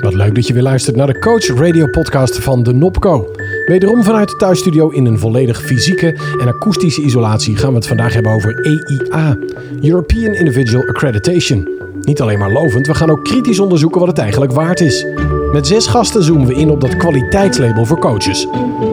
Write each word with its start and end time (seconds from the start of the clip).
Wat 0.00 0.14
leuk 0.14 0.34
dat 0.34 0.46
je 0.46 0.52
weer 0.52 0.62
luistert 0.62 0.96
naar 0.96 1.06
de 1.06 1.18
Coach 1.18 1.46
Radio 1.46 1.86
podcast 1.86 2.38
van 2.38 2.62
de 2.62 2.72
Nopco. 2.72 3.30
Wederom 3.66 4.02
vanuit 4.02 4.28
de 4.28 4.36
thuisstudio 4.36 4.88
in 4.88 5.06
een 5.06 5.18
volledig 5.18 5.62
fysieke 5.62 6.18
en 6.40 6.48
akoestische 6.48 7.02
isolatie 7.02 7.56
gaan 7.56 7.68
we 7.68 7.74
het 7.74 7.86
vandaag 7.86 8.12
hebben 8.12 8.32
over 8.32 8.54
EIA, 8.54 9.38
European 9.82 10.34
Individual 10.34 10.88
Accreditation. 10.88 11.68
Niet 12.00 12.20
alleen 12.20 12.38
maar 12.38 12.52
lovend, 12.52 12.86
we 12.86 12.94
gaan 12.94 13.10
ook 13.10 13.24
kritisch 13.24 13.58
onderzoeken 13.58 14.00
wat 14.00 14.08
het 14.08 14.18
eigenlijk 14.18 14.52
waard 14.52 14.80
is. 14.80 15.06
Met 15.52 15.66
zes 15.66 15.86
gasten 15.86 16.22
zoomen 16.22 16.46
we 16.46 16.54
in 16.54 16.70
op 16.70 16.80
dat 16.80 16.96
kwaliteitslabel 16.96 17.84
voor 17.84 17.98
coaches. 17.98 18.46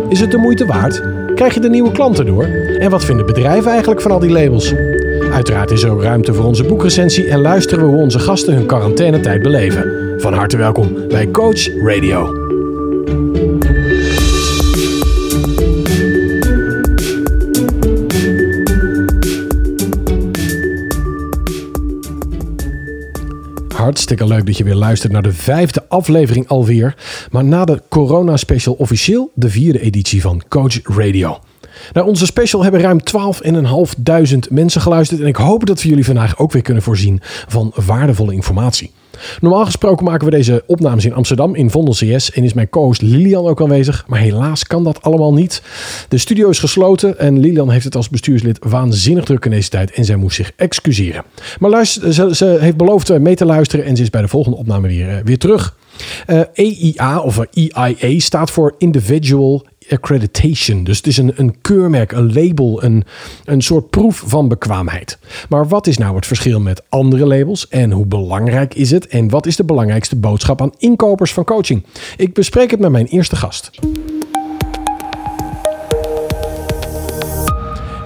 Is 0.09 0.19
het 0.19 0.31
de 0.31 0.37
moeite 0.37 0.65
waard? 0.65 1.01
Krijg 1.35 1.53
je 1.53 1.59
de 1.59 1.69
nieuwe 1.69 1.91
klanten 1.91 2.25
door? 2.25 2.43
En 2.79 2.89
wat 2.89 3.05
vinden 3.05 3.25
bedrijven 3.25 3.71
eigenlijk 3.71 4.01
van 4.01 4.11
al 4.11 4.19
die 4.19 4.31
labels? 4.31 4.73
Uiteraard 5.43 5.71
is 5.71 5.83
er 5.83 5.91
ook 5.91 6.01
ruimte 6.01 6.33
voor 6.33 6.45
onze 6.45 6.63
boekrecensie 6.63 7.27
en 7.27 7.41
luisteren 7.41 7.85
we 7.85 7.91
hoe 7.91 8.01
onze 8.01 8.19
gasten 8.19 8.53
hun 8.53 8.65
quarantainetijd 8.65 9.41
beleven. 9.41 10.13
Van 10.21 10.33
harte 10.33 10.57
welkom 10.57 11.07
bij 11.07 11.31
Coach 11.31 11.67
Radio. 11.67 12.35
Hartstikke 23.75 24.27
leuk 24.27 24.45
dat 24.45 24.57
je 24.57 24.63
weer 24.63 24.75
luistert 24.75 25.11
naar 25.11 25.21
de 25.21 25.33
vijfde 25.33 25.85
aflevering 25.87 26.47
alweer. 26.47 26.95
Maar 27.31 27.43
na 27.45 27.65
de 27.65 27.81
corona 27.89 28.37
special 28.37 28.73
officieel 28.73 29.31
de 29.35 29.49
vierde 29.49 29.79
editie 29.79 30.21
van 30.21 30.43
Coach 30.47 30.79
Radio. 30.83 31.39
Naar 31.93 32.05
onze 32.05 32.25
special 32.25 32.63
hebben 32.63 32.81
ruim 32.81 32.99
12.500 34.33 34.37
mensen 34.49 34.81
geluisterd. 34.81 35.21
En 35.21 35.27
ik 35.27 35.35
hoop 35.35 35.65
dat 35.65 35.81
we 35.81 35.89
jullie 35.89 36.05
vandaag 36.05 36.37
ook 36.37 36.51
weer 36.51 36.61
kunnen 36.61 36.83
voorzien 36.83 37.21
van 37.47 37.71
waardevolle 37.85 38.33
informatie. 38.33 38.91
Normaal 39.41 39.65
gesproken 39.65 40.05
maken 40.05 40.25
we 40.25 40.31
deze 40.31 40.63
opnames 40.65 41.05
in 41.05 41.13
Amsterdam 41.13 41.55
in 41.55 41.69
Vondel 41.69 41.93
CS 41.93 42.31
en 42.31 42.43
is 42.43 42.53
mijn 42.53 42.69
co-host 42.69 43.01
Lilian 43.01 43.45
ook 43.45 43.61
aanwezig. 43.61 44.03
Maar 44.07 44.19
helaas 44.19 44.63
kan 44.63 44.83
dat 44.83 45.01
allemaal 45.01 45.33
niet. 45.33 45.61
De 46.07 46.17
studio 46.17 46.49
is 46.49 46.59
gesloten 46.59 47.19
en 47.19 47.39
Lilian 47.39 47.69
heeft 47.69 47.85
het 47.85 47.95
als 47.95 48.09
bestuurslid 48.09 48.57
waanzinnig 48.61 49.25
druk 49.25 49.45
in 49.45 49.51
deze 49.51 49.69
tijd 49.69 49.91
en 49.91 50.05
zij 50.05 50.15
moest 50.15 50.35
zich 50.35 50.51
excuseren. 50.55 51.23
Maar 51.59 51.69
luister, 51.69 52.35
ze, 52.35 52.57
heeft 52.59 52.77
beloofd 52.77 53.19
mee 53.19 53.35
te 53.35 53.45
luisteren 53.45 53.85
en 53.85 53.95
ze 53.95 54.01
is 54.01 54.09
bij 54.09 54.21
de 54.21 54.27
volgende 54.27 54.57
opname 54.57 54.87
weer, 54.87 55.09
eh, 55.09 55.23
weer 55.23 55.37
terug. 55.37 55.75
Uh, 56.27 56.39
eh, 56.39 56.47
EIA 56.53 57.19
of 57.19 57.39
EIA 57.39 58.19
staat 58.19 58.51
voor 58.51 58.75
Individual 58.77 59.65
accreditation. 59.89 60.83
Dus 60.83 60.97
het 60.97 61.07
is 61.07 61.17
een, 61.17 61.31
een 61.35 61.61
keurmerk, 61.61 62.11
een 62.11 62.33
label, 62.33 62.83
een, 62.83 63.03
een 63.45 63.61
soort 63.61 63.89
proef 63.89 64.23
van 64.25 64.47
bekwaamheid. 64.47 65.17
Maar 65.49 65.67
wat 65.67 65.87
is 65.87 65.97
nou 65.97 66.15
het 66.15 66.25
verschil 66.25 66.59
met 66.59 66.83
andere 66.89 67.25
labels 67.25 67.67
en 67.67 67.91
hoe 67.91 68.05
belangrijk 68.05 68.73
is 68.73 68.91
het? 68.91 69.07
En 69.07 69.29
wat 69.29 69.45
is 69.45 69.55
de 69.55 69.63
belangrijkste 69.63 70.15
boodschap 70.15 70.61
aan 70.61 70.73
inkopers 70.77 71.33
van 71.33 71.43
coaching? 71.43 71.83
Ik 72.17 72.33
bespreek 72.33 72.71
het 72.71 72.79
met 72.79 72.91
mijn 72.91 73.07
eerste 73.07 73.35
gast. 73.35 73.69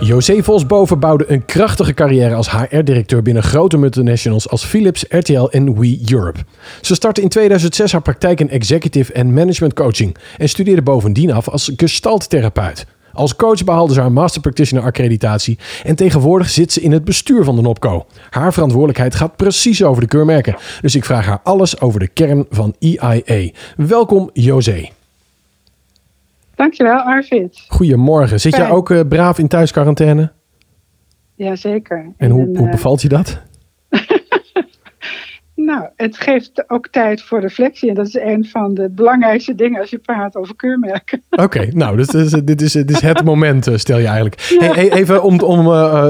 José 0.08 0.44
Vosboven 0.44 1.00
bouwde 1.00 1.32
een 1.32 1.46
krachtige 1.46 1.94
carrière 1.94 2.36
als 2.36 2.52
HR-directeur 2.52 3.22
binnen 3.22 3.44
grote 3.44 3.78
multinationals 3.78 4.50
als 4.50 4.66
Philips, 4.66 5.06
RTL 5.10 5.46
en 5.46 5.80
We 5.80 6.00
Europe. 6.12 6.40
Ze 6.82 6.96
startte 6.96 7.22
in 7.22 7.30
2006 7.30 7.92
haar 7.92 8.02
praktijk 8.02 8.40
in 8.40 8.50
executive 8.50 9.14
en 9.14 9.34
management 9.34 9.74
coaching 9.74 10.18
en 10.38 10.50
studeerde 10.50 10.82
bovendien 10.82 11.32
af 11.32 11.50
als 11.50 11.72
gestalttherapeut. 11.76 12.86
Als 13.14 13.36
coach 13.36 13.64
behaalde 13.64 13.94
ze 13.94 14.00
haar 14.00 14.12
Master 14.12 14.42
Practitioner 14.42 14.84
accreditatie 14.86 15.58
en 15.84 15.96
tegenwoordig 15.96 16.50
zit 16.50 16.74
ze 16.74 16.82
in 16.82 16.92
het 16.92 17.06
bestuur 17.06 17.44
van 17.44 17.56
de 17.56 17.62
NOPCO. 17.62 18.06
Haar 18.30 18.54
verantwoordelijkheid 18.54 19.16
gaat 19.16 19.36
precies 19.36 19.84
over 19.84 20.02
de 20.02 20.08
keurmerken. 20.08 20.56
Dus 20.82 20.96
ik 20.96 21.06
vraag 21.06 21.26
haar 21.26 21.40
alles 21.44 21.82
over 21.82 22.00
de 22.00 22.08
kern 22.08 22.46
van 22.50 22.76
EIA. 22.80 23.52
Welkom 23.76 24.30
José. 24.34 24.90
Dankjewel, 26.58 27.00
Arvid. 27.00 27.66
Goedemorgen. 27.68 28.40
Zit 28.40 28.56
jij 28.56 28.70
ook 28.70 28.90
uh, 28.90 29.00
braaf 29.10 29.40
in 29.40 29.48
thuisquarantaine? 29.48 30.32
Jazeker. 31.36 32.14
En 32.18 32.30
hoe, 32.30 32.46
hoe 32.46 32.66
eh, 32.66 32.72
bevalt 32.72 33.02
je 33.02 33.08
dat? 33.08 33.42
nou, 35.70 35.86
het 35.96 36.18
geeft 36.18 36.70
ook 36.70 36.88
tijd 36.88 37.22
voor 37.22 37.40
reflectie. 37.40 37.90
En 37.90 37.96
dat 37.96 38.08
is 38.08 38.16
een 38.16 38.46
van 38.46 38.74
de 38.74 38.90
belangrijkste 38.90 39.56
dingen 39.56 39.80
als 39.80 39.90
je 39.90 39.98
praat 39.98 40.36
over 40.36 40.56
keurmerken. 40.56 41.24
Oké, 41.30 41.68
nou, 41.74 41.98
dus, 41.98 42.08
dit, 42.08 42.62
is, 42.62 42.72
dit 42.72 42.92
is 42.92 43.02
het 43.02 43.24
moment, 43.24 43.68
eh, 43.68 43.76
stel 43.76 43.98
je 43.98 44.06
eigenlijk. 44.06 44.56
Hey, 44.60 44.92
even 44.92 45.24
om, 45.24 45.40
om 45.40 45.66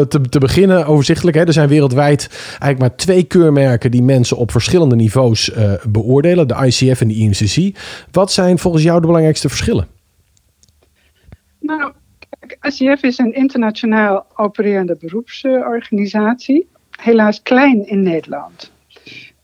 te, 0.07 0.21
te 0.21 0.39
beginnen, 0.39 0.85
overzichtelijk. 0.85 1.37
Hè. 1.37 1.45
Er 1.45 1.53
zijn 1.53 1.69
wereldwijd 1.69 2.27
eigenlijk 2.49 2.79
maar 2.79 2.95
twee 2.95 3.23
keurmerken 3.23 3.91
die 3.91 4.03
mensen 4.03 4.37
op 4.37 4.51
verschillende 4.51 4.95
niveaus 4.95 5.49
uh, 5.49 5.71
beoordelen. 5.89 6.47
De 6.47 6.65
ICF 6.65 7.01
en 7.01 7.07
de 7.07 7.15
IMCC. 7.15 7.77
Wat 8.11 8.31
zijn 8.31 8.59
volgens 8.59 8.83
jou 8.83 8.99
de 8.99 9.05
belangrijkste 9.05 9.49
verschillen? 9.49 9.96
Nou, 11.67 11.93
ACF 12.59 13.03
is 13.03 13.17
een 13.17 13.33
internationaal 13.33 14.25
opererende 14.35 14.97
beroepsorganisatie. 14.99 16.69
Helaas 17.01 17.41
klein 17.41 17.87
in 17.87 18.03
Nederland. 18.03 18.71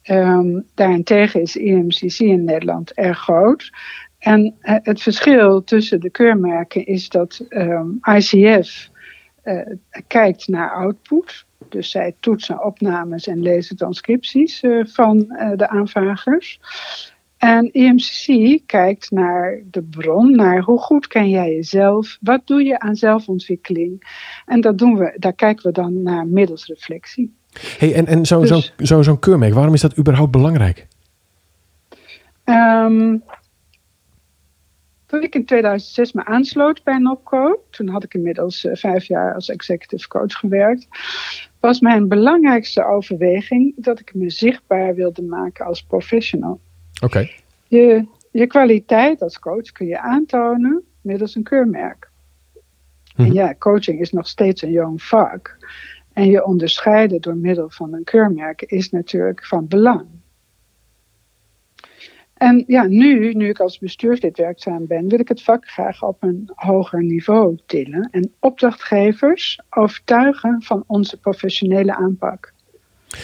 Um, 0.06 0.66
daarentegen 0.74 1.42
is 1.42 1.56
IMCC 1.56 2.20
in 2.20 2.44
Nederland 2.44 2.94
erg 2.94 3.20
groot. 3.20 3.72
En 4.20 4.56
eh, 4.60 4.76
het 4.84 5.02
verschil 5.02 5.64
tussen 5.64 6.00
de 6.00 6.10
keurmerken 6.10 6.86
is 6.86 7.10
dat 7.10 7.46
ehm, 7.50 7.88
ICF 8.16 8.90
uh, 9.44 9.60
eh, 9.60 9.78
kijkt 10.08 10.48
naar 10.48 10.72
output. 10.72 11.46
Dus 11.70 11.92
zij 11.92 12.16
toetsen 12.20 12.64
opnames 12.64 13.28
en 13.28 13.42
lezen 13.42 13.78
transcripties 13.78 14.64
uh, 14.64 14.86
van 14.86 15.18
de 15.56 15.68
aanvragers. 15.70 16.60
En 17.44 17.72
EMCC 17.72 18.60
kijkt 18.66 19.12
naar 19.12 19.62
de 19.72 19.84
bron, 19.84 20.36
naar 20.36 20.62
hoe 20.62 20.80
goed 20.80 21.08
ken 21.08 21.30
jij 21.30 21.54
jezelf, 21.56 22.18
wat 22.22 22.48
doe 22.48 22.64
je 22.64 22.80
aan 22.80 22.96
zelfontwikkeling. 22.96 24.18
En 24.46 24.62
dat 24.62 24.78
doen 24.78 24.98
we, 24.98 25.16
daar 25.18 25.34
kijken 25.34 25.66
we 25.66 25.72
dan 25.72 26.02
naar 26.02 26.28
middels 26.28 26.66
reflectie. 26.66 27.36
Hey, 27.78 27.94
en 27.94 28.06
en 28.06 28.26
zo'n 28.26 28.42
dus, 28.42 28.74
zo, 28.78 28.86
zo, 28.86 29.02
zo'n 29.02 29.20
keurmerk, 29.20 29.54
waarom 29.54 29.74
is 29.74 29.82
dat 29.82 29.98
überhaupt 29.98 30.32
belangrijk? 30.32 30.88
Um, 32.46 33.24
toen 35.06 35.22
ik 35.22 35.36
in 35.36 35.46
2006 35.46 36.12
me 36.12 36.26
aansloot 36.26 36.84
bij 36.84 36.98
NOPCO, 36.98 37.64
toen 37.70 37.88
had 37.88 38.04
ik 38.04 38.14
inmiddels 38.14 38.64
uh, 38.64 38.76
vijf 38.76 39.06
jaar 39.06 39.34
als 39.34 39.50
executive 39.50 40.08
coach 40.08 40.34
gewerkt, 40.34 40.88
was 41.60 41.80
mijn 41.80 42.08
belangrijkste 42.08 42.86
overweging 42.86 43.74
dat 43.76 44.00
ik 44.00 44.14
me 44.14 44.30
zichtbaar 44.30 44.96
wilde 44.96 45.24
maken 45.24 45.66
als 45.66 45.84
professional. 45.84 46.60
Oké. 47.02 47.30
Je, 47.68 48.08
je 48.32 48.48
kwaliteit 48.48 49.22
als 49.22 49.40
coach 49.40 49.72
kun 49.72 49.88
je 49.88 50.00
aantonen 50.00 50.84
middels 51.02 51.36
een 51.36 51.44
keurmerk. 51.44 52.12
En 53.16 53.26
mhm. 53.26 53.34
ja, 53.34 53.56
coaching 53.56 54.00
is 54.00 54.12
nog 54.12 54.28
steeds 54.28 54.62
een 54.62 54.72
jong 54.72 55.04
vak. 55.04 55.58
En 56.14 56.26
je 56.26 56.46
onderscheiden 56.46 57.22
door 57.22 57.36
middel 57.36 57.70
van 57.70 57.94
een 57.94 58.04
keurmerk 58.04 58.62
is 58.62 58.90
natuurlijk 58.90 59.46
van 59.46 59.68
belang. 59.68 60.06
En 62.34 62.64
ja, 62.68 62.84
nu, 62.84 63.34
nu 63.34 63.48
ik 63.50 63.60
als 63.60 63.80
bestuurslid 63.80 64.38
werkzaam 64.38 64.88
ben, 64.88 65.08
wil 65.08 65.20
ik 65.20 65.28
het 65.28 65.44
vak 65.44 65.68
graag 65.68 66.04
op 66.04 66.24
een 66.24 66.50
hoger 66.56 67.04
niveau 67.04 67.58
tillen 67.66 68.10
en 68.12 68.34
opdrachtgevers 68.40 69.60
overtuigen 69.70 70.62
van 70.62 70.84
onze 70.88 71.20
professionele 71.20 71.96
aanpak. 71.96 72.53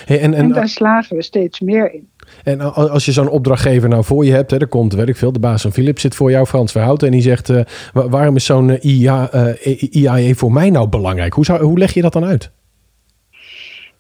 Hey, 0.06 0.20
en, 0.20 0.34
en, 0.34 0.40
en 0.40 0.52
daar 0.52 0.70
slagen 0.70 1.16
we 1.16 1.24
steeds 1.24 1.60
meer 1.60 1.94
in. 1.94 2.10
En 2.44 2.74
als 2.74 3.06
je 3.06 3.12
zo'n 3.12 3.30
opdrachtgever 3.30 3.90
nou 3.90 4.04
voor 4.04 4.26
je 4.26 4.32
hebt, 4.32 4.52
hè, 4.52 4.58
er 4.58 4.68
komt, 4.68 4.94
weet 4.94 5.10
ik 5.10 5.16
veel, 5.16 5.32
de 5.32 5.40
baas 5.40 5.62
van 5.62 5.72
Philips 5.72 6.02
zit 6.02 6.16
voor 6.16 6.32
jou, 6.32 6.46
Frans 6.46 6.72
Verhouten, 6.72 7.08
en 7.08 7.14
die 7.14 7.22
zegt, 7.22 7.50
uh, 7.50 7.62
waarom 7.94 8.36
is 8.36 8.46
zo'n 8.46 8.70
uh, 8.70 8.84
IA, 8.84 9.34
uh, 9.36 9.94
IAE 9.94 10.36
voor 10.36 10.52
mij 10.52 10.70
nou 10.70 10.88
belangrijk? 10.88 11.34
Hoe, 11.34 11.46
zou, 11.46 11.64
hoe 11.64 11.78
leg 11.78 11.94
je 11.94 12.02
dat 12.02 12.14
dan 12.14 12.26
uit? 12.26 12.52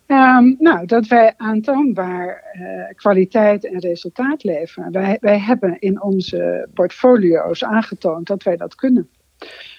Um, 0.07 0.55
nou, 0.59 0.85
dat 0.85 1.07
wij 1.07 1.33
aantoonbaar 1.37 2.43
uh, 2.53 2.95
kwaliteit 2.95 3.65
en 3.65 3.79
resultaat 3.79 4.43
leveren. 4.43 4.91
Wij, 4.91 5.17
wij 5.21 5.39
hebben 5.39 5.79
in 5.79 6.01
onze 6.01 6.67
portfolio's 6.73 7.63
aangetoond 7.63 8.27
dat 8.27 8.43
wij 8.43 8.57
dat 8.57 8.75
kunnen. 8.75 9.09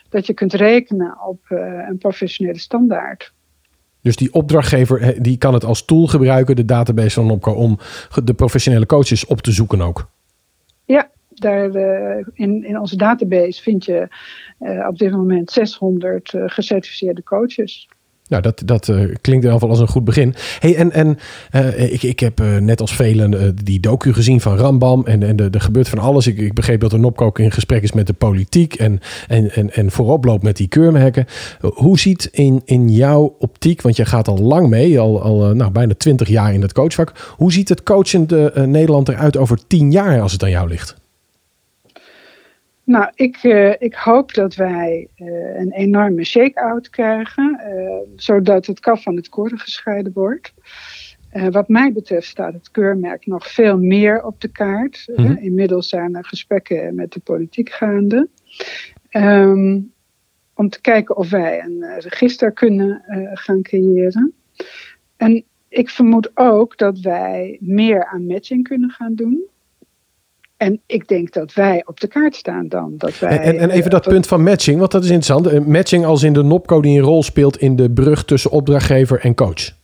Dat 0.08 0.26
je 0.26 0.34
kunt 0.34 0.52
rekenen 0.52 1.18
op 1.26 1.40
uh, 1.48 1.58
een 1.88 1.98
professionele 1.98 2.58
standaard. 2.58 3.32
Dus 4.02 4.16
die 4.16 4.32
opdrachtgever 4.32 5.22
die 5.22 5.38
kan 5.38 5.54
het 5.54 5.64
als 5.64 5.84
tool 5.84 6.06
gebruiken, 6.06 6.56
de 6.56 6.64
database 6.64 7.14
van 7.14 7.26
Nopco, 7.26 7.52
om 7.52 7.78
de 8.24 8.34
professionele 8.34 8.86
coaches 8.86 9.26
op 9.26 9.40
te 9.40 9.52
zoeken 9.52 9.80
ook. 9.80 10.10
Ja, 10.84 11.10
daar, 11.28 11.70
uh, 11.70 12.26
in, 12.32 12.64
in 12.64 12.78
onze 12.78 12.96
database 12.96 13.62
vind 13.62 13.84
je 13.84 14.08
uh, 14.60 14.86
op 14.88 14.98
dit 14.98 15.10
moment 15.10 15.50
600 15.50 16.32
uh, 16.32 16.42
gecertificeerde 16.46 17.22
coaches. 17.22 17.88
Nou, 18.30 18.42
dat, 18.42 18.62
dat 18.64 18.88
uh, 18.88 18.96
klinkt 18.96 19.26
in 19.26 19.34
ieder 19.34 19.52
geval 19.52 19.68
als 19.68 19.78
een 19.78 19.88
goed 19.88 20.04
begin. 20.04 20.34
Hey, 20.58 20.76
en 20.76 20.92
en 20.92 21.18
uh, 21.54 21.92
ik, 21.92 22.02
ik 22.02 22.20
heb 22.20 22.40
uh, 22.40 22.56
net 22.56 22.80
als 22.80 22.94
velen 22.94 23.56
die 23.64 23.80
docu 23.80 24.12
gezien 24.12 24.40
van 24.40 24.56
Rambam. 24.56 25.06
En, 25.06 25.22
en 25.22 25.50
er 25.50 25.60
gebeurt 25.60 25.88
van 25.88 25.98
alles. 25.98 26.26
Ik, 26.26 26.38
ik 26.38 26.54
begreep 26.54 26.80
dat 26.80 26.92
er 26.92 26.98
Nopkook 26.98 27.38
in 27.38 27.50
gesprek 27.50 27.82
is 27.82 27.92
met 27.92 28.06
de 28.06 28.12
politiek. 28.12 28.74
En, 28.74 29.00
en, 29.28 29.50
en, 29.54 29.72
en 29.72 29.90
voorop 29.90 30.24
loopt 30.24 30.42
met 30.42 30.56
die 30.56 30.68
keurmerken. 30.68 31.26
hoe 31.60 31.98
ziet 31.98 32.28
in, 32.32 32.62
in 32.64 32.88
jouw 32.88 33.36
optiek, 33.38 33.82
want 33.82 33.96
je 33.96 34.04
gaat 34.04 34.28
al 34.28 34.38
lang 34.38 34.68
mee, 34.68 35.00
al, 35.00 35.22
al 35.22 35.54
nou, 35.54 35.70
bijna 35.70 35.94
twintig 35.96 36.28
jaar 36.28 36.54
in 36.54 36.62
het 36.62 36.72
coachvak. 36.72 37.12
Hoe 37.36 37.52
ziet 37.52 37.68
het 37.68 37.82
coachende 37.82 38.52
Nederland 38.66 39.08
eruit 39.08 39.36
over 39.36 39.58
tien 39.66 39.90
jaar 39.90 40.20
als 40.20 40.32
het 40.32 40.42
aan 40.42 40.50
jou 40.50 40.68
ligt? 40.68 40.99
Nou, 42.90 43.10
ik, 43.14 43.42
uh, 43.42 43.74
ik 43.78 43.94
hoop 43.94 44.34
dat 44.34 44.54
wij 44.54 45.08
uh, 45.16 45.58
een 45.60 45.72
enorme 45.72 46.24
shake-out 46.24 46.90
krijgen, 46.90 47.60
uh, 47.64 48.14
zodat 48.16 48.66
het 48.66 48.80
kaf 48.80 49.02
van 49.02 49.16
het 49.16 49.28
koren 49.28 49.58
gescheiden 49.58 50.12
wordt. 50.12 50.52
wat 51.50 51.68
mij 51.68 51.92
betreft 51.92 52.26
staat 52.26 52.52
het 52.52 52.70
keurmerk 52.70 53.26
nog 53.26 53.52
veel 53.52 53.78
meer 53.78 54.22
op 54.24 54.40
de 54.40 54.48
kaart. 54.48 55.04
Mm 55.06 55.26
-hmm. 55.26 55.36
inmiddels 55.36 55.88
zijn 55.88 56.14
er 56.14 56.24
gesprekken 56.24 56.94
met 56.94 57.12
de 57.12 57.20
politiek 57.20 57.70
gaande. 57.70 58.28
Um, 59.10 59.92
om 60.54 60.68
te 60.68 60.80
kijken 60.80 61.16
of 61.16 61.30
wij 61.30 61.62
een 61.64 61.84
register 61.98 62.52
kunnen 62.52 63.02
gaan 63.34 63.62
creëren. 63.62 64.34
En 65.16 65.44
ik 65.68 65.90
vermoed 65.90 66.30
ook 66.34 66.78
dat 66.78 67.00
wij 67.00 67.58
meer 67.60 68.06
aan 68.06 68.26
matching 68.26 68.68
kunnen 68.68 68.90
gaan 68.90 69.14
doen. 69.14 69.48
En 70.60 70.80
ik 70.86 71.08
denk 71.08 71.32
dat 71.32 71.54
wij 71.54 71.82
op 71.86 72.00
de 72.00 72.06
kaart 72.06 72.34
staan 72.34 72.68
dan. 72.68 72.94
Dat 72.96 73.18
wij, 73.18 73.38
en, 73.38 73.58
en 73.58 73.70
even 73.70 73.90
dat 73.90 74.06
uh, 74.06 74.12
punt 74.12 74.26
van 74.26 74.42
matching, 74.42 74.78
want 74.78 74.90
dat 74.90 75.04
is 75.04 75.10
interessant. 75.10 75.66
Matching 75.66 76.04
als 76.04 76.22
in 76.22 76.32
de 76.32 76.42
NOPCO 76.42 76.80
die 76.80 76.98
een 76.98 77.04
rol 77.04 77.22
speelt 77.22 77.58
in 77.58 77.76
de 77.76 77.90
brug 77.90 78.24
tussen 78.24 78.50
opdrachtgever 78.50 79.20
en 79.20 79.34
coach. 79.34 79.79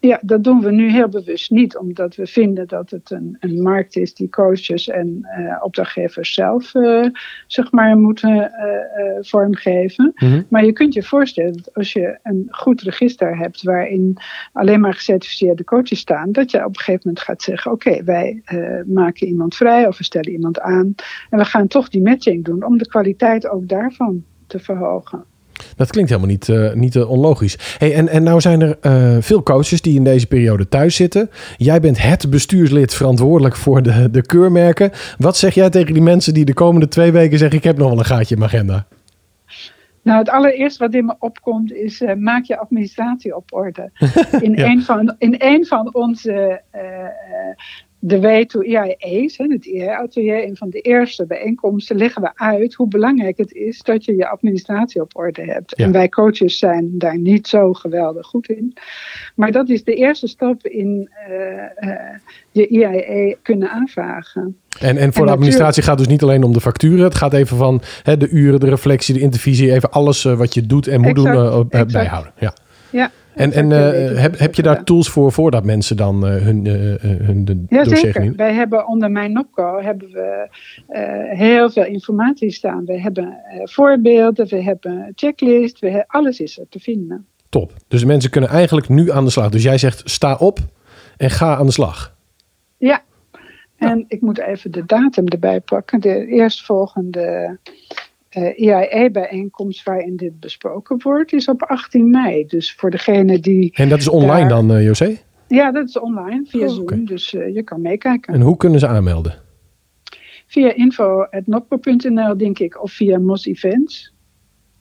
Ja, 0.00 0.20
dat 0.22 0.44
doen 0.44 0.60
we 0.60 0.70
nu 0.70 0.90
heel 0.90 1.08
bewust 1.08 1.50
niet, 1.50 1.76
omdat 1.76 2.14
we 2.14 2.26
vinden 2.26 2.68
dat 2.68 2.90
het 2.90 3.10
een, 3.10 3.36
een 3.40 3.62
markt 3.62 3.96
is 3.96 4.14
die 4.14 4.28
coaches 4.28 4.88
en 4.88 5.28
uh, 5.38 5.56
opdrachtgevers 5.60 6.34
zelf 6.34 6.74
uh, 6.74 7.06
zeg 7.46 7.72
maar 7.72 7.96
moeten 7.96 8.30
uh, 8.36 9.16
vormgeven. 9.20 10.12
Mm 10.14 10.28
-hmm. 10.28 10.46
Maar 10.48 10.64
je 10.64 10.72
kunt 10.72 10.94
je 10.94 11.02
voorstellen 11.02 11.52
dat 11.52 11.74
als 11.74 11.92
je 11.92 12.18
een 12.22 12.46
goed 12.50 12.80
register 12.80 13.38
hebt 13.38 13.62
waarin 13.62 14.16
alleen 14.52 14.80
maar 14.80 14.94
gecertificeerde 14.94 15.64
coaches 15.64 15.98
staan, 15.98 16.32
dat 16.32 16.50
je 16.50 16.58
op 16.58 16.68
een 16.68 16.76
gegeven 16.76 17.00
moment 17.04 17.24
gaat 17.24 17.42
zeggen: 17.42 17.72
Oké, 17.72 17.88
okay, 17.88 18.04
wij 18.04 18.42
maken 18.86 19.26
iemand 19.26 19.56
vrij 19.56 19.86
of 19.86 19.98
we 19.98 20.04
stellen 20.04 20.30
iemand 20.32 20.60
aan 20.60 20.94
en 21.30 21.38
we 21.38 21.44
gaan 21.44 21.66
toch 21.66 21.88
die 21.88 22.02
matching 22.02 22.44
doen 22.44 22.64
om 22.64 22.78
de 22.78 22.88
kwaliteit 22.88 23.48
ook 23.48 23.68
daarvan 23.68 24.24
te 24.46 24.58
verhogen. 24.58 25.24
Dat 25.76 25.90
klinkt 25.90 26.10
helemaal 26.10 26.30
niet, 26.30 26.48
uh, 26.48 26.72
niet 26.72 26.94
uh, 26.94 27.10
onlogisch. 27.10 27.76
Hey, 27.78 27.94
en, 27.94 28.08
en 28.08 28.22
nou 28.22 28.40
zijn 28.40 28.60
er 28.60 28.76
uh, 28.82 29.16
veel 29.20 29.42
coaches 29.42 29.80
die 29.80 29.96
in 29.96 30.04
deze 30.04 30.26
periode 30.26 30.68
thuis 30.68 30.94
zitten. 30.94 31.30
Jij 31.56 31.80
bent 31.80 32.02
het 32.02 32.30
bestuurslid 32.30 32.94
verantwoordelijk 32.94 33.56
voor 33.56 33.82
de, 33.82 34.10
de 34.10 34.26
keurmerken. 34.26 34.90
Wat 35.18 35.36
zeg 35.36 35.54
jij 35.54 35.70
tegen 35.70 35.92
die 35.92 36.02
mensen 36.02 36.34
die 36.34 36.44
de 36.44 36.54
komende 36.54 36.88
twee 36.88 37.12
weken 37.12 37.38
zeggen... 37.38 37.58
ik 37.58 37.64
heb 37.64 37.78
nog 37.78 37.88
wel 37.88 37.98
een 37.98 38.04
gaatje 38.04 38.34
in 38.34 38.40
mijn 38.40 38.52
agenda? 38.52 38.86
Nou, 40.02 40.18
het 40.18 40.30
allereerste 40.30 40.84
wat 40.84 40.94
in 40.94 41.04
me 41.04 41.14
opkomt 41.18 41.72
is... 41.72 42.02
maak 42.18 42.44
je 42.44 42.58
administratie 42.58 43.36
op 43.36 43.52
orde. 43.52 43.90
In, 44.40 44.52
ja. 44.52 44.64
een, 44.64 44.82
van, 44.82 45.14
in 45.18 45.34
een 45.38 45.66
van 45.66 45.94
onze 45.94 46.62
de 48.06 48.20
way 48.20 48.44
to 48.44 48.60
EIA's, 48.60 49.36
het 49.36 49.66
EIA-atelier, 49.66 50.44
een 50.44 50.56
van 50.56 50.70
de 50.70 50.80
eerste 50.80 51.26
bijeenkomsten, 51.26 51.96
leggen 51.96 52.22
we 52.22 52.30
uit 52.34 52.74
hoe 52.74 52.88
belangrijk 52.88 53.38
het 53.38 53.52
is 53.52 53.82
dat 53.82 54.04
je 54.04 54.16
je 54.16 54.28
administratie 54.28 55.00
op 55.00 55.16
orde 55.16 55.44
hebt. 55.44 55.72
Ja. 55.76 55.84
En 55.84 55.92
wij 55.92 56.08
coaches 56.08 56.58
zijn 56.58 56.90
daar 56.92 57.18
niet 57.18 57.48
zo 57.48 57.72
geweldig 57.72 58.26
goed 58.26 58.48
in. 58.48 58.76
Maar 59.34 59.52
dat 59.52 59.68
is 59.68 59.84
de 59.84 59.94
eerste 59.94 60.26
stap 60.26 60.66
in 60.66 61.10
uh, 61.28 61.88
uh, 61.90 61.94
je 62.50 62.68
EIA 62.68 63.36
kunnen 63.42 63.70
aanvragen. 63.70 64.56
En, 64.80 64.96
en 64.96 65.12
voor 65.12 65.22
en 65.22 65.28
de 65.28 65.34
administratie 65.36 65.82
gaat 65.82 65.98
dus 65.98 66.06
niet 66.06 66.22
alleen 66.22 66.42
om 66.42 66.52
de 66.52 66.60
facturen. 66.60 67.04
Het 67.04 67.14
gaat 67.14 67.32
even 67.32 67.56
van 67.56 67.82
hè, 68.02 68.16
de 68.16 68.28
uren, 68.28 68.60
de 68.60 68.68
reflectie, 68.68 69.14
de 69.14 69.20
intervisie. 69.20 69.72
Even 69.72 69.90
alles 69.90 70.24
uh, 70.24 70.36
wat 70.36 70.54
je 70.54 70.66
doet 70.66 70.86
en 70.86 71.00
moet 71.00 71.18
exact, 71.18 71.68
doen 71.70 71.86
bijhouden. 71.86 72.32
Ja. 72.38 72.52
ja. 72.90 73.10
En, 73.36 73.52
en 73.52 73.70
uh, 73.70 74.20
heb, 74.20 74.38
heb 74.38 74.54
je 74.54 74.62
daar 74.62 74.84
tools 74.84 75.08
voor 75.08 75.32
voordat 75.32 75.64
mensen 75.64 75.96
dan 75.96 76.26
uh, 76.26 76.42
hun, 76.42 76.64
uh, 76.64 76.94
hun 77.00 77.44
de 77.44 77.64
ja, 77.68 77.84
zeker. 77.84 78.32
Wij 78.36 78.52
hebben 78.52 78.86
onder 78.86 79.10
mijn 79.10 79.32
Nopco 79.32 79.80
hebben 79.80 80.08
we 80.10 80.48
heel 81.34 81.70
veel 81.70 81.84
informatie 81.84 82.50
staan. 82.50 82.84
We 82.84 83.00
hebben 83.00 83.36
voorbeelden, 83.64 84.46
we 84.46 84.62
hebben 84.62 85.12
checklist, 85.14 85.78
we 85.78 85.86
hebben, 85.86 86.06
alles 86.06 86.40
is 86.40 86.58
er 86.58 86.66
te 86.68 86.78
vinden. 86.78 87.26
Top. 87.48 87.72
Dus 87.88 88.04
mensen 88.04 88.30
kunnen 88.30 88.50
eigenlijk 88.50 88.88
nu 88.88 89.10
aan 89.10 89.24
de 89.24 89.30
slag. 89.30 89.50
Dus 89.50 89.62
jij 89.62 89.78
zegt 89.78 90.10
sta 90.10 90.34
op 90.34 90.58
en 91.16 91.30
ga 91.30 91.56
aan 91.56 91.66
de 91.66 91.72
slag. 91.72 92.16
Ja. 92.76 93.02
En 93.76 93.98
ja. 93.98 94.04
ik 94.08 94.20
moet 94.20 94.38
even 94.38 94.70
de 94.70 94.86
datum 94.86 95.26
erbij 95.26 95.60
pakken. 95.60 96.00
De 96.00 96.26
eerstvolgende 96.26 97.58
uh, 98.36 98.58
IAE-bijeenkomst 98.58 99.82
waarin 99.84 100.16
dit 100.16 100.40
besproken 100.40 101.02
wordt, 101.02 101.32
is 101.32 101.48
op 101.48 101.62
18 101.62 102.10
mei. 102.10 102.46
Dus 102.46 102.74
voor 102.74 102.90
degene 102.90 103.40
die. 103.40 103.72
En 103.74 103.88
dat 103.88 103.98
is 103.98 104.08
online 104.08 104.48
daar... 104.48 104.48
dan, 104.48 104.72
uh, 104.72 104.84
José? 104.84 105.16
Ja, 105.48 105.72
dat 105.72 105.88
is 105.88 105.98
online 105.98 106.44
via 106.46 106.66
oh, 106.66 106.72
Zoom. 106.72 106.82
Okay. 106.82 107.04
Dus 107.04 107.32
uh, 107.32 107.54
je 107.54 107.62
kan 107.62 107.80
meekijken. 107.80 108.34
En 108.34 108.40
hoe 108.40 108.56
kunnen 108.56 108.80
ze 108.80 108.86
aanmelden? 108.86 109.34
Via 110.46 110.74
info.nopco.nl, 110.74 112.36
denk 112.36 112.58
ik, 112.58 112.82
of 112.82 112.92
via 112.92 113.18
Mos 113.18 113.46
Events. 113.46 114.14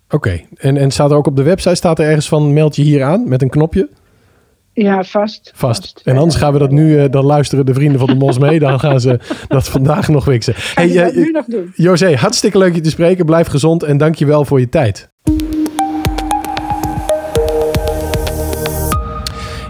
Oké, 0.06 0.16
okay. 0.16 0.48
en, 0.56 0.78
en 0.78 0.92
staat 0.92 1.12
er 1.12 1.18
ook 1.18 1.28
op 1.28 1.36
de 1.36 1.44
website 1.44 1.76
staat 1.76 2.00
er 2.00 2.06
ergens 2.06 2.28
van 2.28 2.54
meld 2.54 2.76
je 2.76 2.82
hier 2.82 3.04
aan 3.04 3.30
met 3.30 3.42
een 3.42 3.50
knopje? 3.50 3.90
Ja, 4.78 5.04
vast. 5.04 5.52
Vast. 5.56 6.02
En 6.04 6.18
anders 6.18 6.36
gaan 6.36 6.54
we 6.54 6.60
dat 6.60 6.72
nu, 6.72 7.02
uh, 7.02 7.06
dan 7.10 7.26
luisteren 7.26 7.66
de 7.66 7.74
vrienden 7.74 8.00
van 8.00 8.08
de 8.08 8.16
Mos 8.16 8.40
mee. 8.40 8.60
Dan 8.60 8.80
gaan 8.80 9.00
ze 9.00 9.20
dat 9.48 9.70
vandaag 9.70 10.08
nog 10.08 10.26
wiksen. 10.26 10.54
Hey, 10.58 10.90
uh, 10.90 11.16
nu 11.16 11.32
nog 11.32 11.46
doen. 11.46 11.72
José, 11.76 12.16
hartstikke 12.16 12.58
leuk 12.58 12.76
je 12.76 12.82
te 12.82 12.90
spreken. 12.90 13.26
Blijf 13.26 13.48
gezond 13.48 13.84
en 13.84 13.98
dank 13.98 14.16
je 14.16 14.26
wel 14.26 14.46
voor 14.46 14.60
je 14.60 14.70
tijd. 14.70 15.10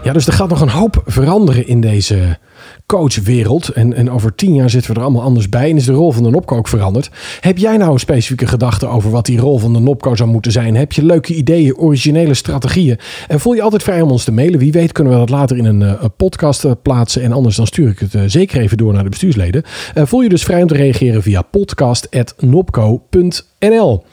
Ja, 0.02 0.12
dus 0.12 0.26
er 0.26 0.32
gaat 0.32 0.48
nog 0.48 0.60
een 0.60 0.68
hoop 0.68 1.02
veranderen 1.04 1.66
in 1.66 1.80
deze 1.80 2.38
coachwereld. 2.86 3.68
En, 3.68 3.94
en 3.94 4.10
over 4.10 4.34
tien 4.34 4.54
jaar 4.54 4.70
zitten 4.70 4.92
we 4.92 4.96
er 4.96 5.04
allemaal 5.04 5.22
anders 5.22 5.48
bij. 5.48 5.70
En 5.70 5.76
is 5.76 5.84
de 5.84 5.92
rol 5.92 6.12
van 6.12 6.22
de 6.22 6.30
Nopco 6.30 6.56
ook 6.56 6.68
veranderd. 6.68 7.10
Heb 7.40 7.58
jij 7.58 7.76
nou 7.76 7.92
een 7.92 7.98
specifieke 7.98 8.46
gedachte 8.46 8.86
over 8.86 9.10
wat 9.10 9.26
die 9.26 9.38
rol 9.38 9.58
van 9.58 9.72
de 9.72 9.78
Nopco 9.78 10.14
zou 10.14 10.30
moeten 10.30 10.52
zijn? 10.52 10.76
Heb 10.76 10.92
je 10.92 11.04
leuke 11.04 11.34
ideeën, 11.34 11.76
originele 11.76 12.34
strategieën? 12.34 12.98
En 13.28 13.40
voel 13.40 13.52
je 13.52 13.62
altijd 13.62 13.82
vrij 13.82 14.00
om 14.00 14.10
ons 14.10 14.24
te 14.24 14.32
mailen. 14.32 14.58
Wie 14.58 14.72
weet 14.72 14.92
kunnen 14.92 15.12
we 15.12 15.18
dat 15.18 15.30
later 15.30 15.56
in 15.56 15.64
een, 15.64 15.80
uh, 15.80 16.04
podcast 16.16 16.64
uh, 16.64 16.72
plaatsen. 16.82 17.22
En 17.22 17.32
anders 17.32 17.56
dan 17.56 17.66
stuur 17.66 17.88
ik 17.88 17.98
het 17.98 18.14
uh, 18.14 18.22
zeker 18.26 18.60
even 18.60 18.76
door 18.76 18.92
naar 18.92 19.02
de 19.02 19.08
bestuursleden. 19.08 19.62
voel 19.94 20.20
je 20.20 20.28
dus 20.28 20.42
vrij 20.42 20.62
om 20.62 20.68
te 20.68 20.74
reageren 20.74 21.22
via 21.22 21.42
podcast.nopco.nl. 21.42 24.04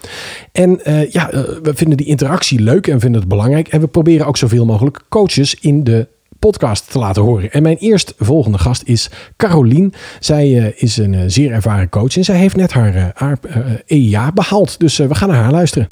En 0.52 0.80
ja, 1.10 1.30
we 1.64 1.72
vinden 1.76 1.98
die 1.98 2.08
interactie 2.08 2.60
leuk 2.60 2.88
en 2.88 3.00
vinden 3.00 3.20
het 3.20 3.30
belangrijk. 3.30 3.68
En 3.68 3.80
we 3.80 3.88
proberen 3.88 4.28
ook 4.28 4.38
zoveel 4.38 4.66
mogelijk 4.66 5.02
coaches 5.10 5.56
in 5.60 5.84
de 5.84 6.08
podcast 6.50 6.92
te 6.92 7.00
laten 7.00 7.22
horen. 7.22 7.52
En 7.52 7.64
mijn 7.64 7.78
eerstvolgende 7.78 8.58
gast 8.58 8.84
is 8.86 9.10
Carolien. 9.38 9.94
Zij 10.20 10.50
uh, 10.50 10.66
is 10.76 10.98
een 10.98 11.14
uh, 11.14 11.22
zeer 11.28 11.52
ervaren 11.52 11.90
coach 11.90 12.18
en 12.18 12.24
zij 12.24 12.36
heeft 12.36 12.56
net 12.56 12.74
haar, 12.74 13.12
haar 13.16 13.38
EIA 13.86 14.32
behaald. 14.32 14.80
Dus 14.80 14.98
we 14.98 15.16
gaan 15.16 15.30
naar 15.30 15.44
haar 15.44 15.52
luisteren. 15.52 15.88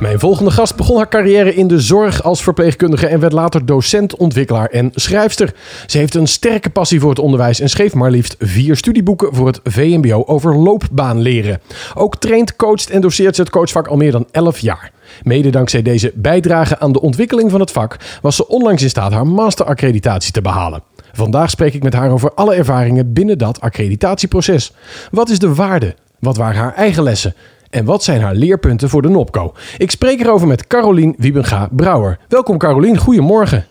Mijn 0.00 0.18
volgende 0.18 0.50
gast 0.50 0.76
begon 0.76 0.96
haar 0.96 1.08
carrière 1.08 1.54
in 1.54 1.68
de 1.68 1.80
zorg 1.80 2.22
als 2.22 2.42
verpleegkundige 2.42 3.06
en 3.06 3.20
werd 3.20 3.32
later 3.32 3.66
docent, 3.66 4.16
ontwikkelaar 4.16 4.68
en 4.68 4.90
schrijfster. 4.94 5.54
Ze 5.86 5.98
heeft 5.98 6.14
een 6.14 6.26
sterke 6.26 6.70
passie 6.70 7.00
voor 7.00 7.10
het 7.10 7.18
onderwijs 7.18 7.60
en 7.60 7.68
schreef 7.68 7.94
maar 7.94 8.10
liefst 8.10 8.36
vier 8.38 8.76
studieboeken 8.76 9.34
voor 9.34 9.46
het 9.46 9.60
VMBO 9.64 10.24
over 10.26 10.56
loopbaanleren. 10.56 11.60
Ook 11.94 12.16
traint, 12.16 12.56
coacht 12.56 12.90
en 12.90 13.00
doseert 13.00 13.34
ze 13.34 13.40
het 13.40 13.50
coachvak 13.50 13.86
al 13.86 13.96
meer 13.96 14.12
dan 14.12 14.26
11 14.30 14.58
jaar. 14.58 14.94
Mede 15.22 15.50
dankzij 15.50 15.82
deze 15.82 16.12
bijdrage 16.14 16.78
aan 16.78 16.92
de 16.92 17.00
ontwikkeling 17.00 17.50
van 17.50 17.60
het 17.60 17.70
vak 17.70 17.96
was 18.22 18.36
ze 18.36 18.48
onlangs 18.48 18.82
in 18.82 18.88
staat 18.88 19.12
haar 19.12 19.26
masteraccreditatie 19.26 20.32
te 20.32 20.42
behalen. 20.42 20.82
Vandaag 21.12 21.50
spreek 21.50 21.74
ik 21.74 21.82
met 21.82 21.94
haar 21.94 22.10
over 22.10 22.34
alle 22.34 22.54
ervaringen 22.54 23.12
binnen 23.12 23.38
dat 23.38 23.60
accreditatieproces. 23.60 24.72
Wat 25.10 25.28
is 25.28 25.38
de 25.38 25.54
waarde? 25.54 25.94
Wat 26.18 26.36
waren 26.36 26.60
haar 26.60 26.74
eigen 26.74 27.02
lessen? 27.02 27.34
En 27.70 27.84
wat 27.84 28.04
zijn 28.04 28.20
haar 28.20 28.34
leerpunten 28.34 28.88
voor 28.88 29.02
de 29.02 29.08
NOPCO? 29.08 29.54
Ik 29.78 29.90
spreek 29.90 30.20
erover 30.20 30.46
met 30.46 30.66
Carolien 30.66 31.14
Wiebenga-Brouwer. 31.18 32.18
Welkom 32.28 32.58
Carolien, 32.58 32.96
goedemorgen. 32.96 33.64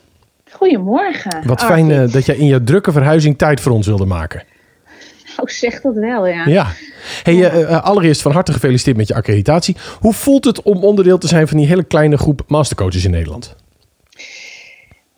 Goedemorgen. 0.52 1.44
Wat 1.46 1.64
fijn 1.64 1.90
uh, 1.90 2.12
dat 2.12 2.26
jij 2.26 2.36
in 2.36 2.46
je 2.46 2.64
drukke 2.64 2.92
verhuizing 2.92 3.38
tijd 3.38 3.62
voor 3.62 3.72
ons 3.72 3.88
wilde 3.88 4.06
maken. 4.06 4.44
Oh, 5.42 5.48
zeg 5.48 5.82
dat 5.82 5.96
wel, 5.96 6.28
ja. 6.28 6.46
Ja. 6.46 6.68
Hey, 7.24 7.34
ja. 7.34 7.54
Uh, 7.54 7.84
allereerst 7.84 8.22
van 8.22 8.32
harte 8.32 8.54
gefeliciteerd 8.54 8.98
met 8.98 9.08
je 9.08 9.16
accreditatie. 9.16 9.76
Hoe 10.00 10.14
voelt 10.14 10.46
het 10.46 10.62
om 10.62 10.84
onderdeel 10.84 11.18
te 11.18 11.28
zijn 11.28 11.48
van 11.48 11.58
die 11.58 11.68
hele 11.68 11.84
kleine 11.84 12.18
groep 12.18 12.44
mastercoaches 12.48 13.06
in 13.06 13.12
Nederland? 13.12 13.56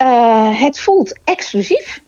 Uh, 0.01 0.61
het 0.61 0.79
voelt 0.79 1.19
exclusief. 1.23 2.01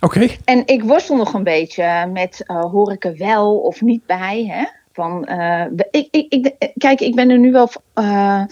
Oké. 0.00 0.16
Okay. 0.16 0.38
En 0.44 0.62
ik 0.66 0.82
worstel 0.82 1.16
nog 1.16 1.34
een 1.34 1.44
beetje 1.44 2.10
met 2.12 2.44
uh, 2.46 2.60
hoor 2.60 2.92
ik 2.92 3.04
er 3.04 3.16
wel 3.16 3.56
of 3.56 3.80
niet 3.80 4.06
bij. 4.06 4.46
Hè? 4.48 4.64
Van, 4.92 5.24
eh, 5.24 5.64
ik, 5.90 6.08
ik, 6.10 6.32
ik, 6.32 6.72
kijk, 6.76 7.00
ik 7.00 7.14
ben 7.14 7.30
er 7.30 7.38
nu 7.38 7.52
wel. 7.52 7.70
eh, 7.94 8.42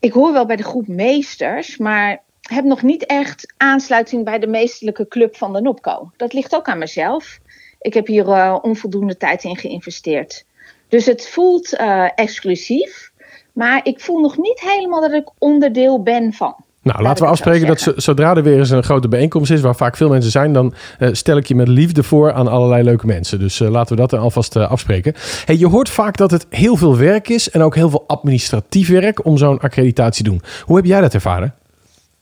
ik 0.00 0.12
hoor 0.12 0.32
wel 0.32 0.46
bij 0.46 0.56
de 0.56 0.62
groep 0.62 0.88
meesters, 0.88 1.76
maar 1.76 2.22
heb 2.40 2.64
nog 2.64 2.82
niet 2.82 3.06
echt 3.06 3.54
aansluiting 3.56 4.24
bij 4.24 4.38
de 4.38 4.46
meesterlijke 4.46 5.08
club 5.08 5.36
van 5.36 5.52
de 5.52 5.60
NOPCO. 5.60 6.10
Dat 6.16 6.32
ligt 6.32 6.54
ook 6.54 6.68
aan 6.68 6.78
mezelf. 6.78 7.38
Ik 7.80 7.94
heb 7.94 8.06
hier 8.06 8.28
eh, 8.28 8.56
onvoldoende 8.62 9.16
tijd 9.16 9.44
in 9.44 9.56
geïnvesteerd. 9.56 10.44
Dus 10.88 11.06
het 11.06 11.28
voelt 11.28 11.76
eh, 11.76 12.04
exclusief, 12.14 13.10
maar 13.52 13.80
ik 13.82 14.00
voel 14.00 14.20
nog 14.20 14.36
niet 14.36 14.60
helemaal 14.60 15.00
dat 15.00 15.12
ik 15.12 15.28
onderdeel 15.38 16.02
ben 16.02 16.32
van. 16.32 16.54
Nou, 16.82 17.02
laten 17.02 17.24
we 17.24 17.30
afspreken 17.30 17.66
dat 17.66 17.80
zo- 17.80 17.92
zodra 17.96 18.36
er 18.36 18.42
weer 18.42 18.58
eens 18.58 18.70
een 18.70 18.82
grote 18.82 19.08
bijeenkomst 19.08 19.50
is, 19.50 19.60
waar 19.60 19.76
vaak 19.76 19.96
veel 19.96 20.08
mensen 20.08 20.30
zijn, 20.30 20.52
dan 20.52 20.74
eh, 20.98 21.08
stel 21.12 21.36
ik 21.36 21.46
je 21.46 21.54
met 21.54 21.68
liefde 21.68 22.02
voor 22.02 22.32
aan 22.32 22.48
allerlei 22.48 22.82
leuke 22.82 23.06
mensen. 23.06 23.38
Dus 23.38 23.58
laten 23.58 23.94
we 23.94 24.00
dat 24.00 24.10
dan 24.10 24.20
alvast 24.20 24.56
afspreken. 24.56 25.14
Hey, 25.44 25.56
je 25.56 25.66
hoort 25.66 25.88
vaak 25.88 26.16
dat 26.16 26.30
het 26.30 26.46
heel 26.50 26.76
veel 26.76 26.96
werk 26.96 27.28
is 27.28 27.50
en 27.50 27.62
ook 27.62 27.74
heel 27.74 27.90
veel 27.90 28.04
administratief 28.06 28.88
werk 28.88 29.24
om 29.24 29.36
zo'n 29.36 29.58
accreditatie 29.58 30.24
te 30.24 30.30
doen. 30.30 30.42
Hoe 30.64 30.76
heb 30.76 30.84
jij 30.84 31.00
dat 31.00 31.14
ervaren? 31.14 31.54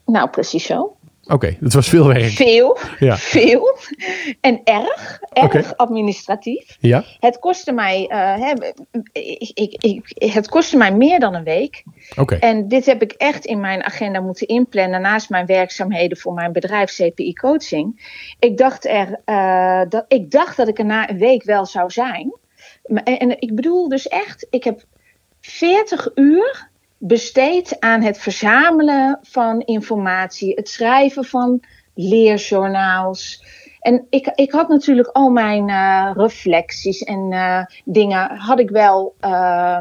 Nou, 0.07 0.31
precies 0.31 0.65
zo. 0.67 0.96
Oké, 1.29 1.57
het 1.61 1.75
was 1.75 1.89
veel 1.89 2.07
werk. 2.07 2.31
Veel, 2.31 2.79
Ja. 2.99 3.17
veel 3.17 3.79
en 4.41 4.61
erg, 4.65 5.21
erg 5.33 5.77
administratief. 5.77 6.77
Ja? 6.81 7.05
Het 7.21 7.39
kostte 7.39 7.73
mij, 7.73 8.07
eh, 8.07 8.35
hè, 8.35 8.53
ik, 9.13 9.51
ik, 9.55 9.83
ik, 9.83 10.33
het 10.33 10.49
kostte 10.49 10.77
mij 10.77 10.93
meer 10.93 11.21
dan 11.21 11.35
een 11.35 11.45
week. 11.45 11.85
Oké. 12.17 12.35
En 12.35 12.69
dit 12.69 12.87
heb 12.87 13.03
ik 13.03 13.13
echt 13.13 13.45
in 13.45 13.61
mijn 13.61 13.83
agenda 13.83 14.21
moeten 14.21 14.47
inplannen 14.47 15.01
naast 15.01 15.31
mijn 15.31 15.47
werkzaamheden 15.47 16.19
voor 16.19 16.33
mijn 16.33 16.53
bedrijf 16.53 16.91
CPI 16.95 17.33
Coaching. 17.33 18.15
Ik 18.39 18.57
dacht, 18.57 18.85
er, 18.85 19.21
eh, 19.25 19.81
dat, 19.89 20.05
ik 20.09 20.31
dacht 20.31 20.57
dat 20.57 20.69
ik 20.69 20.79
er 20.79 20.85
na 20.85 21.11
een 21.11 21.19
week 21.19 21.43
wel 21.43 21.67
zou 21.67 21.91
zijn. 21.91 22.35
En 23.05 23.41
ik 23.41 23.55
bedoel 23.55 23.89
dus 23.89 24.09
echt, 24.09 24.47
ik 24.51 24.65
heb 24.65 24.85
40 25.41 26.11
uur 26.15 26.69
besteed 26.99 27.81
aan 27.81 28.03
het 28.03 28.19
verzamelen 28.19 29.19
van 29.23 29.61
informatie, 29.61 30.55
het 30.55 30.69
schrijven 30.69 31.25
van 31.25 31.61
leerjournaals. 31.95 33.45
En 33.81 34.07
ik, 34.11 34.33
ik 34.35 34.53
had 34.53 34.69
natuurlijk 34.69 35.09
al 35.09 35.31
mijn 35.31 35.69
eh, 35.69 36.11
reflecties 36.15 37.03
en 37.03 37.33
eh, 37.33 37.65
dingen 37.85 38.37
had 38.37 38.59
ik, 38.59 38.71
wel, 38.71 39.15
eh, 39.21 39.79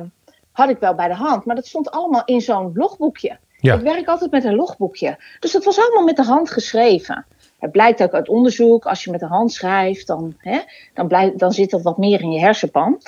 had 0.51 0.69
ik 0.69 0.79
wel 0.79 0.95
bij 0.95 1.07
de 1.07 1.13
hand. 1.13 1.45
Maar 1.45 1.55
dat 1.55 1.67
stond 1.67 1.91
allemaal 1.91 2.25
in 2.25 2.41
zo'n 2.41 2.71
logboekje. 2.73 3.37
Ja. 3.59 3.75
Ik 3.75 3.81
werk 3.81 4.07
altijd 4.07 4.31
met 4.31 4.43
een 4.43 4.55
logboekje. 4.55 5.17
Dus 5.39 5.51
dat 5.51 5.63
was 5.63 5.79
allemaal 5.79 6.03
met 6.03 6.15
de 6.15 6.23
hand 6.23 6.51
geschreven. 6.51 7.25
Het 7.59 7.71
blijkt 7.71 8.03
ook 8.03 8.13
uit 8.13 8.29
onderzoek, 8.29 8.85
als 8.85 9.03
je 9.03 9.11
met 9.11 9.19
de 9.19 9.25
hand 9.25 9.53
schrijft, 9.53 10.07
dan, 10.07 10.35
hè, 10.37 10.59
dan, 10.93 11.07
blijft, 11.07 11.39
dan 11.39 11.51
zit 11.51 11.69
dat 11.69 11.81
wat 11.81 11.97
meer 11.97 12.21
in 12.21 12.31
je 12.31 12.39
hersenpan. 12.39 13.01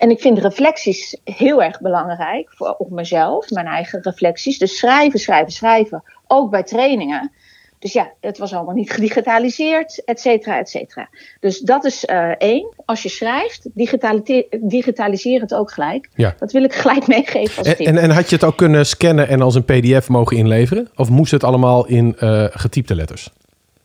En 0.00 0.10
ik 0.10 0.20
vind 0.20 0.38
reflecties 0.38 1.16
heel 1.24 1.62
erg 1.62 1.80
belangrijk 1.80 2.50
voor, 2.54 2.74
op 2.78 2.90
mezelf, 2.90 3.50
mijn 3.50 3.66
eigen 3.66 4.02
reflecties. 4.02 4.58
Dus 4.58 4.78
schrijven, 4.78 5.18
schrijven, 5.18 5.52
schrijven, 5.52 6.02
ook 6.26 6.50
bij 6.50 6.62
trainingen. 6.62 7.32
Dus 7.78 7.92
ja, 7.92 8.12
het 8.20 8.38
was 8.38 8.52
allemaal 8.52 8.74
niet 8.74 8.92
gedigitaliseerd, 8.96 10.04
et 10.04 10.20
cetera, 10.20 10.58
et 10.58 10.68
cetera. 10.68 11.08
Dus 11.40 11.58
dat 11.58 11.84
is 11.84 12.04
eh, 12.04 12.28
één. 12.38 12.74
Als 12.84 13.02
je 13.02 13.08
schrijft, 13.08 13.68
digitalite- 13.74 14.46
digitaliseer 14.60 15.40
het 15.40 15.54
ook 15.54 15.70
gelijk. 15.72 16.08
Ja. 16.14 16.34
Dat 16.38 16.52
wil 16.52 16.62
ik 16.64 16.74
gelijk 16.74 17.06
meegeven 17.06 17.58
als 17.58 17.66
En, 17.66 17.76
tip. 17.76 17.86
en, 17.86 17.98
en 17.98 18.10
had 18.10 18.28
je 18.28 18.34
het 18.34 18.44
ook 18.44 18.56
kunnen 18.56 18.86
scannen 18.86 19.28
en 19.28 19.40
als 19.40 19.54
een 19.54 19.64
pdf 19.64 20.08
mogen 20.08 20.36
inleveren? 20.36 20.88
Of 20.96 21.10
moest 21.10 21.32
het 21.32 21.44
allemaal 21.44 21.86
in 21.86 22.16
eh, 22.18 22.44
getypte 22.50 22.94
letters? 22.94 23.30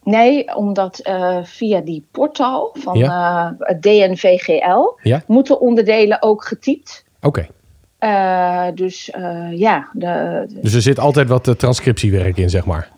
Nee, 0.06 0.56
omdat 0.56 1.00
eh, 1.00 1.38
via 1.44 1.82
die 1.82 2.06
portaal 2.12 2.70
van 2.80 3.02
eh, 3.02 3.50
het 3.60 3.82
DNVGL 3.82 5.00
Ja? 5.02 5.22
moeten 5.28 5.60
onderdelen 5.60 6.22
ook 6.22 6.44
getypt. 6.46 7.06
Oké. 7.22 7.48
Eh, 7.98 8.68
dus 8.74 9.06
ja, 9.52 9.90
de, 9.94 10.44
de- 10.48 10.60
Dus 10.62 10.74
er 10.74 10.82
zit 10.82 11.00
altijd 11.00 11.28
wat 11.28 11.54
transcriptiewerk 11.60 12.38
in, 12.38 12.50
zeg 12.50 12.66
maar. 12.66 12.90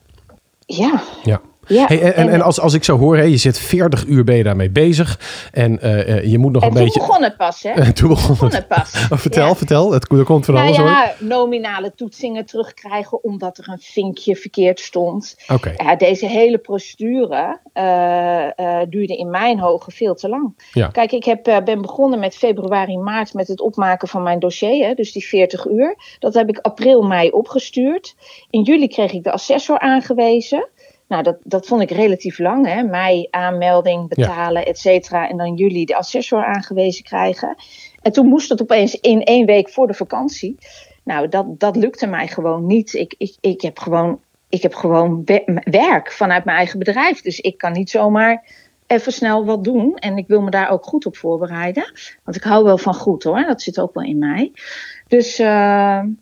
ja. 0.66 1.02
Ja. 1.24 1.42
Ja. 1.67 1.86
Hey, 1.86 2.01
en, 2.01 2.15
en, 2.15 2.29
en 2.29 2.41
als, 2.41 2.59
als 2.59 2.74
ik 2.74 2.83
zo 2.83 2.97
hoor, 2.97 3.17
je 3.17 3.38
zit 3.38 3.59
40 3.59 4.05
uur 4.05 4.24
ben 4.24 4.36
je 4.36 4.43
daarmee 4.43 4.69
bezig. 4.69 5.19
En 5.51 5.81
eh, 5.81 6.15
eh, 6.17 6.24
je 6.31 6.38
moet 6.38 6.51
nog 6.51 6.62
En 6.62 6.67
een 6.69 6.75
toen 6.75 6.83
beetje. 6.83 7.00
begon 7.00 7.24
het 7.24 7.38
pas, 7.38 7.63
hè? 7.63 7.69
En 7.69 7.93
toen 7.95 8.07
begon 8.09 8.27
begon 8.27 8.50
het. 8.53 8.67
pas. 8.67 8.89
Vertel, 9.09 9.47
Ja. 9.47 9.55
vertel. 9.55 9.91
Het, 9.91 10.12
er 10.12 10.24
komt 10.24 10.45
van 10.45 10.53
Nou 10.53 10.65
alles 10.65 10.77
hoor. 10.79 10.88
ja, 10.88 11.13
nominale 11.19 11.91
toetsingen 11.95 12.45
terugkrijgen 12.45 13.24
omdat 13.24 13.57
er 13.57 13.69
een 13.69 13.79
vinkje 13.81 14.36
verkeerd 14.36 14.79
stond. 14.79 15.36
Oké. 15.53 15.75
Deze 15.97 16.27
hele 16.27 16.57
procedure 16.57 17.59
eh, 17.74 18.59
eh, 18.59 18.88
duurde 18.89 19.17
in 19.17 19.29
mijn 19.29 19.63
ogen 19.63 19.91
veel 19.91 20.15
te 20.15 20.29
lang. 20.29 20.69
Ja. 20.74 20.88
Kijk, 20.88 21.12
ik 21.12 21.24
heb, 21.24 21.47
eh, 21.47 21.57
ben 21.63 21.81
begonnen 21.81 22.19
met 22.19 22.36
februari, 22.36 22.97
maart 22.97 23.33
met 23.33 23.47
het 23.47 23.62
opmaken 23.62 24.07
van 24.07 24.24
mijn 24.24 24.39
dossier. 24.39 24.88
Hè, 24.88 24.93
dus 24.93 25.12
die 25.12 25.25
40 25.27 25.65
uur. 25.67 25.95
Dat 26.19 26.33
heb 26.33 26.50
ik 26.50 26.57
april, 26.59 27.01
mei 27.01 27.29
opgestuurd. 27.29 28.15
In 28.50 28.62
juli 28.62 28.88
kreeg 28.88 29.12
ik 29.12 29.24
de 29.24 29.31
assessor 29.31 29.79
aangewezen. 29.79 30.67
Nou, 31.08 31.24
dat, 31.24 31.38
dat 31.44 31.66
vond 31.68 31.82
ik 31.82 31.92
relatief 31.92 32.40
lang. 32.40 32.66
Hè? 32.68 32.84
Mei 32.84 33.28
aanmelding, 33.30 34.08
betalen, 34.08 34.66
et 34.66 34.80
cetera. 34.80 35.30
En 35.30 35.38
dan 35.38 35.54
juli 35.56 35.86
de 35.86 35.96
assessor 35.96 36.46
aangewezen 36.46 37.04
krijgen. 37.04 37.56
En 38.02 38.12
toen 38.12 38.28
moest 38.28 38.50
het 38.50 38.62
opeens 38.62 39.00
in 39.00 39.24
één 39.24 39.46
week 39.46 39.70
voor 39.70 39.88
de 39.88 39.94
vakantie. 39.94 40.58
Nou, 41.04 41.28
dat, 41.28 41.60
dat 41.60 41.76
lukte 41.76 42.08
mij 42.08 42.28
gewoon 42.28 42.66
niet. 42.66 42.94
Ik, 42.94 43.16
ik, 43.18 43.36
ik 43.42 43.62
heb 43.62 43.80
gewoon, 43.80 44.20
ik 44.50 44.62
heb 44.62 44.74
gewoon 44.74 45.22
we- 45.26 45.62
werk 45.64 46.12
vanuit 46.12 46.46
mijn 46.46 46.58
eigen 46.58 46.80
bedrijf. 46.80 47.22
Dus 47.22 47.40
ik 47.40 47.58
kan 47.58 47.72
niet 47.72 47.90
zomaar 47.90 48.46
even 48.88 49.12
snel 49.14 49.46
wat 49.46 49.64
doen. 49.64 49.96
En 49.96 50.18
ik 50.18 50.28
wil 50.28 50.42
me 50.42 50.50
daar 50.50 50.70
ook 50.70 50.86
goed 50.86 51.06
op 51.06 51.18
voorbereiden. 51.18 51.92
Want 52.24 52.38
ik 52.38 52.44
hou 52.44 52.64
wel 52.64 52.78
van 52.78 52.94
goed 52.94 53.24
hoor. 53.24 53.46
Dat 53.46 53.62
zit 53.62 53.80
ook 53.80 53.94
wel 53.94 54.04
in 54.04 54.18
mij. 54.18 54.52
Dus, 55.08 55.40
eh, 55.40 55.48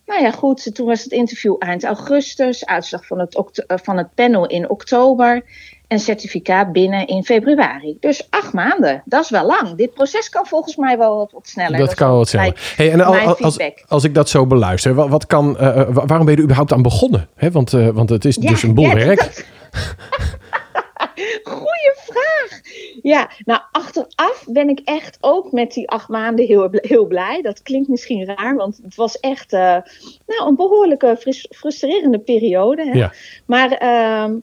nou 0.05 0.21
ja, 0.21 0.31
goed. 0.31 0.75
Toen 0.75 0.85
was 0.87 1.03
het 1.03 1.11
interview 1.11 1.55
eind 1.59 1.83
augustus. 1.83 2.65
Uitslag 2.65 3.05
van 3.05 3.19
het, 3.19 3.35
eh, 3.67 3.77
van 3.83 3.97
het 3.97 4.07
panel 4.15 4.45
in 4.47 4.69
oktober. 4.69 5.43
En 5.87 5.99
certificaat 5.99 6.71
binnen 6.71 7.07
in 7.07 7.23
februari. 7.23 7.97
Dus 7.99 8.27
acht 8.29 8.53
maanden. 8.53 9.01
Dat 9.05 9.23
is 9.23 9.29
wel 9.29 9.45
lang. 9.45 9.75
Dit 9.75 9.93
proces 9.93 10.29
kan 10.29 10.45
volgens 10.45 10.75
mij 10.75 10.97
wel 10.97 11.17
wat, 11.17 11.31
wat 11.31 11.47
sneller. 11.47 11.77
Dat 11.79 11.87
is 11.87 11.93
kan 11.95 12.07
wel 12.07 12.17
wat 12.17 12.27
sneller. 12.27 12.73
Hey, 12.75 12.91
en 12.91 13.01
als, 13.01 13.59
als, 13.87 14.03
ik 14.03 14.13
dat 14.13 14.29
zo 14.29 14.45
beluister, 14.45 14.93
wat, 14.93 15.09
wat 15.09 15.25
kan, 15.25 15.57
eh, 15.57 15.75
wa- 15.75 16.05
waarom 16.05 16.25
ben 16.25 16.29
je 16.31 16.37
er 16.37 16.43
überhaupt 16.43 16.73
aan 16.73 16.81
begonnen? 16.81 17.27
Want, 17.51 17.71
want 17.71 18.09
het 18.09 18.25
is 18.25 18.37
Ja, 18.39 18.49
dus 18.49 18.63
een 18.63 18.73
boel 18.73 18.85
ja, 18.85 18.93
werk. 18.93 19.19
dat-. 19.19 19.43
Ja, 23.01 23.29
nou 23.45 23.61
achteraf 23.71 24.45
ben 24.47 24.69
ik 24.69 24.79
echt 24.83 25.17
ook 25.21 25.51
met 25.51 25.73
die 25.73 25.89
acht 25.89 26.09
maanden 26.09 26.45
heel, 26.45 26.67
heel 26.71 27.05
blij. 27.05 27.41
Dat 27.41 27.61
klinkt 27.61 27.87
misschien 27.87 28.25
raar, 28.25 28.55
want 28.55 28.79
het 28.83 28.95
was 28.95 29.19
echt 29.19 29.53
eh, 29.53 29.77
nou, 30.25 30.47
een 30.47 30.55
behoorlijke 30.55 31.17
frus- 31.19 31.47
frustrerende 31.49 32.19
periode. 32.19 32.85
Hè? 32.85 32.97
Ja. 32.97 33.13
Maar 33.45 33.71
ehm, 33.71 34.35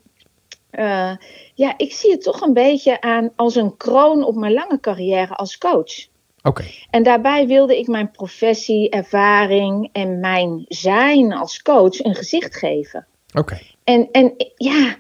eh, 0.71 1.16
ja, 1.54 1.75
ik 1.76 1.92
zie 1.92 2.11
het 2.11 2.23
toch 2.23 2.40
een 2.40 2.52
beetje 2.52 3.00
aan 3.00 3.30
als 3.37 3.54
een 3.54 3.76
kroon 3.76 4.25
op 4.25 4.35
mijn 4.35 4.52
lange 4.52 4.80
carrière 4.80 5.35
als 5.35 5.59
coach. 5.59 6.11
Oké. 6.42 6.64
En 6.90 7.02
daarbij 7.02 7.47
wilde 7.47 7.78
ik 7.78 7.87
mijn 7.87 8.11
professie, 8.11 8.90
ervaring 8.90 9.88
en 9.92 10.21
mijn 10.21 10.64
zijn 10.68 11.32
als 11.32 11.62
coach 11.62 12.04
een 12.04 12.14
gezicht 12.14 12.56
geven. 12.56 13.06
Oké. 13.35 13.59
En, 13.85 14.09
en 14.12 14.35
ja, 14.56 14.97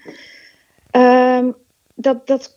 ehm, 0.90 1.50
dat, 1.94 2.26
dat, 2.26 2.56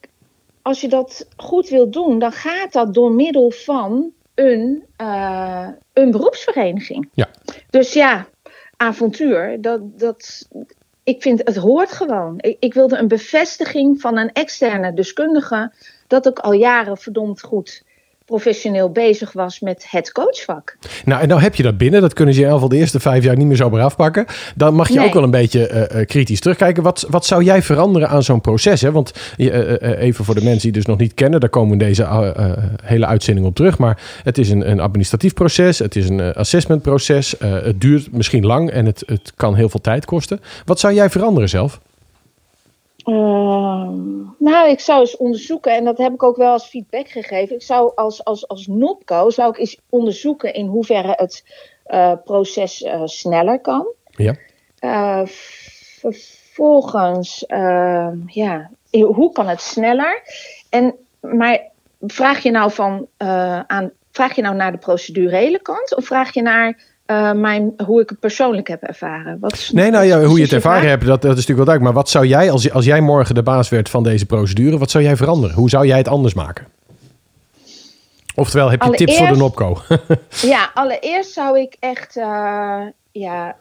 als 0.65 0.81
je 0.81 0.87
dat 0.87 1.27
goed 1.37 1.69
wil 1.69 1.89
doen, 1.89 2.19
dan 2.19 2.31
gaat 2.31 2.71
dat 2.71 2.93
door 2.93 3.11
middel 3.11 3.51
van 3.51 4.11
een, 4.35 4.85
eh, 4.95 5.67
een 5.93 6.11
beroepsvereniging. 6.11 7.09
Ja. 7.13 7.27
Dus 7.69 7.93
ja, 7.93 8.27
avontuur, 8.77 9.61
dat, 9.61 9.99
dat, 9.99 10.47
ik 11.03 11.21
vind 11.21 11.41
het 11.43 11.55
hoort 11.55 11.91
gewoon. 11.91 12.35
Ik, 12.37 12.57
ik 12.59 12.73
wilde 12.73 12.97
een 12.97 13.07
bevestiging 13.07 14.01
van 14.01 14.17
een 14.17 14.31
externe 14.31 14.93
deskundige 14.93 15.73
dat 16.07 16.25
ik 16.25 16.39
al 16.39 16.53
jaren 16.53 16.97
verdomd 16.97 17.41
goed 17.41 17.83
professioneel 18.25 18.89
bezig 18.91 19.31
was 19.31 19.59
met 19.59 19.85
het 19.89 20.11
coachvak. 20.11 20.77
Nou, 21.05 21.21
en 21.21 21.27
nou 21.27 21.41
heb 21.41 21.55
je 21.55 21.63
dat 21.63 21.77
binnen. 21.77 22.01
Dat 22.01 22.13
kunnen 22.13 22.33
ze 22.33 22.39
in 22.39 22.45
ieder 22.45 22.61
geval 22.61 22.77
de 22.77 22.81
eerste 22.83 22.99
vijf 22.99 23.23
jaar 23.23 23.37
niet 23.37 23.47
meer 23.47 23.55
zomaar 23.55 23.81
afpakken. 23.81 24.25
Dan 24.55 24.73
mag 24.73 24.87
je 24.87 24.95
Nee. 24.95 25.07
ook 25.07 25.13
wel 25.13 25.23
een 25.23 25.31
beetje 25.31 25.67
eh, 25.67 26.01
eh, 26.01 26.07
kritisch 26.07 26.39
terugkijken. 26.39 26.83
Wat, 26.83 27.05
wat 27.09 27.25
zou 27.25 27.43
jij 27.43 27.61
veranderen 27.61 28.09
aan 28.09 28.23
zo'n 28.23 28.41
proces? 28.41 28.81
Hè? 28.81 28.91
Want 28.91 29.13
eh, 29.37 29.99
even 29.99 30.25
voor 30.25 30.35
de 30.35 30.43
mensen 30.43 30.61
die 30.61 30.71
dus 30.71 30.85
nog 30.85 30.97
niet 30.97 31.13
kennen. 31.13 31.39
Daar 31.39 31.49
komen 31.49 31.77
we 31.77 31.83
in 31.83 31.87
deze 31.87 32.07
hele 32.83 33.05
uitzending 33.05 33.47
op 33.47 33.55
terug. 33.55 33.77
Maar 33.77 34.01
het 34.23 34.37
is 34.37 34.49
een, 34.49 34.69
een 34.69 34.79
administratief 34.79 35.33
proces. 35.33 35.79
Het 35.79 35.95
is 35.95 36.09
een 36.09 36.33
assessmentproces. 36.33 37.35
Het 37.39 37.81
duurt 37.81 38.11
misschien 38.11 38.45
lang 38.45 38.69
en 38.69 38.85
het, 38.85 39.03
het 39.05 39.33
kan 39.35 39.55
heel 39.55 39.69
veel 39.69 39.81
tijd 39.81 40.05
kosten. 40.05 40.39
Wat 40.65 40.79
zou 40.79 40.93
jij 40.93 41.09
veranderen 41.09 41.49
zelf? 41.49 41.79
Ehm, 43.05 44.17
nou, 44.37 44.69
ik 44.69 44.79
zou 44.79 44.99
eens 44.99 45.17
onderzoeken, 45.17 45.71
en 45.71 45.83
dat 45.83 45.97
heb 45.97 46.13
ik 46.13 46.23
ook 46.23 46.37
wel 46.37 46.51
als 46.51 46.65
feedback 46.65 47.07
gegeven. 47.07 47.55
Ik 47.55 47.61
zou 47.61 47.91
als, 47.95 48.23
als, 48.23 48.47
als 48.47 48.67
NOPCO 48.67 49.29
zou 49.29 49.49
ik 49.49 49.57
eens 49.57 49.79
onderzoeken 49.89 50.53
in 50.53 50.67
hoeverre 50.67 51.13
het 51.15 51.43
eh, 51.83 52.13
proces 52.23 52.83
eh, 52.83 53.01
sneller 53.05 53.59
kan. 53.59 53.87
Ja. 54.09 54.35
Eh, 54.79 55.21
vervolgens, 55.99 57.45
ehm, 57.45 58.17
ja, 58.25 58.71
hoe 58.91 59.31
kan 59.31 59.47
het 59.47 59.61
sneller? 59.61 60.21
En, 60.69 60.95
maar 61.19 61.61
vraag 61.99 62.43
je 62.43 62.51
nou 62.51 62.71
van, 62.71 63.07
aan 63.67 63.91
vraag 64.15 64.35
je 64.35 64.41
nou 64.41 64.55
naar 64.55 64.71
de 64.71 64.77
procedurele 64.77 65.61
kant 65.61 65.95
of 65.95 66.05
vraag 66.05 66.33
je 66.33 66.41
naar 66.41 66.94
uh, 67.07 67.31
mijn, 67.31 67.73
hoe 67.85 68.01
ik 68.01 68.09
het 68.09 68.19
persoonlijk 68.19 68.67
heb 68.67 68.83
ervaren? 68.83 69.37
Wat 69.39 69.53
is, 69.53 69.71
nee, 69.71 69.91
nou 69.91 70.05
ja, 70.05 70.23
hoe 70.23 70.37
je 70.37 70.43
het 70.43 70.53
ervaren 70.53 70.89
hebt, 70.89 71.05
dat, 71.05 71.21
dat 71.21 71.37
is 71.37 71.45
natuurlijk 71.47 71.57
wel 71.57 71.65
duidelijk. 71.65 71.83
Maar 71.83 72.03
wat 72.03 72.09
zou 72.09 72.25
jij, 72.25 72.51
als, 72.51 72.71
als 72.71 72.85
jij 72.85 73.01
morgen 73.01 73.35
de 73.35 73.43
baas 73.43 73.69
werd 73.69 73.89
van 73.89 74.03
deze 74.03 74.25
procedure, 74.25 74.77
wat 74.77 74.91
zou 74.91 75.03
jij 75.03 75.15
veranderen? 75.15 75.55
Hoe 75.55 75.69
zou 75.69 75.87
jij 75.87 75.97
het 75.97 76.07
anders 76.07 76.33
maken? 76.33 76.67
Oftewel, 78.35 78.71
heb 78.71 78.83
je 78.83 78.91
tips 78.91 79.17
voor 79.17 79.27
de 79.27 79.35
Nopco? 79.35 79.77
ja, 80.41 80.71
allereerst 80.73 81.31
zou 81.31 81.59
ik 81.59 81.77
echt, 81.79 82.15
uh, 82.15 82.81
ja, 83.11 83.55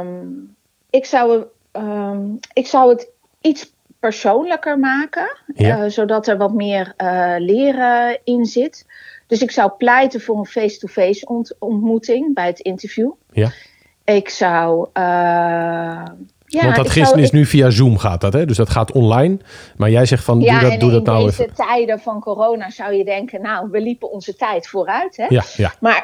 um, 0.00 0.54
ik, 0.90 1.04
zou, 1.04 1.44
um, 1.72 2.38
ik 2.52 2.66
zou 2.66 2.90
het 2.90 3.08
iets 3.40 3.72
persoonlijker 4.00 4.78
maken, 4.78 5.36
ja. 5.54 5.84
uh, 5.84 5.90
zodat 5.90 6.26
er 6.26 6.36
wat 6.36 6.52
meer 6.52 6.94
leren 7.38 8.18
in 8.24 8.44
zit. 8.44 8.86
Dus 9.32 9.42
ik 9.42 9.50
zou 9.50 9.70
pleiten 9.78 10.20
voor 10.20 10.38
een 10.38 10.46
face-to-face 10.46 11.26
ont 11.26 11.54
ontmoeting 11.58 12.34
bij 12.34 12.46
het 12.46 12.58
interview. 12.58 13.10
Ja. 13.30 13.52
Ik 14.04 14.28
zou 14.28 14.88
ja, 14.92 16.62
Want 16.62 16.76
dat 16.76 16.90
gisteren 16.90 17.22
is 17.22 17.30
nu 17.30 17.46
via 17.46 17.70
Zoom 17.70 17.98
gaat 17.98 18.20
dat, 18.20 18.32
hè? 18.32 18.46
Dus 18.46 18.56
dat 18.56 18.70
gaat 18.70 18.92
online. 18.92 19.38
Maar 19.76 19.90
jij 19.90 20.06
zegt 20.06 20.24
van, 20.24 20.40
ja, 20.40 20.60
doe 20.60 20.70
dat, 20.70 20.80
doe 20.80 20.90
dat 20.90 21.04
nou 21.04 21.28
even. 21.28 21.44
in 21.44 21.50
deze 21.56 21.68
tijden 21.68 22.00
van 22.00 22.20
corona 22.20 22.70
zou 22.70 22.94
je 22.94 23.04
denken, 23.04 23.42
nou, 23.42 23.68
we 23.70 23.80
liepen 23.80 24.10
onze 24.10 24.36
tijd 24.36 24.68
vooruit, 24.68 25.16
hè? 25.16 25.26
Ja, 25.28 25.42
ja. 25.56 25.72
Maar 25.80 26.02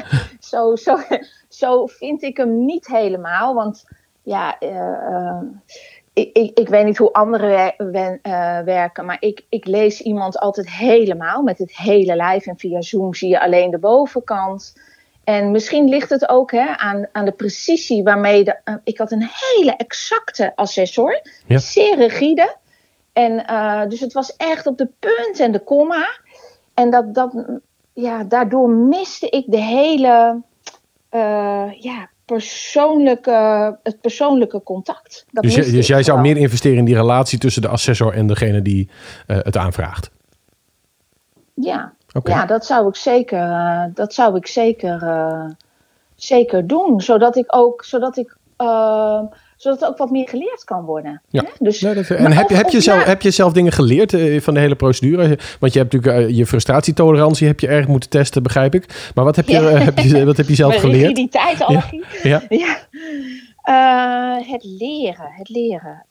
zo, 0.50 0.76
zo, 0.76 0.98
zo 1.48 1.86
vind 1.86 2.22
ik 2.22 2.36
hem 2.36 2.64
niet 2.64 2.86
helemaal. 2.86 3.54
Want 3.54 3.84
ja, 4.22 4.56
uh, 4.60 5.40
ik, 6.18 6.36
ik, 6.36 6.58
ik, 6.58 6.68
weet 6.68 6.84
niet 6.84 6.98
hoe 6.98 7.12
anderen 7.12 7.74
uh, 7.78 8.60
werken, 8.64 9.04
maar 9.04 9.16
ik, 9.20 9.44
ik 9.48 9.66
lees 9.66 10.00
iemand 10.00 10.38
altijd 10.38 10.70
helemaal 10.70 11.42
met 11.42 11.58
het 11.58 11.76
hele 11.76 12.16
lijf. 12.16 12.46
En 12.46 12.58
via 12.58 12.80
Zoom 12.80 13.14
zie 13.14 13.28
je 13.28 13.40
alleen 13.40 13.70
de 13.70 13.78
bovenkant. 13.78 14.80
En 15.24 15.50
misschien 15.50 15.88
ligt 15.88 16.10
het 16.10 16.28
ook 16.28 16.50
hè, 16.52 16.76
aan, 16.76 17.06
aan 17.12 17.24
de 17.24 17.32
precisie 17.32 18.02
waarmee 18.02 18.44
de. 18.44 18.58
Uh, 18.64 18.74
ik 18.84 18.98
had 18.98 19.12
een 19.12 19.28
hele 19.30 19.76
exacte 19.76 20.52
assessor, 20.56 21.20
ja. 21.46 21.58
zeer 21.58 21.96
rigide. 21.96 22.56
En 23.12 23.32
uh, 23.50 23.86
dus 23.88 24.00
het 24.00 24.12
was 24.12 24.36
echt 24.36 24.66
op 24.66 24.78
de 24.78 24.88
punt 24.98 25.40
en 25.40 25.52
de 25.52 25.64
komma. 25.64 26.20
En 26.74 26.90
dat, 26.90 27.14
dat, 27.14 27.34
ja, 27.92 28.24
daardoor 28.24 28.70
miste 28.70 29.28
ik 29.28 29.44
de 29.46 29.60
hele 29.60 30.42
ja, 31.78 32.08
persoonlijke, 32.28 33.78
het 33.82 34.00
persoonlijke 34.00 34.62
contact. 34.62 35.24
Dat 35.30 35.42
dus, 35.42 35.54
je, 35.54 35.70
dus 35.70 35.86
jij 35.86 36.02
zou 36.02 36.20
meer 36.20 36.36
investeren 36.36 36.78
in 36.78 36.84
die 36.84 36.96
relatie 36.96 37.38
tussen 37.38 37.62
de 37.62 37.68
assessor 37.68 38.12
en 38.12 38.26
degene 38.26 38.62
die 38.62 38.88
het 39.26 39.56
aanvraagt? 39.56 40.10
Ja, 41.54 41.92
Okay. 42.12 42.34
Ja, 42.34 42.46
dat 42.46 42.66
zou 42.66 42.88
ik 42.88 42.96
zeker, 42.96 43.48
uh, 43.48 43.84
dat 43.94 44.14
zou 44.14 44.36
ik 44.36 44.46
zeker, 44.46 45.02
uh, 45.02 45.44
zeker 46.14 46.66
doen. 46.66 47.00
Zodat 47.00 47.36
ik 47.36 47.56
ook, 47.56 47.84
zodat 47.84 48.16
ik, 48.16 48.36
zodat 49.58 49.82
er 49.82 49.88
ook 49.88 49.98
wat 49.98 50.10
meer 50.10 50.28
geleerd 50.28 50.64
kan 50.64 50.84
worden. 50.84 51.22
Ja. 51.28 51.42
Hè? 51.42 51.48
Dus, 51.58 51.80
nee, 51.80 51.94
dat, 51.94 52.10
en 52.10 52.32
heb, 52.32 52.48
je, 52.48 52.54
heb, 52.54 52.68
je 52.68 52.80
zelf, 52.80 53.04
heb 53.04 53.22
je 53.22 53.30
zelf 53.30 53.52
dingen 53.52 53.72
geleerd 53.72 54.10
van 54.42 54.54
de 54.54 54.60
hele 54.60 54.76
procedure? 54.76 55.38
Want 55.60 55.72
je 55.72 55.78
hebt 55.78 55.92
natuurlijk 55.92 56.34
je 56.34 56.46
frustratietolerantie 56.46 57.46
heb 57.46 57.60
je 57.60 57.68
erg 57.68 57.86
moeten 57.86 58.10
testen, 58.10 58.42
begrijp 58.42 58.74
ik. 58.74 59.10
Maar 59.14 59.24
wat 59.24 59.36
heb 59.36 59.48
je, 59.48 59.60
ja. 59.60 59.62
heb 59.62 59.98
je, 59.98 60.24
wat 60.24 60.36
heb 60.36 60.48
je 60.48 60.54
zelf 60.54 60.76
geleerd? 60.80 61.08
Rigiditeit, 61.08 61.62
allergie. 61.62 62.04
Ja. 62.22 62.42
ja. 62.48 62.56
ja. 63.64 64.40
het 64.46 64.64
leren, 64.64 65.30
het 65.32 65.48
leren. 65.48 66.04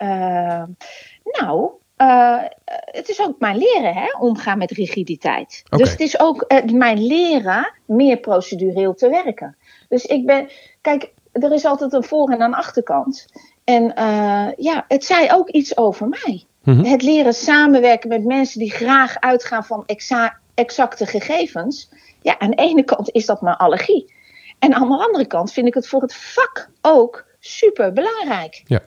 nou, 1.24 1.72
uh, 1.98 2.44
het 2.72 3.10
is 3.10 3.22
ook 3.22 3.40
mijn 3.40 3.58
leren, 3.58 3.94
hè, 3.94 4.08
omgaan 4.20 4.58
met 4.58 4.72
rigiditeit. 4.72 5.64
Okay. 5.66 5.80
Dus 5.80 5.92
het 5.92 6.00
is 6.00 6.20
ook 6.20 6.46
uh, 6.48 6.74
mijn 6.74 7.06
leren 7.06 7.74
meer 7.86 8.18
procedureel 8.18 8.94
te 8.94 9.10
werken. 9.10 9.56
Dus 9.90 10.06
ik 10.06 10.26
ben, 10.26 10.50
kijk, 10.82 11.12
er 11.44 11.54
is 11.54 11.66
altijd 11.66 11.94
een 11.94 12.04
voor- 12.04 12.30
en 12.30 12.42
een 12.42 12.54
achterkant. 12.54 13.26
En 13.64 13.84
uh, 13.84 14.48
ja, 14.56 14.86
het 14.88 15.06
zei 15.06 15.32
ook 15.32 15.50
iets 15.50 15.78
over 15.78 16.08
mij. 16.08 16.46
Mm 16.64 16.76
-hmm. 16.76 16.86
Het 16.86 17.02
leren 17.02 17.34
samenwerken 17.34 18.10
met 18.10 18.24
mensen 18.24 18.60
die 18.60 18.72
graag 18.72 19.20
uitgaan 19.20 19.66
van 19.66 19.84
exa 19.86 20.38
exacte 20.54 21.06
gegevens. 21.06 21.90
Ja, 22.22 22.40
aan 22.40 22.50
de 22.50 22.56
ene 22.56 22.84
kant 22.84 23.12
is 23.12 23.26
dat 23.26 23.42
mijn 23.42 23.56
allergie. 23.56 24.14
En 24.60 24.74
aan 24.74 24.90
de 24.90 24.98
andere 24.98 25.26
kant 25.26 25.54
vind 25.54 25.68
ik 25.68 25.74
het 25.74 25.88
voor 25.88 26.02
het 26.02 26.16
vak 26.16 26.70
ook 26.82 27.26
super 27.40 27.94
belangrijk. 27.94 28.62
Ja. 28.66 28.80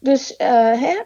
Dus 0.00 0.34
hè, 0.36 1.02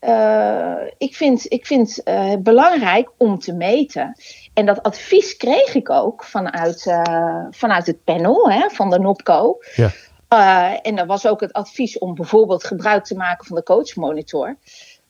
uh, 0.00 0.90
ik 0.98 1.16
vind, 1.16 1.52
ik 1.52 1.66
vind 1.66 2.00
uh, 2.04 2.30
het 2.30 2.42
belangrijk 2.42 3.10
om 3.16 3.38
te 3.38 3.52
meten. 3.52 4.16
En 4.54 4.66
dat 4.66 4.82
advies 4.82 5.36
kreeg 5.36 5.74
ik 5.74 5.90
ook 5.90 6.24
vanuit, 6.24 6.82
vanuit 7.50 7.86
het 7.86 8.04
panel 8.04 8.50
hè, 8.50 8.68
van 8.68 8.90
de 8.90 8.98
NOPCO. 8.98 9.58
Ja. 9.74 9.90
En 10.82 10.96
dat 10.96 11.06
was 11.06 11.26
ook 11.26 11.40
het 11.40 11.52
advies 11.52 11.98
om 11.98 12.14
bijvoorbeeld 12.14 12.64
gebruik 12.64 13.04
te 13.04 13.14
maken 13.14 13.46
van 13.46 13.56
de 13.56 13.62
coachmonitor. 13.62 14.56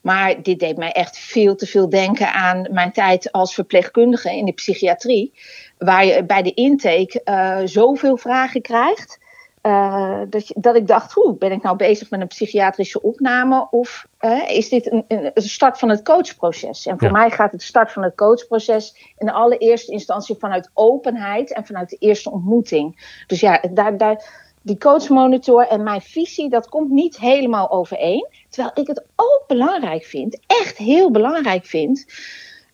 Maar 0.01 0.43
dit 0.43 0.59
deed 0.59 0.77
mij 0.77 0.93
echt 0.93 1.19
veel 1.19 1.55
te 1.55 1.67
veel 1.67 1.89
denken 1.89 2.33
aan 2.33 2.67
mijn 2.71 2.93
tijd 2.93 3.33
als 3.33 3.55
verpleegkundige 3.55 4.37
in 4.37 4.45
de 4.45 4.53
psychiatrie. 4.53 5.35
Waar 5.79 6.05
je 6.05 6.25
bij 6.25 6.43
de 6.43 6.55
intake 6.55 7.23
zoveel 7.65 8.17
vragen 8.17 8.63
krijgt. 8.63 9.19
Uh, 9.63 10.21
dat, 10.29 10.53
dat, 10.55 10.77
ik 10.77 10.87
dacht, 10.87 11.13
hoe 11.13 11.37
ben 11.37 11.53
ik 11.53 11.63
nou 11.63 11.77
bezig 11.77 12.11
met 12.11 12.21
een 12.21 12.27
psychiatrische 12.27 13.03
opname 13.03 13.67
of 13.71 14.07
uh, 14.21 14.51
is 14.51 14.69
dit 14.69 14.93
een, 14.93 15.05
een, 15.09 15.33
start 15.35 15.79
van 15.79 15.89
het 15.89 16.03
coachproces? 16.03 16.87
En 16.87 16.99
voor 16.99 17.07
ja. 17.07 17.13
mij 17.13 17.31
gaat 17.31 17.53
het 17.53 17.63
start 17.63 17.93
van 17.93 18.03
het 18.03 18.15
coachproces 18.15 19.13
in 19.17 19.27
de 19.27 19.33
allereerste 19.33 19.93
instantie 19.93 20.37
vanuit 20.39 20.71
openheid 20.75 21.53
en 21.53 21.67
vanuit 21.67 21.89
de 21.89 21.97
eerste 21.97 22.31
ontmoeting. 22.31 23.15
Dus 23.27 23.41
ja, 23.41 23.63
daar, 23.71 23.97
daar, 23.97 24.47
die 24.63 24.79
coachmonitor 24.79 25.67
en 25.67 25.83
mijn 25.83 26.01
visie, 26.01 26.51
dat 26.51 26.69
komt 26.69 26.91
niet 26.91 27.19
helemaal 27.19 27.71
overeen. 27.71 28.27
Terwijl 28.49 28.73
ik 28.75 28.87
het 28.87 29.05
ook 29.17 29.45
belangrijk 29.47 30.05
vind, 30.05 30.39
echt 30.47 30.77
heel 30.77 31.11
belangrijk 31.11 31.65
vind, 31.65 32.07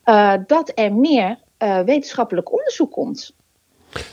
uh, 0.05 0.33
dat 0.47 0.73
er 0.75 0.95
meer 0.95 1.39
wetenschappelijk 1.85 2.53
onderzoek 2.53 2.93
komt. 2.93 3.35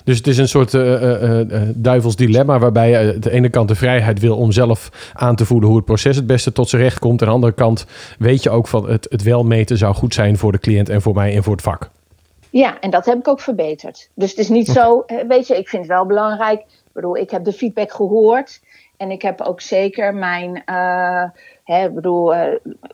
Dus 0.04 0.18
het 0.18 0.28
is 0.28 0.38
een 0.38 0.48
soort 0.48 0.74
uh, 0.74 1.42
duivels 1.76 2.16
dilemma 2.16 2.60
waarbij 2.60 2.90
je 2.90 2.98
aan 2.98 3.20
de 3.20 3.32
ene 3.32 3.50
kant 3.50 3.68
de 3.68 3.76
vrijheid 3.76 4.20
wil 4.20 4.38
om 4.38 4.52
zelf 4.52 5.12
aan 5.14 5.36
te 5.36 5.46
voelen 5.46 5.68
hoe 5.68 5.78
het 5.78 5.86
proces 5.86 6.16
het 6.16 6.28
beste 6.28 6.52
tot 6.52 6.70
zijn 6.70 6.82
recht 6.82 7.00
komt. 7.00 7.22
Aan 7.22 7.28
de 7.28 7.34
andere 7.34 7.54
kant 7.54 7.86
weet 8.20 8.44
je 8.44 8.50
ook 8.50 8.68
van 8.68 8.90
het, 8.90 9.08
het 9.10 9.24
wel 9.24 9.44
meten 9.44 9.78
zou 9.78 9.96
goed 9.96 10.14
zijn 10.14 10.38
voor 10.38 10.52
de 10.52 10.60
cliënt 10.60 10.90
en 10.90 11.02
voor 11.02 11.14
mij 11.14 11.36
en 11.36 11.44
voor 11.44 11.54
het 11.54 11.62
vak. 11.62 11.90
Ja, 12.50 12.80
en 12.80 12.90
dat 12.90 13.06
heb 13.06 13.18
ik 13.18 13.28
ook 13.28 13.40
verbeterd. 13.40 14.10
Dus 14.14 14.30
het 14.30 14.40
is 14.40 14.50
niet 14.50 14.68
zo, 14.68 15.06
weet 15.28 15.48
je, 15.48 15.58
ik 15.58 15.70
vind 15.70 15.82
het 15.82 15.92
wel 15.92 16.06
belangrijk. 16.06 16.64
Ik 16.92 16.98
bedoel, 16.98 17.18
ik 17.18 17.32
heb 17.32 17.44
de 17.44 17.54
feedback 17.54 17.92
gehoord 17.92 18.62
en 18.98 19.12
ik 19.12 19.22
heb 19.22 19.42
ook 19.42 19.62
zeker 19.62 20.16
mijn, 20.16 20.64
hè, 21.64 21.92
bedoel, 21.92 22.34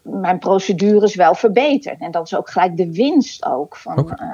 mijn 0.01 0.39
procedures 0.39 1.15
wel 1.15 1.36
verbeterd. 1.36 1.99
En 1.99 2.12
dat 2.12 2.25
is 2.25 2.36
ook 2.36 2.49
gelijk 2.49 2.77
de 2.77 2.91
winst 2.91 3.45
ook 3.45 3.75
van... 3.75 3.99
Okay. 3.99 4.27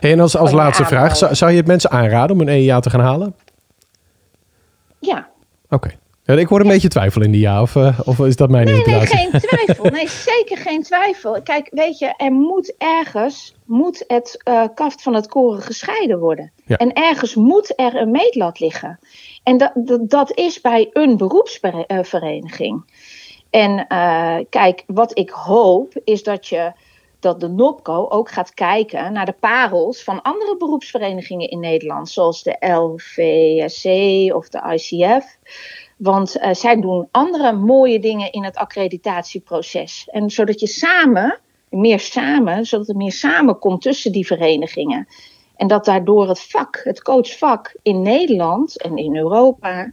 Hey, 0.00 0.12
en 0.12 0.20
als, 0.20 0.36
als 0.36 0.52
laatste 0.52 0.84
vraag, 0.84 1.16
zou, 1.16 1.34
zou, 1.34 1.50
je 1.50 1.56
het 1.56 1.66
mensen 1.66 1.90
aanraden 1.90 2.36
om 2.36 2.42
een 2.42 2.48
EIA 2.48 2.80
te 2.80 2.90
gaan 2.90 3.00
halen? 3.00 3.34
Ja. 4.98 5.28
Oké. 5.64 5.74
Okay. 5.74 5.98
Ja, 6.24 6.34
ik 6.34 6.48
hoor 6.48 6.60
een 6.60 6.66
ja. 6.66 6.72
beetje 6.72 6.88
twijfel 6.88 7.22
in 7.22 7.30
die 7.30 7.40
ja, 7.40 7.62
of, 7.62 7.74
uh, 7.74 8.00
of 8.04 8.18
is 8.18 8.36
dat 8.36 8.50
mijn 8.50 8.64
nee, 8.64 8.74
interpretatie? 8.74 9.16
Nee, 9.16 9.30
geen 9.30 9.40
twijfel. 9.48 9.84
Nee, 9.84 10.08
zeker 10.08 10.56
geen 10.56 10.82
twijfel. 10.82 11.42
Kijk, 11.42 11.68
weet 11.70 11.98
je, 11.98 12.14
er 12.16 12.32
moet 12.32 12.74
ergens 12.78 13.54
moet 13.64 14.04
het 14.06 14.42
kaft 14.74 15.02
van 15.02 15.14
het 15.14 15.26
koren 15.26 15.62
gescheiden 15.62 16.18
worden. 16.18 16.52
En 16.66 16.92
ergens 16.92 17.34
moet 17.34 17.72
er 17.76 17.96
een 17.96 18.10
meetlat 18.10 18.60
liggen. 18.60 18.98
En 19.42 19.56
dat, 19.56 19.72
dat, 20.10 20.36
is 20.36 20.60
bij 20.60 20.90
een 20.92 21.16
beroepsvereniging. 21.16 22.84
En 23.50 23.86
uh, 23.88 24.36
kijk, 24.48 24.84
wat 24.86 25.18
ik 25.18 25.30
hoop 25.30 26.00
is 26.04 26.22
dat 26.22 26.46
je 26.46 26.72
dat 27.24 27.40
de 27.40 27.48
NOPCO 27.48 28.06
ook 28.08 28.30
gaat 28.30 28.54
kijken 28.54 29.12
naar 29.12 29.26
de 29.26 29.36
parels 29.40 30.02
van 30.02 30.22
andere 30.22 30.56
beroepsverenigingen 30.56 31.50
in 31.50 31.60
Nederland, 31.60 32.10
zoals 32.10 32.42
de 32.42 32.56
LVSC 32.60 33.84
of 34.34 34.48
de 34.48 34.72
ICF. 34.74 35.38
Want 35.96 36.36
uh, 36.36 36.52
zij 36.52 36.80
doen 36.80 37.08
andere 37.10 37.52
mooie 37.52 37.98
dingen 37.98 38.32
in 38.32 38.44
het 38.44 38.56
accreditatieproces. 38.56 40.08
En 40.10 40.30
zodat 40.30 40.60
je 40.60 40.66
samen, 40.66 41.38
meer 41.68 42.00
samen, 42.00 42.64
zodat 42.64 42.88
er 42.88 42.96
meer 42.96 43.12
samenkomt 43.12 43.82
tussen 43.82 44.12
die 44.12 44.26
verenigingen. 44.26 45.06
En 45.56 45.66
dat 45.66 45.84
daardoor 45.84 46.28
het 46.28 46.40
vak, 46.40 46.80
het 46.84 47.02
coachvak 47.02 47.74
in 47.82 48.02
Nederland 48.02 48.82
en 48.82 48.96
in 48.96 49.16
Europa 49.16 49.90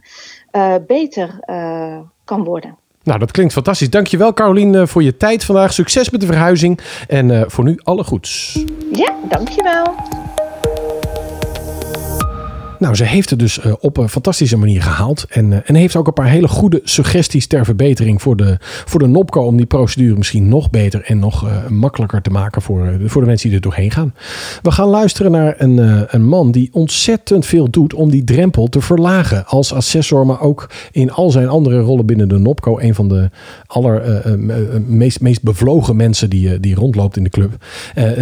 uh, 0.52 0.74
beter 0.86 1.40
uh, 1.46 1.98
kan 2.24 2.44
worden. 2.44 2.76
Nou, 3.02 3.18
dat 3.18 3.30
klinkt 3.30 3.52
fantastisch. 3.52 3.90
Dankjewel 3.90 4.32
Carolien 4.32 4.88
voor 4.88 5.02
je 5.02 5.16
tijd 5.16 5.44
vandaag. 5.44 5.72
Succes 5.72 6.10
met 6.10 6.20
de 6.20 6.26
verhuizing 6.26 6.80
en 7.08 7.28
uh, 7.28 7.42
voor 7.46 7.64
nu 7.64 7.80
alle 7.82 8.04
goeds. 8.04 8.62
Ja, 8.92 9.14
dankjewel. 9.28 9.94
Nou, 12.82 12.94
ze 12.94 13.04
heeft 13.04 13.30
het 13.30 13.38
dus 13.38 13.64
uh, 13.64 13.72
op 13.80 13.96
een 13.96 14.08
fantastische 14.08 14.56
manier 14.56 14.82
gehaald. 14.82 15.26
En, 15.28 15.50
uh, 15.50 15.58
en 15.64 15.74
heeft 15.74 15.96
ook 15.96 16.06
een 16.06 16.12
paar 16.12 16.28
hele 16.28 16.48
goede 16.48 16.80
suggesties 16.84 17.46
ter 17.46 17.64
verbetering 17.64 18.22
voor 18.22 18.36
de, 18.36 18.56
voor 18.60 19.00
de 19.00 19.06
NOPCO. 19.06 19.40
Om 19.42 19.56
die 19.56 19.66
procedure 19.66 20.16
misschien 20.16 20.48
nog 20.48 20.70
beter 20.70 21.02
en 21.04 21.18
nog 21.18 21.44
uh, 21.44 21.66
makkelijker 21.66 22.22
te 22.22 22.30
maken 22.30 22.62
voor, 22.62 23.00
voor 23.04 23.20
de 23.20 23.26
mensen 23.26 23.48
die 23.48 23.56
er 23.56 23.62
doorheen 23.62 23.90
gaan. 23.90 24.14
We 24.62 24.70
gaan 24.70 24.88
luisteren 24.88 25.30
naar 25.30 25.54
een, 25.58 26.06
een 26.14 26.24
man 26.24 26.50
die 26.50 26.68
ontzettend 26.72 27.46
veel 27.46 27.70
doet 27.70 27.94
om 27.94 28.10
die 28.10 28.24
drempel 28.24 28.66
te 28.66 28.80
verlagen. 28.80 29.46
Als 29.46 29.72
assessor, 29.72 30.26
maar 30.26 30.40
ook 30.40 30.70
in 30.92 31.12
al 31.12 31.30
zijn 31.30 31.48
andere 31.48 31.80
rollen 31.80 32.06
binnen 32.06 32.28
de 32.28 32.38
NOPCO. 32.38 32.78
Een 32.78 32.94
van 32.94 33.08
de 33.08 33.30
aller 33.66 34.22
meest, 34.86 35.20
meest 35.20 35.42
bevlogen 35.42 35.96
mensen 35.96 36.30
die, 36.30 36.60
die 36.60 36.74
rondloopt 36.74 37.16
in 37.16 37.24
de 37.24 37.30
club. 37.30 37.64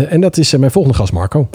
en 0.09 0.20
dat 0.20 0.37
is 0.37 0.57
mijn 0.57 0.70
volgende 0.70 0.96
gast, 0.96 1.12
Marco. 1.12 1.49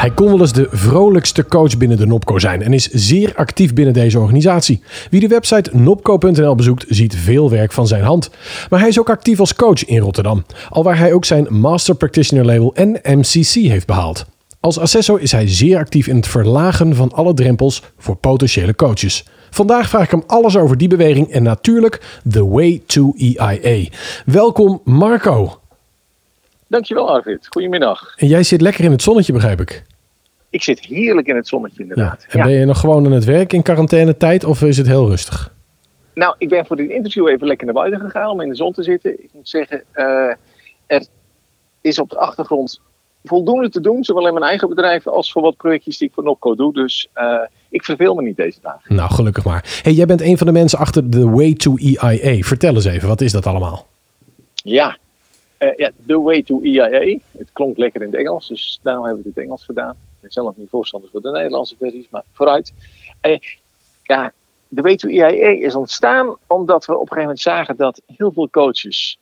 Hij 0.00 0.10
kon 0.10 0.26
wel 0.26 0.40
eens 0.40 0.52
de 0.52 0.66
vrolijkste 0.70 1.46
coach 1.46 1.76
binnen 1.76 1.96
de 1.96 2.06
Nopco 2.06 2.38
zijn 2.38 2.62
en 2.62 2.72
is 2.72 2.88
zeer 2.88 3.32
actief 3.34 3.74
binnen 3.74 3.94
deze 3.94 4.18
organisatie. 4.18 4.82
Wie 5.10 5.20
de 5.20 5.28
website 5.28 5.70
nopco.nl 5.76 6.54
bezoekt, 6.54 6.84
ziet 6.88 7.16
veel 7.16 7.50
werk 7.50 7.72
van 7.72 7.86
zijn 7.86 8.02
hand. 8.02 8.30
Maar 8.70 8.80
hij 8.80 8.88
is 8.88 9.00
ook 9.00 9.10
actief 9.10 9.40
als 9.40 9.54
coach 9.54 9.84
in 9.84 9.98
Rotterdam, 9.98 10.44
alwaar 10.68 10.98
hij 10.98 11.12
ook 11.12 11.24
zijn 11.24 11.46
Master 11.50 11.94
Practitioner 11.94 12.44
label 12.44 12.74
en 12.74 13.00
MCC 13.02 13.52
heeft 13.52 13.86
behaald. 13.86 14.26
Als 14.60 14.78
assessor 14.78 15.20
is 15.20 15.32
hij 15.32 15.48
zeer 15.48 15.78
actief 15.78 16.06
in 16.06 16.16
het 16.16 16.26
verlagen 16.26 16.94
van 16.94 17.12
alle 17.12 17.34
drempels 17.34 17.82
voor 17.98 18.16
potentiële 18.16 18.74
coaches. 18.74 19.24
Vandaag 19.50 19.88
vraag 19.88 20.04
ik 20.04 20.10
hem 20.10 20.24
alles 20.26 20.56
over 20.56 20.76
die 20.76 20.88
beweging 20.88 21.30
en 21.30 21.42
natuurlijk 21.42 22.20
The 22.30 22.48
Way 22.48 22.82
to 22.86 23.12
EIA. 23.16 23.88
Welkom 24.24 24.80
Marco. 24.84 25.60
Dankjewel 26.68 27.10
Arvid, 27.10 27.46
goedemiddag. 27.50 28.14
En 28.16 28.26
jij 28.26 28.42
zit 28.42 28.60
lekker 28.60 28.84
in 28.84 28.90
het 28.90 29.02
zonnetje 29.02 29.32
begrijp 29.32 29.60
ik. 29.60 29.88
Ik 30.50 30.62
zit 30.62 30.80
heerlijk 30.80 31.26
in 31.26 31.36
het 31.36 31.48
zonnetje 31.48 31.82
inderdaad. 31.82 32.26
Ja. 32.28 32.40
En 32.40 32.46
ben 32.46 32.58
je 32.58 32.64
nog 32.64 32.80
gewoon 32.80 33.04
aan 33.04 33.12
het 33.12 33.24
werk 33.24 33.52
in 33.52 33.62
quarantainetijd 33.62 34.44
of 34.44 34.62
is 34.62 34.76
het 34.76 34.86
heel 34.86 35.08
rustig? 35.08 35.54
Nou, 36.14 36.34
ik 36.38 36.48
ben 36.48 36.66
voor 36.66 36.76
dit 36.76 36.90
interview 36.90 37.28
even 37.28 37.46
lekker 37.46 37.66
naar 37.66 37.74
buiten 37.74 38.00
gegaan 38.00 38.30
om 38.30 38.40
in 38.40 38.48
de 38.48 38.54
zon 38.54 38.72
te 38.72 38.82
zitten. 38.82 39.22
Ik 39.22 39.30
moet 39.32 39.48
zeggen, 39.48 39.84
uh, 39.94 40.34
er 40.86 41.06
is 41.80 41.98
op 41.98 42.10
de 42.10 42.18
achtergrond 42.18 42.80
voldoende 43.24 43.68
te 43.68 43.80
doen, 43.80 44.04
zowel 44.04 44.26
in 44.26 44.32
mijn 44.32 44.44
eigen 44.44 44.68
bedrijf 44.68 45.06
als 45.06 45.32
voor 45.32 45.42
wat 45.42 45.56
projectjes 45.56 45.98
die 45.98 46.08
ik 46.08 46.14
voor 46.14 46.24
Nopco 46.24 46.54
doe. 46.54 46.72
Dus 46.72 47.08
uh, 47.14 47.40
ik 47.68 47.84
verveel 47.84 48.14
me 48.14 48.22
niet 48.22 48.36
deze 48.36 48.58
dagen. 48.62 48.94
Nou, 48.94 49.10
gelukkig 49.10 49.44
maar. 49.44 49.80
Hey, 49.82 49.92
jij 49.92 50.06
bent 50.06 50.20
een 50.20 50.38
van 50.38 50.46
de 50.46 50.52
mensen 50.52 50.78
achter 50.78 51.08
The 51.08 51.30
Way 51.30 51.54
to 51.54 51.76
EIA. 51.76 52.42
Vertel 52.42 52.74
eens 52.74 52.84
even, 52.84 53.08
wat 53.08 53.20
is 53.20 53.32
dat 53.32 53.46
allemaal? 53.46 53.86
Ja, 54.54 54.96
uh, 55.58 55.68
ja 55.76 55.90
The 56.06 56.20
Way 56.20 56.42
to 56.42 56.60
EIA. 56.62 57.18
Het 57.38 57.50
klonk 57.52 57.76
lekker 57.76 58.02
in 58.02 58.06
het 58.06 58.16
Engels, 58.16 58.48
dus 58.48 58.80
daarom 58.82 59.04
hebben 59.04 59.22
we 59.22 59.28
het 59.28 59.36
in 59.36 59.42
het 59.42 59.50
Engels 59.50 59.64
gedaan. 59.64 59.96
Ben 60.20 60.30
zelf 60.32 60.56
niet 60.56 60.68
voorstander 60.68 61.10
voor 61.10 61.20
de 61.20 61.30
Nederlandse 61.30 61.76
versies, 61.76 62.08
maar 62.10 62.24
vooruit. 62.32 62.72
Uh, 63.22 63.38
ja, 64.02 64.32
de 64.68 64.82
Way 64.82 64.96
to 64.96 65.08
EIA 65.08 65.66
is 65.66 65.74
ontstaan 65.74 66.36
omdat 66.46 66.84
we 66.84 66.92
op 66.92 67.00
een 67.00 67.06
gegeven 67.06 67.22
moment 67.22 67.40
zagen 67.40 67.76
dat 67.76 68.02
heel 68.06 68.32
veel 68.32 68.50
coaches 68.50 69.18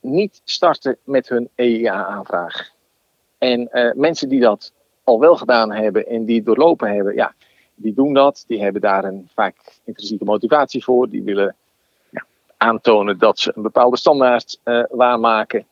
niet 0.00 0.40
starten 0.44 0.96
met 1.04 1.28
hun 1.28 1.48
EIA-aanvraag. 1.54 2.70
En 3.38 3.68
uh, 3.72 3.92
mensen 3.94 4.28
die 4.28 4.40
dat 4.40 4.72
al 5.04 5.20
wel 5.20 5.36
gedaan 5.36 5.72
hebben 5.72 6.06
en 6.06 6.24
die 6.24 6.36
het 6.36 6.44
doorlopen 6.44 6.94
hebben, 6.94 7.14
ja, 7.14 7.34
die 7.74 7.94
doen 7.94 8.14
dat. 8.14 8.44
Die 8.46 8.62
hebben 8.62 8.80
daar 8.80 9.04
een 9.04 9.28
vaak 9.34 9.56
intrinsieke 9.84 10.24
motivatie 10.24 10.84
voor. 10.84 11.08
Die 11.08 11.22
willen 11.22 11.56
ja, 12.10 12.24
aantonen 12.56 13.18
dat 13.18 13.38
ze 13.38 13.52
een 13.54 13.62
bepaalde 13.62 13.96
standaard 13.96 14.58
uh, 14.64 14.84
waarmaken. 14.90 15.66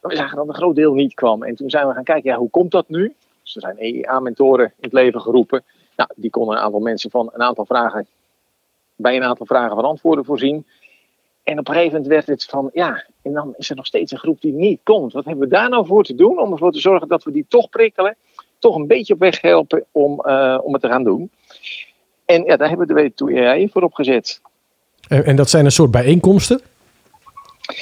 Maar 0.00 0.10
we 0.10 0.16
zagen 0.16 0.36
dat 0.36 0.48
een 0.48 0.54
groot 0.54 0.74
deel 0.74 0.94
niet 0.94 1.14
kwam. 1.14 1.42
En 1.42 1.56
toen 1.56 1.70
zijn 1.70 1.88
we 1.88 1.94
gaan 1.94 2.04
kijken, 2.04 2.30
ja, 2.30 2.36
hoe 2.36 2.50
komt 2.50 2.70
dat 2.70 2.88
nu? 2.88 3.14
Dus 3.46 3.54
er 3.54 3.60
zijn 3.60 3.78
EIA-mentoren 3.78 4.64
in 4.64 4.72
het 4.80 4.92
leven 4.92 5.20
geroepen. 5.20 5.64
Nou, 5.96 6.10
die 6.16 6.30
konden 6.30 6.56
een 6.56 6.62
aantal 6.62 6.80
mensen 6.80 7.10
van 7.10 7.30
een 7.32 7.42
aantal 7.42 7.64
vragen, 7.64 8.06
bij 8.96 9.16
een 9.16 9.22
aantal 9.22 9.46
vragen 9.46 9.74
van 9.74 9.84
antwoorden 9.84 10.24
voorzien. 10.24 10.66
En 11.42 11.58
op 11.58 11.68
een 11.68 11.74
gegeven 11.74 11.92
moment 11.92 12.12
werd 12.12 12.26
het 12.26 12.44
van, 12.44 12.70
ja, 12.72 13.04
en 13.22 13.32
dan 13.32 13.54
is 13.56 13.70
er 13.70 13.76
nog 13.76 13.86
steeds 13.86 14.12
een 14.12 14.18
groep 14.18 14.40
die 14.40 14.52
niet 14.52 14.80
komt. 14.82 15.12
Wat 15.12 15.24
hebben 15.24 15.48
we 15.48 15.54
daar 15.54 15.68
nou 15.68 15.86
voor 15.86 16.04
te 16.04 16.14
doen 16.14 16.38
om 16.40 16.52
ervoor 16.52 16.72
te 16.72 16.80
zorgen 16.80 17.08
dat 17.08 17.24
we 17.24 17.32
die 17.32 17.46
toch 17.48 17.68
prikkelen, 17.68 18.16
toch 18.58 18.76
een 18.76 18.86
beetje 18.86 19.14
op 19.14 19.20
weg 19.20 19.40
helpen 19.40 19.84
om, 19.92 20.22
uh, 20.26 20.58
om 20.62 20.72
het 20.72 20.82
te 20.82 20.88
gaan 20.88 21.04
doen? 21.04 21.30
En 22.24 22.44
ja, 22.44 22.56
daar 22.56 22.68
hebben 22.68 22.86
we 22.86 22.94
de 22.94 23.10
W2EI 23.10 23.72
voor 23.72 23.82
opgezet. 23.82 24.40
En, 25.08 25.24
en 25.24 25.36
dat 25.36 25.50
zijn 25.50 25.64
een 25.64 25.70
soort 25.70 25.90
bijeenkomsten? 25.90 26.60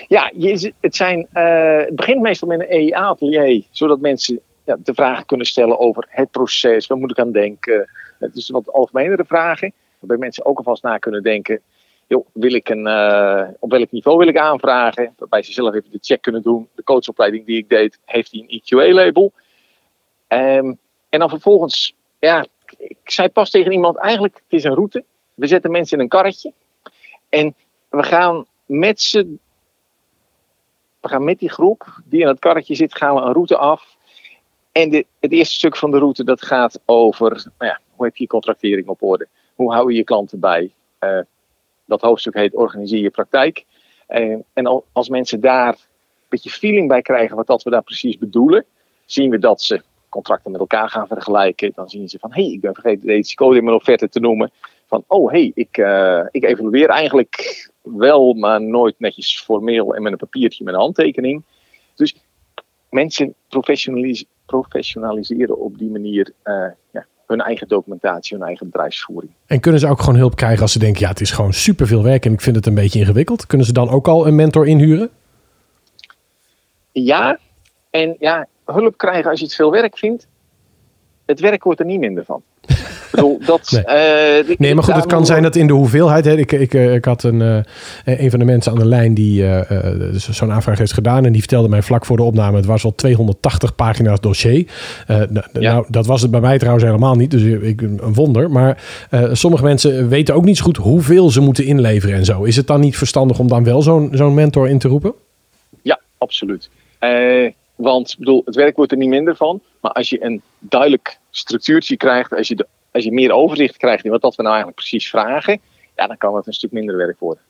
Ja, 0.09 0.31
je, 0.37 0.73
het, 0.81 0.97
zijn, 0.97 1.29
uh, 1.35 1.77
het 1.77 1.97
begint 1.97 2.21
meestal 2.21 2.49
met 2.49 2.61
een 2.61 2.69
EIA-atelier, 2.69 3.65
zodat 3.71 4.01
mensen 4.01 4.41
ja, 4.65 4.77
de 4.79 4.95
vragen 4.95 5.27
kunnen 5.27 5.47
stellen 5.47 5.79
over 5.79 6.07
het 6.09 6.31
proces, 6.31 6.87
waar 6.87 6.99
moet 6.99 7.11
ik 7.11 7.19
aan 7.19 7.33
denken. 7.33 7.91
Het 8.19 8.37
is 8.37 8.49
wat 8.49 8.73
algemenere 8.73 9.25
vragen, 9.25 9.73
waarbij 9.99 10.19
mensen 10.19 10.45
ook 10.45 10.59
alvast 10.59 10.83
na 10.83 10.99
kunnen 10.99 11.23
denken 11.23 11.63
wil 12.33 12.55
ik 12.55 12.69
een, 12.69 12.87
uh, 12.87 13.49
op 13.59 13.71
welk 13.71 13.91
niveau 13.91 14.19
wil 14.19 14.29
ik 14.29 14.39
aanvragen? 14.39 15.15
Waarbij 15.19 15.43
ze 15.43 15.53
zelf 15.53 15.75
even 15.75 15.91
de 15.91 15.99
check 16.01 16.23
kunnen 16.23 16.43
doen. 16.43 16.69
De 16.75 16.83
coachopleiding 16.83 17.47
die 17.47 17.59
ik 17.59 17.69
deed, 17.69 17.99
heeft 18.05 18.31
hij 18.31 18.41
een 18.41 18.63
EQA-label? 18.63 19.33
Um, 20.29 20.79
en 21.09 21.19
dan 21.19 21.29
vervolgens, 21.29 21.95
ja, 22.19 22.47
ik 22.79 22.97
zei 23.05 23.29
pas 23.29 23.51
tegen 23.51 23.73
iemand, 23.73 23.97
eigenlijk, 23.97 24.35
het 24.35 24.45
is 24.49 24.65
een 24.65 24.75
route. 24.75 25.05
We 25.35 25.47
zetten 25.47 25.71
mensen 25.71 25.97
in 25.97 26.03
een 26.03 26.09
karretje. 26.09 26.53
En 27.29 27.55
we 27.89 28.03
gaan 28.03 28.47
met 28.67 29.01
ze, 29.01 29.37
we 31.01 31.09
gaan 31.09 31.25
met 31.25 31.39
die 31.39 31.51
groep 31.51 32.01
die 32.05 32.21
in 32.21 32.27
het 32.27 32.39
karretje 32.39 32.75
zit, 32.75 32.97
gaan 32.97 33.15
we 33.15 33.21
een 33.21 33.33
route 33.33 33.57
af. 33.57 33.94
En 34.75 35.07
het 35.21 35.33
eerste 35.33 35.55
stuk 35.55 35.77
van 35.77 35.91
de 35.91 35.99
route, 35.99 36.25
dat 36.25 36.43
gaat 36.43 36.81
over, 36.85 37.31
nou 37.31 37.71
ja, 37.71 37.81
hoe 37.95 38.05
heb 38.05 38.17
je 38.17 38.23
je 38.23 38.29
contractering 38.29 38.87
op 38.87 39.03
orde? 39.03 39.29
Hoe 39.55 39.73
hou 39.73 39.91
je 39.91 39.97
je 39.97 40.05
klanten 40.05 40.41
bij? 40.41 40.73
Uh, 41.01 41.19
dat 41.85 42.01
hoofdstuk 42.01 42.35
heet 42.35 42.55
Organiseer 42.55 43.01
je 43.01 43.11
praktijk. 43.11 43.65
En, 44.07 44.45
en 44.53 44.83
als 44.93 45.09
mensen 45.09 45.41
daar 45.41 45.69
een 45.69 46.29
beetje 46.29 46.51
feeling 46.51 46.89
bij 46.89 47.03
krijgen 47.03 47.37
wat 47.37 47.47
dat 47.47 47.63
we 47.63 47.71
daar 47.71 47.83
precies 47.83 48.19
bedoelen, 48.19 48.65
zien 49.05 49.31
we 49.31 49.39
dat 49.39 49.63
ze 49.63 49.83
contracten 50.09 50.51
met 50.51 50.61
elkaar 50.61 50.89
gaan 50.89 51.07
vergelijken. 51.07 51.73
Dan 51.75 51.89
zien 51.89 52.09
ze 52.09 52.19
van, 52.19 52.33
hé, 52.33 52.43
hey, 52.43 52.53
ik 52.53 52.61
ben 52.61 52.75
vergeten 52.75 53.07
deze 53.07 53.35
code 53.35 53.59
in 53.59 53.65
mijn 53.65 53.77
offerte 53.77 54.09
te 54.09 54.21
noemen. 54.21 54.51
Van, 54.87 55.05
oh, 55.07 55.31
hé, 55.31 55.39
hey, 55.39 55.51
ik, 55.55 55.79
uh, 55.79 56.25
ik 56.31 56.45
evalueer 56.45 56.89
eigenlijk 56.89 57.71
wel, 57.83 58.33
maar 58.33 58.63
nooit 58.63 58.95
netjes 58.99 59.41
formeel 59.41 59.95
en 59.95 60.03
met 60.03 60.13
een 60.13 60.19
papiertje 60.19 60.65
met 60.65 60.75
een 60.75 60.81
handtekening. 60.81 61.43
Dus 61.95 62.15
mensen 62.91 63.35
professionalis 63.49 64.25
professionaliseren 64.47 65.61
op 65.61 65.79
die 65.79 65.91
manier 65.91 66.33
uh, 66.45 66.67
ja, 66.91 67.07
hun 67.27 67.41
eigen 67.41 67.69
documentatie, 67.69 68.37
hun 68.37 68.47
eigen 68.47 68.67
bedrijfsvoering. 68.67 69.33
En 69.47 69.61
kunnen 69.61 69.81
ze 69.81 69.89
ook 69.89 70.01
gewoon 70.01 70.19
hulp 70.19 70.37
krijgen 70.37 70.63
als 70.63 70.73
ze 70.73 70.79
denken, 70.79 71.01
ja, 71.01 71.09
het 71.09 71.21
is 71.21 71.31
gewoon 71.31 71.53
superveel 71.53 72.03
werk 72.03 72.25
en 72.25 72.33
ik 72.33 72.41
vind 72.41 72.57
het 72.57 72.67
een 72.67 72.75
beetje 72.75 72.99
ingewikkeld? 72.99 73.47
Kunnen 73.47 73.67
ze 73.67 73.73
dan 73.73 73.89
ook 73.89 74.09
al 74.09 74.27
een 74.27 74.35
mentor 74.35 74.67
inhuren? 74.67 75.11
Ja, 76.93 77.39
en 77.91 78.17
ja, 78.19 78.47
hulp 78.65 78.99
krijgen 78.99 79.31
als 79.31 79.39
je 79.39 79.45
het 79.45 79.55
veel 79.55 79.71
werk 79.71 79.99
vindt, 79.99 80.29
het 81.25 81.41
werk 81.41 81.65
wordt 81.65 81.81
er 81.81 81.87
niet 81.87 82.01
minder 82.01 82.25
van. 82.25 82.43
Bedoel, 83.15 83.39
dat, 83.47 83.71
nee. 83.87 84.49
Uh, 84.49 84.57
nee, 84.59 84.75
maar 84.75 84.85
goed, 84.85 84.95
het 84.95 85.07
kan 85.07 85.27
zijn 85.27 85.43
dat 85.43 85.57
in 85.57 85.67
de 85.67 85.73
hoeveelheid. 85.73 86.25
Hè, 86.25 86.37
ik, 86.37 86.53
ik, 86.53 86.75
ik 86.75 87.05
had 87.05 87.23
een, 87.23 87.41
uh, 87.41 87.59
een 88.05 88.31
van 88.31 88.39
de 88.39 88.45
mensen 88.45 88.73
aan 88.73 88.79
de 88.79 88.87
lijn 88.87 89.15
die 89.15 89.43
uh, 89.43 89.61
zo'n 90.13 90.53
aanvraag 90.53 90.79
heeft 90.79 90.93
gedaan. 90.93 91.25
En 91.25 91.33
die 91.33 91.41
vertelde 91.41 91.69
mij 91.69 91.83
vlak 91.83 92.07
voor 92.07 92.17
de 92.17 92.23
opname: 92.23 92.57
het 92.57 92.67
was 92.67 92.85
al 92.85 92.95
280 92.95 93.75
pagina's 93.75 94.21
dossier. 94.21 94.67
Ja. 95.07 95.27
Nou, 95.53 95.87
dat 95.89 96.07
was 96.07 96.23
het 96.23 96.31
bij 96.31 96.41
mij 96.41 96.59
trouwens 96.59 96.85
helemaal 96.85 97.15
niet. 97.15 97.31
Dus 97.31 97.43
ik, 97.43 97.81
een 97.81 98.15
wonder. 98.15 98.51
Maar 98.51 98.83
sommige 99.33 99.63
mensen 99.63 100.09
weten 100.09 100.35
ook 100.35 100.45
niet 100.45 100.57
zo 100.57 100.65
goed 100.65 100.77
hoeveel 100.77 101.31
ze 101.31 101.41
moeten 101.41 101.65
inleveren 101.65 102.17
en 102.17 102.25
zo. 102.25 102.43
Is 102.43 102.57
het 102.57 102.67
dan 102.67 102.81
niet 102.81 102.97
verstandig 102.97 103.39
om 103.39 103.49
dan 103.49 103.65
wel 103.65 103.83
zo'n 103.83 104.09
zo'n 104.13 104.35
mentor 104.35 104.69
in 104.69 104.79
te 104.79 104.89
roepen? 104.89 105.15
Ja, 105.83 106.01
absoluut. 106.19 106.71
want 107.75 108.11
ik 108.11 108.19
bedoel, 108.19 108.43
het 108.45 108.55
werk 108.55 108.77
wordt 108.77 108.93
er 108.93 108.99
niet 108.99 109.09
minder 109.09 109.37
van. 109.37 109.61
Maar 109.81 109.93
als 109.93 110.11
je 110.11 110.25
een 110.25 110.43
duidelijk 110.59 111.19
structuurtje 111.31 111.97
krijgt, 111.97 112.35
als 112.37 112.49
je, 112.49 112.55
de, 112.55 112.67
als 112.95 113.05
je 113.05 113.13
meer 113.13 113.33
overzicht 113.33 113.77
krijgt 113.77 114.05
in 114.05 114.11
wat 114.11 114.21
dat 114.21 114.35
we 114.35 114.43
nou 114.43 114.55
eigenlijk 114.55 114.87
precies 114.87 115.11
vragen, 115.11 115.61
ja, 115.97 116.07
dan 116.07 116.17
kan 116.17 116.37
het 116.37 116.47
een 116.47 116.53
stuk 116.53 116.73
minder 116.73 116.97
werk 116.97 117.19
worden. 117.19 117.43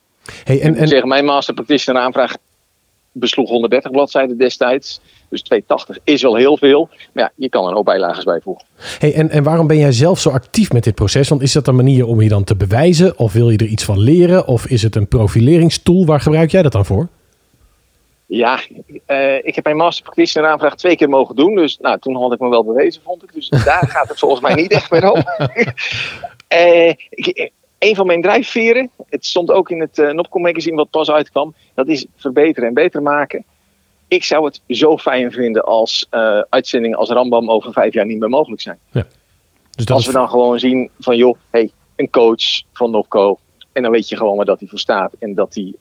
Hey, 0.44 0.60
en, 0.60 0.74
en... 0.74 0.88
zeggen, 0.88 1.08
mijn 1.08 1.24
master 1.24 1.54
practitioner 1.54 2.02
aanvraag 2.02 2.36
besloeg 3.12 3.48
130 3.48 3.90
bladzijden 3.90 4.38
destijds. 4.38 5.00
Dus 5.28 5.42
280 5.42 5.98
is 6.04 6.22
wel 6.22 6.36
heel 6.36 6.56
veel. 6.56 6.88
Maar 7.12 7.24
ja, 7.24 7.32
je 7.36 7.48
kan 7.48 7.68
er 7.68 7.74
ook 7.74 7.84
bijlages 7.84 8.24
bijvoegen. 8.24 8.64
Hey, 8.98 9.14
en, 9.14 9.30
en 9.30 9.42
waarom 9.42 9.66
ben 9.66 9.78
jij 9.78 9.92
zelf 9.92 10.20
zo 10.20 10.30
actief 10.30 10.72
met 10.72 10.84
dit 10.84 10.94
proces? 10.94 11.28
Want 11.28 11.42
is 11.42 11.52
dat 11.52 11.66
een 11.66 11.76
manier 11.76 12.06
om 12.06 12.20
je 12.20 12.28
dan 12.28 12.44
te 12.44 12.56
bewijzen? 12.56 13.18
Of 13.18 13.32
wil 13.32 13.50
je 13.50 13.58
er 13.58 13.66
iets 13.66 13.84
van 13.84 13.98
leren? 13.98 14.46
Of 14.46 14.66
is 14.66 14.82
het 14.82 14.96
een 14.96 15.08
profileringstool? 15.08 16.06
Waar 16.06 16.20
gebruik 16.20 16.50
jij 16.50 16.62
dat 16.62 16.72
dan 16.72 16.84
voor? 16.84 17.08
Ja, 18.26 18.60
uh, 19.06 19.36
ik 19.36 19.54
heb 19.54 19.64
mijn 19.64 19.76
master 19.76 20.04
practitioner 20.04 20.50
aanvraag 20.50 20.76
twee 20.76 20.96
keer 20.96 21.08
mogen 21.08 21.36
doen. 21.36 21.54
Dus 21.54 21.78
nou, 21.78 21.98
toen 21.98 22.16
had 22.16 22.32
ik 22.32 22.38
me 22.38 22.48
wel 22.48 22.64
bewezen, 22.64 23.02
vond 23.02 23.22
ik. 23.22 23.32
Dus 23.32 23.48
daar 23.48 23.86
gaat 23.88 24.08
het 24.08 24.18
volgens 24.18 24.40
mij 24.40 24.54
niet 24.54 24.72
echt 24.72 24.90
meer 24.90 25.10
om. 25.10 25.22
uh, 26.48 26.88
ik, 27.10 27.50
een 27.78 27.94
van 27.94 28.06
mijn 28.06 28.22
drijfveren, 28.22 28.90
het 29.08 29.26
stond 29.26 29.50
ook 29.50 29.70
in 29.70 29.80
het 29.80 29.98
uh, 29.98 30.12
Nopcom 30.12 30.42
magazine 30.42 30.76
wat 30.76 30.90
pas 30.90 31.10
uitkwam, 31.10 31.54
dat 31.74 31.88
is 31.88 32.06
verbeteren 32.16 32.68
en 32.68 32.74
beter 32.74 33.02
maken. 33.02 33.44
ik 34.08 34.24
zou 34.24 34.44
het 34.44 34.60
zo 34.68 34.98
fijn 34.98 35.32
vinden 35.32 35.64
als 35.64 36.06
uh, 36.10 36.42
uitzendingen 36.48 36.98
als 36.98 37.08
Rambam 37.08 37.50
over 37.50 37.72
vijf 37.72 37.94
jaar 37.94 38.06
niet 38.06 38.18
meer 38.18 38.28
mogelijk 38.28 38.62
zijn. 38.62 38.78
Ja. 38.90 39.06
Dus 39.70 39.86
als 39.86 40.06
we 40.06 40.12
dan 40.12 40.28
gewoon 40.28 40.58
zien 40.58 40.90
van 40.98 41.16
joh, 41.16 41.36
hey, 41.50 41.70
een 41.96 42.10
coach 42.10 42.62
van 42.72 42.90
Nopco. 42.90 43.38
En 43.72 43.82
dan 43.82 43.92
weet 43.92 44.08
je 44.08 44.16
gewoon 44.16 44.36
waar 44.36 44.44
dat 44.44 44.58
hij 44.58 44.68
voor 44.68 44.78
staat. 44.78 45.12
En 45.18 45.34
dat 45.34 45.54
hij, 45.54 45.74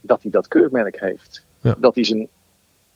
dat, 0.00 0.22
hij 0.22 0.30
dat 0.30 0.48
keurmerk 0.48 1.00
heeft. 1.00 1.44
Dat 1.78 1.94
hij 1.94 2.04
zijn 2.04 2.28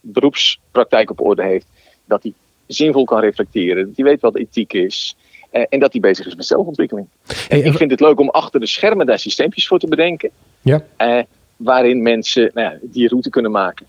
beroepspraktijk 0.01 1.11
op 1.11 1.21
orde 1.21 1.43
heeft. 1.43 1.67
Dat 2.05 2.23
hij 2.23 2.33
zinvol 2.67 3.05
kan 3.05 3.21
reflecteren. 3.21 3.87
Dat 3.87 3.97
hij 3.97 4.05
weet 4.05 4.21
wat 4.21 4.37
ethiek 4.37 4.73
is. 4.73 5.17
Uh, 5.53 5.62
en 5.69 5.81
dat 5.81 5.93
hij 5.93 6.01
bezig 6.01 6.27
is 6.27 6.35
met 6.35 6.47
zelfontwikkeling. 6.47 7.07
Hey, 7.49 7.61
ik 7.61 7.77
vind 7.77 7.90
het 7.90 8.01
leuk 8.01 8.21
om 8.21 8.29
achter 8.29 8.61
de 8.61 8.67
schermen 8.67 9.07
daar 9.07 9.19
systeempjes 9.19 9.67
voor 9.67 9.79
te 9.79 9.87
bedenken. 9.87 10.31
Ja. 10.61 10.85
Uh, 10.99 11.23
waarin 11.57 12.03
mensen 12.03 12.51
nou 12.55 12.73
ja, 12.73 12.79
die 12.83 13.09
route 13.09 13.31
kunnen 13.31 13.51
maken. 13.51 13.87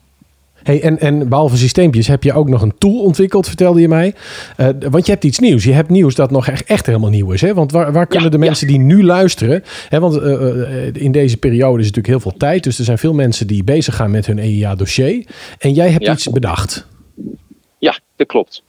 Hey, 0.66 0.82
en, 0.82 1.00
en 1.00 1.30
behalve 1.30 1.58
systeempjes 1.58 2.08
heb 2.08 2.24
je 2.24 2.34
ook 2.34 2.50
nog 2.50 2.62
een 2.62 2.78
tool 2.78 3.00
ontwikkeld, 3.00 3.48
vertelde 3.48 3.82
je 3.82 3.88
mij. 3.88 4.14
Uh, 4.58 4.68
want 4.90 5.06
je 5.06 5.12
hebt 5.12 5.24
iets 5.24 5.40
nieuws. 5.40 5.64
Je 5.64 5.72
hebt 5.72 5.90
nieuws 5.90 6.16
dat 6.16 6.32
nog 6.32 6.48
echt, 6.48 6.64
echt 6.64 6.86
helemaal 6.86 7.10
nieuw 7.10 7.32
is. 7.32 7.42
Hè? 7.42 7.54
Want 7.54 7.72
waar, 7.72 7.92
waar 7.92 8.08
kunnen 8.08 8.32
de 8.32 8.38
mensen 8.38 8.68
die 8.68 8.80
nu 8.80 9.04
luisteren... 9.04 9.64
Hè, 9.90 10.00
want 10.00 10.16
uh, 10.16 10.94
in 10.94 11.12
deze 11.12 11.38
periode 11.38 11.80
is 11.80 11.86
natuurlijk 11.86 12.08
heel 12.08 12.20
veel 12.20 12.38
tijd. 12.38 12.64
Dus 12.64 12.78
er 12.78 12.84
zijn 12.84 12.98
veel 12.98 13.14
mensen 13.14 13.48
die 13.48 13.64
bezig 13.64 13.96
gaan 13.96 14.12
met 14.12 14.26
hun 14.26 14.40
EIA-dossier. 14.40 15.26
En 15.58 15.74
jij 15.74 15.90
hebt 15.90 16.08
iets 16.08 16.30
bedacht. 16.30 16.88
Ja, 17.78 18.00
dat 18.16 18.28
klopt. 18.28 18.64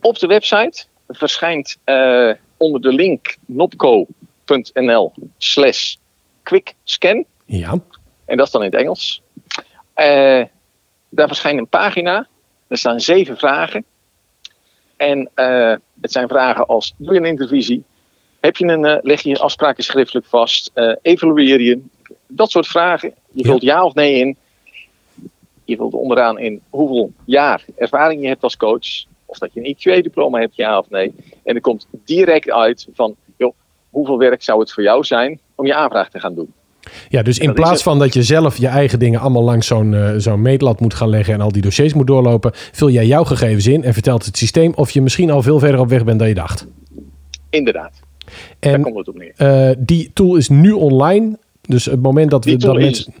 op 0.00 0.18
de 0.18 0.26
website 0.26 0.84
verschijnt 1.08 1.78
onder 2.56 2.80
de 2.80 2.92
link 2.92 3.36
nopco.nl 3.46 5.12
slash 5.38 5.94
quickscan. 6.42 7.24
Ja. 7.46 7.78
En 8.24 8.36
dat 8.36 8.46
is 8.46 8.52
dan 8.52 8.62
in 8.62 8.70
het 8.70 8.80
Engels. 8.80 9.22
Uh, 9.96 10.42
daar 11.08 11.26
verschijnt 11.26 11.58
een 11.58 11.68
pagina. 11.68 12.26
Er 12.66 12.78
staan 12.78 13.00
zeven 13.00 13.36
vragen. 13.36 13.84
En 14.96 15.30
uh, 15.36 15.74
het 16.00 16.12
zijn 16.12 16.28
vragen 16.28 16.66
als: 16.66 16.94
doe 16.96 17.14
je 17.14 17.20
een 17.20 17.26
intervisie? 17.26 17.84
Heb 18.40 18.56
je 18.56 18.66
een, 18.66 18.84
uh, 18.84 18.96
leg 19.02 19.20
je 19.20 19.38
afspraken 19.38 19.84
schriftelijk 19.84 20.26
vast? 20.26 20.70
evalueer 21.02 21.60
je? 21.60 21.82
Dat 22.26 22.50
soort 22.50 22.66
vragen. 22.66 23.14
Je 23.30 23.44
vult 23.44 23.62
ja. 23.62 23.74
ja 23.74 23.84
of 23.84 23.94
nee 23.94 24.14
in. 24.14 24.36
Je 25.64 25.76
vult 25.76 25.94
onderaan 25.94 26.38
in 26.38 26.62
hoeveel 26.70 27.12
jaar 27.24 27.64
ervaring 27.76 28.22
je 28.22 28.28
hebt 28.28 28.42
als 28.42 28.56
coach. 28.56 29.04
Of 29.24 29.38
dat 29.38 29.52
je 29.52 29.60
een 29.60 29.76
IQA-diploma 29.76 30.38
hebt, 30.38 30.56
ja 30.56 30.78
of 30.78 30.90
nee. 30.90 31.14
En 31.44 31.54
er 31.54 31.60
komt 31.60 31.86
direct 31.90 32.50
uit 32.50 32.88
van, 32.92 33.16
joh, 33.36 33.54
hoeveel 33.90 34.18
werk 34.18 34.42
zou 34.42 34.60
het 34.60 34.72
voor 34.72 34.82
jou 34.82 35.04
zijn 35.04 35.40
om 35.54 35.66
je 35.66 35.74
aanvraag 35.74 36.10
te 36.10 36.20
gaan 36.20 36.34
doen? 36.34 36.52
Ja, 37.08 37.22
dus 37.22 37.38
in 37.38 37.52
plaats 37.52 37.82
van 37.82 37.98
dat 37.98 38.14
je 38.14 38.22
zelf 38.22 38.56
je 38.56 38.66
eigen 38.66 38.98
dingen 38.98 39.20
allemaal 39.20 39.42
langs 39.42 39.66
zo'n 39.66 39.92
uh, 39.92 40.10
zo'n 40.16 40.42
meetlat 40.42 40.80
moet 40.80 40.94
gaan 40.94 41.08
leggen 41.08 41.34
en 41.34 41.40
al 41.40 41.52
die 41.52 41.62
dossiers 41.62 41.94
moet 41.94 42.06
doorlopen, 42.06 42.50
vul 42.54 42.90
jij 42.90 43.06
jouw 43.06 43.24
gegevens 43.24 43.66
in 43.66 43.84
en 43.84 43.92
vertelt 43.92 44.24
het 44.24 44.36
systeem 44.36 44.72
of 44.74 44.90
je 44.90 45.02
misschien 45.02 45.30
al 45.30 45.42
veel 45.42 45.58
verder 45.58 45.80
op 45.80 45.88
weg 45.88 46.04
bent 46.04 46.18
dan 46.18 46.28
je 46.28 46.34
dacht. 46.34 46.66
Inderdaad. 47.50 48.00
En, 48.58 48.70
Daar 48.70 48.80
komt 48.80 48.96
het 48.96 49.08
op 49.08 49.18
neer. 49.18 49.34
Uh, 49.38 49.76
die 49.78 50.10
tool 50.14 50.36
is 50.36 50.48
nu 50.48 50.72
online. 50.72 51.38
Dus 51.60 51.84
het 51.84 52.02
moment 52.02 52.30
dat 52.30 52.44
we 52.44 52.56
dat 52.56 52.74
mensen. 52.74 53.14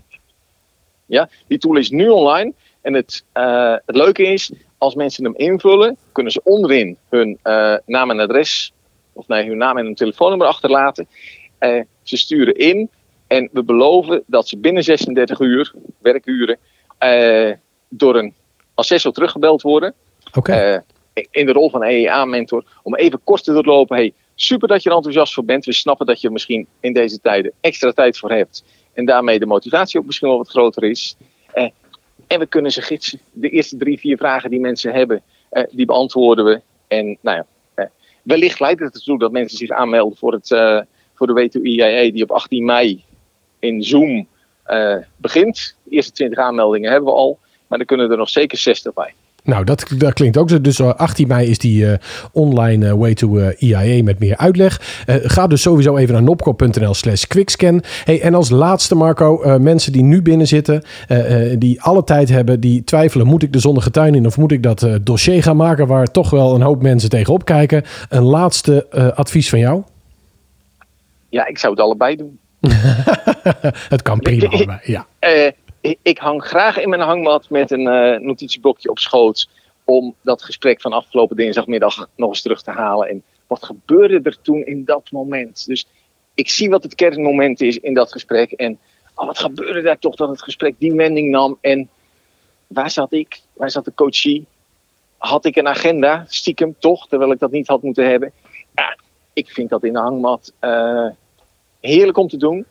Ja, 1.06 1.28
die 1.46 1.58
tool 1.58 1.76
is 1.76 1.90
nu 1.90 2.08
online. 2.08 2.52
En 2.80 2.94
het, 2.94 3.24
uh, 3.34 3.74
het 3.86 3.96
leuke 3.96 4.22
is, 4.22 4.52
als 4.78 4.94
mensen 4.94 5.24
hem 5.24 5.34
invullen, 5.36 5.96
kunnen 6.12 6.32
ze 6.32 6.40
onderin 6.44 6.96
hun 7.08 7.38
naam 7.86 8.10
en 8.10 8.20
adres, 8.20 8.72
of 9.12 9.28
nee, 9.28 9.48
hun 9.48 9.56
naam 9.56 9.78
en 9.78 9.84
hun 9.84 9.94
telefoonnummer 9.94 10.46
achterlaten. 10.46 11.06
ze 12.02 12.16
sturen 12.16 12.54
in 12.54 12.90
en 13.28 13.48
we 13.52 13.62
beloven 13.62 14.22
dat 14.26 14.48
ze 14.48 14.58
binnen 14.58 14.82
36 14.82 15.40
uur, 15.40 15.72
werkuren, 15.98 16.58
uh, 17.00 17.52
door 17.88 18.16
een 18.16 18.34
assessor 18.74 19.12
teruggebeld 19.12 19.62
worden. 19.62 19.94
Okay. 20.34 20.74
Uh, 20.74 20.80
in 21.30 21.46
de 21.46 21.52
rol 21.52 21.70
van 21.70 21.82
EEA-mentor. 21.82 22.64
Om 22.82 22.94
even 22.94 23.20
kort 23.24 23.44
te 23.44 23.52
doorlopen. 23.52 23.96
Hey, 23.96 24.12
super 24.34 24.68
dat 24.68 24.82
je 24.82 24.88
er 24.88 24.94
enthousiast 24.96 25.34
voor 25.34 25.44
bent. 25.44 25.64
We 25.64 25.72
snappen 25.72 26.06
dat 26.06 26.20
je 26.20 26.26
er 26.26 26.32
misschien 26.32 26.66
in 26.80 26.92
deze 26.92 27.20
tijden 27.20 27.52
extra 27.60 27.92
tijd 27.92 28.18
voor 28.18 28.30
hebt. 28.30 28.64
En 28.92 29.04
daarmee 29.04 29.38
de 29.38 29.46
motivatie 29.46 30.00
ook 30.00 30.06
misschien 30.06 30.28
wel 30.28 30.38
wat 30.38 30.48
groter 30.48 30.84
is. 30.84 31.16
Uh, 31.54 31.68
en 32.26 32.38
we 32.38 32.46
kunnen 32.46 32.70
ze 32.70 32.82
gidsen. 32.82 33.20
De 33.32 33.48
eerste 33.48 33.76
drie, 33.76 33.98
vier 33.98 34.16
vragen 34.16 34.50
die 34.50 34.60
mensen 34.60 34.92
hebben, 34.92 35.22
die 35.70 35.86
beantwoorden 35.86 36.44
we. 36.44 36.60
En 36.86 37.18
nou 37.20 37.44
ja, 37.74 37.90
wellicht 38.22 38.60
leidt 38.60 38.80
het 38.80 38.94
ertoe 38.94 39.18
dat 39.18 39.32
mensen 39.32 39.58
zich 39.58 39.70
aanmelden 39.70 40.18
voor, 40.18 40.32
het, 40.32 40.48
voor 41.14 41.26
de 41.26 41.48
W2EIA 41.48 42.12
die 42.12 42.22
op 42.22 42.30
18 42.30 42.64
mei 42.64 43.04
in 43.58 43.82
Zoom 43.82 44.26
uh, 44.68 44.96
begint. 45.16 45.76
De 45.82 45.90
eerste 45.90 46.12
20 46.12 46.38
aanmeldingen 46.38 46.90
hebben 46.90 47.08
we 47.12 47.16
al, 47.16 47.38
maar 47.66 47.78
er 47.78 47.84
kunnen 47.84 48.10
er 48.10 48.16
nog 48.16 48.28
zeker 48.28 48.58
60 48.58 48.92
bij. 48.92 49.14
Nou, 49.44 49.64
dat, 49.64 49.84
dat 49.98 50.12
klinkt 50.12 50.36
ook 50.36 50.50
zo. 50.50 50.60
Dus 50.60 50.80
18 50.80 51.24
eh, 51.24 51.30
mei 51.30 51.48
is 51.48 51.58
die 51.58 51.84
uh, 51.84 51.92
online 52.32 52.86
uh, 52.86 52.92
way 52.92 53.14
to 53.14 53.38
EIA 53.38 54.02
met 54.02 54.18
meer 54.18 54.36
uitleg. 54.36 55.04
ga 55.06 55.46
dus 55.46 55.62
sowieso 55.62 55.96
even 55.96 56.14
naar 56.14 56.22
nopco.nl 56.22 56.94
slash 56.94 57.24
quickscan. 57.24 57.82
Hey, 58.04 58.20
en 58.20 58.34
als 58.34 58.50
laatste 58.50 58.94
Marco, 58.94 59.58
mensen 59.58 59.92
die 59.92 60.02
nu 60.02 60.22
binnen 60.22 60.46
zitten, 60.46 60.82
die 61.58 61.82
alle 61.82 62.04
tijd 62.04 62.28
hebben, 62.28 62.60
die 62.60 62.84
twijfelen, 62.84 63.26
moet 63.26 63.42
ik 63.42 63.52
de 63.52 63.58
zonnige 63.58 63.90
tuin 63.90 64.14
in 64.14 64.26
of 64.26 64.36
moet 64.36 64.52
ik 64.52 64.62
dat 64.62 64.88
dossier 65.02 65.42
gaan 65.42 65.56
maken 65.56 65.86
waar 65.86 66.06
toch 66.06 66.30
wel 66.30 66.54
een 66.54 66.62
hoop 66.62 66.82
mensen 66.82 67.10
tegenop 67.10 67.44
kijken. 67.44 67.84
Een 68.08 68.22
laatste 68.22 68.86
advies 69.14 69.48
van 69.48 69.58
jou? 69.58 69.82
Ja, 71.28 71.46
ik 71.46 71.58
zou 71.58 71.72
het 71.72 71.82
allebei 71.82 72.16
doen. 72.16 72.38
het 73.94 74.02
kan 74.02 74.20
prima 74.20 74.80
ja. 74.82 75.06
Uh, 75.20 75.50
ik 76.02 76.18
hang 76.18 76.44
graag 76.44 76.78
in 76.78 76.88
mijn 76.88 77.02
hangmat 77.02 77.50
met 77.50 77.70
een 77.70 77.86
uh, 77.86 78.18
notitieblokje 78.18 78.90
op 78.90 78.98
schoot. 78.98 79.48
Om 79.84 80.14
dat 80.22 80.42
gesprek 80.42 80.80
van 80.80 80.92
afgelopen 80.92 81.36
dinsdagmiddag 81.36 82.08
nog 82.16 82.28
eens 82.28 82.42
terug 82.42 82.62
te 82.62 82.70
halen. 82.70 83.08
En 83.08 83.22
wat 83.46 83.64
gebeurde 83.64 84.20
er 84.22 84.40
toen 84.40 84.66
in 84.66 84.84
dat 84.84 85.10
moment? 85.10 85.66
Dus 85.66 85.86
ik 86.34 86.50
zie 86.50 86.70
wat 86.70 86.82
het 86.82 86.94
kernmoment 86.94 87.60
is 87.60 87.78
in 87.78 87.94
dat 87.94 88.12
gesprek. 88.12 88.52
En 88.52 88.78
oh, 89.14 89.26
wat 89.26 89.38
gebeurde 89.38 89.82
daar 89.82 89.98
toch 89.98 90.14
dat 90.14 90.28
het 90.28 90.42
gesprek 90.42 90.74
die 90.78 90.92
wending 90.92 91.30
nam? 91.30 91.58
En 91.60 91.88
waar 92.66 92.90
zat 92.90 93.12
ik? 93.12 93.40
Waar 93.52 93.70
zat 93.70 93.84
de 93.84 93.94
coachie? 93.94 94.46
Had 95.16 95.44
ik 95.44 95.56
een 95.56 95.68
agenda, 95.68 96.24
stiekem 96.28 96.74
toch, 96.78 97.08
terwijl 97.08 97.32
ik 97.32 97.38
dat 97.38 97.50
niet 97.50 97.66
had 97.66 97.82
moeten 97.82 98.08
hebben? 98.08 98.32
Ja, 98.74 98.98
ik 99.32 99.50
vind 99.50 99.70
dat 99.70 99.84
in 99.84 99.92
de 99.92 99.98
hangmat. 99.98 100.52
Uh, 100.60 101.08
heerlijk 101.80 102.18
om 102.18 102.28
te 102.28 102.36
doen. 102.36 102.64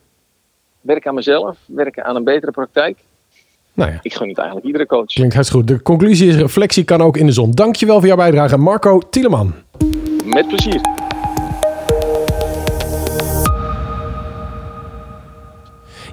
Werken 0.81 1.09
aan 1.09 1.15
mezelf, 1.15 1.57
werken 1.65 2.05
aan 2.05 2.15
een 2.15 2.23
betere 2.23 2.51
praktijk. 2.51 2.97
Nou 3.73 3.91
ja. 3.91 3.99
Ik 4.01 4.13
gun 4.13 4.27
het 4.27 4.37
eigenlijk 4.37 4.67
iedere 4.67 4.85
coach. 4.85 5.05
Klinkt 5.05 5.33
hartstikke 5.33 5.67
goed. 5.67 5.77
De 5.77 5.83
conclusie 5.83 6.27
is: 6.27 6.35
reflectie 6.35 6.83
kan 6.83 7.01
ook 7.01 7.17
in 7.17 7.25
de 7.25 7.31
zon. 7.31 7.51
Dankjewel 7.51 7.97
voor 7.97 8.07
jouw 8.07 8.17
bijdrage, 8.17 8.57
Marco 8.57 8.99
Tieleman. 8.99 9.53
Met 10.25 10.47
plezier. 10.47 10.81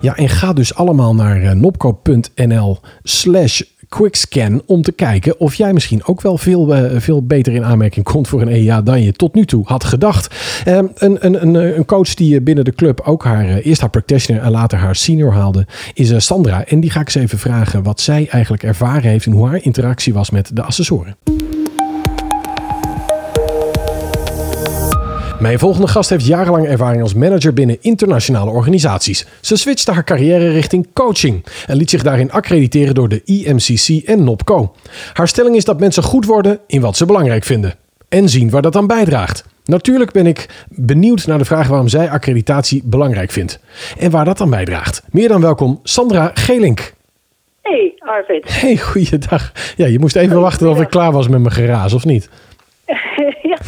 Ja, 0.01 0.17
en 0.17 0.29
ga 0.29 0.53
dus 0.53 0.75
allemaal 0.75 1.15
naar 1.15 1.43
uh, 1.43 1.51
nopco.nl 1.51 2.79
slash 3.03 3.63
quickscan 3.95 4.63
om 4.67 4.83
te 4.83 4.93
kijken 4.93 5.41
of 5.41 5.55
jij 5.55 5.73
misschien 5.73 6.05
ook 6.05 6.21
wel 6.21 6.39
veel, 6.39 6.77
uh, 6.77 7.01
veel 7.01 7.27
beter 7.27 7.53
in 7.53 7.65
aanmerking 7.65 8.05
komt 8.05 8.29
voor 8.29 8.41
een 8.41 8.49
EIA 8.49 8.83
dan 8.83 9.03
je 9.03 9.13
tot 9.13 9.35
nu 9.35 9.45
toe 9.45 9.67
had 9.67 9.85
gedacht. 9.85 10.35
Uh, 10.69 10.75
een, 10.75 10.91
een, 10.95 11.43
een, 11.43 11.55
een, 11.55 11.85
coach 11.85 12.15
die 12.15 12.41
binnen 12.41 12.65
de 12.65 12.73
club 12.73 13.01
ook 13.01 13.25
haar, 13.25 13.59
eerst 13.59 13.81
haar 13.81 13.91
practitioner 13.91 14.43
en 14.43 14.51
later 14.51 14.79
haar 14.79 14.97
senior 14.97 15.33
haalde, 15.33 15.67
is 15.93 16.25
Sandra. 16.25 16.65
En 16.65 16.81
die 16.81 16.91
ga 16.91 17.01
ik 17.01 17.07
eens 17.07 17.25
even 17.25 17.39
vragen 17.39 17.83
wat 17.83 18.01
zij 18.01 18.27
eigenlijk 18.31 18.63
ervaren 18.63 19.11
heeft 19.11 19.27
en 19.27 19.33
hoe 19.33 19.49
haar 19.49 19.63
interactie 19.63 20.15
was 20.15 20.31
met 20.31 20.51
de 20.55 20.63
assessoren. 20.63 21.17
Mijn 25.45 25.59
volgende 25.59 25.89
gast 25.89 26.11
heeft 26.11 26.27
jarenlang 26.27 26.67
ervaring 26.67 27.03
als 27.03 27.15
manager 27.15 27.53
binnen 27.53 27.77
internationale 27.81 28.51
organisaties. 28.51 29.27
Ze 29.41 29.57
switchte 29.57 29.93
haar 29.93 30.05
carrière 30.05 30.49
richting 30.49 30.89
coaching 30.93 31.45
en 31.67 31.77
liet 31.77 31.91
zich 31.91 32.03
daarin 32.03 32.33
accrediteren 32.33 32.95
door 32.95 33.09
de 33.09 33.23
IMCC 33.25 34.07
en 34.07 34.25
NOPCO. 34.25 34.75
Haar 35.13 35.29
stelling 35.29 35.57
is 35.57 35.65
dat 35.65 35.81
mensen 35.81 36.03
goed 36.03 36.27
worden 36.27 36.61
in 36.67 36.81
wat 36.81 36.97
ze 36.97 37.07
belangrijk 37.07 37.45
vinden 37.45 37.75
en 38.09 38.29
zien 38.29 38.51
waar 38.51 38.63
dat 38.63 38.77
aan 38.77 38.87
bijdraagt. 38.87 39.45
Natuurlijk 39.65 40.13
ben 40.13 40.27
ik 40.27 40.67
benieuwd 40.69 41.27
naar 41.27 41.39
de 41.39 41.45
vraag 41.45 41.69
waarom 41.69 41.89
zij 41.89 42.11
accreditatie 42.11 42.83
belangrijk 42.85 43.31
vindt 43.31 43.61
en 43.99 44.11
waar 44.11 44.25
dat 44.25 44.41
aan 44.41 44.51
bijdraagt. 44.51 45.03
Meer 45.11 45.29
dan 45.29 45.41
welkom, 45.41 45.81
Sandra 45.83 46.31
Gelink. 46.35 46.95
Hey 47.63 47.95
Arvid. 47.99 48.61
Hey, 48.61 48.77
goeiedag. 48.77 49.53
Ja, 49.77 49.87
je 49.87 49.99
moest 49.99 50.17
even 50.17 50.41
wachten 50.41 50.69
of 50.69 50.81
ik 50.81 50.89
klaar 50.89 51.13
was 51.13 51.29
met 51.29 51.41
mijn 51.41 51.55
geraas, 51.55 51.93
of 51.93 52.05
niet? 52.05 52.29
ja, 53.53 53.59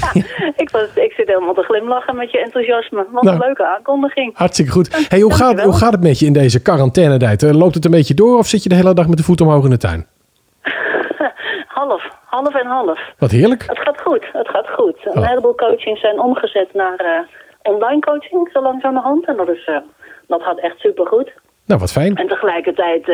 ik, 0.57 0.71
was, 0.71 0.95
ik 0.95 1.13
zit 1.13 1.27
helemaal 1.27 1.55
te 1.55 1.63
glimlachen 1.63 2.17
met 2.17 2.31
je 2.31 2.39
enthousiasme. 2.39 3.07
Wat 3.11 3.25
een 3.25 3.31
nou, 3.31 3.47
leuke 3.47 3.67
aankondiging. 3.67 4.37
Hartstikke 4.37 4.71
goed. 4.73 5.07
Hey, 5.09 5.21
hoe, 5.21 5.35
gaat, 5.35 5.63
hoe 5.63 5.77
gaat 5.77 5.93
het 5.93 6.03
met 6.03 6.19
je 6.19 6.27
in 6.27 6.33
deze 6.33 6.63
quarantainetijd? 6.63 7.43
Eh, 7.43 7.51
loopt 7.51 7.75
het 7.75 7.85
een 7.85 7.91
beetje 7.91 8.15
door 8.15 8.39
of 8.39 8.47
zit 8.47 8.63
je 8.63 8.69
de 8.69 8.75
hele 8.75 8.95
dag 8.95 9.09
met 9.09 9.17
de 9.17 9.25
voet 9.25 9.41
omhoog 9.41 9.65
in 9.65 9.71
de 9.71 9.77
tuin? 9.77 10.07
half, 11.81 12.09
half 12.25 12.55
en 12.55 12.67
half. 12.67 13.01
Wat 13.19 13.31
heerlijk. 13.31 13.65
Het 13.67 13.79
gaat 13.79 14.01
goed, 14.01 14.25
het 14.33 14.49
gaat 14.49 14.71
goed. 14.71 14.97
Een 15.05 15.23
oh. 15.23 15.29
heleboel 15.29 15.55
coachings 15.55 16.01
zijn 16.01 16.21
omgezet 16.21 16.75
naar 16.75 17.01
uh, 17.05 17.73
online 17.75 18.01
coaching, 18.01 18.49
zo 18.53 18.63
langzamerhand. 18.63 19.27
En 19.27 19.37
dat, 19.37 19.49
is, 19.49 19.67
uh, 19.67 19.77
dat 20.27 20.43
gaat 20.43 20.59
echt 20.59 20.79
supergoed. 20.79 21.33
Nou, 21.67 21.81
wat 21.81 21.93
fijn. 21.93 22.17
En 22.17 22.29
tegelijkertijd 22.29 23.05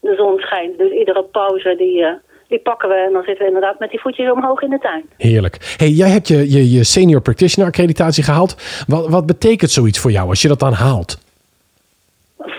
de 0.00 0.14
zon 0.16 0.38
schijnt. 0.38 0.78
Dus 0.78 0.90
iedere 0.90 1.22
pauze 1.22 1.76
die, 1.76 2.06
die 2.48 2.58
pakken 2.58 2.88
we 2.88 2.94
en 2.94 3.12
dan 3.12 3.22
zitten 3.22 3.44
we 3.44 3.52
inderdaad 3.52 3.78
met 3.78 3.90
die 3.90 4.00
voetjes 4.00 4.30
omhoog 4.30 4.62
in 4.62 4.70
de 4.70 4.78
tuin. 4.78 5.10
Heerlijk. 5.16 5.74
Hey, 5.76 5.88
jij 5.88 6.08
hebt 6.08 6.28
je, 6.28 6.50
je, 6.50 6.70
je 6.70 6.84
senior 6.84 7.20
practitioner 7.20 7.68
accreditatie 7.68 8.24
gehaald. 8.24 8.84
Wat, 8.86 9.08
wat 9.08 9.26
betekent 9.26 9.70
zoiets 9.70 9.98
voor 9.98 10.10
jou 10.10 10.28
als 10.28 10.42
je 10.42 10.48
dat 10.48 10.58
dan 10.58 10.72
haalt? 10.72 11.18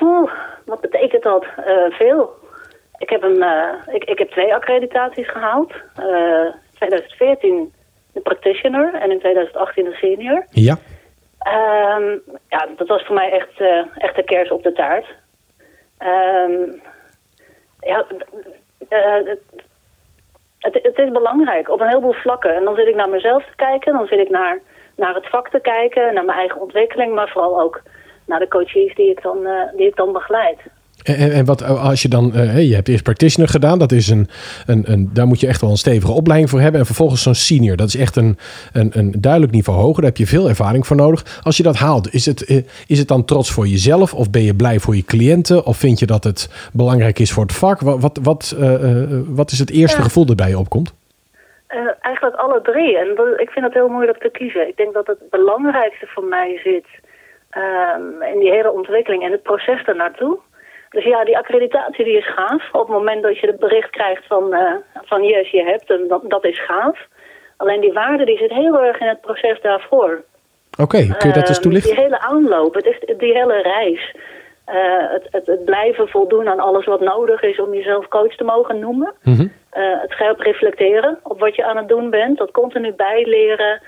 Oeh, 0.02 0.32
wat 0.66 0.82
betekent 0.82 1.24
dat? 1.24 1.46
Uh, 1.58 1.98
veel. 1.98 2.38
Ik 2.98 3.10
heb, 3.10 3.24
een, 3.24 3.38
uh, 3.38 3.96
ik, 3.96 4.04
ik 4.04 4.20
heb 4.20 4.32
twee 4.32 4.54
accreditaties 4.54 5.30
gehaald. 5.30 5.74
Uh, 6.00 6.54
2014 6.74 7.74
de 8.14 8.20
practitioner 8.20 8.94
en 8.94 9.12
in 9.12 9.20
2018 9.20 9.84
de 9.84 9.94
senior. 9.94 10.46
Ja. 10.50 10.78
Um, 11.98 12.22
ja, 12.48 12.68
dat 12.78 12.88
was 12.88 13.06
voor 13.06 13.16
mij 13.16 13.32
echt, 13.32 13.60
uh, 13.60 13.86
echt 13.98 14.16
de 14.16 14.24
kers 14.24 14.52
op 14.52 14.64
de 14.64 14.74
taart. 14.74 15.06
Um, 16.00 16.82
ja, 17.80 18.06
het, 20.60 20.98
is 20.98 21.12
belangrijk 21.12 21.70
op 21.70 21.80
een 21.82 21.88
heleboel 21.88 22.14
vlakken. 22.14 22.56
En 22.56 22.64
dan 22.64 22.76
zit 22.76 22.88
ik 22.88 22.96
naar 22.96 23.10
mezelf 23.10 23.46
te 23.46 23.56
kijken, 23.56 23.94
dan 23.94 24.08
zit 24.08 24.20
ik 24.20 24.30
naar, 24.30 24.60
naar 24.96 25.16
het 25.16 25.30
vak 25.30 25.50
te 25.50 25.60
kijken, 25.60 26.14
naar 26.14 26.26
mijn 26.26 26.38
eigen 26.38 26.62
ontwikkeling, 26.62 27.14
maar 27.14 27.30
vooral 27.30 27.62
ook 27.62 27.82
naar 28.26 28.40
de 28.40 28.48
coaches 28.48 28.96
die 28.96 29.10
ik 29.10 29.22
dan, 29.22 29.48
uh, 29.48 29.62
die 29.76 29.88
ik 29.88 29.96
dan 29.96 30.12
begeleid. 30.12 30.60
En, 31.04 31.32
en 31.32 31.46
wat 31.46 31.64
als 31.64 32.02
je 32.02 32.08
dan, 32.08 32.32
uh, 32.36 32.70
je 32.70 32.76
hebt 32.76 32.88
eerst 32.88 33.04
practitioner 33.04 33.50
gedaan, 33.50 33.80
dat 33.80 33.92
is 33.92 34.10
een, 34.10 34.28
een, 34.66 34.92
een, 34.92 35.10
daar 35.14 35.28
moet 35.28 35.40
je 35.40 35.48
echt 35.48 35.62
wel 35.62 35.70
een 35.70 35.78
stevige 35.78 36.12
opleiding 36.12 36.50
voor 36.50 36.60
hebben. 36.60 36.80
En 36.80 36.86
vervolgens 36.86 37.24
zo'n 37.24 37.34
senior, 37.34 37.78
dat 37.78 37.88
is 37.88 37.96
echt 37.96 38.16
een, 38.16 38.38
een, 38.74 38.92
een 38.94 39.14
duidelijk 39.20 39.52
niveau 39.52 39.80
hoger. 39.80 40.02
Daar 40.02 40.12
heb 40.12 40.20
je 40.20 40.28
veel 40.28 40.50
ervaring 40.50 40.88
voor 40.88 40.96
nodig. 40.96 41.40
Als 41.44 41.58
je 41.58 41.64
dat 41.64 41.76
haalt, 41.76 42.14
is 42.14 42.26
het, 42.26 42.50
uh, 42.50 42.64
is 42.88 43.00
het 43.00 43.08
dan 43.08 43.26
trots 43.26 43.52
voor 43.52 43.68
jezelf? 43.68 44.14
Of 44.14 44.30
ben 44.30 44.44
je 44.44 44.56
blij 44.56 44.80
voor 44.80 44.96
je 44.96 45.04
cliënten? 45.04 45.66
Of 45.66 45.78
vind 45.78 46.00
je 46.00 46.06
dat 46.06 46.24
het 46.24 46.70
belangrijk 46.74 47.20
is 47.20 47.32
voor 47.32 47.44
het 47.44 47.56
vak? 47.56 47.80
Wat, 47.80 48.02
wat, 48.02 48.20
wat, 48.24 48.56
uh, 48.60 49.04
wat 49.28 49.52
is 49.52 49.60
het 49.60 49.72
eerste 49.72 49.98
ja. 49.98 50.04
gevoel 50.04 50.26
dat 50.26 50.36
bij 50.36 50.50
je 50.50 50.60
opkomt? 50.60 50.98
eigenlijk 52.02 52.36
alle 52.36 52.62
drie. 52.62 52.98
En 52.98 53.16
dat, 53.16 53.40
ik 53.40 53.50
vind 53.50 53.66
het 53.66 53.74
heel 53.74 53.88
moeilijk 53.88 54.18
te 54.18 54.30
kiezen. 54.30 54.68
Ik 54.68 54.78
denk 54.78 54.94
dat 54.94 55.08
het 55.08 55.30
belangrijkste 55.30 56.08
voor 56.08 56.24
mij 56.24 56.60
zit 56.64 56.88
um, 57.58 58.22
in 58.34 58.40
die 58.40 58.52
hele 58.52 58.72
ontwikkeling 58.72 59.24
en 59.24 59.32
het 59.32 59.44
proces 59.44 59.84
ernaartoe. 59.84 60.40
Dus 60.90 61.04
ja, 61.04 61.24
die 61.24 61.38
accreditatie 61.38 62.06
die 62.06 62.18
is 62.18 62.34
gaaf. 62.34 62.70
Op 62.72 62.88
het 62.88 62.98
moment 62.98 63.24
dat 63.24 63.40
je 63.40 63.48
het 63.48 63.60
bericht 63.60 63.90
krijgt 63.90 64.26
van, 64.28 64.54
uh, 64.54 64.74
van 65.04 65.24
yes, 65.24 65.50
je 65.50 65.64
hebt 65.64 65.88
hem, 65.88 66.08
dat, 66.08 66.22
dat 66.28 66.46
is 66.46 66.66
gaaf. 66.66 67.08
Alleen 67.58 67.82
die 67.82 67.94
waarde 67.94 68.26
die 68.26 68.38
zit 68.38 68.52
heel 68.52 68.84
erg 68.84 69.00
in 69.00 69.08
het 69.08 69.22
proces 69.22 69.62
daarvoor. 69.62 70.24
Oké, 70.72 70.82
okay, 70.82 71.08
kun 71.18 71.28
je 71.28 71.36
dat 71.36 71.50
eens 71.50 71.60
toelichten? 71.60 71.92
Uh, 71.92 71.96
die 71.96 72.06
hele 72.06 72.20
aanloop, 72.20 72.74
het 72.74 72.86
is 72.86 73.18
die 73.18 73.34
hele 73.34 73.62
reis. 73.62 74.16
Uh, 74.68 75.12
het, 75.12 75.28
het, 75.32 75.46
het, 75.46 75.66
blijven 75.66 76.08
voldoen 76.08 76.50
aan 76.50 76.60
alles 76.60 76.86
wat 76.86 77.00
nodig 77.00 77.42
is 77.42 77.60
om 77.60 77.74
jezelf 77.74 78.08
coach 78.08 78.36
te 78.36 78.44
mogen 78.44 78.80
noemen. 78.80 79.14
Mm 79.24 79.36
-hmm. 79.36 79.52
het 79.72 80.12
scherp 80.12 80.40
reflecteren 80.40 81.20
op 81.24 81.40
wat 81.40 81.56
je 81.56 81.66
aan 81.66 81.78
het 81.78 81.88
doen 81.88 82.10
bent. 82.10 82.38
Dat 82.38 82.52
continu 82.52 82.94
bijleren. 82.94 83.82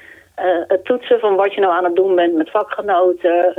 het 0.68 0.86
toetsen 0.86 1.20
van 1.20 1.36
wat 1.36 1.54
je 1.54 1.62
nou 1.62 1.74
aan 1.74 1.84
het 1.84 1.96
doen 1.96 2.16
bent 2.16 2.34
met 2.34 2.52
vakgenoten. 2.52 3.56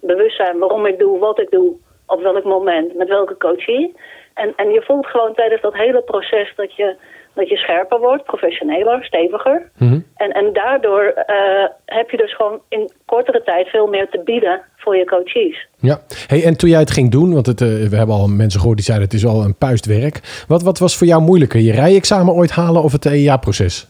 bewustzijn 0.00 0.58
waarom 0.58 0.86
ik 0.86 0.98
doe 0.98 1.18
wat 1.18 1.40
ik 1.40 1.50
doe 1.50 1.76
op 2.06 2.22
welk 2.22 2.44
moment, 2.44 2.96
met 2.96 3.08
welke 3.08 3.36
coachie. 3.36 3.94
En, 4.34 4.52
en 4.56 4.68
je 4.70 4.82
voelt 4.82 5.06
gewoon 5.06 5.34
tijdens 5.34 5.62
dat 5.62 5.74
hele 5.74 6.02
proces 6.02 6.52
dat 6.56 6.76
je, 6.76 6.96
dat 7.34 7.48
je 7.48 7.56
scherper 7.56 7.98
wordt, 7.98 8.24
professioneler, 8.24 9.04
steviger. 9.04 9.70
Mm 9.76 9.88
-hmm. 9.88 10.06
En, 10.16 10.30
en 10.32 10.52
daardoor 10.52 11.04
uh, 11.04 11.66
heb 11.84 12.10
je 12.10 12.16
dus 12.16 12.34
gewoon 12.36 12.60
in 12.68 12.90
kortere 13.04 13.42
tijd 13.42 13.68
veel 13.68 13.86
meer 13.86 14.08
te 14.08 14.20
bieden 14.24 14.62
voor 14.76 14.96
je 14.96 15.04
coaches. 15.04 15.66
Ja, 15.76 15.98
hey, 16.26 16.44
en 16.44 16.56
toen 16.56 16.70
jij 16.70 16.78
het 16.78 16.90
ging 16.90 17.10
doen, 17.10 17.34
want 17.34 17.46
het, 17.46 17.60
uh, 17.60 17.88
we 17.88 17.96
hebben 17.96 18.14
al 18.14 18.28
mensen 18.28 18.60
gehoord 18.60 18.76
die 18.76 18.86
zeiden 18.86 19.06
het 19.06 19.16
is 19.16 19.26
al 19.26 19.42
een 19.42 19.58
puistwerk. 19.58 20.44
Wat, 20.48 20.62
wat 20.62 20.78
was 20.78 20.96
voor 20.96 21.06
jou 21.06 21.22
moeilijker, 21.22 21.60
je 21.60 21.72
rijexamen 21.72 22.34
ooit 22.34 22.50
halen 22.50 22.82
of 22.82 22.92
het 22.92 23.06
EIA-proces? 23.06 23.86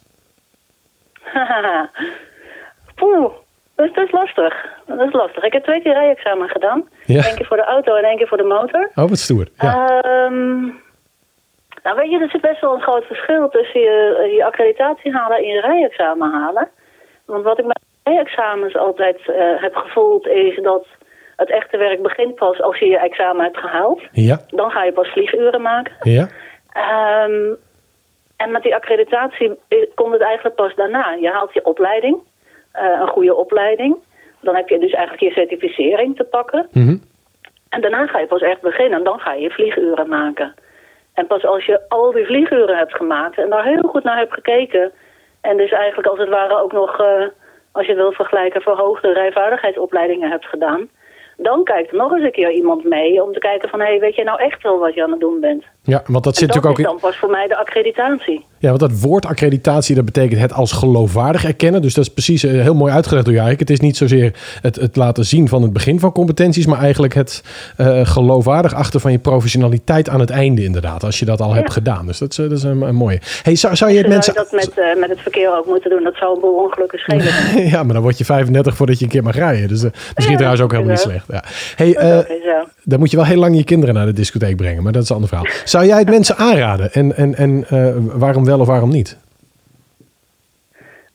Poeh, 2.94 3.32
dat 3.76 3.86
is, 3.86 3.92
dat 3.92 4.04
is 4.04 4.12
lastig. 4.12 4.66
Dat 4.86 5.00
is 5.00 5.12
lastig. 5.12 5.44
Ik 5.44 5.52
heb 5.52 5.64
twee 5.64 5.82
keer 5.82 5.92
rijexamen 5.92 6.48
gedaan. 6.48 6.88
Ja. 7.04 7.28
Eén 7.28 7.36
keer 7.36 7.46
voor 7.46 7.56
de 7.56 7.64
auto 7.64 7.94
en 7.94 8.04
één 8.04 8.16
keer 8.16 8.28
voor 8.28 8.36
de 8.36 8.52
motor. 8.56 8.90
Oh, 8.94 9.08
wat 9.08 9.18
stoer. 9.18 9.46
Ja. 9.56 10.02
Um, 10.24 10.84
nou 11.82 11.96
weet 11.96 12.10
je, 12.10 12.20
er 12.20 12.30
zit 12.30 12.40
best 12.40 12.60
wel 12.60 12.74
een 12.74 12.82
groot 12.82 13.04
verschil 13.04 13.48
tussen 13.48 13.80
je, 13.80 14.32
je 14.36 14.44
accreditatie 14.44 15.12
halen 15.12 15.36
en 15.36 15.46
je 15.46 15.60
rijexamen 15.60 16.32
halen. 16.32 16.68
Want 17.24 17.44
wat 17.44 17.58
ik 17.58 17.64
met 17.64 17.78
rijexamens 18.02 18.76
altijd 18.76 19.18
uh, 19.26 19.62
heb 19.62 19.74
gevoeld 19.74 20.26
is 20.26 20.62
dat 20.62 20.86
het 21.36 21.50
echte 21.50 21.76
werk 21.76 22.02
begint 22.02 22.34
pas 22.34 22.60
als 22.60 22.78
je 22.78 22.86
je 22.86 22.98
examen 22.98 23.44
hebt 23.44 23.56
gehaald. 23.56 24.02
Ja. 24.12 24.38
Dan 24.46 24.70
ga 24.70 24.84
je 24.84 24.92
pas 24.92 25.08
vlieguren 25.08 25.62
maken. 25.62 25.96
Ja. 26.00 26.28
Um, 27.24 27.56
en 28.36 28.50
met 28.50 28.62
die 28.62 28.74
accreditatie 28.74 29.58
komt 29.94 30.12
het 30.12 30.22
eigenlijk 30.22 30.56
pas 30.56 30.74
daarna. 30.74 31.12
Je 31.12 31.30
haalt 31.30 31.52
je 31.52 31.64
opleiding, 31.64 32.18
een 32.76 33.08
goede 33.08 33.34
opleiding. 33.34 33.96
Dan 34.40 34.54
heb 34.54 34.68
je 34.68 34.78
dus 34.78 34.92
eigenlijk 34.92 35.22
je 35.22 35.40
certificering 35.40 36.16
te 36.16 36.24
pakken. 36.24 36.68
Mm 36.72 36.86
-hmm. 36.86 37.02
En 37.68 37.80
daarna 37.80 38.06
ga 38.06 38.18
je 38.18 38.26
pas 38.26 38.40
echt 38.40 38.60
beginnen. 38.60 38.98
En 38.98 39.04
dan 39.04 39.18
ga 39.18 39.32
je 39.32 39.50
vlieguren 39.50 40.08
maken. 40.08 40.54
En 41.14 41.26
pas 41.26 41.44
als 41.44 41.64
je 41.64 41.80
al 41.88 42.12
die 42.12 42.26
vlieguren 42.26 42.76
hebt 42.76 42.94
gemaakt 42.94 43.38
en 43.38 43.50
daar 43.50 43.64
heel 43.64 43.82
goed 43.82 44.04
naar 44.04 44.16
hebt 44.16 44.32
gekeken. 44.32 44.92
En 45.40 45.56
dus 45.56 45.70
eigenlijk 45.70 46.08
als 46.08 46.18
het 46.18 46.28
ware 46.28 46.62
ook 46.62 46.72
nog, 46.72 47.00
uh, 47.00 47.26
als 47.72 47.86
je 47.86 47.94
wil 47.94 48.12
vergelijken, 48.12 48.62
verhoogde 48.62 49.12
rijvaardigheidsopleidingen 49.12 50.30
hebt 50.30 50.46
gedaan. 50.46 50.88
Dan 51.36 51.64
kijkt 51.64 51.90
er 51.90 51.96
nog 51.96 52.12
eens 52.12 52.24
een 52.24 52.32
keer 52.32 52.50
iemand 52.50 52.84
mee 52.84 53.22
om 53.22 53.32
te 53.32 53.38
kijken 53.38 53.68
van... 53.68 53.80
hé, 53.80 53.86
hey, 53.86 54.00
weet 54.00 54.14
je 54.14 54.24
nou 54.24 54.40
echt 54.40 54.62
wel 54.62 54.78
wat 54.78 54.94
je 54.94 55.02
aan 55.02 55.10
het 55.10 55.20
doen 55.20 55.40
bent? 55.40 55.64
Ja, 55.86 56.02
want 56.06 56.24
dat 56.24 56.36
zit 56.36 56.48
dat 56.48 56.56
natuurlijk 56.56 56.66
ook... 56.66 56.78
is 56.78 57.00
dan 57.00 57.10
pas 57.10 57.18
voor 57.18 57.30
mij 57.30 57.46
de 57.46 57.56
accreditatie. 57.56 58.44
Ja, 58.58 58.68
want 58.68 58.80
dat 58.80 59.00
woord 59.00 59.26
accreditatie, 59.26 59.94
dat 59.94 60.04
betekent 60.04 60.40
het 60.40 60.52
als 60.52 60.72
geloofwaardig 60.72 61.44
erkennen. 61.44 61.82
Dus 61.82 61.94
dat 61.94 62.04
is 62.04 62.12
precies 62.12 62.44
uh, 62.44 62.62
heel 62.62 62.74
mooi 62.74 62.92
uitgelegd 62.92 63.24
door 63.24 63.34
jou. 63.34 63.50
Het 63.50 63.70
is 63.70 63.80
niet 63.80 63.96
zozeer 63.96 64.32
het, 64.60 64.76
het 64.76 64.96
laten 64.96 65.24
zien 65.24 65.48
van 65.48 65.62
het 65.62 65.72
begin 65.72 66.00
van 66.00 66.12
competenties... 66.12 66.66
maar 66.66 66.80
eigenlijk 66.80 67.14
het 67.14 67.42
uh, 67.80 68.06
geloofwaardig 68.06 68.74
achter 68.74 69.00
van 69.00 69.12
je 69.12 69.18
professionaliteit 69.18 70.08
aan 70.08 70.20
het 70.20 70.30
einde 70.30 70.64
inderdaad. 70.64 71.04
Als 71.04 71.18
je 71.18 71.24
dat 71.24 71.40
al 71.40 71.48
ja. 71.48 71.54
hebt 71.54 71.72
gedaan. 71.72 72.06
Dus 72.06 72.18
dat 72.18 72.30
is, 72.30 72.36
dat 72.36 72.50
is 72.50 72.62
een, 72.62 72.82
een 72.82 72.94
mooie. 72.94 73.20
Hey, 73.42 73.56
zou, 73.56 73.76
zou 73.76 73.90
je 73.90 73.98
het 73.98 74.08
mensen... 74.08 74.34
Zou 74.34 74.46
je 74.50 74.56
dat 74.56 74.74
met, 74.74 74.84
uh, 74.84 75.00
met 75.00 75.10
het 75.10 75.20
verkeer 75.20 75.58
ook 75.58 75.66
moeten 75.66 75.90
doen? 75.90 76.04
Dat 76.04 76.14
zou 76.14 76.34
een 76.34 76.40
boel 76.40 76.62
ongelukken 76.64 76.98
schelen. 76.98 77.24
ja, 77.74 77.82
maar 77.82 77.94
dan 77.94 78.02
word 78.02 78.18
je 78.18 78.24
35 78.24 78.76
voordat 78.76 78.98
je 78.98 79.04
een 79.04 79.10
keer 79.10 79.22
mag 79.22 79.34
rijden. 79.34 79.68
Dus 79.68 79.82
misschien 79.82 80.30
ja, 80.30 80.36
trouwens 80.36 80.62
ook 80.62 80.70
helemaal 80.70 80.92
niet 80.92 81.00
slecht. 81.00 81.26
Ja. 81.28 81.44
Hey, 81.76 82.24
dan 82.88 82.98
moet 82.98 83.10
je 83.10 83.16
wel 83.16 83.26
heel 83.26 83.38
lang 83.38 83.56
je 83.56 83.64
kinderen 83.64 83.94
naar 83.94 84.06
de 84.06 84.12
discotheek 84.12 84.56
brengen. 84.56 84.82
Maar 84.82 84.92
dat 84.92 85.02
is 85.02 85.08
een 85.08 85.14
ander 85.14 85.28
verhaal. 85.28 85.48
Zou 85.76 85.88
jij 85.88 85.98
het 85.98 86.10
mensen 86.10 86.36
aanraden? 86.36 86.92
En, 86.92 87.16
en, 87.16 87.34
en 87.34 87.52
uh, 87.72 88.18
waarom 88.20 88.44
wel 88.44 88.60
of 88.60 88.66
waarom 88.66 88.90
niet? 88.90 89.18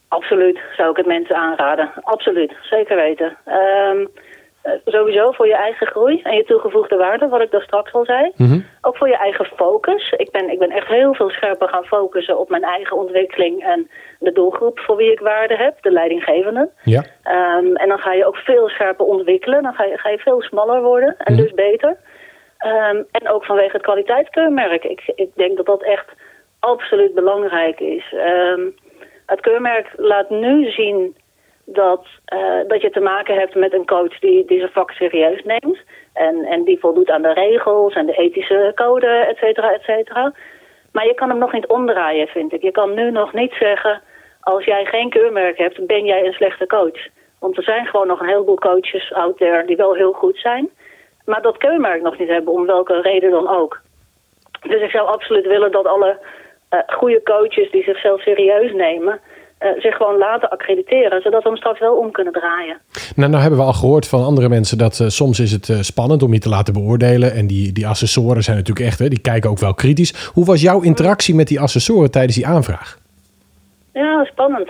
Absoluut 0.08 0.60
zou 0.78 0.90
ik 0.90 0.98
het 0.98 1.06
mensen 1.06 1.36
aanraden. 1.36 1.92
Absoluut, 2.02 2.54
zeker 2.62 2.96
weten. 2.96 3.38
Um, 3.48 4.00
uh, 4.00 4.72
sowieso 4.86 5.32
voor 5.32 5.48
je 5.48 5.56
eigen 5.56 5.88
groei 5.88 6.22
en 6.22 6.36
je 6.36 6.44
toegevoegde 6.44 6.96
waarde, 6.96 7.28
wat 7.28 7.42
ik 7.42 7.52
daar 7.52 7.62
straks 7.62 7.94
al 7.94 8.06
zei. 8.06 8.32
Mm 8.36 8.48
-hmm. 8.48 8.66
Ook 8.82 8.98
voor 8.98 9.08
je 9.08 9.18
eigen 9.18 9.46
focus. 9.46 10.14
Ik 10.18 10.32
ben, 10.32 10.52
ik 10.52 10.60
ben 10.60 10.72
echt 10.72 10.88
heel 10.88 11.14
veel 11.14 11.30
scherper 11.30 11.70
gaan 11.70 11.86
focussen 11.86 12.40
op 12.40 12.50
mijn 12.50 12.64
eigen 12.64 12.98
ontwikkeling 12.98 13.64
en 13.64 13.90
de 14.20 14.32
doelgroep 14.32 14.80
voor 14.80 14.96
wie 14.96 15.12
ik 15.12 15.20
waarde 15.20 15.56
heb, 15.58 15.78
de 15.82 15.92
leidinggevenden. 15.92 16.70
Ja. 16.84 17.04
Um, 17.58 17.76
en 17.76 17.88
dan 17.88 18.00
ga 18.00 18.14
je 18.14 18.26
ook 18.26 18.36
veel 18.38 18.70
scherper 18.70 19.06
ontwikkelen. 19.06 19.64
Dan 19.64 19.74
ga 19.74 19.84
je, 19.84 19.98
ga 19.98 20.10
je 20.10 20.18
veel 20.18 20.42
smaller 20.42 20.82
worden 20.82 21.16
en 21.18 21.34
Mhm. 21.34 21.42
dus 21.42 21.54
beter. 21.54 21.98
Um, 22.66 23.08
en 23.12 23.30
ook 23.30 23.46
vanwege 23.46 23.72
het 23.72 23.82
kwaliteitskeurmerk. 23.82 24.84
Ik, 24.84 25.02
ik 25.16 25.30
denk 25.36 25.58
dat 25.58 25.66
dat 25.66 25.84
echt 25.84 26.06
absoluut 26.60 27.14
belangrijk 27.14 27.80
is. 27.80 28.14
Um, 28.14 28.76
het 29.26 29.40
keurmerk 29.40 29.88
laat 29.96 30.30
nu 30.30 30.72
zien 30.72 31.16
dat, 31.66 32.06
uh, 32.34 32.68
dat 32.68 32.82
je 32.82 32.90
te 32.90 33.00
maken 33.00 33.36
hebt 33.36 33.56
met 33.56 33.74
een 33.74 33.86
coach 33.86 34.20
die, 34.20 34.46
die 34.46 34.60
zijn 34.60 34.72
vak 34.72 34.92
serieus 34.92 35.44
neemt. 35.44 35.80
En, 36.14 36.46
en 36.46 36.64
die 36.64 36.80
voldoet 36.80 37.10
aan 37.10 37.22
de 37.22 37.34
regels 37.34 37.94
en 37.94 38.06
de 38.06 38.18
ethische 38.18 38.72
code, 38.76 39.08
et 39.08 39.38
cetera, 39.38 39.74
et 39.74 39.82
cetera. 39.82 40.34
Maar 40.92 41.06
je 41.06 41.14
kan 41.14 41.30
hem 41.30 41.38
nog 41.38 41.52
niet 41.52 41.68
omdraaien, 41.68 42.28
vind 42.28 42.54
ik. 42.54 42.62
Je 42.62 42.72
kan 42.72 42.94
nu 42.94 43.12
nog 43.12 43.34
niet 43.34 43.54
zeggen, 43.54 44.02
als 44.42 44.64
jij 44.64 44.86
geen 44.86 45.10
keurmerk 45.10 45.58
hebt, 45.58 45.88
ben 45.88 46.06
jij 46.06 46.26
een 46.26 46.34
slechte 46.34 46.68
coach. 46.68 47.08
Want 47.40 47.58
er 47.58 47.64
zijn 47.64 47.86
gewoon 47.86 48.08
nog 48.08 48.20
een 48.20 48.28
heleboel 48.28 48.60
coaches 48.60 49.14
out 49.14 49.38
there 49.38 49.66
die 49.66 49.76
wel 49.76 49.94
heel 49.94 50.14
goed 50.14 50.38
zijn. 50.38 50.70
Maar 51.32 51.42
dat 51.42 51.58
keurmerk 51.58 52.02
nog 52.02 52.18
niet 52.20 52.28
hebben, 52.36 52.54
om 52.54 52.66
welke 52.66 53.02
reden 53.02 53.32
dan 53.32 53.48
ook. 53.60 53.82
Dus 54.62 54.82
ik 54.82 54.90
zou 54.90 55.08
absoluut 55.08 55.48
willen 55.48 55.72
dat 55.72 55.86
alle 55.86 56.20
uh, 56.74 56.80
goede 56.88 57.22
coaches 57.24 57.72
die 57.72 57.84
zichzelf 57.84 58.22
serieus 58.22 58.74
nemen... 58.74 59.20
Uh, 59.64 59.82
zich 59.82 59.96
gewoon 59.96 60.18
laten 60.18 60.50
accrediteren, 60.50 61.22
zodat 61.22 61.44
we 61.44 61.50
hem 61.50 61.58
straks 61.58 61.80
wel 61.80 61.96
om 61.96 62.12
kunnen 62.12 62.34
draaien. 62.34 62.78
Nou, 63.16 63.30
nou 63.30 63.42
hebben 63.42 63.60
we 63.60 63.66
al 63.66 63.74
gehoord 63.74 64.08
van 64.08 64.24
andere 64.24 64.50
mensen 64.50 64.78
dat 64.78 65.00
uh, 65.00 65.08
soms 65.08 65.40
is 65.40 65.52
het 65.52 65.86
spannend 65.86 66.24
om 66.24 66.34
je 66.34 66.40
te 66.40 66.50
laten 66.50 66.74
beoordelen. 66.74 67.34
En 67.34 67.48
die, 67.48 67.72
die 67.72 67.88
assessoren 67.88 68.44
zijn 68.44 68.58
natuurlijk 68.58 68.86
echt, 68.86 69.00
hè, 69.00 69.08
die 69.08 69.22
kijken 69.22 69.50
ook 69.50 69.60
wel 69.60 69.74
kritisch. 69.74 70.32
Hoe 70.34 70.46
was 70.46 70.62
jouw 70.62 70.82
interactie 70.82 71.36
met 71.36 71.48
die 71.48 71.60
assessoren 71.60 72.12
tijdens 72.12 72.36
die 72.36 72.48
aanvraag? 72.48 72.98
Ja, 73.94 74.24
spannend. 74.26 74.70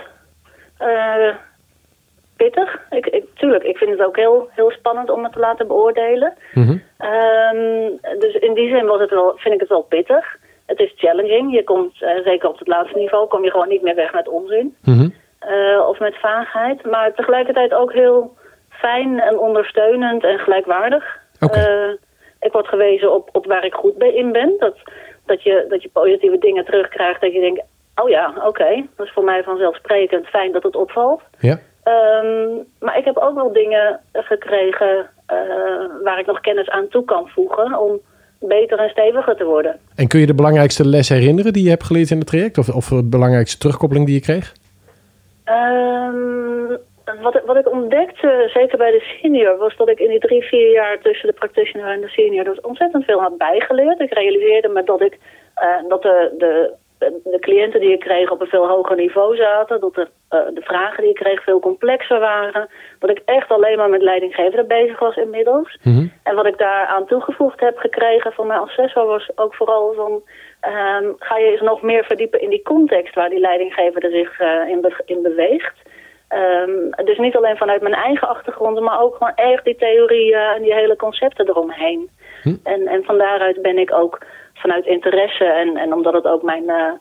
Pittig. 2.42 2.80
Ik, 2.90 3.06
ik, 3.06 3.24
tuurlijk, 3.34 3.64
ik 3.64 3.76
vind 3.76 3.90
het 3.90 4.06
ook 4.06 4.16
heel, 4.16 4.48
heel 4.50 4.70
spannend 4.70 5.10
om 5.10 5.22
het 5.22 5.32
te 5.32 5.38
laten 5.38 5.66
beoordelen. 5.66 6.34
Mm 6.52 6.66
-hmm. 6.66 6.82
Ehm, 6.98 8.18
dus 8.18 8.34
in 8.34 8.54
die 8.54 8.68
zin 8.68 8.86
was 8.86 9.00
het 9.00 9.10
wel, 9.10 9.32
vind 9.36 9.54
ik 9.54 9.60
het 9.60 9.68
wel 9.68 9.82
pittig. 9.82 10.36
Het 10.66 10.78
is 10.78 10.92
challenging. 10.96 11.54
Je 11.54 11.64
komt, 11.64 12.02
eh, 12.02 12.24
zeker 12.24 12.48
op 12.48 12.58
het 12.58 12.68
laatste 12.68 12.98
niveau, 12.98 13.28
kom 13.28 13.44
je 13.44 13.50
gewoon 13.50 13.68
niet 13.68 13.82
meer 13.82 13.94
weg 13.94 14.12
met 14.12 14.28
onzin. 14.28 14.76
Mhm. 14.84 15.08
eh, 15.38 15.86
of 15.88 15.98
met 15.98 16.16
vaagheid. 16.20 16.84
Maar 16.84 17.14
tegelijkertijd 17.14 17.74
ook 17.74 17.92
heel 17.92 18.36
fijn 18.68 19.20
en 19.20 19.38
ondersteunend 19.38 20.24
en 20.24 20.38
gelijkwaardig. 20.38 21.18
Eh, 21.38 21.90
ik 22.40 22.52
word 22.52 22.68
gewezen 22.68 23.12
op, 23.12 23.28
op 23.32 23.46
waar 23.46 23.64
ik 23.64 23.74
goed 23.74 23.98
bij 23.98 24.14
in 24.14 24.32
ben. 24.32 24.54
Dat, 24.58 24.76
dat, 25.26 25.42
je, 25.42 25.66
dat 25.68 25.82
je 25.82 25.88
positieve 25.92 26.38
dingen 26.38 26.64
terugkrijgt. 26.64 27.20
Dat 27.20 27.32
je 27.32 27.40
denkt, 27.40 27.62
oh 27.94 28.08
ja, 28.08 28.34
oké. 28.44 28.86
Dat 28.96 29.06
is 29.06 29.12
voor 29.12 29.24
mij 29.24 29.42
vanzelfsprekend. 29.42 30.26
Fijn 30.26 30.52
dat 30.52 30.62
het 30.62 30.76
opvalt. 30.76 31.20
Ja. 31.38 31.58
Ehm, 31.92 32.50
maar 32.80 32.98
ik 32.98 33.04
heb 33.04 33.16
ook 33.16 33.34
wel 33.34 33.52
dingen 33.52 34.00
gekregen 34.12 35.10
eh, 35.26 35.36
waar 36.04 36.18
ik 36.18 36.26
nog 36.26 36.40
kennis 36.40 36.68
aan 36.70 36.88
toe 36.88 37.04
kan 37.04 37.28
voegen 37.28 37.78
om 37.80 38.00
beter 38.40 38.78
en 38.78 38.88
steviger 38.88 39.36
te 39.36 39.44
worden. 39.44 39.78
En 39.96 40.08
kun 40.08 40.20
je 40.20 40.26
de 40.26 40.34
belangrijkste 40.34 40.86
les 40.88 41.08
herinneren 41.08 41.52
die 41.52 41.64
je 41.64 41.70
hebt 41.70 41.84
geleerd 41.84 42.10
in 42.10 42.18
het 42.18 42.26
traject? 42.26 42.58
Of, 42.58 42.68
of 42.68 42.88
de 42.88 43.04
belangrijkste 43.04 43.58
terugkoppeling 43.58 44.06
die 44.06 44.14
je 44.14 44.20
kreeg? 44.20 44.52
Ehm, 45.44 46.66
wat, 47.22 47.34
ik- 47.36 47.42
wat 47.46 47.56
ik 47.56 47.70
ontdekte, 47.72 48.50
zeker 48.54 48.78
bij 48.78 48.90
de 48.90 49.00
senior, 49.20 49.56
was 49.56 49.76
dat 49.76 49.88
ik 49.88 49.98
in 49.98 50.08
die 50.08 50.18
drie, 50.18 50.42
vier 50.42 50.72
jaar 50.72 50.98
tussen 51.00 51.28
de 51.28 51.34
practitioner 51.34 51.88
en 51.92 52.00
de 52.00 52.08
senior 52.08 52.44
dus 52.44 52.60
ontzettend 52.60 53.04
veel 53.04 53.20
had 53.20 53.36
bijgeleerd. 53.38 54.00
Ik 54.00 54.12
realiseerde 54.14 54.68
me 54.68 54.82
dat 54.84 55.00
ik 55.00 55.18
eh, 55.54 55.68
dat 55.88 56.02
de, 56.02 56.34
de, 56.38 56.72
de 57.24 57.38
cliënten 57.40 57.80
die 57.80 57.92
ik 57.92 58.00
kreeg 58.00 58.30
op 58.30 58.40
een 58.40 58.46
veel 58.46 58.68
hoger 58.68 58.96
niveau 58.96 59.36
zaten, 59.36 59.80
dat 59.80 59.94
de, 59.94 60.08
eh, 60.28 60.40
de 60.54 60.62
vragen 60.62 61.02
die 61.02 61.10
ik 61.10 61.16
kreeg 61.16 61.42
veel 61.42 61.60
complexer 61.60 62.18
waren, 62.18 62.68
dat 62.98 63.10
ik 63.10 63.22
echt 63.24 63.48
alleen 63.50 63.76
maar 63.76 63.90
met 63.90 64.02
leidinggevenden 64.02 64.66
bezig 64.66 64.98
was 64.98 65.16
inmiddels. 65.16 65.78
Mhm. 65.82 66.06
En 66.22 66.34
wat 66.34 66.46
ik 66.46 66.58
daaraan 66.58 67.06
toegevoegd 67.06 67.60
heb 67.60 67.78
gekregen 67.78 68.32
van 68.32 68.46
mijn 68.46 68.60
assessor 68.60 69.06
was 69.06 69.30
ook 69.34 69.54
vooral 69.54 69.92
van... 69.92 70.22
ehm, 70.60 71.06
ga 71.18 71.36
je 71.38 71.50
eens 71.50 71.60
nog 71.60 71.82
meer 71.82 72.04
verdiepen 72.04 72.40
in 72.40 72.50
die 72.50 72.62
context 72.62 73.14
waar 73.14 73.30
die 73.30 73.40
leidinggevende 73.40 74.10
zich 74.10 74.40
eh, 74.40 74.68
in, 74.68 74.80
be- 74.80 75.02
in 75.04 75.22
beweegt. 75.22 75.78
Ehm, 76.28 77.04
dus 77.04 77.18
niet 77.18 77.36
alleen 77.36 77.56
vanuit 77.56 77.82
mijn 77.82 77.94
eigen 77.94 78.28
achtergronden, 78.28 78.82
maar 78.82 79.00
ook 79.00 79.16
gewoon 79.16 79.34
echt 79.34 79.64
die 79.64 79.76
theorieën 79.76 80.38
en 80.56 80.62
die 80.62 80.74
hele 80.74 80.96
concepten 80.96 81.48
eromheen. 81.48 82.10
Hm. 82.42 82.54
En, 82.64 82.86
en 82.86 83.04
van 83.04 83.18
daaruit 83.18 83.62
ben 83.62 83.78
ik 83.78 83.94
ook 83.94 84.18
vanuit 84.62 84.86
interesse 84.86 85.44
en, 85.44 85.76
en 85.76 85.92
omdat 85.92 86.12
het 86.12 86.26
ook 86.26 86.42
mijn... 86.42 86.68
eh, 86.70 86.92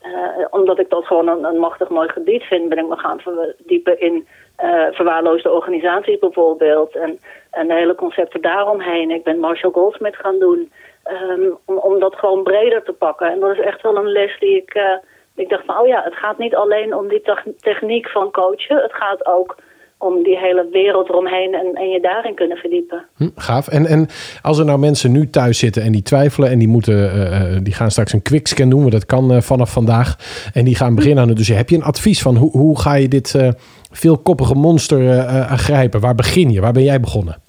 eh, 0.00 0.46
omdat 0.50 0.78
ik 0.78 0.90
dat 0.90 1.04
gewoon 1.06 1.28
een, 1.28 1.44
een 1.44 1.58
machtig 1.58 1.88
mooi 1.88 2.08
gebied 2.08 2.42
vind, 2.42 2.68
ben 2.68 2.78
ik 2.78 2.88
me 2.88 2.96
gaan 2.96 3.20
verdiepen 3.20 4.00
in 4.00 4.26
eh, 4.56 4.86
verwaarloosde 4.90 5.50
organisaties 5.50 6.18
bijvoorbeeld. 6.18 6.96
En, 6.96 7.18
en 7.50 7.66
de 7.68 7.74
hele 7.74 7.94
concepten 7.94 8.40
daaromheen. 8.40 9.10
Ik 9.10 9.22
ben 9.24 9.38
Marshall 9.38 9.72
Goldsmith 9.72 10.16
gaan 10.16 10.38
doen. 10.38 10.72
ehm, 11.04 11.50
om, 11.66 11.76
om 11.78 11.98
dat 12.00 12.14
gewoon 12.16 12.42
breder 12.42 12.82
te 12.82 12.92
pakken. 12.92 13.28
En 13.30 13.40
dat 13.40 13.50
is 13.50 13.60
echt 13.60 13.82
wel 13.82 13.96
een 13.96 14.12
les 14.12 14.38
die 14.38 14.56
ik. 14.56 14.98
ik 15.36 15.48
dacht 15.48 15.64
van, 15.66 15.78
oh 15.78 15.86
ja, 15.86 16.02
het 16.02 16.14
gaat 16.14 16.38
niet 16.38 16.54
alleen 16.54 16.94
om 16.94 17.08
die 17.08 17.20
tech- 17.20 17.46
techniek 17.60 18.08
van 18.08 18.30
coachen. 18.30 18.76
Het 18.76 18.92
gaat 18.94 19.26
ook 19.26 19.56
om 20.00 20.22
die 20.22 20.38
hele 20.38 20.68
wereld 20.72 21.08
eromheen 21.08 21.54
en, 21.54 21.74
en 21.74 21.88
je 21.88 22.00
daarin 22.00 22.34
kunnen 22.34 22.56
verdiepen. 22.56 23.06
Hm, 23.16 23.28
gaaf. 23.36 23.68
En, 23.68 23.86
en 23.86 24.08
als 24.42 24.58
er 24.58 24.64
nou 24.64 24.78
mensen 24.78 25.12
nu 25.12 25.30
thuis 25.30 25.58
zitten 25.58 25.82
en 25.82 25.92
die 25.92 26.02
twiffelen 26.02 26.50
en 26.50 26.58
die, 26.58 26.68
moeten, 26.68 26.94
eh, 26.94 27.54
eh, 27.54 27.62
die 27.62 27.74
gaan 27.74 27.90
straks 27.90 28.12
een 28.12 28.22
quickscan 28.22 28.70
doen, 28.70 28.80
want 28.80 28.92
dat 28.92 29.06
kan 29.06 29.32
eh, 29.32 29.40
vanaf 29.40 29.72
vandaag. 29.72 30.16
En 30.54 30.64
die 30.64 30.76
gaan 30.76 30.94
beginnen 30.94 31.22
aan 31.22 31.28
het 31.28 31.36
dossier. 31.36 31.56
Heb 31.56 31.68
je 31.68 31.76
een 31.76 31.82
advies 31.82 32.22
van 32.22 32.36
hoe, 32.36 32.50
hoe 32.50 32.80
ga 32.80 32.94
je 32.94 33.08
dit 33.08 33.34
eh, 33.34 33.48
veelkoppige 33.90 34.54
monster 34.54 35.26
aangrijpen? 35.28 36.00
Waar 36.00 36.14
begin 36.14 36.50
je? 36.50 36.60
Waar 36.60 36.72
ben 36.72 36.84
jij 36.84 37.00
begonnen? 37.00 37.42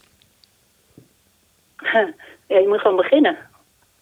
ja, 2.52 2.58
je 2.58 2.68
moet 2.68 2.82
gewoon 2.82 2.97
beginnen. 2.97 3.38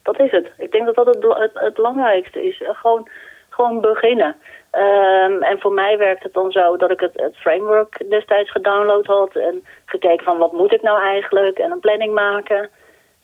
Dat 0.03 0.19
is 0.19 0.31
het. 0.31 0.51
Ik 0.57 0.71
denk 0.71 0.85
dat 0.85 0.95
dat 0.95 1.05
het, 1.05 1.23
het, 1.23 1.51
het 1.53 1.73
belangrijkste 1.73 2.45
is. 2.47 2.61
Gewoon, 2.63 3.09
gewoon 3.49 3.81
beginnen. 3.81 4.35
Ehm, 4.71 5.41
en 5.41 5.59
voor 5.59 5.73
mij 5.73 5.97
werkt 5.97 6.23
het 6.23 6.33
dan 6.33 6.51
zo 6.51 6.77
dat 6.77 6.91
ik 6.91 6.99
het, 6.99 7.13
het 7.15 7.35
framework 7.35 8.09
destijds 8.09 8.51
gedownload 8.51 9.05
had. 9.05 9.35
En 9.35 9.65
gekeken 9.85 10.25
van 10.25 10.37
wat 10.37 10.51
moet 10.51 10.73
ik 10.73 10.81
nou 10.81 11.01
eigenlijk. 11.01 11.57
En 11.57 11.71
een 11.71 11.79
planning 11.79 12.13
maken. 12.13 12.69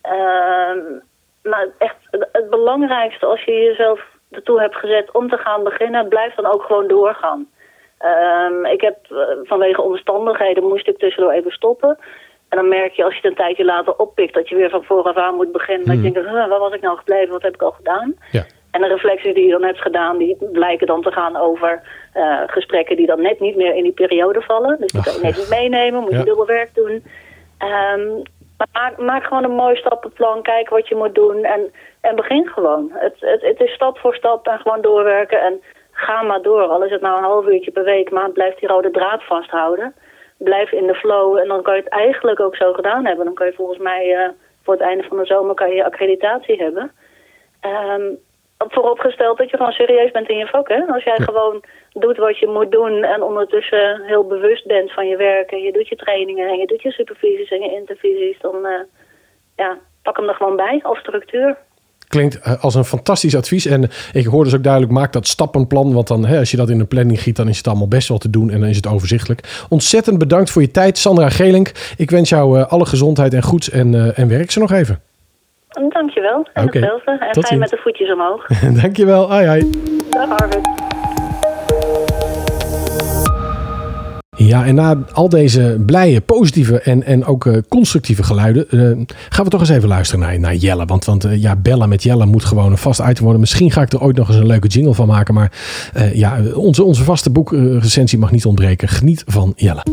Ehm, 0.02 0.80
maar 1.43 1.68
echt 1.78 1.96
het, 2.12 2.28
het 2.32 2.50
belangrijkste 2.50 3.26
als 3.26 3.43
je 3.43 3.52
jezelf 3.52 4.02
ertoe 4.32 4.60
hebt 4.60 4.76
gezet 4.76 5.12
om 5.12 5.30
te 5.30 5.38
gaan 5.38 5.64
beginnen. 5.64 6.08
Blijf 6.08 6.36
dan 6.36 6.46
ook 6.46 6.64
gewoon 6.64 6.88
doorgaan. 6.88 7.50
Ehm, 7.98 8.66
ik 8.66 8.82
heb 8.82 8.98
eh, 9.10 9.18
vanwege 9.43 9.82
omstandigheden 9.82 10.64
moest 10.64 10.88
ik 10.88 10.98
tussendoor 10.98 11.32
even 11.32 11.52
stoppen. 11.52 11.98
En 12.50 12.58
dan 12.58 12.68
merk 12.68 12.93
je 12.93 13.04
als 13.04 13.14
je 13.14 13.20
het 13.22 13.30
een 13.30 13.38
tijdje 13.46 13.66
later 13.66 13.96
oppikt 13.96 14.34
dat 14.34 14.50
je 14.50 14.56
weer 14.56 14.70
van 14.70 14.84
vooraf 14.84 15.16
aan 15.16 15.36
moet 15.36 15.52
beginnen. 15.52 15.86
Dat 15.86 15.96
je 15.96 16.12
denkt, 16.12 16.30
huh, 16.30 16.48
waar 16.48 16.60
was 16.60 16.74
ik 16.74 16.82
nou 16.82 16.98
gebleven? 16.98 17.32
Wat 17.32 17.41
heb 17.41 17.54
ik 17.54 17.62
al 17.62 17.72
gedaan? 17.72 18.16
Ja. 18.32 18.43
En 18.76 18.82
de 18.82 18.88
reflecties 18.88 19.34
die 19.34 19.46
je 19.46 19.52
dan 19.52 19.64
hebt 19.64 19.82
gedaan, 19.82 20.18
die 20.18 20.38
blijken 20.52 20.88
dan 20.88 21.02
te 21.02 21.12
gaan 21.12 21.36
over 21.38 21.82
eh, 22.14 22.42
gesprekken 22.48 22.96
die 22.96 23.06
dan 23.06 23.22
net 23.22 23.40
niet 23.40 23.56
meer 23.56 23.76
in 23.76 23.84
die 23.84 23.92
periode 23.92 24.42
vallen. 24.42 24.78
Dus 24.80 24.92
die 24.92 25.00
Ach, 25.00 25.06
kan 25.06 25.14
je 25.14 25.20
net 25.22 25.30
echt. 25.30 25.38
niet 25.40 25.50
meenemen, 25.60 26.02
moet 26.02 26.12
Ja. 26.12 26.18
je 26.18 26.24
dubbel 26.24 26.46
werk 26.46 26.76
doen. 26.76 27.04
Ehm, 27.58 28.08
maar 28.58 28.68
maak, 28.74 28.98
maak 28.98 29.24
gewoon 29.24 29.44
een 29.44 29.56
mooi 29.56 29.76
stappenplan, 29.76 30.42
kijk 30.42 30.70
wat 30.70 30.88
je 30.88 30.96
moet 30.96 31.16
doen 31.16 31.44
en, 31.44 31.72
en 32.02 32.16
begin 32.16 32.48
gewoon. 32.48 32.90
Het, 32.94 33.16
het, 33.20 33.42
het 33.42 33.60
is 33.60 33.72
stap 33.74 33.98
voor 33.98 34.16
stap 34.16 34.48
en 34.48 34.60
gewoon 34.60 34.82
doorwerken 34.82 35.42
en 35.42 35.62
ga 35.92 36.22
maar 36.22 36.42
door. 36.42 36.62
Al 36.64 36.84
is 36.84 36.92
het 36.92 37.02
nou 37.02 37.18
een 37.18 37.24
half 37.24 37.46
uurtje 37.48 37.72
per 37.72 37.84
week, 37.84 38.12
maar 38.12 38.30
blijf 38.30 38.56
die 38.56 38.70
rode 38.70 38.92
draad 38.92 39.24
vasthouden. 39.24 39.96
Blijf 40.38 40.72
in 40.72 40.88
de 40.88 40.96
flow 40.96 41.38
en 41.38 41.48
dan 41.48 41.62
kan 41.62 41.76
je 41.76 41.82
het 41.82 41.90
eigenlijk 41.92 42.40
ook 42.40 42.56
zo 42.56 42.74
gedaan 42.74 43.06
hebben. 43.06 43.26
Dan 43.26 43.34
kan 43.34 43.46
je 43.48 43.54
volgens 43.54 43.80
mij 43.80 44.16
eh, 44.16 44.30
voor 44.64 44.74
het 44.74 44.84
einde 44.84 45.04
van 45.04 45.18
de 45.18 45.26
zomer 45.26 45.56
kan 45.56 45.70
je 45.70 45.76
je 45.76 45.86
accreditatie 45.86 46.56
hebben. 46.64 46.92
Ehm, 47.60 48.04
vooropgesteld 48.58 49.38
dat 49.38 49.49
je 49.49 49.58
gewoon 49.58 49.72
serieus 49.72 50.12
bent 50.12 50.30
in 50.30 50.38
je 50.38 50.47
vak. 50.47 50.68
Hè? 50.68 50.86
Als 50.88 51.03
jij 51.03 51.18
gewoon 51.20 51.64
doet 51.93 52.18
wat 52.18 52.38
je 52.38 52.47
moet 52.47 52.72
doen 52.72 53.03
en 53.03 53.24
ondertussen 53.24 54.01
heel 54.06 54.28
bewust 54.28 54.66
bent 54.66 54.93
van 54.93 55.08
je 55.08 55.18
werk 55.18 55.51
en 55.51 55.62
je 55.62 55.72
doet 55.72 55.88
je 55.88 55.95
trainingen 55.95 56.49
en 56.49 56.58
je 56.58 56.68
doet 56.68 56.82
je 56.82 56.91
supervisies 56.91 57.51
en 57.51 57.62
je 57.62 57.72
intervisies, 57.72 58.39
dan 58.41 58.66
eh, 58.66 58.80
ja, 59.56 59.78
pak 60.01 60.18
hem 60.18 60.30
er 60.30 60.36
gewoon 60.36 60.56
bij 60.56 60.80
als 60.84 60.99
structuur. 60.99 61.58
Klinkt 62.08 62.39
eh, 62.39 62.64
als 62.64 62.76
een 62.76 62.86
fantastisch 62.86 63.36
advies. 63.36 63.66
En 63.66 63.89
ik 64.14 64.26
hoor 64.26 64.43
dus 64.43 64.56
ook 64.56 64.64
duidelijk, 64.64 64.93
maak 64.93 65.14
dat 65.14 65.28
stappenplan. 65.28 65.93
Want 65.93 66.08
dan, 66.08 66.26
hè, 66.26 66.39
als 66.39 66.51
je 66.51 66.58
dat 66.58 66.70
in 66.70 66.80
een 66.80 66.88
planning 66.88 67.22
giet, 67.22 67.36
dan 67.36 67.47
is 67.47 67.58
het 67.58 67.68
allemaal 67.68 67.88
best 67.88 68.08
wel 68.08 68.18
te 68.18 68.30
doen. 68.30 68.49
En 68.49 68.60
dan 68.60 68.70
is 68.70 68.76
het 68.76 68.88
overzichtelijk. 68.88 69.66
Ontzettend 69.70 70.18
bedankt 70.18 70.51
voor 70.51 70.62
je 70.62 70.72
tijd, 70.72 70.97
Sandra 70.97 71.30
Gelink. 71.30 71.72
Ik 71.97 72.10
wens 72.10 72.30
jou 72.30 72.60
eh, 72.60 72.68
alle 72.68 72.86
gezondheid 72.86 73.34
en 73.34 73.43
goeds. 73.43 73.70
En, 73.70 74.16
en 74.16 74.28
werk 74.28 74.51
ze 74.51 74.60
nog 74.60 74.72
even. 74.72 75.01
Dankjewel. 75.90 76.48
En 76.54 76.64
Oké. 76.64 76.78
hetzelfde. 76.78 77.12
En 77.12 77.32
Tot 77.32 77.34
ga 77.34 77.40
je 77.40 77.46
ziens. 77.48 77.60
met 77.60 77.70
de 77.70 77.78
voetjes 77.78 78.14
omhoog. 78.14 78.48
Dankjewel. 78.82 79.32
Ai, 79.32 79.48
ai. 79.48 79.70
Dag 80.10 80.30
Arvid. 80.30 80.94
Ja, 84.38 84.66
en 84.66 84.76
na 84.76 84.98
al 85.14 85.30
deze 85.30 85.78
blije, 85.86 86.22
positieve 86.22 86.80
en, 86.80 87.04
en 87.04 87.26
ook 87.26 87.46
eh, 87.46 87.58
constructieve 87.70 88.24
geluiden... 88.24 88.70
eh, 88.70 88.80
gaan 89.30 89.44
we 89.44 89.50
toch 89.50 89.60
eens 89.60 89.70
even 89.70 89.88
luisteren 89.88 90.26
naar, 90.26 90.40
naar 90.40 90.56
Jelle. 90.56 90.86
Want, 90.86 91.06
want 91.06 91.24
eh, 91.24 91.42
ja, 91.42 91.56
bellen 91.56 91.90
met 91.90 92.04
Jelle 92.04 92.26
moet 92.26 92.46
gewoon 92.46 92.72
een 92.72 92.78
vast 92.78 93.00
item 93.00 93.24
worden. 93.24 93.40
Misschien 93.40 93.72
ga 93.72 93.82
ik 93.82 93.92
er 93.94 94.02
ooit 94.02 94.16
nog 94.18 94.28
eens 94.28 94.38
een 94.38 94.46
leuke 94.46 94.68
jingle 94.68 94.94
van 94.94 95.08
maken. 95.08 95.34
Maar 95.34 95.52
ja, 96.14 96.40
onze, 96.54 96.84
onze 96.84 97.04
vaste 97.04 97.30
boekrecensie 97.30 98.20
mag 98.20 98.32
niet 98.32 98.46
ontbreken. 98.46 98.88
Geniet 98.88 99.24
van 99.28 99.54
Jelle. 99.56 99.84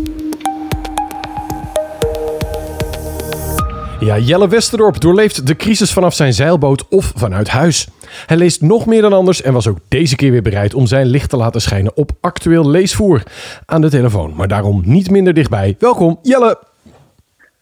Ja, 4.05 4.18
Jelle 4.18 4.48
Westerdorp 4.48 5.00
doorleeft 5.00 5.46
de 5.46 5.57
crisis 5.57 5.92
vanaf 5.92 6.14
zijn 6.14 6.32
zeilboot 6.32 6.88
of 6.88 7.12
vanuit 7.16 7.48
huis. 7.48 7.88
Hij 8.26 8.36
leest 8.36 8.62
nog 8.62 8.86
meer 8.86 9.03
dan 9.03 9.12
anders 9.12 9.42
en 9.42 9.53
was 9.53 9.68
ook 9.68 9.78
deze 9.88 10.16
keer 10.16 10.30
weer 10.30 10.42
bereid 10.42 10.74
om 10.74 10.86
zijn 10.86 11.07
licht 11.07 11.30
te 11.30 11.36
laten 11.36 11.61
schijnen 11.61 11.96
op 11.96 12.11
actueel 12.20 12.68
leesvoer 12.68 13.22
aan 13.66 13.80
de 13.80 13.90
telefoon. 13.90 14.34
Maar 14.36 14.48
daarom 14.48 14.82
niet 14.84 15.11
minder 15.11 15.34
dichtbij. 15.34 15.76
Welkom, 15.78 16.18
Jelle! 16.22 16.59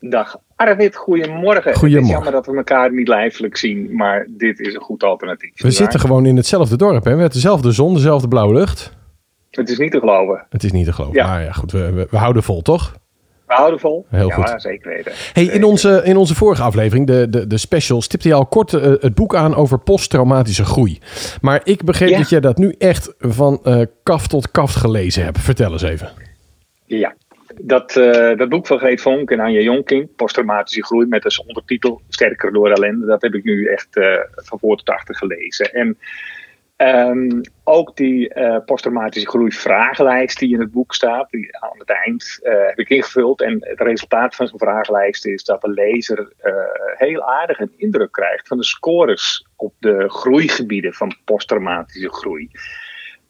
Dag 0.01 0.37
Arvid, 0.57 0.97
goedemorgen. 0.97 1.75
Goedemorgen. 1.75 1.97
Het 1.97 2.05
is 2.05 2.11
jammer 2.11 2.33
dat 2.33 2.47
we 2.47 2.57
elkaar 2.57 2.93
niet 2.93 3.09
lijfelijk 3.09 3.57
zien, 3.57 3.97
maar 3.97 4.27
dit 4.31 4.61
is 4.61 4.75
een 4.75 4.81
goed 4.81 5.03
alternatief. 5.03 5.63
We 5.63 5.71
zitten 5.71 6.01
gewoon 6.01 6.27
in 6.27 6.37
hetzelfde 6.37 6.77
dorp, 6.77 6.95
hè? 6.95 7.01
We 7.01 7.09
hebben 7.09 7.31
dezelfde 7.31 7.73
zon, 7.73 7.95
dezelfde 7.95 8.29
blauwe 8.29 8.55
lucht. 8.55 8.93
Het 9.51 9.69
is 9.69 9.79
niet 9.79 9.93
te 9.93 9.99
geloven. 9.99 10.47
Het 10.49 10.65
is 10.65 10.73
niet 10.73 10.85
te 10.85 10.93
geloven. 10.93 11.17
Ja. 11.17 11.27
Maar 11.27 11.43
ja, 11.43 11.53
goed, 11.53 11.73
we, 11.73 11.93
we, 11.93 12.07
we 12.11 12.17
houden 12.17 12.43
vol, 12.43 12.63
toch? 12.63 12.95
We 13.51 13.57
houden 13.57 13.81
vol. 13.81 14.07
Heel 14.09 14.29
ja, 14.29 14.35
goed. 14.35 14.63
zeker 14.63 14.91
weten. 14.91 15.13
Hey, 15.33 15.45
in, 15.45 15.65
onze, 15.65 16.01
in 16.05 16.17
onze 16.17 16.35
vorige 16.35 16.63
aflevering, 16.63 17.07
de, 17.07 17.27
de, 17.31 17.47
de 17.47 17.59
special, 17.59 18.03
stipte 18.03 18.29
je 18.29 18.35
al 18.35 18.47
kort 18.47 18.73
eh, 18.73 18.83
het 18.83 19.15
boek 19.15 19.35
aan 19.35 19.55
over 19.55 19.79
posttraumatische 19.79 20.65
groei. 20.65 20.99
Maar 21.41 21.61
ik 21.65 21.85
begreep 21.85 22.09
Ja. 22.09 22.19
dat 22.19 22.29
je 22.29 22.41
dat 22.41 22.59
nu 22.59 22.75
echt 22.79 23.15
van 23.19 23.61
eh 23.65 23.81
kaf 24.03 24.27
tot 24.27 24.51
kaft 24.51 24.77
gelezen 24.77 25.25
hebt. 25.25 25.39
Vertel 25.39 25.73
eens 25.73 25.83
even. 25.83 26.09
Ja. 26.87 27.15
Dat, 27.63 27.97
eh, 27.97 28.37
dat 28.39 28.49
boek 28.49 28.67
van 28.67 28.79
Greet 28.79 29.01
Vonk 29.01 29.31
en 29.31 29.41
Anja 29.41 29.61
Jonking, 29.61 30.09
Posttraumatische 30.17 30.85
Groei, 30.85 31.07
met 31.07 31.25
als 31.25 31.45
ondertitel 31.45 32.01
Sterker 32.09 32.53
door 32.53 32.71
ellende, 32.71 33.07
dat 33.07 33.23
heb 33.23 33.35
ik 33.35 33.45
nu 33.45 33.67
echt 33.67 33.89
van 34.35 34.59
voor 34.59 34.77
tot 34.77 34.89
achter 34.89 35.15
gelezen. 35.17 35.73
En 35.73 35.99
Ehm, 36.81 37.41
ook 37.65 37.97
die 37.97 38.35
uh, 38.35 38.57
posttraumatische 38.65 39.29
groeivragenlijst 39.29 40.39
die 40.39 40.55
in 40.55 40.61
het 40.61 40.71
boek 40.71 40.95
staat, 40.95 41.31
die 41.31 41.57
aan 41.59 41.79
het 41.79 41.91
eind 41.91 42.39
uh, 42.43 42.53
heb 42.67 42.79
ik 42.79 42.89
ingevuld. 42.89 43.41
En 43.41 43.57
het 43.61 43.81
resultaat 43.81 44.35
van 44.35 44.47
zo'n 44.47 44.59
vragenlijst 44.59 45.27
is 45.27 45.45
dat 45.45 45.61
de 45.61 45.71
lezer 45.71 46.33
uh, 46.43 46.53
heel 46.95 47.23
aardig 47.23 47.61
een 47.61 47.73
indruk 47.77 48.13
krijgt 48.13 48.49
van 48.49 48.57
de 48.57 48.65
scores 48.65 49.47
op 49.57 49.75
de 49.79 50.05
groeigebieden 50.09 50.93
van 50.93 51.17
posttraumatische 51.25 52.13
groei. 52.13 52.51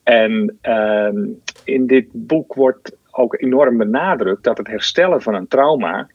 En 0.02 0.58
ehm, 0.60 1.26
in 1.64 1.86
dit 1.86 2.06
boek 2.12 2.54
wordt 2.54 2.96
ook 3.10 3.40
enorm 3.40 3.76
benadrukt 3.76 4.44
dat 4.44 4.58
het 4.58 4.66
herstellen 4.66 5.22
van 5.22 5.34
een 5.34 5.48
trauma, 5.48 6.08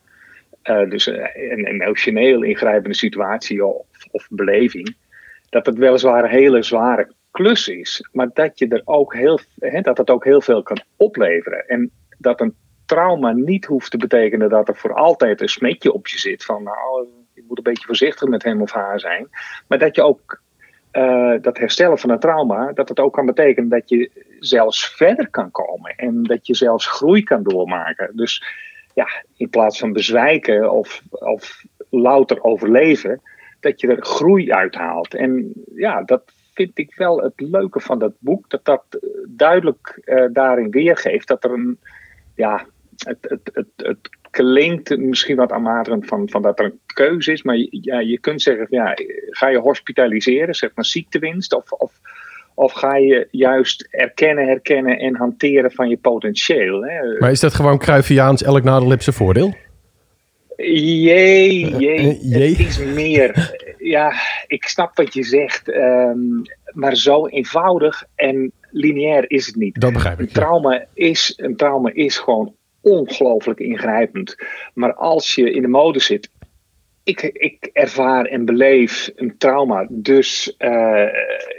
dus 0.64 1.06
een 1.06 1.66
emotioneel 1.66 2.44
ingrijpende 2.44 2.96
situatie 2.96 3.66
of, 3.66 3.86
of 4.12 4.28
beleving, 4.30 4.96
dat 5.50 5.66
het 5.66 5.78
weliswaar 5.78 6.30
hele 6.30 6.64
zware 6.64 7.08
klus 7.36 7.68
is, 7.68 8.08
maar 8.12 8.30
dat, 8.34 8.60
je 8.60 8.68
er 8.68 8.82
ook 8.86 9.14
heel, 9.14 9.40
hè, 9.60 9.82
dat 9.82 9.98
het 9.98 10.10
ook 10.10 10.24
heel 10.24 10.42
veel 10.42 10.64
kan 10.64 10.82
opleveren. 10.96 11.68
En 11.68 11.92
dat 12.18 12.42
een 12.42 12.56
trauma 12.86 13.32
niet 13.32 13.66
hoeft 13.66 13.92
te 13.92 13.98
betekenen 13.98 14.50
dat 14.50 14.68
er 14.68 14.76
voor 14.76 14.94
altijd 14.94 15.42
een 15.42 15.50
smetje 15.50 15.94
op 15.94 16.08
je 16.08 16.18
zit 16.18 16.46
van 16.46 16.64
nou, 16.64 17.08
je 17.34 17.44
moet 17.48 17.58
een 17.58 17.64
beetje 17.64 17.86
voorzichtig 17.86 18.30
met 18.30 18.44
hem 18.44 18.62
of 18.62 18.72
haar 18.72 19.00
zijn. 19.00 19.28
Maar 19.68 19.80
dat 19.80 19.96
je 19.96 20.02
ook 20.02 20.42
uh, 20.94 21.36
dat 21.42 21.58
herstellen 21.58 21.98
van 21.98 22.10
een 22.10 22.20
trauma, 22.20 22.72
dat 22.72 22.90
het 22.90 23.00
ook 23.00 23.14
kan 23.14 23.26
betekenen 23.26 23.70
dat 23.70 23.90
je 23.90 24.12
zelfs 24.40 24.96
verder 24.96 25.30
kan 25.30 25.52
komen 25.52 25.96
en 25.96 26.24
dat 26.24 26.48
je 26.48 26.56
zelfs 26.56 26.88
groei 26.88 27.24
kan 27.24 27.44
doormaken. 27.44 28.12
Dus 28.14 28.44
ja, 28.94 29.08
in 29.38 29.50
plaats 29.50 29.80
van 29.80 29.94
bezwijken 29.94 30.72
of, 30.72 31.02
of 31.10 31.64
louter 31.90 32.44
overleven, 32.44 33.22
dat 33.60 33.82
je 33.82 33.88
er 33.88 34.06
groei 34.06 34.52
uithaalt. 34.52 35.14
En 35.14 35.54
ja, 35.76 36.04
dat 36.04 36.24
vind 36.56 36.78
ik 36.78 36.95
wel 36.95 37.22
het 37.22 37.34
leuke 37.36 37.80
van 37.80 37.99
dat 37.99 38.14
boek. 38.20 38.49
Dat 38.49 38.66
dat 38.66 38.84
eh, 38.89 39.10
duidelijk 39.28 40.01
uh, 40.06 40.26
daarin 40.32 40.70
weergeeft 40.70 41.28
dat 41.28 41.43
er 41.43 41.51
een. 41.51 41.80
Ja, 42.36 42.66
het, 42.97 43.18
het, 43.22 43.49
het, 43.53 43.68
het 43.76 44.10
klinkt 44.30 44.97
misschien 44.97 45.36
wat 45.36 45.51
aanmatigend 45.51 46.06
van, 46.06 46.30
van 46.30 46.41
dat 46.41 46.60
er 46.60 46.66
een 46.66 46.80
keuze 46.86 47.32
is. 47.32 47.43
Maar 47.43 47.56
ja, 47.70 47.99
je 47.99 48.20
kunt 48.20 48.41
zeggen: 48.41 48.68
ja, 48.70 48.93
ga 49.30 49.47
je 49.47 49.58
hospitaliseren, 49.58 50.56
zeg 50.56 50.72
maar 50.76 50.86
ziektewinst? 50.86 51.56
Of, 51.56 51.72
of, 51.72 51.99
of 52.53 52.72
ga 52.72 52.95
je 52.95 53.28
juist 53.32 53.88
erkennen, 53.91 54.47
herkennen 54.47 54.99
en 54.99 55.16
hanteren 55.16 55.72
van 55.72 55.89
je 55.89 55.97
potentieel? 55.97 56.84
Hè? 56.84 57.20
Maar 57.20 57.32
is 57.32 57.39
dat 57.39 57.53
gewoon 57.53 57.78
Cruyffiaans 57.78 58.43
elk 58.43 58.64
nadeel 58.64 58.95
zijn 58.99 59.16
voordeel? 59.16 59.53
Jee, 60.58 61.78
jee, 61.78 62.20
jee. 62.22 62.49
Het 62.49 62.60
is 62.60 62.80
meer. 62.80 63.34
Ja, 63.86 64.14
ik 64.48 64.68
snap 64.68 64.96
wat 64.96 65.14
je 65.14 65.24
zegt. 65.24 65.68
Um, 65.68 66.42
maar 66.74 66.96
zo 66.96 67.28
eenvoudig 67.28 68.04
en 68.16 68.52
lineair 68.72 69.32
is 69.32 69.46
het 69.46 69.56
niet. 69.56 69.82
Dat 69.82 69.94
begrijp 69.94 70.20
ik. 70.20 70.28
Een 70.28 70.34
trauma, 70.34 70.86
is, 70.94 71.34
een 71.38 71.56
trauma 71.56 71.92
is 71.94 72.18
gewoon 72.18 72.56
ongelooflijk 72.82 73.60
ingrijpend. 73.60 74.36
Maar 74.74 74.94
als 74.94 75.36
je 75.36 75.52
in 75.52 75.62
de 75.62 75.68
mode 75.68 76.00
zit 76.00 76.30
ik, 77.06 77.22
ik 77.22 77.70
ervaar 77.74 78.26
en 78.26 78.45
beleef 78.45 79.12
een 79.16 79.38
trauma. 79.38 79.88
Dus 79.89 80.56
uh, 80.60 81.08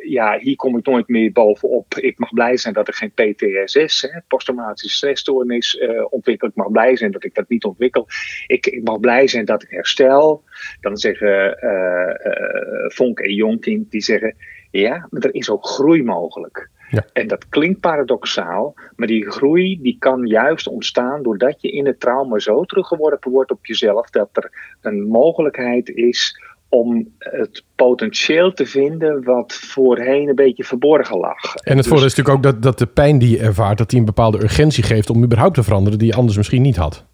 ja, 0.02 0.38
hier 0.38 0.56
kom 0.56 0.76
ik 0.76 0.86
nooit 0.86 1.08
meer 1.08 1.32
bovenop. 1.32 1.94
Ik 1.94 2.18
mag 2.18 2.32
blij 2.32 2.56
zijn 2.56 2.74
dat 2.74 2.88
ik 2.88 2.94
geen 2.94 3.12
PTSS, 3.12 4.08
posttraumatische 4.28 4.96
stressstoornis, 4.96 5.74
uh, 5.74 6.06
ontwikkel. 6.10 6.48
Ik 6.48 6.54
mag 6.54 6.70
blij 6.70 6.96
zijn 6.96 7.10
dat 7.10 7.24
ik 7.24 7.34
dat 7.34 7.48
niet 7.48 7.64
ontwikkel. 7.64 8.06
Ik, 8.46 8.66
ik 8.66 8.82
mag 8.82 9.00
blij 9.00 9.28
zijn 9.28 9.44
dat 9.44 9.62
ik 9.62 9.70
herstel. 9.70 10.44
Dan 10.80 10.96
zeggen 10.96 11.58
uh, 11.64 12.88
Vonk 12.88 13.18
en 13.18 13.34
Jonking, 13.34 13.90
die 13.90 14.02
zeggen... 14.02 14.36
Ja, 14.70 15.06
maar 15.10 15.22
er 15.22 15.34
is 15.34 15.50
ook 15.50 15.66
groei 15.66 16.02
mogelijk. 16.02 16.70
Ja. 16.90 17.04
En 17.12 17.26
dat 17.26 17.48
klinkt 17.48 17.80
paradoxaal, 17.80 18.74
maar 18.96 19.06
die 19.06 19.30
groei 19.30 19.78
die 19.82 19.96
kan 19.98 20.26
juist 20.26 20.68
ontstaan 20.68 21.22
doordat 21.22 21.60
je 21.60 21.70
in 21.70 21.86
het 21.86 22.00
trauma 22.00 22.38
zo 22.38 22.64
teruggeworpen 22.64 23.30
wordt 23.30 23.50
op 23.50 23.66
jezelf 23.66 24.10
dat 24.10 24.28
er 24.32 24.50
een 24.80 25.02
mogelijkheid 25.08 25.88
is 25.88 26.40
om 26.68 27.08
het 27.18 27.64
potentieel 27.74 28.52
te 28.52 28.66
vinden 28.66 29.24
wat 29.24 29.52
voorheen 29.52 30.28
een 30.28 30.34
beetje 30.34 30.64
verborgen 30.64 31.18
lag. 31.18 31.54
En 31.54 31.76
het 31.76 31.86
voordeel 31.86 32.06
is 32.06 32.14
natuurlijk 32.14 32.46
ook 32.46 32.52
dat, 32.52 32.62
dat 32.62 32.78
de 32.78 32.86
pijn 32.86 33.18
die 33.18 33.30
je 33.30 33.38
ervaart, 33.38 33.78
dat 33.78 33.90
die 33.90 33.98
een 33.98 34.04
bepaalde 34.04 34.42
urgentie 34.42 34.84
geeft 34.84 35.10
om 35.10 35.24
überhaupt 35.24 35.54
te 35.54 35.62
veranderen 35.62 35.98
die 35.98 36.08
je 36.08 36.14
anders 36.14 36.36
misschien 36.36 36.62
niet 36.62 36.76
had. 36.76 37.04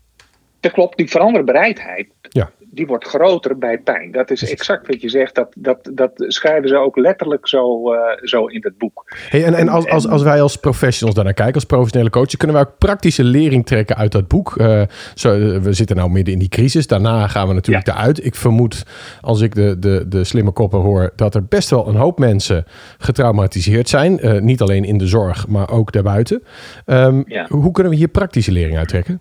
Dat 0.60 0.72
klopt, 0.72 0.96
die 0.96 1.10
veranderbereidheid. 1.10 2.08
Ja 2.20 2.50
die 2.74 2.86
wordt 2.86 3.04
groter 3.04 3.58
bij 3.58 3.78
pijn. 3.78 4.12
Dat 4.12 4.30
is 4.30 4.50
exact 4.50 4.86
wat 4.86 5.00
je 5.00 5.08
zegt. 5.08 5.34
Dat, 5.34 5.54
dat, 5.58 5.90
dat 5.92 6.12
schrijven 6.16 6.68
ze 6.68 6.76
ook 6.76 6.96
letterlijk 6.96 7.48
zo, 7.48 7.92
uh, 7.94 7.98
zo 8.22 8.46
in 8.46 8.60
het 8.62 8.78
boek. 8.78 9.04
Hey, 9.28 9.44
en 9.44 9.54
en, 9.54 9.68
als, 9.68 9.88
als, 9.88 10.08
als 10.08 10.22
wij 10.22 10.42
als 10.42 10.56
professionals 10.56 11.14
daarnaar 11.14 11.34
kijken, 11.34 11.54
als 11.54 11.64
professionele 11.64 12.10
coaches, 12.10 12.36
kunnen 12.36 12.56
wij 12.56 12.66
ook 12.66 12.78
praktische 12.78 13.24
lering 13.24 13.66
trekken 13.66 13.96
uit 13.96 14.12
dat 14.12 14.28
boek. 14.28 14.54
Uh, 14.56 14.82
zo, 15.14 15.60
we 15.60 15.72
zitten 15.72 15.96
nou 15.96 16.10
midden 16.10 16.32
in 16.32 16.38
die 16.40 16.48
crisis. 16.48 16.86
Daarna 16.86 17.26
gaan 17.26 17.48
we 17.48 17.54
natuurlijk 17.54 17.86
ja. 17.86 17.94
eruit. 17.94 18.24
Ik 18.24 18.34
vermoed, 18.34 18.86
als 19.20 19.40
ik 19.40 19.54
de, 19.54 19.78
de, 19.78 20.04
de 20.08 20.24
slimme 20.24 20.50
koppen 20.50 20.80
hoor, 20.80 21.12
dat 21.16 21.34
er 21.34 21.44
best 21.44 21.70
wel 21.70 21.88
een 21.88 21.96
hoop 21.96 22.18
mensen 22.18 22.64
getraumatiseerd 22.98 23.88
zijn. 23.88 24.26
Uh, 24.26 24.40
niet 24.40 24.60
alleen 24.60 24.84
in 24.84 24.98
de 24.98 25.06
zorg, 25.06 25.48
maar 25.48 25.70
ook 25.70 25.92
daarbuiten. 25.92 26.42
Um, 26.86 27.24
ja. 27.26 27.46
Hoe 27.48 27.72
kunnen 27.72 27.92
we 27.92 27.98
hier 27.98 28.08
praktische 28.08 28.52
lering 28.52 28.78
uittrekken? 28.78 29.20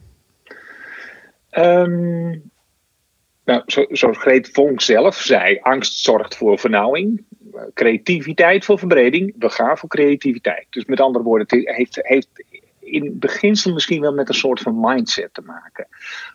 Um, 1.57 2.50
nou, 3.45 3.61
zo, 3.65 3.85
zoals 3.89 4.17
Greet 4.17 4.49
Vonk 4.51 4.81
zelf 4.81 5.15
zei, 5.15 5.59
angst 5.61 5.99
zorgt 5.99 6.35
voor 6.35 6.59
vernauwing, 6.59 7.23
creativiteit 7.73 8.65
voor 8.65 8.79
verbreding, 8.79 9.35
we 9.37 9.49
gaan 9.49 9.77
voor 9.77 9.89
creativiteit. 9.89 10.65
Dus 10.69 10.85
met 10.85 10.99
andere 10.99 11.23
woorden, 11.23 11.47
het 11.49 11.75
heeft, 11.75 11.99
heeft 12.01 12.29
in 12.79 13.19
beginsel 13.19 13.73
misschien 13.73 14.01
wel 14.01 14.13
met 14.13 14.29
een 14.29 14.35
soort 14.35 14.59
van 14.59 14.79
mindset 14.79 15.33
te 15.33 15.41
maken. 15.41 15.87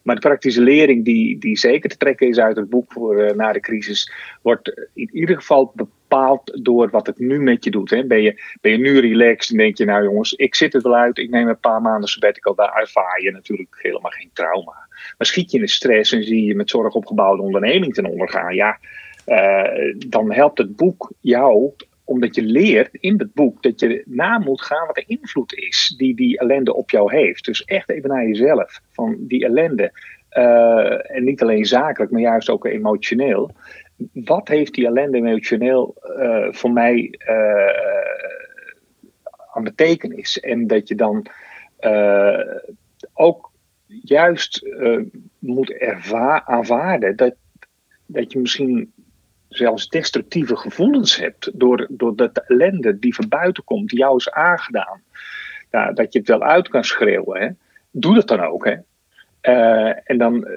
Maar 0.03 0.15
de 0.15 0.21
praktische 0.21 0.61
lering 0.61 1.05
die, 1.05 1.39
die 1.39 1.59
zeker 1.59 1.91
te 1.91 1.97
trekken 1.97 2.29
is 2.29 2.39
uit 2.39 2.57
het 2.57 2.71
boek 2.71 2.93
voor 2.93 3.23
uh, 3.23 3.31
na 3.31 3.53
de 3.53 3.61
crisis, 3.61 4.13
wordt 4.43 4.89
in 4.95 5.11
ieder 5.13 5.37
geval 5.37 5.73
bepaald 5.75 6.65
door 6.65 6.91
wat 6.91 7.07
het 7.07 7.19
nu 7.19 7.41
met 7.41 7.65
je 7.65 7.71
doet. 7.71 7.91
Hè. 7.91 8.05
Ben, 8.05 8.23
je, 8.23 8.43
ben 8.61 8.73
je 8.73 8.79
nu 8.79 8.99
relaxed 8.99 9.51
en 9.51 9.57
denk 9.57 9.77
je, 9.77 9.85
nou 9.85 10.03
jongens, 10.03 10.33
ik 10.33 10.55
zit 10.55 10.75
er 10.75 10.83
wel 10.83 10.95
uit, 10.95 11.19
ik 11.19 11.31
neem 11.31 11.49
een 11.49 11.61
paar 11.61 11.81
maanden 11.81 12.09
sabbatical, 12.09 12.55
daar 12.55 12.75
ervaar 12.75 13.23
je 13.23 13.31
natuurlijk 13.31 13.79
helemaal 13.83 14.11
geen 14.11 14.31
trauma. 14.33 14.86
Maar 15.19 15.27
schiet 15.27 15.51
je 15.51 15.57
in 15.57 15.65
de 15.65 15.71
stress 15.71 16.13
en 16.13 16.23
zie 16.23 16.45
je 16.45 16.55
met 16.55 16.71
zorg 16.71 16.95
opgebouwde 16.95 17.43
onderneming 17.43 17.95
ten 17.95 18.05
onder 18.05 18.29
gaan, 18.29 18.55
ja, 18.55 18.79
uh, 19.27 19.95
dan 20.07 20.33
helpt 20.33 20.59
het 20.59 20.77
boek 20.77 21.13
jou 21.21 21.73
omdat 22.05 22.35
je 22.35 22.43
leert 22.43 22.95
in 23.01 23.19
het 23.19 23.35
boek 23.35 23.63
dat 23.63 23.81
je 23.81 24.03
na 24.07 24.39
moet 24.39 24.63
gaan 24.63 24.87
wat 24.87 24.95
de 24.95 25.05
invloed 25.07 25.55
is 25.55 25.95
die 25.97 26.15
die 26.15 26.39
ellende 26.39 26.75
op 26.75 26.91
jou 26.91 27.17
heeft. 27.17 27.45
Dus 27.45 27.65
echt 27.65 27.91
even 27.91 28.09
naar 28.09 28.27
jezelf, 28.27 28.81
van 28.91 29.17
die 29.19 29.45
ellende. 29.45 29.93
Uh, 30.33 31.17
en 31.17 31.25
niet 31.25 31.43
alleen 31.43 31.65
zakelijk, 31.65 32.13
maar 32.13 32.21
juist 32.21 32.51
ook 32.51 32.67
emotioneel. 32.67 33.51
Wat 34.13 34.49
heeft 34.49 34.75
die 34.75 34.87
ellende 34.87 35.17
emotioneel 35.17 35.95
uh, 36.19 36.47
voor 36.51 36.71
mij 36.73 37.19
aan 39.55 39.65
betekenis? 39.65 40.41
En 40.41 40.67
dat 40.67 40.89
je 40.89 40.95
dan 40.95 41.27
ook 43.13 43.51
juist 43.87 44.67
moet 45.39 45.81
aanvaarden 46.45 47.17
dat, 47.17 47.35
dat 48.07 48.33
je 48.33 48.39
misschien 48.39 48.93
zelfs 49.49 49.89
destructieve 49.89 50.57
gevoelens 50.57 51.17
hebt. 51.17 51.51
Door, 51.55 51.87
door 51.91 52.17
de 52.17 52.31
ellende 52.47 52.99
die 52.99 53.15
van 53.15 53.29
buiten 53.29 53.65
komt, 53.65 53.89
die 53.89 53.99
jou 53.99 54.17
is 54.17 54.31
aangedaan. 54.31 55.03
Dat 55.71 56.13
je 56.13 56.19
het 56.19 56.29
wel 56.29 56.43
uit 56.43 56.69
kan 56.69 56.85
schreeuwen. 56.85 57.59
Doe 57.91 58.15
dat 58.15 58.29
dan 58.29 58.41
ook. 58.41 58.65
Hè? 58.65 58.77
Uh, 59.43 59.99
en 60.05 60.19
dan, 60.19 60.37
uh, 60.37 60.51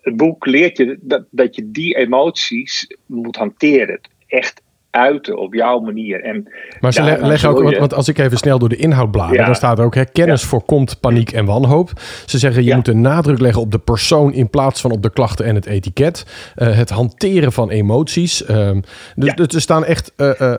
het 0.00 0.16
boek 0.16 0.46
leert 0.46 0.76
je 0.76 0.98
dat, 1.00 1.26
dat 1.30 1.54
je 1.54 1.70
die 1.70 1.96
emoties 1.96 2.96
moet 3.06 3.36
hanteren. 3.36 4.00
Echt 4.26 4.62
uiten 4.96 5.38
op 5.38 5.54
jouw 5.54 5.78
manier. 5.78 6.22
En, 6.22 6.52
maar 6.80 6.92
ze 6.92 7.02
leggen 7.20 7.48
ook, 7.48 7.62
want, 7.62 7.76
want, 7.76 7.94
als 7.94 8.08
ik 8.08 8.18
even 8.18 8.38
snel 8.38 8.58
door 8.58 8.68
de 8.68 8.76
inhoud 8.76 9.10
blader, 9.10 9.36
ja. 9.36 9.44
dan 9.44 9.54
staat 9.54 9.78
er 9.78 9.84
ook: 9.84 9.94
hè, 9.94 10.04
kennis 10.04 10.42
ja. 10.42 10.48
voorkomt 10.48 11.00
paniek 11.00 11.32
en 11.32 11.44
wanhoop. 11.44 11.90
Ze 12.26 12.38
zeggen 12.38 12.64
je 12.64 12.74
moet 12.74 12.84
de 12.84 12.94
nadruk 12.94 13.38
leggen 13.38 13.62
op 13.62 13.70
de 13.70 13.78
persoon 13.78 14.32
in 14.32 14.50
plaats 14.50 14.80
van 14.80 14.90
op 14.90 15.02
de 15.02 15.10
klachten 15.10 15.44
en 15.44 15.54
het 15.54 15.66
etiket. 15.66 16.26
Uh, 16.56 16.76
het 16.76 16.90
hanteren 16.90 17.52
van 17.52 17.70
emoties. 17.70 18.48
Um, 18.48 18.82
dus, 19.14 19.34
dus, 19.34 19.54
er 19.54 19.60
staan 19.60 19.84
echt 19.84 20.12
uh, 20.16 20.26
uh, 20.40 20.54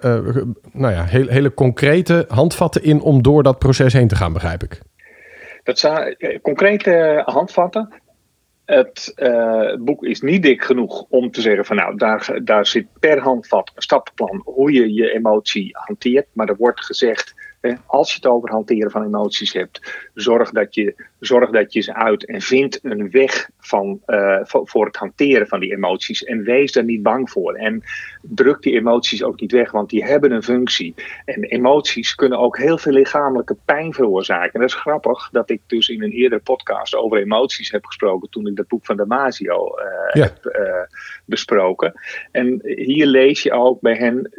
nou 0.71 0.93
ja, 0.93 1.03
heel, 1.03 1.27
hele 1.27 1.53
concrete 1.53 2.25
handvatten 2.27 2.83
in 2.83 3.01
om 3.01 3.21
door 3.21 3.43
dat 3.43 3.59
proces 3.59 3.93
heen 3.93 4.07
te 4.07 4.15
gaan, 4.15 4.33
begrijp 4.33 4.63
ik. 4.63 4.81
Dat 5.63 5.79
zijn 5.79 6.17
concrete 6.41 7.21
handvatten. 7.25 7.89
Het 8.67 9.13
uh, 9.15 9.75
boek 9.75 10.03
is 10.03 10.21
niet 10.21 10.43
dik 10.43 10.63
genoeg 10.63 11.05
om 11.09 11.31
te 11.31 11.41
zeggen 11.41 11.65
van 11.65 11.75
nou, 11.75 11.97
daar, 11.97 12.39
daar 12.43 12.65
zit 12.65 12.87
per 12.99 13.19
handvat 13.19 13.71
een 13.75 13.81
stappenplan 13.81 14.41
hoe 14.43 14.71
je 14.71 14.93
je 14.93 15.13
emotie 15.13 15.69
hanteert. 15.71 16.27
Maar 16.33 16.49
er 16.49 16.57
wordt 16.57 16.85
gezegd, 16.85 17.35
Als 17.85 18.09
je 18.09 18.15
het 18.15 18.25
over 18.25 18.49
hanteren 18.49 18.91
van 18.91 19.03
emoties 19.03 19.53
hebt, 19.53 20.06
zorg 20.19 20.51
dat 20.51 20.75
je, 20.75 20.95
zorg 21.19 21.49
dat 21.49 21.73
je 21.73 21.81
ze 21.81 21.93
uit 21.93 22.25
en 22.25 22.41
vind 22.41 22.79
een 22.83 23.11
weg 23.11 23.49
van, 23.59 24.01
uh, 24.07 24.39
voor, 24.43 24.85
het 24.85 24.95
hanteren 24.95 25.47
van 25.47 25.59
die 25.59 25.71
emoties. 25.71 26.23
En 26.23 26.43
wees 26.43 26.71
daar 26.71 26.83
niet 26.83 27.03
bang 27.03 27.29
voor. 27.29 27.53
En 27.53 27.83
druk 28.21 28.61
die 28.61 28.73
emoties 28.73 29.23
ook 29.23 29.39
niet 29.39 29.51
weg, 29.51 29.71
want 29.71 29.89
die 29.89 30.05
hebben 30.05 30.31
een 30.31 30.43
functie. 30.43 30.93
En 31.25 31.43
emoties 31.43 32.15
kunnen 32.15 32.39
ook 32.39 32.57
heel 32.57 32.77
veel 32.77 32.91
lichamelijke 32.91 33.57
pijn 33.65 33.93
veroorzaken. 33.93 34.53
En 34.53 34.59
dat 34.59 34.69
is 34.69 34.75
grappig 34.75 35.29
dat 35.29 35.49
ik 35.49 35.61
dus 35.67 35.89
in 35.89 36.03
een 36.03 36.11
eerdere 36.11 36.41
podcast 36.41 36.95
over 36.95 37.17
emoties 37.17 37.71
heb 37.71 37.85
gesproken 37.85 38.29
toen 38.29 38.47
ik 38.47 38.55
dat 38.55 38.67
boek 38.67 38.85
van 38.85 38.97
Damasio 38.97 39.75
uh, 39.77 40.23
heb 40.23 40.45
uh, 40.45 40.99
besproken. 41.25 41.93
En 42.31 42.61
hier 42.63 43.05
lees 43.05 43.43
je 43.43 43.51
ook 43.51 43.81
bij 43.81 43.95
hen, 43.95 44.31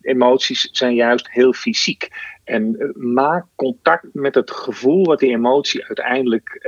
emoties 0.00 0.68
zijn 0.72 0.94
juist 0.94 1.30
heel 1.30 1.52
fysiek. 1.52 2.08
En 2.44 2.92
maak 2.96 3.46
contact 3.54 4.06
met 4.12 4.34
het 4.34 4.50
gevoel 4.50 5.04
wat 5.12 5.20
die 5.20 5.36
emotie 5.36 5.84
uiteindelijk 5.84 6.58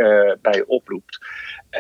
bij 0.42 0.55
je 0.55 0.64
oproept. 0.66 1.18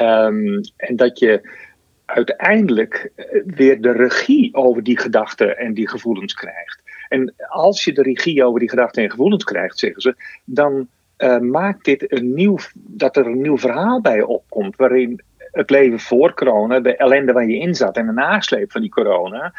Um, 0.00 0.60
en 0.76 0.96
dat 0.96 1.18
je 1.18 1.62
uiteindelijk 2.04 3.12
weer 3.46 3.80
de 3.80 3.92
regie 3.92 4.54
over 4.54 4.82
die 4.82 4.98
gedachten 4.98 5.58
en 5.58 5.74
die 5.74 5.88
gevoelens 5.88 6.34
krijgt. 6.34 6.82
En 7.08 7.34
als 7.48 7.84
je 7.84 7.92
de 7.92 8.02
regie 8.02 8.44
over 8.44 8.60
die 8.60 8.68
gedachten 8.68 9.02
en 9.02 9.10
gevoelens 9.10 9.44
krijgt, 9.44 9.78
zeggen 9.78 10.02
ze, 10.02 10.14
dan 10.44 10.88
uh, 11.18 11.38
maakt 11.38 11.84
dit 11.84 12.12
een 12.12 12.34
nieuw, 12.34 12.56
dat 12.74 13.16
er 13.16 13.26
een 13.26 13.40
nieuw 13.40 13.58
verhaal 13.58 14.00
bij 14.00 14.16
je 14.16 14.26
opkomt, 14.26 14.76
waarin 14.76 15.22
het 15.38 15.70
leven 15.70 16.00
voor 16.00 16.34
corona, 16.34 16.80
de 16.80 16.96
ellende 16.96 17.32
waar 17.32 17.46
je 17.46 17.58
in 17.58 17.74
zat 17.74 17.96
en 17.96 18.06
de 18.06 18.12
nasleep 18.12 18.72
van 18.72 18.80
die 18.80 18.90
corona, 18.90 19.54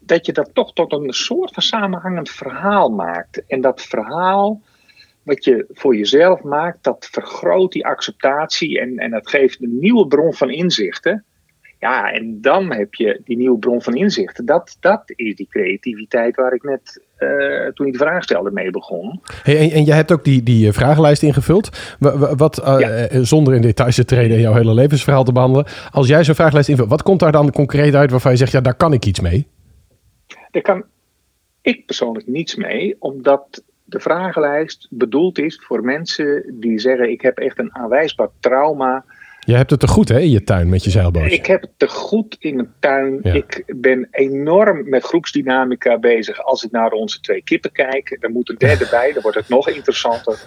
dat 0.00 0.26
je 0.26 0.32
dat 0.32 0.50
toch 0.52 0.72
tot 0.72 0.92
een 0.92 1.12
soort 1.12 1.54
van 1.54 1.62
samenhangend 1.62 2.30
verhaal 2.30 2.90
maakt. 2.90 3.46
En 3.46 3.60
dat 3.60 3.82
verhaal 3.82 4.60
wat 5.22 5.44
je 5.44 5.64
voor 5.68 5.96
jezelf 5.96 6.42
maakt, 6.42 6.84
dat 6.84 7.08
vergroot 7.10 7.72
die 7.72 7.86
acceptatie 7.86 8.80
en, 8.80 8.96
en 8.98 9.10
dat 9.10 9.28
geeft 9.28 9.62
een 9.62 9.78
nieuwe 9.78 10.06
bron 10.06 10.34
van 10.34 10.50
inzichten. 10.50 11.24
Ja, 11.78 12.12
en 12.12 12.40
dan 12.40 12.72
heb 12.72 12.94
je 12.94 13.20
die 13.24 13.36
nieuwe 13.36 13.58
bron 13.58 13.82
van 13.82 13.94
inzichten. 13.94 14.44
Dat, 14.46 14.76
dat 14.80 15.02
is 15.06 15.34
die 15.34 15.46
creativiteit 15.50 16.36
waar 16.36 16.52
ik 16.52 16.62
net, 16.62 17.02
uh, 17.18 17.66
toen 17.66 17.86
ik 17.86 17.92
de 17.92 17.98
vraag 17.98 18.22
stelde, 18.22 18.50
mee 18.50 18.70
begon. 18.70 19.20
Hey, 19.42 19.58
en, 19.58 19.70
en 19.70 19.84
jij 19.84 19.96
hebt 19.96 20.12
ook 20.12 20.24
die, 20.24 20.42
die 20.42 20.72
vragenlijst 20.72 21.22
ingevuld. 21.22 21.96
Wat, 22.36 22.62
uh, 22.64 22.76
ja. 22.78 23.24
zonder 23.24 23.54
in 23.54 23.60
details 23.62 23.94
te 23.94 24.04
treden 24.04 24.36
en 24.36 24.42
jouw 24.42 24.54
hele 24.54 24.74
levensverhaal 24.74 25.24
te 25.24 25.32
behandelen. 25.32 25.66
Als 25.90 26.08
jij 26.08 26.24
zo'n 26.24 26.34
vragenlijst 26.34 26.68
invult, 26.68 26.88
wat 26.88 27.02
komt 27.02 27.20
daar 27.20 27.32
dan 27.32 27.52
concreet 27.52 27.94
uit 27.94 28.10
waarvan 28.10 28.32
je 28.32 28.38
zegt, 28.38 28.52
ja, 28.52 28.60
daar 28.60 28.76
kan 28.76 28.92
ik 28.92 29.06
iets 29.06 29.20
mee? 29.20 29.46
Daar 30.50 30.62
kan 30.62 30.84
ik 31.62 31.86
persoonlijk 31.86 32.26
niets 32.26 32.54
mee, 32.54 32.96
omdat 32.98 33.62
de 33.90 34.00
vragenlijst 34.00 34.86
bedoeld 34.90 35.38
is 35.38 35.62
voor 35.66 35.84
mensen 35.84 36.54
die 36.60 36.78
zeggen: 36.78 37.10
Ik 37.10 37.20
heb 37.20 37.38
echt 37.38 37.58
een 37.58 37.74
aanwijsbaar 37.74 38.28
trauma. 38.40 39.04
Je 39.40 39.54
hebt 39.54 39.70
het 39.70 39.80
te 39.80 39.88
goed 39.88 40.08
hè, 40.08 40.18
in 40.18 40.30
je 40.30 40.44
tuin 40.44 40.68
met 40.68 40.84
je 40.84 40.90
zeilbootje. 40.90 41.30
Ik 41.30 41.46
heb 41.46 41.60
het 41.60 41.70
te 41.76 41.88
goed 41.88 42.36
in 42.38 42.56
mijn 42.56 42.72
tuin. 42.78 43.18
Ja. 43.22 43.32
Ik 43.32 43.64
ben 43.66 44.08
enorm 44.10 44.88
met 44.88 45.04
groepsdynamica 45.04 45.98
bezig. 45.98 46.42
Als 46.42 46.64
ik 46.64 46.70
naar 46.70 46.90
onze 46.90 47.20
twee 47.20 47.42
kippen 47.42 47.72
kijk, 47.72 48.16
dan 48.20 48.32
moet 48.32 48.48
een 48.48 48.58
derde 48.58 48.86
bij. 48.96 49.12
Dan 49.12 49.22
wordt 49.22 49.36
het 49.36 49.48
nog 49.48 49.68
interessanter. 49.68 50.44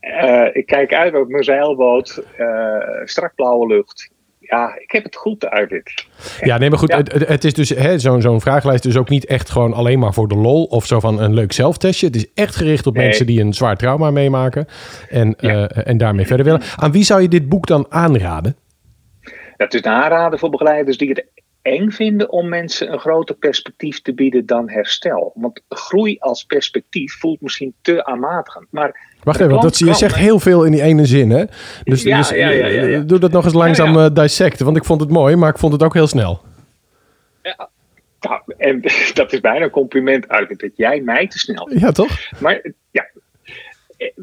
uh, 0.00 0.48
ik 0.60 0.66
kijk 0.66 0.94
uit 0.94 1.14
op 1.14 1.28
mijn 1.28 1.44
zeilboot. 1.44 2.22
Uh, 2.38 2.76
strak 3.04 3.34
blauwe 3.34 3.66
lucht 3.66 4.11
ja, 4.52 4.78
ik 4.78 4.90
heb 4.90 5.04
het 5.04 5.16
goed 5.16 5.46
uit 5.46 5.68
dit. 5.68 6.06
Ja, 6.40 6.58
nee, 6.58 6.70
maar 6.70 6.78
goed, 6.78 6.92
Het, 6.92 7.28
het, 7.28 7.44
is 7.44 7.54
dus 7.54 7.68
zo'n 8.02 8.20
zo'n 8.20 8.40
vragenlijst 8.40 8.84
is 8.84 8.96
ook 8.96 9.08
niet 9.08 9.26
echt 9.26 9.50
gewoon 9.50 9.72
alleen 9.72 9.98
maar 9.98 10.14
voor 10.14 10.28
de 10.28 10.34
lol 10.34 10.64
of 10.64 10.86
zo 10.86 11.00
van 11.00 11.20
een 11.20 11.34
leuk 11.34 11.52
zelftestje. 11.52 12.06
Het 12.06 12.16
is 12.16 12.32
echt 12.34 12.56
gericht 12.56 12.86
op 12.86 12.94
mensen 12.94 13.26
die 13.26 13.40
een 13.40 13.52
zwaar 13.52 13.76
trauma 13.76 14.10
meemaken 14.10 14.66
en, 15.08 15.34
ja. 15.38 15.52
uh, 15.52 15.86
en 15.86 15.96
daarmee 15.96 16.26
verder 16.26 16.44
willen. 16.44 16.62
Aan 16.76 16.92
wie 16.92 17.04
zou 17.04 17.22
je 17.22 17.28
dit 17.28 17.48
boek 17.48 17.66
dan 17.66 17.86
aanraden? 17.88 18.56
Het 19.56 19.74
is 19.74 19.84
een 19.84 19.92
aanrader 19.92 20.38
voor 20.38 20.50
begeleiders 20.50 20.98
die 20.98 21.08
het 21.08 21.26
eng 21.62 21.90
vinden 21.90 22.30
om 22.30 22.48
mensen 22.48 22.92
een 22.92 22.98
groter 22.98 23.34
perspectief 23.34 24.02
te 24.02 24.14
bieden 24.14 24.46
dan 24.46 24.70
herstel. 24.70 25.32
Want 25.34 25.62
groei 25.68 26.16
als 26.18 26.44
perspectief 26.44 27.18
voelt 27.18 27.40
misschien 27.40 27.74
te 27.82 28.04
aanmatigend. 28.04 28.66
Maar 28.70 29.11
Wacht 29.22 29.40
even, 29.40 29.60
dat, 29.60 29.78
je 29.78 29.94
zegt 29.94 30.14
heel 30.14 30.40
veel 30.40 30.64
in 30.64 30.72
die 30.72 30.82
ene 30.82 31.06
zin, 31.06 31.30
hè? 31.30 31.44
Dus, 31.84 32.02
ja, 32.02 32.16
dus 32.16 32.28
ja, 32.28 32.48
ja, 32.48 32.66
ja, 32.66 33.00
doe 33.00 33.18
dat 33.18 33.32
nog 33.32 33.44
eens 33.44 33.54
langzaam 33.54 33.96
uh, 33.96 34.06
dissecten, 34.12 34.64
want 34.64 34.76
ik 34.76 34.84
vond 34.84 35.00
het 35.00 35.10
mooi, 35.10 35.36
maar 35.36 35.50
ik 35.50 35.58
vond 35.58 35.72
het 35.72 35.82
ook 35.82 35.94
heel 35.94 36.06
snel. 36.06 36.40
Ja, 37.42 37.68
nou, 38.20 38.42
en 38.58 38.80
dat 39.14 39.32
is 39.32 39.40
bijna 39.40 39.64
een 39.64 39.70
compliment, 39.70 40.28
uit 40.28 40.60
dat 40.60 40.70
jij 40.76 41.00
mij 41.00 41.26
te 41.28 41.38
snel 41.38 41.66
vindt. 41.66 41.82
Ja, 41.82 41.92
toch? 41.92 42.18
Maar 42.40 42.72
ja, 42.90 43.10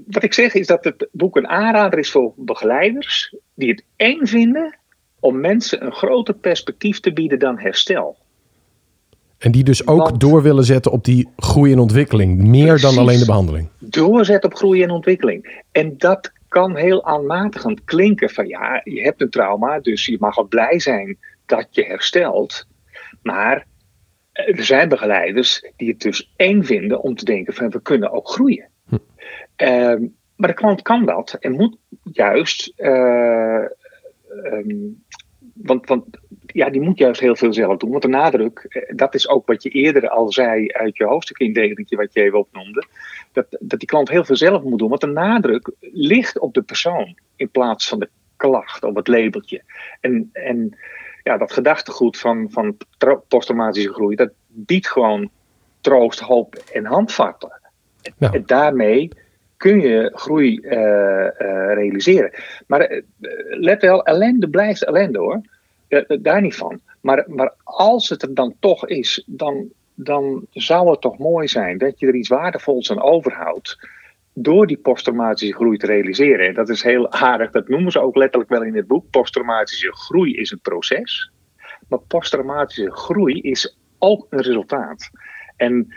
wat 0.06 0.24
ik 0.24 0.34
zeg 0.34 0.54
is 0.54 0.68
dat 0.68 0.84
het 0.84 1.08
boek 1.12 1.36
een 1.36 1.48
aanrader 1.48 2.00
is 2.00 2.12
voor 2.12 2.34
begeleiders 2.36 3.36
die 3.54 3.70
het 3.70 3.84
eng 3.96 4.26
vinden 4.26 4.78
om 5.20 5.40
mensen 5.40 5.86
een 5.86 5.94
groter 5.94 6.34
perspectief 6.34 7.00
te 7.00 7.14
bieden 7.14 7.40
dan 7.40 7.60
herstel. 7.60 8.18
En 9.40 9.52
die 9.52 9.64
dus 9.64 9.88
ook 9.88 9.98
Want, 9.98 10.20
door 10.20 10.42
willen 10.42 10.64
zetten 10.64 10.92
op 10.92 11.04
die 11.04 11.30
groei 11.38 11.72
en 11.72 11.80
ontwikkeling. 11.80 12.38
Meer 12.38 12.66
precies, 12.66 12.82
dan 12.82 12.98
alleen 12.98 13.20
de 13.20 13.26
behandeling. 13.26 13.70
Doorzetten 13.80 14.50
op 14.52 14.58
groei 14.58 14.84
en 14.84 14.90
ontwikkeling. 14.90 15.64
En 15.72 15.98
dat 15.98 16.32
kan 16.48 16.76
heel 16.76 17.06
aanmatigend 17.06 17.84
klinken. 17.84 18.30
Van 18.30 18.48
ja, 18.48 18.82
je 18.84 19.02
hebt 19.02 19.22
een 19.22 19.30
trauma, 19.30 19.80
dus 19.80 20.06
je 20.06 20.18
mag 20.20 20.36
wel 20.36 20.48
blij 20.48 20.80
zijn 20.80 21.18
dat 21.46 21.68
je 21.72 21.84
herstelt. 21.84 22.68
Maar 23.22 23.68
er 24.32 24.64
zijn 24.64 24.90
begeleiders 24.90 25.72
die 25.76 25.90
het 25.90 26.02
dus 26.02 26.34
eng 26.36 26.64
vinden 26.64 27.02
om 27.02 27.16
te 27.16 27.26
denken 27.26 27.54
van 27.54 27.70
we 27.70 27.82
kunnen 27.82 28.12
ook 28.12 28.30
groeien. 28.30 28.70
Hm. 28.88 28.96
Uh, 29.58 30.10
maar 30.36 30.50
de 30.50 30.54
klant 30.54 30.82
kan 30.82 31.06
dat 31.06 31.38
en 31.40 31.52
moet 31.52 31.78
juist 32.04 32.74
uh, 32.78 33.66
um, 34.44 35.04
want, 35.54 35.88
want 35.88 36.06
ja, 36.54 36.70
die 36.70 36.82
moet 36.82 36.98
juist 36.98 37.22
heel 37.22 37.36
veel 37.36 37.54
zelf 37.54 37.78
doen. 37.78 37.90
Want 37.90 38.02
de 38.02 38.08
nadruk, 38.08 38.84
dat 38.96 39.16
is 39.16 39.30
ook 39.30 39.48
wat 39.48 39.64
je 39.64 39.70
eerder 39.70 40.10
al 40.10 40.32
zei 40.32 40.68
uit 40.68 40.98
je 40.98 41.06
hoofdstukindeling, 41.06 41.96
wat 41.96 42.14
je 42.14 42.22
even 42.22 42.40
opnoemde. 42.40 42.86
Dat, 43.32 43.46
dat 43.60 43.80
die 43.80 43.88
klant 43.88 44.10
heel 44.10 44.26
veel 44.26 44.36
zelf 44.36 44.64
moet 44.64 44.80
doen. 44.80 44.90
Want 44.90 45.02
de 45.02 45.08
nadruk 45.08 45.72
ligt 45.80 46.40
op 46.40 46.54
de 46.54 46.62
persoon 46.62 47.18
in 47.36 47.50
plaats 47.50 47.88
van 47.88 48.00
de 48.00 48.10
klacht 48.38 48.84
of 48.84 48.96
het 48.96 49.08
labeltje. 49.08 49.62
En, 50.00 50.30
en 50.34 50.78
ja, 51.24 51.38
dat 51.38 51.52
gedachtegoed 51.52 52.18
van, 52.18 52.48
van 52.52 52.78
posttraumatische 53.28 53.94
groei, 53.94 54.16
dat 54.16 54.32
biedt 54.48 54.88
gewoon 54.88 55.30
troost, 55.82 56.20
hoop 56.20 56.56
en 56.74 56.86
handvatten. 56.86 57.62
Nou. 58.18 58.36
En 58.36 58.44
daarmee 58.46 59.10
kun 59.58 59.80
je 59.80 60.12
groei 60.14 60.60
uh, 60.62 60.72
uh, 60.72 61.74
realiseren. 61.74 62.32
Maar 62.68 62.92
uh, 62.92 63.02
let 63.50 63.82
wel, 63.82 64.04
ellende 64.04 64.50
blijft 64.50 64.84
ellende 64.84 65.20
hoor. 65.20 65.42
Daar 66.22 66.42
niet 66.42 66.56
van. 66.56 66.80
Maar, 67.02 67.24
maar 67.28 67.54
als 67.64 68.10
het 68.10 68.22
er 68.22 68.34
dan 68.34 68.56
toch 68.60 68.88
is, 68.88 69.24
dan, 69.26 69.70
dan 69.94 70.46
zou 70.52 70.90
het 70.90 71.02
toch 71.02 71.18
mooi 71.18 71.48
zijn 71.48 71.78
dat 71.78 72.00
je 72.00 72.08
er 72.08 72.16
iets 72.16 72.30
waardevols 72.30 72.92
aan 72.92 73.02
overhoudt. 73.02 73.88
Door 74.34 74.68
die 74.68 74.78
posttraumatische 74.78 75.56
groei 75.56 75.78
te 75.78 75.86
realiseren. 75.86 76.48
En 76.48 76.54
dat 76.54 76.70
is 76.70 76.84
heel 76.84 77.12
aardig, 77.12 77.52
dat 77.52 77.68
noemen 77.68 77.92
ze 77.92 78.02
ook 78.02 78.16
letterlijk 78.16 78.50
wel 78.50 78.64
in 78.64 78.76
het 78.76 78.88
boek. 78.88 79.10
Posttraumatische 79.10 79.92
groei 79.94 80.36
is 80.36 80.52
een 80.52 80.62
proces. 80.62 81.32
Maar 81.88 82.00
posttraumatische 82.00 82.92
groei 82.92 83.42
is 83.42 83.78
ook 83.98 84.28
een 84.30 84.42
resultaat. 84.42 85.10
En 85.56 85.94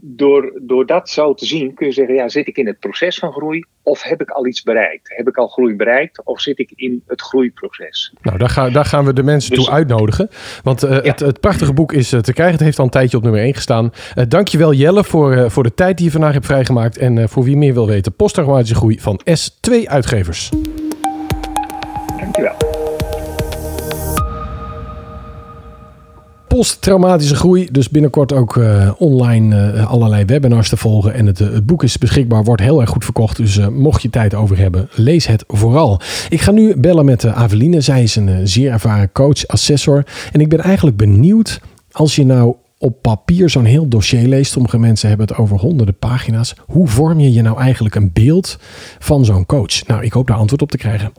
door, 0.00 0.52
door 0.62 0.86
dat 0.86 1.08
zo 1.08 1.34
te 1.34 1.46
zien 1.46 1.74
kun 1.74 1.86
je 1.86 1.92
zeggen, 1.92 2.14
ja, 2.14 2.28
zit 2.28 2.46
ik 2.46 2.56
in 2.56 2.66
het 2.66 2.78
proces 2.78 3.18
van 3.18 3.32
groei 3.32 3.64
of 3.82 4.02
heb 4.02 4.20
ik 4.20 4.30
al 4.30 4.46
iets 4.46 4.62
bereikt? 4.62 5.16
Heb 5.16 5.28
ik 5.28 5.36
al 5.36 5.48
groei 5.48 5.76
bereikt 5.76 6.24
of 6.24 6.40
zit 6.40 6.58
ik 6.58 6.72
in 6.74 7.02
het 7.06 7.20
groeiproces? 7.20 8.12
Nou, 8.22 8.38
daar, 8.38 8.48
ga, 8.48 8.70
daar 8.70 8.84
gaan 8.84 9.04
we 9.04 9.12
de 9.12 9.22
mensen 9.22 9.54
dus, 9.54 9.64
toe 9.64 9.74
uitnodigen. 9.74 10.28
Want 10.62 10.84
uh, 10.84 10.90
ja. 10.90 11.00
het, 11.02 11.20
het, 11.20 11.40
prachtige 11.40 11.72
boek 11.72 11.92
is 11.92 12.12
uh, 12.12 12.20
te 12.20 12.32
krijgen. 12.32 12.54
Het 12.54 12.64
heeft 12.64 12.78
al 12.78 12.84
een 12.84 12.90
tijdje 12.90 13.16
op 13.16 13.22
nummer 13.22 13.40
1 13.40 13.54
gestaan. 13.54 13.92
Uh, 14.16 14.24
dankjewel 14.28 14.72
Jelle 14.72 15.04
voor, 15.04 15.50
voor 15.50 15.62
de 15.62 15.74
tijd 15.74 15.96
die 15.96 16.06
je 16.06 16.12
vandaag 16.12 16.32
hebt 16.32 16.46
vrijgemaakt. 16.46 16.98
En 16.98 17.28
voor 17.28 17.44
wie 17.44 17.56
meer 17.56 17.74
wil 17.74 17.86
weten, 17.86 18.14
posttraumatische 18.14 18.74
groei 18.74 19.00
van 19.00 19.20
S2 19.20 19.84
Uitgevers. 19.84 20.50
Posttraumatische 26.58 27.34
groei. 27.34 27.68
Dus 27.70 27.88
binnenkort 27.88 28.32
ook 28.32 28.56
uh, 28.56 28.90
online 28.98 29.72
uh, 29.74 29.90
allerlei 29.90 30.24
webinars 30.24 30.68
te 30.68 30.76
volgen. 30.76 31.14
En 31.14 31.26
het, 31.26 31.40
uh, 31.40 31.52
het, 31.52 31.66
boek 31.66 31.82
is 31.82 31.98
beschikbaar, 31.98 32.44
wordt 32.44 32.62
heel 32.62 32.80
erg 32.80 32.90
goed 32.90 33.04
verkocht. 33.04 33.36
Dus 33.36 33.58
mocht 33.68 34.02
je 34.02 34.10
tijd 34.10 34.34
over 34.34 34.58
hebben, 34.58 34.88
lees 34.92 35.26
het 35.26 35.44
vooral. 35.46 36.00
Ik 36.28 36.40
ga 36.40 36.50
nu 36.50 36.76
bellen 36.76 37.04
met 37.04 37.26
Aveline. 37.26 37.80
Zij 37.80 38.02
is 38.02 38.16
een 38.16 38.48
zeer 38.48 38.72
ervaren 38.72 39.12
coach, 39.12 39.46
assessor. 39.46 40.04
En 40.32 40.40
ik 40.40 40.48
ben 40.48 40.60
eigenlijk 40.60 40.96
benieuwd, 40.96 41.60
als 41.90 42.16
je 42.16 42.24
nou 42.24 42.54
op 42.78 43.02
papier 43.02 43.50
zo'n 43.50 43.64
heel 43.64 43.88
dossier 43.88 44.28
leest. 44.28 44.52
Sommige 44.52 44.78
mensen 44.78 45.08
hebben 45.08 45.26
het 45.26 45.36
over 45.36 45.58
honderden 45.58 45.98
pagina's. 45.98 46.54
Hoe 46.66 46.88
vorm 46.88 47.20
je 47.20 47.32
je 47.32 47.42
nou 47.42 47.58
eigenlijk 47.58 47.94
een 47.94 48.10
beeld 48.12 48.58
van 48.98 49.24
zo'n 49.24 49.46
coach? 49.46 49.86
Nou, 49.86 50.04
ik 50.04 50.12
hoop 50.12 50.26
daar 50.26 50.36
antwoord 50.36 50.62
op 50.62 50.70
te 50.70 50.78
krijgen. 50.78 51.12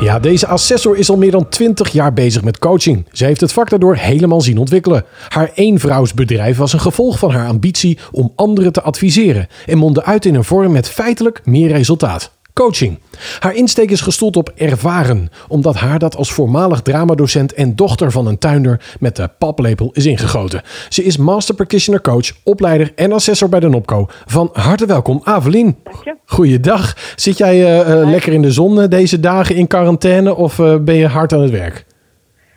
Ja, 0.00 0.18
deze 0.18 0.46
assessor 0.46 0.96
is 0.96 1.10
al 1.10 1.16
meer 1.16 1.30
dan 1.30 1.48
20 1.48 1.88
jaar 1.88 2.12
bezig 2.12 2.42
met 2.42 2.58
coaching. 2.58 3.06
Ze 3.12 3.24
heeft 3.24 3.40
het 3.40 3.52
vak 3.52 3.70
daardoor 3.70 3.96
helemaal 3.96 4.40
zien 4.40 4.58
ontwikkelen. 4.58 5.04
Haar 5.28 5.50
eenvrouwsbedrijf 5.54 6.56
was 6.56 6.72
een 6.72 6.80
gevolg 6.80 7.18
van 7.18 7.30
haar 7.30 7.48
ambitie 7.48 7.98
om 8.12 8.32
anderen 8.36 8.72
te 8.72 8.82
adviseren 8.82 9.46
en 9.66 9.78
mondde 9.78 10.04
uit 10.04 10.24
in 10.24 10.34
een 10.34 10.44
vorm 10.44 10.72
met 10.72 10.88
feitelijk 10.88 11.40
meer 11.44 11.68
resultaat 11.68 12.37
coaching. 12.58 12.98
Haar 13.40 13.54
insteek 13.54 13.90
is 13.90 14.00
gestoeld 14.00 14.36
op 14.36 14.52
ervaren, 14.56 15.30
omdat 15.48 15.76
haar 15.76 15.98
dat 15.98 16.16
als 16.16 16.32
voormalig 16.32 16.80
dramadocent 16.80 17.54
en 17.54 17.76
dochter 17.76 18.10
van 18.10 18.26
een 18.26 18.38
tuinder 18.38 18.80
met 19.00 19.16
de 19.16 19.28
paplepel 19.38 19.90
is 19.92 20.06
ingegoten. 20.06 20.62
Ze 20.88 21.04
is 21.04 21.16
master 21.16 21.54
practitioner 21.54 22.00
coach, 22.00 22.32
opleider 22.44 22.92
en 22.94 23.12
assessor 23.12 23.48
bij 23.48 23.60
de 23.60 23.68
NOPCO. 23.68 24.06
Van 24.26 24.50
harte 24.52 24.86
welkom, 24.86 25.20
Avelien. 25.24 25.76
Dank 25.82 26.04
je. 26.04 26.16
Goeiedag. 26.24 26.94
Zit 27.16 27.38
jij 27.38 27.56
uh, 27.56 27.88
uh, 27.88 28.10
lekker 28.10 28.32
in 28.32 28.42
de 28.42 28.52
zon 28.52 28.78
uh, 28.78 28.84
deze 28.88 29.20
dagen 29.20 29.54
in 29.54 29.66
quarantaine 29.66 30.34
of 30.34 30.56
ben 30.80 30.94
je 30.94 31.06
hard 31.06 31.32
aan 31.32 31.42
het 31.42 31.50
werk? 31.50 31.84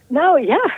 Nou 0.08 0.46
ja, 0.46 0.72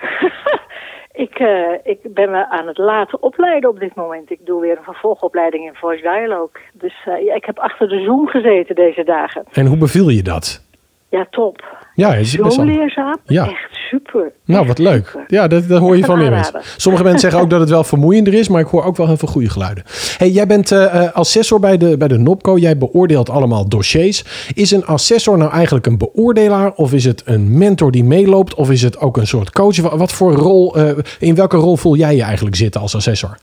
ik, 1.14 1.39
uh, 1.39 1.72
ik 1.84 1.99
ben 2.14 2.32
me 2.32 2.49
aan 2.49 2.68
het 2.68 2.78
laten 2.78 3.22
opleiden 3.24 3.70
op 3.70 3.80
dit 3.80 3.95
moment. 3.95 4.32
Ik 4.32 4.45
doe 4.45 4.61
weer 4.61 4.78
een 4.78 4.84
vervolgopleiding 4.84 5.66
in 5.66 5.76
Voice 5.76 6.01
Dialogue. 6.01 6.61
Dus 6.74 7.05
uh, 7.07 7.26
ja, 7.26 7.34
ik 7.34 7.45
heb 7.45 7.59
achter 7.59 7.89
de 7.89 8.03
Zoom 8.03 8.28
gezeten 8.28 8.76
deze 8.76 9.03
dagen. 9.03 9.43
En 9.51 9.66
hoe 9.66 9.78
beviel 9.78 10.09
je 10.09 10.24
dat? 10.24 10.66
Ja, 11.09 11.28
top. 11.30 11.82
Ja, 11.96 12.16
is 12.16 12.32
Zo 12.32 12.64
leerzaam. 12.64 13.18
Ja. 13.26 13.48
Echt 13.48 13.70
super. 13.72 14.32
Nou, 14.46 14.60
Echt 14.60 14.68
wat 14.68 14.78
leuk. 14.78 15.06
super. 15.06 15.24
Ja, 15.28 15.48
dat, 15.48 15.68
dat 15.68 15.80
hoor 15.80 15.98
je 15.98 16.06
van 16.06 16.18
meer 16.18 16.30
mensen. 16.30 16.62
Sommige 16.78 17.04
mensen 17.04 17.22
zeggen 17.30 17.41
ook 17.41 17.50
dat 17.50 17.60
het 17.60 17.70
wel 17.70 17.84
vermoeiender 17.84 18.34
is, 18.34 18.48
maar 18.48 18.62
ik 18.62 18.68
hoor 18.68 18.84
ook 18.84 18.98
wel 18.98 19.08
heel 19.08 19.18
veel 19.18 19.28
goede 19.28 19.50
geluiden. 19.50 19.84
Hey, 20.18 20.30
jij 20.30 20.48
bent 20.48 20.72
uh, 20.72 21.12
assessor 21.12 21.60
bij 21.60 21.78
de, 21.78 21.98
bij 21.98 22.08
de 22.08 22.18
NOPCO. 22.18 22.58
Jij 22.58 22.78
beoordeelt 22.78 23.30
allemaal 23.30 23.68
dossiers. 23.70 24.24
Is 24.54 24.72
een 24.72 24.86
assessor 24.86 25.38
nou 25.38 25.52
eigenlijk 25.52 25.86
een 25.86 25.98
beoordelaar 25.98 26.72
of 26.72 26.94
is 26.94 27.06
het 27.06 27.22
een 27.26 27.58
mentor 27.58 27.91
die 27.91 28.04
meeloopt 28.04 28.54
of 28.54 28.72
is 28.72 28.82
het 28.82 29.00
ook 29.00 29.18
een 29.18 29.28
soort 29.28 29.52
coach? 29.52 29.78
Wat 29.78 30.12
voor 30.12 30.34
rol, 30.34 30.78
uh, 30.78 30.91
in 31.20 31.36
welke 31.36 31.58
rol 31.58 31.76
voel 31.78 31.96
jij 31.96 32.16
je 32.16 32.24
eigenlijk 32.24 32.56
zitten 32.56 32.82
als 32.82 32.96
assessor? 32.96 33.38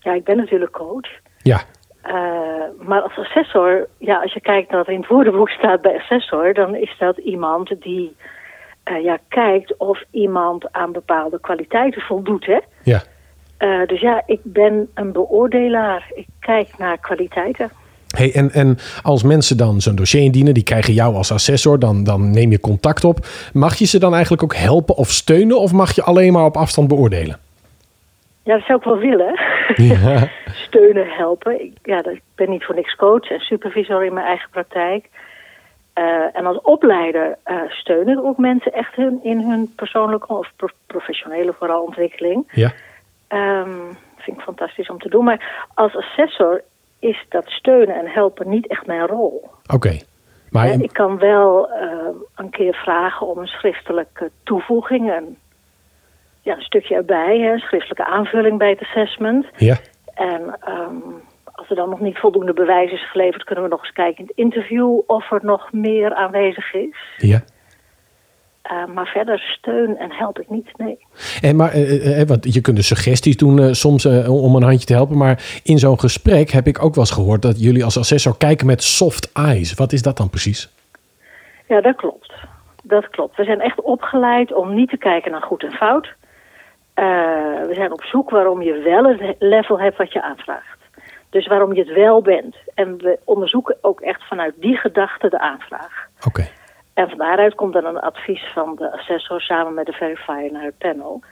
Ja, 0.00 0.12
ik 0.14 0.24
ben 0.24 0.36
natuurlijk 0.36 0.72
coach. 0.72 1.08
Ja. 1.42 1.62
Uh, 2.06 2.86
maar 2.86 3.00
als 3.00 3.18
assessor, 3.18 3.88
ja, 3.98 4.20
als 4.20 4.32
je 4.32 4.40
kijkt 4.40 4.68
naar 4.68 4.78
wat 4.78 4.86
er 4.86 4.92
in 4.92 5.00
het 5.00 5.08
woordenboek 5.08 5.48
staat 5.48 5.82
bij 5.82 5.96
assessor, 5.96 6.54
dan 6.54 6.74
is 6.74 6.94
dat 6.98 7.16
iemand 7.16 7.74
die 7.80 8.16
uh, 8.84 9.04
ja, 9.04 9.18
kijkt 9.28 9.76
of 9.76 10.02
iemand 10.10 10.72
aan 10.72 10.92
bepaalde 10.92 11.40
kwaliteiten 11.40 12.02
voldoet. 12.02 12.46
Hè? 12.46 12.58
Ja. 12.82 13.02
Uh, 13.58 13.86
dus 13.86 14.00
ja, 14.00 14.22
ik 14.26 14.40
ben 14.42 14.88
een 14.94 15.12
beoordelaar. 15.12 16.10
Ik 16.14 16.26
kijk 16.40 16.68
naar 16.78 16.98
kwaliteiten. 16.98 17.70
Hey, 18.16 18.34
en, 18.34 18.50
en 18.50 18.78
als 19.02 19.22
mensen 19.22 19.56
dan 19.56 19.80
zo'n 19.80 19.94
dossier 19.94 20.22
indienen, 20.22 20.54
die 20.54 20.62
krijgen 20.62 20.94
jou 20.94 21.14
als 21.14 21.32
assessor, 21.32 21.78
dan, 21.78 22.04
dan 22.04 22.30
neem 22.30 22.50
je 22.50 22.60
contact 22.60 23.04
op. 23.04 23.18
Mag 23.52 23.76
je 23.76 23.86
ze 23.86 23.98
dan 23.98 24.12
eigenlijk 24.12 24.42
ook 24.42 24.54
helpen 24.54 24.96
of 24.96 25.08
steunen 25.10 25.58
of 25.58 25.72
mag 25.72 25.94
je 25.94 26.02
alleen 26.02 26.32
maar 26.32 26.44
op 26.44 26.56
afstand 26.56 26.88
beoordelen? 26.88 27.38
Ja, 28.42 28.54
dat 28.54 28.66
zou 28.66 28.78
ik 28.78 28.84
wel 28.84 28.98
willen. 28.98 29.40
Ja. 29.74 30.28
Steunen, 30.66 31.08
helpen. 31.08 31.60
Ik, 31.60 31.72
ja, 31.82 32.04
ik 32.04 32.22
ben 32.34 32.50
niet 32.50 32.64
voor 32.64 32.74
niks 32.74 32.94
coach 32.94 33.30
en 33.30 33.40
supervisor 33.40 34.04
in 34.04 34.14
mijn 34.14 34.26
eigen 34.26 34.50
praktijk. 34.50 35.08
Uh, 35.98 36.36
en 36.36 36.46
als 36.46 36.60
opleider 36.60 37.38
uh, 37.46 37.60
steun 37.68 38.08
ik 38.08 38.18
ook 38.18 38.38
mensen 38.38 38.72
echt 38.72 38.94
hun, 38.94 39.20
in 39.22 39.40
hun 39.40 39.72
persoonlijke 39.76 40.32
of 40.32 40.52
pro 40.56 40.68
professionele 40.86 41.54
vooral 41.58 41.82
ontwikkeling. 41.82 42.50
Ja. 42.52 42.72
Um, 43.28 43.96
vind 44.16 44.36
ik 44.36 44.42
fantastisch 44.42 44.88
om 44.88 44.98
te 44.98 45.08
doen. 45.08 45.24
Maar 45.24 45.66
als 45.74 45.96
assessor 45.96 46.62
is 46.98 47.26
dat 47.28 47.44
steunen 47.46 47.94
en 47.94 48.06
helpen 48.06 48.48
niet 48.48 48.66
echt 48.66 48.86
mijn 48.86 49.06
rol. 49.06 49.50
Oké. 49.62 49.74
Okay. 49.74 50.02
Maar... 50.50 50.68
Ik 50.68 50.92
kan 50.92 51.18
wel 51.18 51.70
een 52.34 52.50
keer 52.50 52.74
vragen 52.74 53.26
om 53.26 53.38
een 53.38 53.46
schriftelijke 53.46 54.30
toevoeging. 54.42 55.12
Een, 55.12 55.38
ja, 56.44 56.56
een 56.56 56.62
stukje 56.62 56.94
erbij, 56.94 57.38
hè, 57.38 57.52
een 57.52 57.58
schriftelijke 57.58 58.04
aanvulling 58.04 58.58
bij 58.58 58.70
het 58.70 58.80
assessment. 58.80 59.46
Ja. 59.56 59.76
En 60.14 60.42
um, 60.68 61.02
als 61.44 61.70
er 61.70 61.76
dan 61.76 61.88
nog 61.88 62.00
niet 62.00 62.18
voldoende 62.18 62.52
bewijs 62.52 62.92
is 62.92 63.10
geleverd, 63.10 63.44
kunnen 63.44 63.64
we 63.64 63.70
nog 63.70 63.80
eens 63.80 63.92
kijken 63.92 64.18
in 64.18 64.26
het 64.26 64.36
interview 64.36 65.00
of 65.06 65.32
er 65.32 65.40
nog 65.42 65.72
meer 65.72 66.14
aanwezig 66.14 66.74
is. 66.74 66.96
Ja. 67.16 67.42
Uh, 68.72 68.94
maar 68.94 69.06
verder 69.06 69.38
steun 69.38 69.96
en 69.96 70.12
help 70.12 70.38
ik 70.38 70.50
niet, 70.50 70.68
nee. 70.76 70.98
En 71.40 71.56
maar, 71.56 71.74
uh, 71.74 72.20
uh, 72.20 72.26
want 72.26 72.54
je 72.54 72.60
kunt 72.60 72.76
dus 72.76 72.86
suggesties 72.86 73.36
doen 73.36 73.74
soms 73.74 74.06
om 74.26 74.56
een 74.56 74.62
handje 74.62 74.86
te 74.86 74.92
helpen. 74.92 75.16
Maar 75.16 75.60
in 75.62 75.78
zo'n 75.78 76.00
gesprek 76.00 76.50
heb 76.50 76.66
ik 76.66 76.82
ook 76.84 76.94
wel 76.94 77.04
eens 77.04 77.12
gehoord 77.12 77.42
dat 77.42 77.60
jullie 77.60 77.84
als 77.84 77.98
assessor 77.98 78.36
kijken 78.36 78.66
met 78.66 78.82
soft 78.82 79.32
eyes. 79.32 79.74
Wat 79.74 79.92
is 79.92 80.02
dat 80.02 80.16
dan 80.16 80.30
precies? 80.30 80.72
Ja, 81.68 81.80
dat 81.80 81.96
klopt. 81.96 82.32
Dat 82.82 83.08
klopt. 83.08 83.36
We 83.36 83.44
zijn 83.44 83.60
echt 83.60 83.80
opgeleid 83.80 84.52
om 84.52 84.74
niet 84.74 84.88
te 84.88 84.96
kijken 84.96 85.30
naar 85.30 85.42
goed 85.42 85.62
en 85.62 85.72
fout. 85.72 86.14
Uh, 86.94 87.66
we 87.66 87.74
zijn 87.74 87.92
op 87.92 88.02
zoek 88.02 88.30
waarom 88.30 88.62
je 88.62 88.78
wel 88.78 89.04
het 89.04 89.36
level 89.38 89.80
hebt 89.80 89.96
wat 89.96 90.12
je 90.12 90.22
aanvraagt. 90.22 90.78
Dus 91.30 91.46
waarom 91.46 91.74
je 91.74 91.80
het 91.80 91.92
wel 91.92 92.22
bent. 92.22 92.56
En 92.74 92.96
we 92.96 93.18
onderzoeken 93.24 93.76
ook 93.80 94.00
echt 94.00 94.28
vanuit 94.28 94.54
die 94.56 94.76
gedachte 94.76 95.28
de 95.28 95.38
aanvraag. 95.38 96.08
Oké. 96.16 96.28
Okay. 96.28 96.50
En 96.94 97.08
van 97.08 97.18
daaruit 97.18 97.54
komt 97.54 97.72
dan 97.72 97.84
een 97.84 98.00
advies 98.00 98.44
van 98.52 98.74
de 98.76 98.92
assessor 98.92 99.40
samen 99.40 99.74
met 99.74 99.86
de 99.86 99.92
verifier 99.92 100.52
naar 100.52 100.64
het 100.64 100.78
panel. 100.78 101.22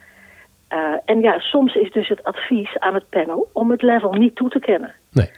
Uh, 0.72 0.94
en 1.04 1.20
ja, 1.20 1.38
soms 1.38 1.74
is 1.74 1.90
dus 1.90 2.08
het 2.08 2.24
advies 2.24 2.78
aan 2.78 2.94
het 2.94 3.08
panel 3.08 3.50
om 3.52 3.70
het 3.70 3.82
level 3.82 4.12
niet 4.12 4.36
toe 4.36 4.48
te 4.50 4.58
kennen. 4.58 4.94
Nee. 5.10 5.30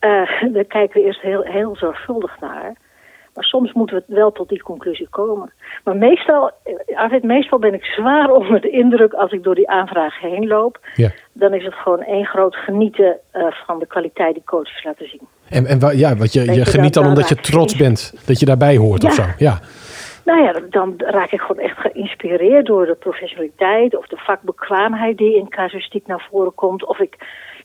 Uh, 0.00 0.52
daar 0.54 0.64
kijken 0.64 1.00
we 1.00 1.06
eerst 1.06 1.20
heel, 1.20 1.42
heel 1.42 1.76
zorgvuldig 1.76 2.40
naar. 2.40 2.72
Maar 3.40 3.48
soms 3.48 3.72
moeten 3.72 3.96
we 4.06 4.14
wel 4.14 4.32
tot 4.32 4.48
die 4.48 4.62
conclusie 4.62 5.08
komen. 5.10 5.52
Maar 5.84 5.96
meestal, 5.96 6.50
Arvid, 6.94 7.22
meestal 7.22 7.58
ben 7.58 7.74
ik 7.74 7.84
zwaar 7.84 8.30
onder 8.40 8.60
de 8.60 8.70
indruk 8.70 9.12
als 9.12 9.32
ik 9.32 9.42
door 9.42 9.54
die 9.54 9.68
aanvraag 9.68 10.20
heen 10.20 10.46
loop. 10.46 10.78
Ja. 10.94 11.10
Dan 11.32 11.54
is 11.54 11.64
het 11.64 11.74
gewoon 11.74 12.02
één 12.02 12.24
groot 12.24 12.54
genieten 12.54 13.18
uh, 13.32 13.46
van 13.66 13.78
de 13.78 13.86
kwaliteit 13.86 14.34
die 14.34 14.42
coaches 14.44 14.84
laten 14.84 15.08
zien. 15.08 15.20
En, 15.48 15.66
en 15.66 15.96
ja, 15.96 16.16
wat 16.16 16.32
je, 16.32 16.44
je, 16.44 16.52
je 16.52 16.64
geniet 16.64 16.94
dan 16.94 17.06
omdat 17.06 17.28
je 17.28 17.34
trots 17.34 17.76
bent 17.76 18.14
dat 18.26 18.40
je 18.40 18.46
daarbij 18.46 18.76
hoort 18.76 19.02
ja. 19.02 19.08
of 19.08 19.14
zo. 19.14 19.24
Ja. 19.38 19.58
Nou 20.24 20.42
ja, 20.42 20.60
dan 20.70 20.94
raak 20.96 21.32
ik 21.32 21.40
gewoon 21.40 21.62
echt 21.62 21.78
geïnspireerd 21.78 22.66
door 22.66 22.86
de 22.86 22.94
professionaliteit 22.94 23.96
of 23.96 24.06
de 24.06 24.16
vakbekwaamheid 24.16 25.16
die 25.16 25.36
in 25.36 25.48
casuïstiek 25.48 26.06
naar 26.06 26.26
voren 26.30 26.54
komt. 26.54 26.84
Of 26.86 26.98
ik 26.98 27.16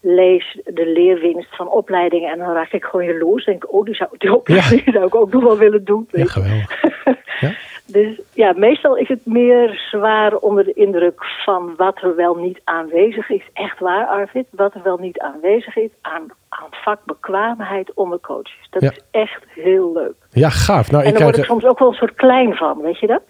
lees 0.08 0.60
de 0.64 0.86
leerwinst 0.88 1.56
van 1.56 1.70
opleidingen 1.70 2.32
en 2.32 2.38
dan 2.40 2.54
raak 2.54 2.72
ik 2.72 2.84
gewoon 2.84 3.06
jaloers. 3.06 3.46
Denk 3.46 3.74
oh, 3.74 3.86
die 3.86 3.96
zou, 3.96 4.10
die 4.18 4.34
opleiding 4.36 4.86
ja. 4.86 4.92
zou 4.96 5.06
ik 5.06 5.16
ook 5.16 5.32
nog 5.34 5.44
wel 5.44 5.58
willen 5.58 5.84
doen. 5.86 6.08
Ja, 6.12 6.26
geweldig. 6.26 6.82
ja? 7.42 7.52
Dus 7.88 8.20
ja, 8.34 8.54
meestal 8.56 8.98
is 8.98 9.08
het 9.08 9.26
meer 9.26 9.88
zwaar 9.92 10.36
onder 10.36 10.64
de 10.64 10.74
indruk 10.74 11.24
van 11.46 11.74
wat 11.78 12.02
er 12.02 12.16
wel 12.16 12.36
niet 12.36 12.62
aanwezig 12.64 13.30
is. 13.30 13.44
Echt 13.54 13.80
waar, 13.80 14.06
Arvid, 14.06 14.46
wat 14.52 14.74
er 14.74 14.84
wel 14.84 14.98
niet 14.98 15.20
aanwezig 15.20 15.76
is 15.76 15.90
aan, 16.02 16.26
aan 16.50 16.68
vakbekwaamheid 16.72 17.94
onder 17.94 18.20
coaches. 18.20 18.68
Dat 18.70 18.82
Ja. 18.82 18.92
is 18.92 19.00
echt 19.12 19.44
heel 19.50 19.92
leuk. 19.94 20.16
Ja, 20.32 20.50
gaaf. 20.50 20.92
Nou, 20.92 21.04
En 21.04 21.10
ik 21.10 21.16
daar 21.16 21.24
word 21.24 21.38
ik 21.38 21.44
soms 21.46 21.66
ook 21.66 21.80
wel 21.80 21.88
een 21.88 21.94
soort 21.94 22.16
klein 22.16 22.56
van, 22.56 22.82
weet 22.82 23.00
je 23.00 23.08
dat? 23.08 23.22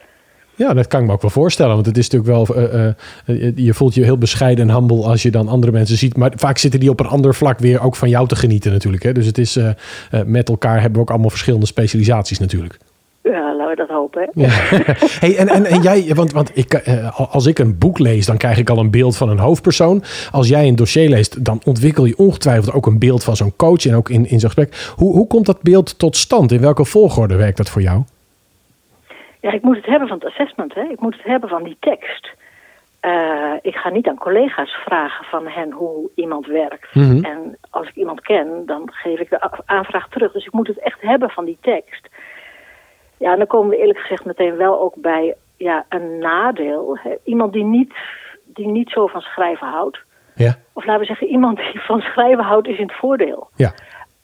Ja, 0.55 0.73
dat 0.73 0.87
kan 0.87 1.01
ik 1.01 1.07
me 1.07 1.13
ook 1.13 1.21
wel 1.21 1.31
voorstellen. 1.31 1.73
Want 1.73 1.85
het 1.85 1.97
is 1.97 2.09
natuurlijk 2.09 2.47
wel... 2.47 2.57
eh, 2.69 2.87
eh, 3.25 3.53
je 3.55 3.73
voelt 3.73 3.93
je 3.93 4.03
heel 4.03 4.17
bescheiden 4.17 4.69
en 4.69 4.75
humble 4.75 5.03
als 5.03 5.21
je 5.23 5.31
dan 5.31 5.47
andere 5.47 5.71
mensen 5.71 5.97
ziet. 5.97 6.17
Maar 6.17 6.31
vaak 6.35 6.57
zitten 6.57 6.79
die 6.79 6.89
op 6.89 6.99
een 6.99 7.07
ander 7.07 7.35
vlak 7.35 7.59
weer 7.59 7.81
ook 7.81 7.95
van 7.95 8.09
jou 8.09 8.27
te 8.27 8.35
genieten 8.35 8.71
natuurlijk. 8.71 9.03
Hè? 9.03 9.11
Dus 9.11 9.25
het 9.25 9.37
is... 9.37 9.55
eh, 9.55 9.69
eh, 10.11 10.21
met 10.25 10.49
elkaar 10.49 10.75
hebben 10.75 10.93
we 10.93 10.99
ook 10.99 11.09
allemaal 11.09 11.29
verschillende 11.29 11.65
specialisaties 11.65 12.39
natuurlijk. 12.39 12.77
Ja, 13.23 13.55
laten 13.55 13.69
we 13.69 13.75
dat 13.75 13.89
hopen. 13.89 14.21
Hè? 14.21 14.41
Ja. 14.41 14.49
hey, 15.23 15.37
en, 15.37 15.47
en, 15.47 15.65
en 15.65 15.81
jij, 15.81 16.11
want, 16.15 16.31
want 16.31 16.51
ik, 16.53 16.73
eh, 16.73 17.19
als 17.31 17.45
ik 17.45 17.59
een 17.59 17.77
boek 17.77 17.99
lees, 17.99 18.25
dan 18.25 18.37
krijg 18.37 18.57
ik 18.57 18.69
al 18.69 18.77
een 18.77 18.91
beeld 18.91 19.17
van 19.17 19.29
een 19.29 19.39
hoofdpersoon. 19.39 20.03
Als 20.31 20.47
jij 20.47 20.67
een 20.67 20.75
dossier 20.75 21.09
leest, 21.09 21.45
dan 21.45 21.61
ontwikkel 21.63 22.05
je 22.05 22.17
ongetwijfeld 22.17 22.75
ook 22.75 22.85
een 22.85 22.99
beeld 22.99 23.23
van 23.23 23.35
zo'n 23.35 23.55
coach 23.55 23.85
en 23.85 23.95
ook 23.95 24.09
in, 24.09 24.29
in 24.29 24.39
zo'n 24.39 24.51
gesprek. 24.51 24.93
Hoe, 24.95 25.13
hoe 25.13 25.27
komt 25.27 25.45
dat 25.45 25.61
beeld 25.61 25.99
tot 25.99 26.17
stand? 26.17 26.51
In 26.51 26.61
welke 26.61 26.85
volgorde 26.85 27.35
werkt 27.35 27.57
dat 27.57 27.69
voor 27.69 27.81
jou? 27.81 28.03
Ja, 29.45 29.51
ik 29.51 29.61
moet 29.61 29.75
het 29.75 29.85
hebben 29.85 30.07
van 30.07 30.17
het 30.17 30.27
assessment. 30.27 30.73
Hè? 30.73 30.81
Ik 30.81 30.99
moet 30.99 31.15
het 31.15 31.23
hebben 31.25 31.49
van 31.49 31.63
die 31.63 31.77
tekst. 31.79 32.33
Eh, 32.99 33.53
ik 33.61 33.75
ga 33.75 33.89
niet 33.89 34.07
aan 34.07 34.17
collega's 34.17 34.71
vragen 34.71 35.25
van 35.25 35.47
hen 35.47 35.71
hoe 35.71 36.09
iemand 36.15 36.45
werkt. 36.45 36.95
Mhm. 36.95 37.23
En 37.23 37.57
als 37.69 37.87
ik 37.87 37.95
iemand 37.95 38.21
ken, 38.21 38.63
dan 38.65 38.89
geef 38.91 39.19
ik 39.19 39.29
de 39.29 39.49
aanvraag 39.65 40.09
terug. 40.09 40.31
Dus 40.31 40.45
ik 40.45 40.51
moet 40.51 40.67
het 40.67 40.79
echt 40.79 41.01
hebben 41.01 41.29
van 41.29 41.45
die 41.45 41.57
tekst. 41.61 42.07
Ja, 43.17 43.31
en 43.31 43.37
dan 43.37 43.47
komen 43.47 43.69
we 43.69 43.77
eerlijk 43.77 43.99
gezegd 43.99 44.25
meteen 44.25 44.55
wel 44.55 44.79
ook 44.79 44.95
bij 44.95 45.35
ja, 45.57 45.85
een 45.89 46.17
nadeel. 46.17 46.97
Hè? 47.01 47.15
Iemand 47.23 47.53
die 47.53 47.63
niet, 47.63 47.93
die 48.43 48.67
niet 48.67 48.89
zo 48.89 49.07
van 49.07 49.21
schrijven 49.21 49.67
houdt. 49.67 49.99
Ja, 50.35 50.55
Of 50.73 50.85
laten 50.85 51.01
we 51.01 51.07
zeggen, 51.07 51.27
iemand 51.27 51.57
die 51.57 51.79
van 51.79 52.01
schrijven 52.01 52.43
houdt 52.43 52.67
is 52.67 52.77
in 52.77 52.87
het 52.87 52.95
voordeel. 52.95 53.49
ja, 53.55 53.73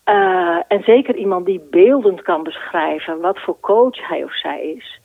Uh, 0.06 0.58
en 0.68 0.84
zeker 0.84 1.16
iemand 1.16 1.46
die 1.46 1.68
beeldend 1.70 2.22
kan 2.22 2.44
beschrijven 2.44 3.20
wat 3.20 3.40
voor 3.40 3.60
coach 3.60 4.08
hij 4.08 4.24
of 4.24 4.34
zij 4.34 4.62
is. 4.62 5.01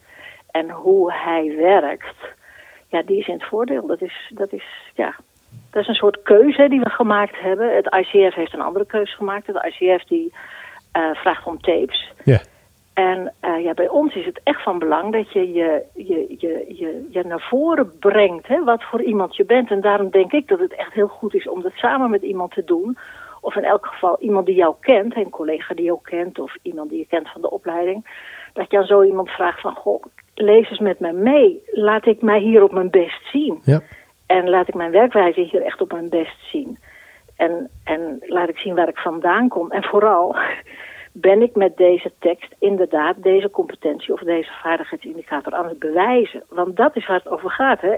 En 0.58 0.70
hoe 0.70 1.12
hij 1.12 1.56
werkt. 1.56 2.16
Ja, 2.88 3.02
die 3.02 3.18
is 3.18 3.26
in 3.26 3.34
het 3.34 3.48
voordeel. 3.48 3.86
Dat 3.86 4.02
is, 4.02 4.32
dat 4.34 4.52
is, 4.52 4.64
ja, 4.94 5.16
dat 5.70 5.82
is 5.82 5.88
een 5.88 5.94
soort 5.94 6.22
keuze 6.22 6.68
die 6.68 6.80
we 6.80 6.90
gemaakt 6.90 7.40
hebben. 7.40 7.76
Het 7.76 7.94
ICF 7.94 8.34
heeft 8.34 8.52
een 8.52 8.60
andere 8.60 8.86
keuze 8.86 9.16
gemaakt. 9.16 9.46
Het 9.46 9.64
ICF 9.64 10.04
die 10.04 10.32
uh, 10.96 11.14
vraagt 11.14 11.46
om 11.46 11.60
tapes. 11.60 12.12
ja. 12.24 12.40
En 12.94 13.32
uh, 13.44 13.64
ja, 13.64 13.74
bij 13.74 13.88
ons 13.88 14.14
is 14.14 14.24
het 14.24 14.40
echt 14.42 14.62
van 14.62 14.78
belang 14.78 15.12
dat 15.12 15.32
je 15.32 15.52
je, 15.52 15.82
je, 15.94 16.34
je, 16.38 16.64
je, 16.68 17.06
je 17.10 17.24
naar 17.24 17.46
voren 17.50 17.98
brengt 17.98 18.46
hè, 18.46 18.64
wat 18.64 18.82
voor 18.82 19.02
iemand 19.02 19.36
je 19.36 19.44
bent. 19.44 19.70
En 19.70 19.80
daarom 19.80 20.10
denk 20.10 20.32
ik 20.32 20.48
dat 20.48 20.58
het 20.58 20.74
echt 20.74 20.92
heel 20.92 21.08
goed 21.08 21.34
is 21.34 21.48
om 21.48 21.62
dat 21.62 21.72
samen 21.74 22.10
met 22.10 22.22
iemand 22.22 22.52
te 22.52 22.64
doen. 22.64 22.98
Of 23.40 23.56
in 23.56 23.64
elk 23.64 23.86
geval 23.86 24.16
iemand 24.20 24.46
die 24.46 24.54
jou 24.54 24.74
kent, 24.80 25.16
een 25.16 25.30
collega 25.30 25.74
die 25.74 25.84
jou 25.84 25.98
kent 26.02 26.38
of 26.38 26.56
iemand 26.62 26.90
die 26.90 26.98
je 26.98 27.06
kent 27.06 27.28
van 27.28 27.40
de 27.40 27.50
opleiding. 27.50 28.06
Dat 28.52 28.70
je 28.70 28.78
aan 28.78 28.86
zo 28.86 29.02
iemand 29.02 29.28
vraagt 29.28 29.60
van, 29.60 29.74
goh, 29.74 30.02
lees 30.38 30.70
eens 30.70 30.78
met 30.78 31.00
me 31.00 31.12
mee. 31.12 31.62
Laat 31.72 32.06
ik 32.06 32.22
mij 32.22 32.40
hier 32.40 32.62
op 32.62 32.72
mijn 32.72 32.90
best 32.90 33.30
zien. 33.32 33.58
Ja. 33.62 33.80
En 34.26 34.48
laat 34.48 34.68
ik 34.68 34.74
mijn 34.74 34.90
werkwijze 34.90 35.40
hier 35.40 35.62
echt 35.62 35.80
op 35.80 35.92
mijn 35.92 36.08
best 36.08 36.50
zien. 36.50 36.78
En, 37.36 37.70
en 37.84 38.16
laat 38.20 38.48
ik 38.48 38.58
zien 38.58 38.74
waar 38.74 38.88
ik 38.88 38.98
vandaan 38.98 39.48
kom. 39.48 39.70
En 39.70 39.82
vooral 39.82 40.36
ben 41.12 41.42
ik 41.42 41.54
met 41.54 41.76
deze 41.76 42.12
tekst 42.18 42.54
inderdaad 42.58 43.22
deze 43.22 43.50
competentie 43.50 44.12
of 44.12 44.20
deze 44.20 44.50
vaardigheidsindicator 44.62 45.54
aan 45.54 45.68
het 45.68 45.78
bewijzen. 45.78 46.42
Want 46.48 46.76
dat 46.76 46.96
is 46.96 47.06
waar 47.06 47.18
het 47.18 47.28
over 47.28 47.50
gaat. 47.50 47.80
Hè? 47.80 47.96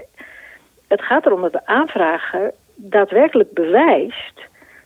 Het 0.87 1.01
gaat 1.01 1.25
erom 1.25 1.41
dat 1.41 1.51
de 1.51 1.65
aanvrager 1.65 2.53
daadwerkelijk 2.75 3.53
bewijst 3.53 4.41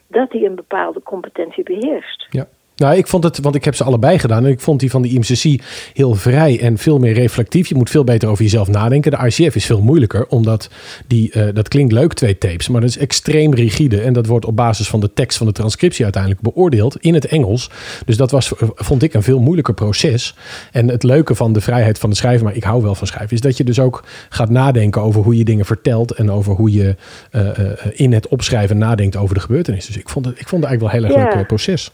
dat 0.07 0.31
hij 0.31 0.43
een 0.45 0.55
bepaalde 0.55 1.01
competentie 1.03 1.63
beheerst. 1.63 2.27
Ja. 2.29 2.45
Nou, 2.75 2.97
ik 2.97 3.07
vond 3.07 3.23
het, 3.23 3.39
want 3.39 3.55
ik 3.55 3.63
heb 3.63 3.75
ze 3.75 3.83
allebei 3.83 4.19
gedaan. 4.19 4.45
En 4.45 4.51
ik 4.51 4.59
vond 4.59 4.79
die 4.79 4.89
van 4.89 5.01
de 5.01 5.09
IMCC 5.09 5.61
heel 5.93 6.15
vrij 6.15 6.59
en 6.59 6.77
veel 6.77 6.99
meer 6.99 7.13
reflectief. 7.13 7.67
Je 7.67 7.75
moet 7.75 7.89
veel 7.89 8.03
beter 8.03 8.29
over 8.29 8.43
jezelf 8.43 8.67
nadenken. 8.67 9.11
De 9.11 9.25
ICF 9.25 9.55
is 9.55 9.65
veel 9.65 9.81
moeilijker, 9.81 10.27
omdat 10.27 10.69
die, 11.07 11.31
uh, 11.35 11.45
dat 11.53 11.67
klinkt 11.67 11.93
leuk, 11.93 12.13
twee 12.13 12.37
tapes. 12.37 12.67
Maar 12.67 12.81
dat 12.81 12.89
is 12.89 12.97
extreem 12.97 13.53
rigide. 13.53 14.01
En 14.01 14.13
dat 14.13 14.25
wordt 14.25 14.45
op 14.45 14.55
basis 14.55 14.87
van 14.87 14.99
de 14.99 15.13
tekst 15.13 15.37
van 15.37 15.47
de 15.47 15.53
transcriptie 15.53 16.03
uiteindelijk 16.03 16.41
beoordeeld 16.41 16.97
in 16.97 17.13
het 17.13 17.25
Engels. 17.25 17.69
Dus 18.05 18.17
dat 18.17 18.31
was, 18.31 18.55
eh, 18.55 18.69
vond 18.75 19.03
ik, 19.03 19.13
een 19.13 19.23
veel 19.23 19.39
moeilijker 19.39 19.73
proces. 19.73 20.35
En 20.71 20.87
het 20.89 21.03
leuke 21.03 21.35
van 21.35 21.53
de 21.53 21.61
vrijheid 21.61 21.99
van 21.99 22.09
de 22.09 22.15
schrijven, 22.15 22.45
maar 22.45 22.55
ik 22.55 22.63
hou 22.63 22.81
wel 22.81 22.95
van 22.95 23.07
schrijven, 23.07 23.35
is 23.35 23.41
dat 23.41 23.57
je 23.57 23.63
dus 23.63 23.79
ook 23.79 24.03
gaat 24.29 24.49
nadenken 24.49 25.01
over 25.01 25.21
hoe 25.21 25.37
je 25.37 25.43
dingen 25.43 25.65
vertelt. 25.65 26.11
En 26.11 26.31
over 26.31 26.53
hoe 26.53 26.71
je 26.71 26.95
uh, 27.31 27.49
in 27.91 28.13
het 28.13 28.27
opschrijven 28.27 28.77
nadenkt 28.77 29.15
over 29.15 29.35
de 29.35 29.41
gebeurtenis. 29.41 29.85
Dus 29.85 29.97
ik 29.97 30.09
vond 30.09 30.25
het, 30.25 30.39
ik 30.39 30.47
vond 30.47 30.61
het 30.63 30.71
eigenlijk 30.71 31.01
wel 31.01 31.09
een 31.09 31.17
heel 31.17 31.25
erg 31.25 31.35
leuk 31.35 31.47
proces. 31.47 31.91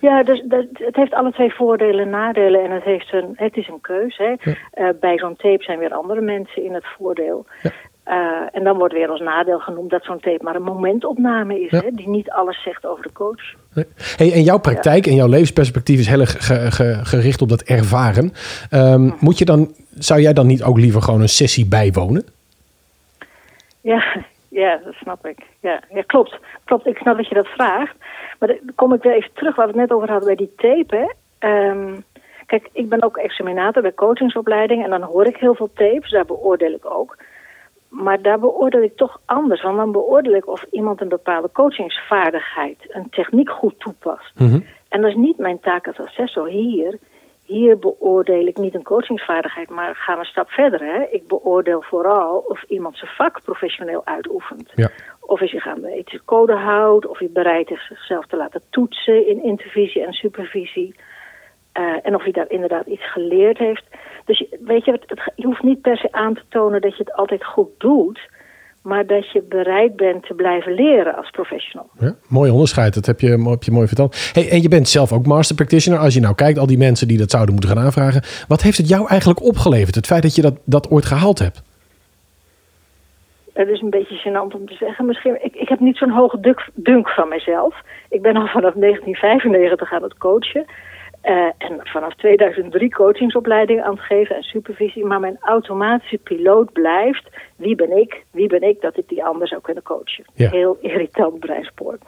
Ja, 0.00 0.22
dus 0.22 0.42
dat, 0.44 0.64
het 0.72 0.96
heeft 0.96 1.14
alle 1.14 1.32
twee 1.32 1.54
voordelen 1.54 2.04
en 2.04 2.10
nadelen 2.10 2.64
en 2.64 2.70
het, 2.70 2.84
heeft 2.84 3.12
een, 3.12 3.32
het 3.34 3.56
is 3.56 3.68
een 3.68 3.80
keus. 3.80 4.16
Hè. 4.16 4.34
Uh, 4.44 4.88
bij 5.00 5.18
zo'n 5.18 5.36
tape 5.36 5.62
zijn 5.62 5.78
weer 5.78 5.92
andere 5.92 6.20
mensen 6.20 6.64
in 6.64 6.74
het 6.74 6.84
voordeel. 6.96 7.46
Ja. 7.62 7.70
Uh, 8.08 8.48
en 8.52 8.64
dan 8.64 8.76
wordt 8.76 8.94
weer 8.94 9.08
als 9.08 9.20
nadeel 9.20 9.58
genoemd 9.58 9.90
dat 9.90 10.04
zo'n 10.04 10.20
tape 10.20 10.44
maar 10.44 10.54
een 10.54 10.62
momentopname 10.62 11.60
is, 11.60 11.70
ja. 11.70 11.80
hè, 11.80 11.90
die 11.90 12.08
niet 12.08 12.30
alles 12.30 12.62
zegt 12.62 12.86
over 12.86 13.02
de 13.02 13.12
coach. 13.12 13.54
Hey, 14.16 14.32
en 14.32 14.42
jouw 14.42 14.58
praktijk 14.58 15.06
en 15.06 15.14
jouw 15.14 15.28
levensperspectief 15.28 15.98
is 15.98 16.08
heel 16.08 16.20
erg 16.20 16.46
ge, 16.46 16.70
ge, 16.70 16.98
gericht 17.02 17.42
op 17.42 17.48
dat 17.48 17.62
ervaren. 17.62 18.32
Um, 18.70 19.14
moet 19.20 19.38
je 19.38 19.44
dan, 19.44 19.74
zou 19.94 20.20
jij 20.20 20.32
dan 20.32 20.46
niet 20.46 20.62
ook 20.62 20.78
liever 20.78 21.02
gewoon 21.02 21.20
een 21.20 21.28
sessie 21.28 21.66
bijwonen? 21.68 22.26
Ja, 23.80 24.04
ja 24.60 24.80
dat 24.84 24.94
snap 24.94 25.26
ik. 25.26 25.38
Ja, 25.60 25.80
ja 25.88 26.02
klopt. 26.02 26.38
klopt. 26.64 26.86
Ik 26.86 26.96
snap 26.96 27.16
dat 27.16 27.28
je 27.28 27.34
dat 27.34 27.46
vraagt. 27.46 27.94
Maar 28.38 28.48
dan 28.48 28.74
kom 28.74 28.92
ik 28.92 29.02
weer 29.02 29.12
even 29.12 29.32
terug 29.32 29.56
waar 29.56 29.66
we 29.66 29.72
het 29.72 29.80
net 29.80 29.92
over 29.92 30.10
hadden 30.10 30.36
bij 30.36 30.46
die 30.46 30.54
tape. 30.56 31.14
Um, 31.38 32.04
kijk, 32.46 32.68
ik 32.72 32.88
ben 32.88 33.02
ook 33.02 33.16
examinator 33.16 33.82
bij 33.82 33.94
coachingsopleiding 33.94 34.84
en 34.84 34.90
dan 34.90 35.02
hoor 35.02 35.26
ik 35.26 35.36
heel 35.36 35.54
veel 35.54 35.70
tapes, 35.74 36.10
daar 36.10 36.24
beoordeel 36.24 36.72
ik 36.72 36.90
ook. 36.90 37.16
Maar 37.88 38.22
daar 38.22 38.38
beoordeel 38.38 38.82
ik 38.82 38.96
toch 38.96 39.20
anders, 39.24 39.62
want 39.62 39.76
dan 39.76 39.92
beoordeel 39.92 40.34
ik 40.34 40.48
of 40.48 40.64
iemand 40.70 41.00
een 41.00 41.08
bepaalde 41.08 41.50
coachingsvaardigheid, 41.52 42.76
een 42.88 43.10
techniek 43.10 43.50
goed 43.50 43.80
toepast. 43.80 44.32
Mm 44.38 44.48
-hmm. 44.48 44.64
En 44.88 45.00
dat 45.00 45.10
is 45.10 45.16
niet 45.16 45.38
mijn 45.38 45.60
taak 45.60 45.86
als 45.86 45.98
assessor 45.98 46.48
hier. 46.48 46.98
Hier 47.44 47.78
beoordeel 47.78 48.46
ik 48.46 48.56
niet 48.56 48.74
een 48.74 48.82
coachingsvaardigheid, 48.82 49.68
maar 49.70 49.94
gaan 49.94 50.14
we 50.14 50.20
een 50.20 50.26
stap 50.26 50.48
verder. 50.50 50.80
Hè? 50.80 51.02
Ik 51.10 51.26
beoordeel 51.26 51.82
vooral 51.82 52.44
of 52.48 52.62
iemand 52.62 52.96
zijn 52.96 53.10
vak 53.10 53.42
professioneel 53.42 54.02
uitoefent. 54.04 54.72
Ja. 54.74 54.90
Of 55.26 55.38
hij 55.38 55.48
zich 55.48 55.66
aan 55.66 55.80
de 55.80 55.92
ethische 55.92 56.24
code 56.24 56.54
houdt, 56.54 57.06
of 57.06 57.18
hij 57.18 57.30
bereid 57.32 57.70
is 57.70 57.86
zichzelf 57.86 58.26
te 58.26 58.36
laten 58.36 58.62
toetsen 58.70 59.28
in 59.28 59.42
intervisie 59.42 60.06
en 60.06 60.12
supervisie. 60.12 60.94
Uh, 61.78 61.82
en 62.02 62.14
of 62.14 62.22
hij 62.22 62.32
daar 62.32 62.50
inderdaad 62.50 62.86
iets 62.86 63.12
geleerd 63.12 63.58
heeft. 63.58 63.84
Dus 64.24 64.44
weet 64.60 64.84
je, 64.84 64.92
het, 64.92 65.32
je 65.34 65.46
hoeft 65.46 65.62
niet 65.62 65.80
per 65.80 65.96
se 65.96 66.08
aan 66.10 66.34
te 66.34 66.42
tonen 66.48 66.80
dat 66.80 66.96
je 66.96 67.02
het 67.02 67.12
altijd 67.12 67.44
goed 67.44 67.70
doet. 67.78 68.20
Maar 68.82 69.06
dat 69.06 69.30
je 69.32 69.42
bereid 69.42 69.96
bent 69.96 70.26
te 70.26 70.34
blijven 70.34 70.72
leren 70.74 71.16
als 71.16 71.30
professional. 71.30 71.90
Ja, 71.98 72.14
mooi 72.28 72.50
onderscheid, 72.50 72.94
dat 72.94 73.06
heb 73.06 73.20
je, 73.20 73.48
heb 73.48 73.62
je 73.62 73.70
mooi 73.70 73.86
verteld. 73.86 74.30
Hey, 74.32 74.50
en 74.50 74.62
je 74.62 74.68
bent 74.68 74.88
zelf 74.88 75.12
ook 75.12 75.26
master 75.26 75.56
practitioner. 75.56 75.98
Als 76.00 76.14
je 76.14 76.20
nou 76.20 76.34
kijkt, 76.34 76.58
al 76.58 76.66
die 76.66 76.78
mensen 76.78 77.08
die 77.08 77.18
dat 77.18 77.30
zouden 77.30 77.54
moeten 77.54 77.72
gaan 77.72 77.84
aanvragen. 77.84 78.22
Wat 78.48 78.62
heeft 78.62 78.78
het 78.78 78.88
jou 78.88 79.08
eigenlijk 79.08 79.42
opgeleverd? 79.42 79.94
Het 79.94 80.06
feit 80.06 80.22
dat 80.22 80.34
je 80.34 80.42
dat, 80.42 80.58
dat 80.64 80.90
ooit 80.90 81.04
gehaald 81.04 81.38
hebt? 81.38 81.62
Het 83.56 83.68
is 83.68 83.80
een 83.80 83.90
beetje 83.90 84.16
gênant 84.16 84.54
om 84.54 84.66
te 84.66 84.74
zeggen. 84.74 85.06
Misschien, 85.06 85.44
ik, 85.44 85.54
ik 85.54 85.68
heb 85.68 85.80
niet 85.80 85.96
zo'n 85.96 86.10
hoge 86.10 86.40
dunk, 86.40 86.68
dunk 86.74 87.08
van 87.08 87.28
mezelf. 87.28 87.80
Ik 88.08 88.22
ben 88.22 88.36
al 88.36 88.46
vanaf 88.46 88.74
1995 88.74 89.92
aan 89.92 90.02
het 90.02 90.18
coachen. 90.18 90.64
Uh, 91.24 91.50
en 91.58 91.80
vanaf 91.82 92.14
2003 92.14 92.94
coachingsopleidingen 92.94 93.84
aan 93.84 93.94
het 93.94 94.04
geven 94.04 94.36
en 94.36 94.42
supervisie. 94.42 95.04
Maar 95.04 95.20
mijn 95.20 95.38
automatische 95.40 96.18
piloot 96.18 96.72
blijft. 96.72 97.28
Wie 97.56 97.74
ben 97.74 97.96
ik? 97.96 98.24
Wie 98.30 98.48
ben 98.48 98.62
ik 98.62 98.80
dat 98.80 98.96
ik 98.96 99.08
die 99.08 99.24
ander 99.24 99.48
zou 99.48 99.60
kunnen 99.60 99.82
coachen? 99.82 100.24
Ja. 100.34 100.50
Heel 100.50 100.78
irritant 100.80 101.40
breinspoor. 101.40 101.98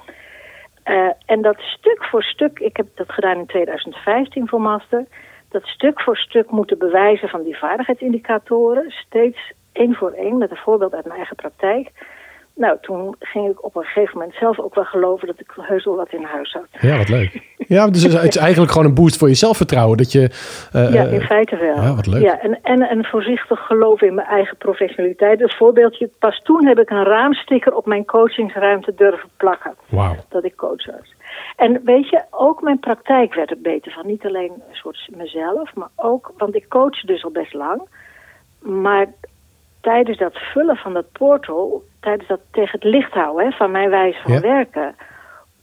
Uh, 0.85 1.11
en 1.27 1.43
dat 1.43 1.59
stuk 1.59 2.05
voor 2.05 2.23
stuk, 2.23 2.59
ik 2.59 2.77
heb 2.77 2.87
dat 2.95 3.13
gedaan 3.13 3.39
in 3.39 3.47
2015 3.47 4.49
voor 4.49 4.61
master. 4.61 5.07
Dat 5.49 5.67
stuk 5.67 6.01
voor 6.01 6.17
stuk 6.17 6.51
moeten 6.51 6.79
bewijzen 6.79 7.29
van 7.29 7.43
die 7.43 7.59
vaardigheidsindicatoren. 7.59 8.91
Steeds 8.91 9.53
één 9.73 9.95
voor 9.95 10.11
één 10.11 10.39
met 10.39 10.51
een 10.51 10.57
voorbeeld 10.57 10.95
uit 10.95 11.05
mijn 11.05 11.17
eigen 11.17 11.37
praktijk. 11.37 11.91
Nou, 12.59 12.77
toen 12.81 13.15
ging 13.19 13.51
ik 13.51 13.65
op 13.65 13.77
een 13.77 13.85
gegeven 13.85 14.19
moment 14.19 14.37
zelf 14.37 14.59
ook 14.59 14.75
wel 14.75 14.85
geloven 14.85 15.27
dat 15.27 15.41
ik 15.41 15.53
heus 15.57 15.85
wel 15.85 15.97
wat 15.97 16.13
in 16.13 16.23
huis 16.23 16.53
had. 16.53 16.67
Ja, 16.81 16.97
wat 16.97 17.09
leuk. 17.09 17.41
Ja, 17.69 17.89
dus 17.89 18.03
het 18.03 18.25
is 18.25 18.37
eigenlijk 18.37 18.73
gewoon 18.73 18.87
een 18.87 18.95
boost 18.95 19.19
voor 19.19 19.29
je 19.29 19.35
zelfvertrouwen. 19.35 19.97
Dat 19.97 20.13
je, 20.13 20.31
uh, 20.77 20.93
ja, 20.93 21.03
in 21.03 21.21
feite 21.21 21.57
wel. 21.57 21.75
Ja, 21.75 21.95
wat 21.95 22.07
leuk. 22.07 22.23
Ja, 22.23 22.41
en, 22.41 22.63
en 22.63 22.91
een 22.91 23.05
voorzichtig 23.05 23.67
geloof 23.67 24.03
in 24.03 24.15
mijn 24.15 24.27
eigen 24.27 24.57
professionaliteit. 24.57 25.41
Een 25.41 25.51
voorbeeldje, 25.51 26.11
pas 26.19 26.41
toen 26.43 26.67
heb 26.67 26.79
ik 26.79 26.91
een 26.91 27.05
raamsticker 27.05 27.75
op 27.75 27.87
mijn 27.87 28.05
coachingsruimte 28.05 28.95
durven 28.95 29.29
plakken. 29.37 29.75
Wauw. 29.89 30.17
Dat 30.29 30.45
ik 30.45 30.57
coach 30.57 30.87
was. 30.87 31.15
En 31.57 31.81
weet 31.85 32.09
je, 32.09 32.23
ook 32.31 32.63
mijn 32.63 32.79
praktijk 32.79 33.35
werd 33.35 33.51
er 33.51 33.61
beter 33.61 33.93
van. 33.93 34.07
Niet 34.07 34.27
alleen 34.27 34.53
een 34.53 34.77
soort 34.77 35.09
mezelf, 35.17 35.75
maar 35.75 35.91
ook, 35.97 36.33
want 36.37 36.55
ik 36.55 36.69
coach 36.69 37.01
dus 37.01 37.25
al 37.25 37.31
best 37.31 37.55
lang. 37.55 37.83
Maar 38.59 39.07
tijdens 39.81 40.19
dat 40.19 40.37
vullen 40.37 40.77
van 40.77 40.93
dat 40.93 41.13
portal, 41.13 41.83
tijdens 42.01 42.29
dat 42.29 42.41
tegen 42.51 42.79
het 42.81 42.85
licht 42.91 43.13
houden 43.13 43.45
hè, 43.47 43.51
van 43.51 43.71
mijn 43.71 43.91
wijze 43.91 44.23
van 44.23 44.33
Ja. 44.33 44.41
werken, 44.41 44.95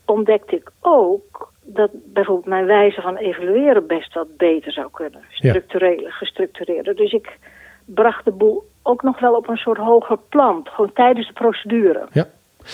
ontdekte 0.04 0.56
ik 0.56 0.70
ook 0.80 1.52
dat 1.64 1.90
bijvoorbeeld 1.92 2.46
mijn 2.46 2.66
wijze 2.66 3.00
van 3.00 3.16
evalueren 3.16 3.86
best 3.86 4.14
wat 4.14 4.36
beter 4.36 4.72
zou 4.72 4.88
kunnen. 4.90 5.20
Ja. 5.28 5.50
Structureler, 5.50 6.12
gestructureerder. 6.12 6.94
Dus 6.94 7.12
ik 7.12 7.38
bracht 7.84 8.24
de 8.24 8.32
boel 8.32 8.64
ook 8.82 9.02
nog 9.02 9.20
wel 9.20 9.34
op 9.34 9.48
een 9.48 9.56
soort 9.56 9.78
hoger 9.78 10.18
plan, 10.28 10.66
gewoon 10.70 10.92
tijdens 10.92 11.26
de 11.26 11.32
procedure. 11.32 12.06
Ja. 12.12 12.26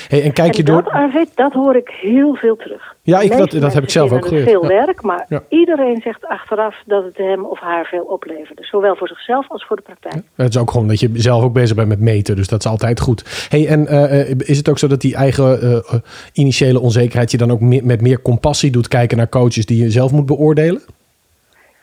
Hey, 0.09 0.23
en 0.23 0.33
kijk 0.33 0.55
je 0.55 0.59
en 0.59 0.65
door. 0.73 0.83
dat, 0.83 0.93
Arvid, 0.93 1.29
dat 1.35 1.53
hoor 1.53 1.77
ik 1.77 1.89
heel 2.01 2.35
veel 2.35 2.57
terug. 2.57 2.95
Ja, 3.03 3.21
ik- 3.21 3.37
dat- 3.37 3.51
dat 3.51 3.75
heb 3.75 3.83
ik 3.83 3.91
zelf 3.91 4.13
ook 4.13 4.27
geleerd. 4.27 4.49
veel 4.49 4.63
Ja. 4.63 4.69
werk, 4.69 5.03
maar 5.03 5.27
Ja. 5.29 5.43
iedereen 5.49 6.01
zegt 6.05 6.27
achteraf 6.27 6.77
dat 6.87 7.05
het 7.05 7.17
hem 7.17 7.45
of 7.45 7.61
haar 7.61 7.85
veel 7.87 8.03
opleverde. 8.05 8.63
Zowel 8.65 8.97
voor 8.97 9.09
zichzelf 9.09 9.47
als 9.51 9.65
voor 9.67 9.77
de 9.77 9.83
praktijk. 9.83 10.23
Het 10.37 10.49
is 10.55 10.61
ook 10.61 10.71
gewoon 10.71 10.89
dat 10.89 11.01
je 11.01 11.11
zelf 11.15 11.43
ook 11.45 11.53
bezig 11.53 11.77
bent 11.77 11.89
met 11.89 12.01
meten. 12.01 12.37
Dus 12.37 12.49
dat 12.49 12.65
is 12.65 12.71
altijd 12.71 13.01
goed. 13.01 13.47
Hey, 13.49 13.67
en 13.69 13.87
eh, 13.87 14.21
eh, 14.31 14.37
is 14.39 14.57
het 14.59 14.69
ook 14.69 14.79
zo 14.79 14.87
dat 14.87 15.01
die 15.01 15.15
eigen 15.15 15.63
eh, 15.63 15.95
initiële 16.33 16.81
onzekerheid 16.81 17.31
je 17.31 17.37
dan 17.37 17.51
ook 17.51 17.61
me- 17.61 17.81
met 17.85 18.01
meer 18.01 18.23
compassie 18.23 18.71
doet 18.71 18.89
kijken 18.89 19.17
naar 19.17 19.29
coaches 19.29 19.67
die 19.67 19.83
je 19.83 19.91
zelf 19.91 20.13
moet 20.13 20.27
beoordelen? 20.27 20.83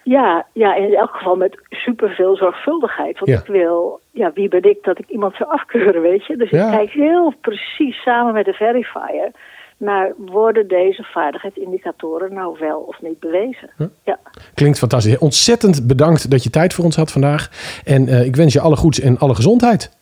Ja, 0.03 0.45
ja, 0.53 0.75
in 0.75 0.95
elk 0.95 1.11
geval 1.15 1.35
met 1.35 1.57
superveel 1.69 2.35
zorgvuldigheid. 2.35 3.19
Want 3.19 3.31
Ja. 3.31 3.39
ik 3.39 3.45
wil, 3.45 3.99
ja, 4.11 4.31
wie 4.33 4.49
ben 4.49 4.63
ik 4.63 4.77
dat 4.83 4.99
ik 4.99 5.09
iemand 5.09 5.35
zou 5.35 5.49
afkeuren, 5.49 6.01
weet 6.01 6.25
je? 6.25 6.37
Dus 6.37 6.49
Ja. 6.49 6.65
ik 6.65 6.71
kijk 6.77 6.89
heel 6.91 7.33
precies 7.41 8.01
samen 8.01 8.33
met 8.33 8.45
de 8.45 8.53
verifier 8.53 9.31
naar 9.77 10.13
worden 10.17 10.67
deze 10.67 11.03
vaardigheidsindicatoren 11.03 12.33
nou 12.33 12.55
wel 12.59 12.79
of 12.79 13.01
niet 13.01 13.19
bewezen. 13.19 13.69
Ja. 14.03 14.19
Klinkt 14.53 14.77
fantastisch. 14.79 15.17
Ontzettend 15.17 15.87
bedankt 15.87 16.31
dat 16.31 16.43
je 16.43 16.49
tijd 16.49 16.73
voor 16.73 16.85
ons 16.85 16.95
had 16.95 17.11
vandaag. 17.11 17.49
En 17.85 18.07
eh, 18.07 18.25
ik 18.25 18.35
wens 18.35 18.53
je 18.53 18.61
alle 18.61 18.75
goeds 18.75 18.99
en 18.99 19.17
alle 19.17 19.35
gezondheid. 19.35 19.97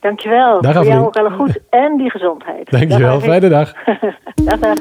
Dankjewel. 0.00 0.60
Dag, 0.60 0.74
Voor 0.74 0.84
jou 0.84 1.04
ook 1.06 1.16
alle 1.16 1.30
goed 1.30 1.58
en 1.70 1.96
die 1.96 2.10
gezondheid. 2.10 2.70
Dankjewel. 2.70 3.12
Dag. 3.18 3.22
Fijne 3.24 3.48
dag. 3.48 3.72
dag, 4.44 4.58
dag. 4.58 4.74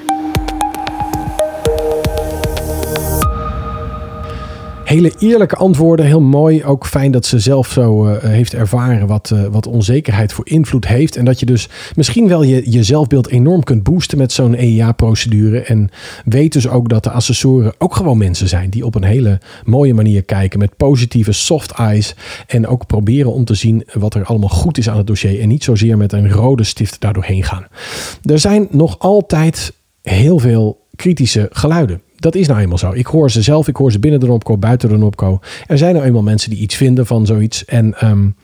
Hele 4.93 5.13
eerlijke 5.19 5.55
antwoorden, 5.55 6.05
heel 6.05 6.21
mooi. 6.21 6.63
Ook 6.63 6.85
fijn 6.85 7.11
dat 7.11 7.25
ze 7.25 7.39
zelf 7.39 7.71
zo 7.71 8.07
uh, 8.07 8.17
heeft 8.17 8.53
ervaren 8.53 9.07
wat, 9.07 9.31
uh, 9.33 9.45
wat 9.45 9.67
onzekerheid 9.67 10.33
voor 10.33 10.47
invloed 10.47 10.87
heeft. 10.87 11.15
En 11.15 11.25
dat 11.25 11.39
je 11.39 11.45
dus 11.45 11.69
misschien 11.95 12.27
wel 12.27 12.43
je, 12.43 12.71
je 12.71 12.83
zelfbeeld 12.83 13.29
enorm 13.29 13.63
kunt 13.63 13.83
boosten 13.83 14.17
met 14.17 14.31
zo'n 14.31 14.55
EIA-procedure. 14.55 15.61
En 15.61 15.89
weet 16.25 16.53
dus 16.53 16.67
ook 16.67 16.89
dat 16.89 17.03
de 17.03 17.11
assessoren 17.11 17.73
ook 17.77 17.95
gewoon 17.95 18.17
mensen 18.17 18.47
zijn 18.47 18.69
die 18.69 18.85
op 18.85 18.95
een 18.95 19.03
hele 19.03 19.39
mooie 19.65 19.93
manier 19.93 20.23
kijken 20.23 20.59
met 20.59 20.77
positieve 20.77 21.31
soft 21.31 21.71
eyes. 21.71 22.15
En 22.47 22.67
ook 22.67 22.87
proberen 22.87 23.33
om 23.33 23.45
te 23.45 23.55
zien 23.55 23.85
wat 23.93 24.13
er 24.13 24.25
allemaal 24.25 24.49
goed 24.49 24.77
is 24.77 24.89
aan 24.89 24.97
het 24.97 25.07
dossier. 25.07 25.41
En 25.41 25.47
niet 25.47 25.63
zozeer 25.63 25.97
met 25.97 26.13
een 26.13 26.31
rode 26.31 26.63
stift 26.63 27.01
daardoorheen 27.01 27.43
gaan. 27.43 27.65
Er 28.23 28.39
zijn 28.39 28.67
nog 28.69 28.99
altijd 28.99 29.73
heel 30.01 30.39
veel 30.39 30.85
kritische 30.95 31.49
geluiden. 31.51 32.01
Dat 32.23 32.35
is 32.35 32.47
nou 32.47 32.59
eenmaal 32.59 32.77
zo. 32.77 32.91
Ik 32.91 33.05
hoor 33.05 33.31
ze 33.31 33.41
zelf, 33.41 33.67
ik 33.67 33.75
hoor 33.75 33.91
ze 33.91 33.99
binnen 33.99 34.19
de 34.19 34.25
NOPCO, 34.25 34.57
buiten 34.57 34.89
de 34.89 34.97
NOPCO. 34.97 35.39
Er 35.65 35.77
zijn 35.77 35.93
nou 35.93 36.05
eenmaal 36.05 36.23
mensen 36.23 36.49
die 36.49 36.59
iets 36.59 36.75
vinden 36.75 37.05
van 37.05 37.25
zoiets. 37.25 37.65
En 37.65 38.07
um, 38.07 38.35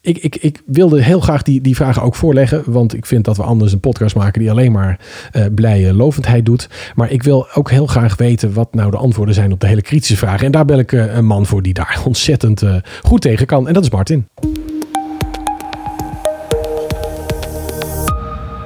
ik, 0.00 0.18
ik, 0.18 0.36
ik 0.36 0.62
wilde 0.66 1.02
heel 1.02 1.20
graag 1.20 1.42
die, 1.42 1.60
die 1.60 1.76
vragen 1.76 2.02
ook 2.02 2.14
voorleggen. 2.14 2.62
Want 2.66 2.94
ik 2.94 3.06
vind 3.06 3.24
dat 3.24 3.36
we 3.36 3.42
anders 3.42 3.72
een 3.72 3.80
podcast 3.80 4.14
maken 4.14 4.40
die 4.40 4.50
alleen 4.50 4.72
maar 4.72 5.00
uh, 5.32 5.44
blije 5.54 5.94
lovendheid 5.94 6.46
doet. 6.46 6.68
Maar 6.94 7.10
ik 7.10 7.22
wil 7.22 7.46
ook 7.54 7.70
heel 7.70 7.86
graag 7.86 8.16
weten 8.16 8.52
wat 8.52 8.74
nou 8.74 8.90
de 8.90 8.96
antwoorden 8.96 9.34
zijn 9.34 9.52
op 9.52 9.60
de 9.60 9.66
hele 9.66 9.82
kritische 9.82 10.16
vragen. 10.16 10.46
En 10.46 10.52
daar 10.52 10.64
bel 10.64 10.78
ik 10.78 10.92
uh, 10.92 11.14
een 11.14 11.26
man 11.26 11.46
voor 11.46 11.62
die 11.62 11.74
daar 11.74 12.02
ontzettend 12.06 12.62
uh, 12.62 12.76
goed 13.02 13.20
tegen 13.20 13.46
kan. 13.46 13.68
En 13.68 13.74
dat 13.74 13.82
is 13.84 13.90
Martin. 13.90 14.26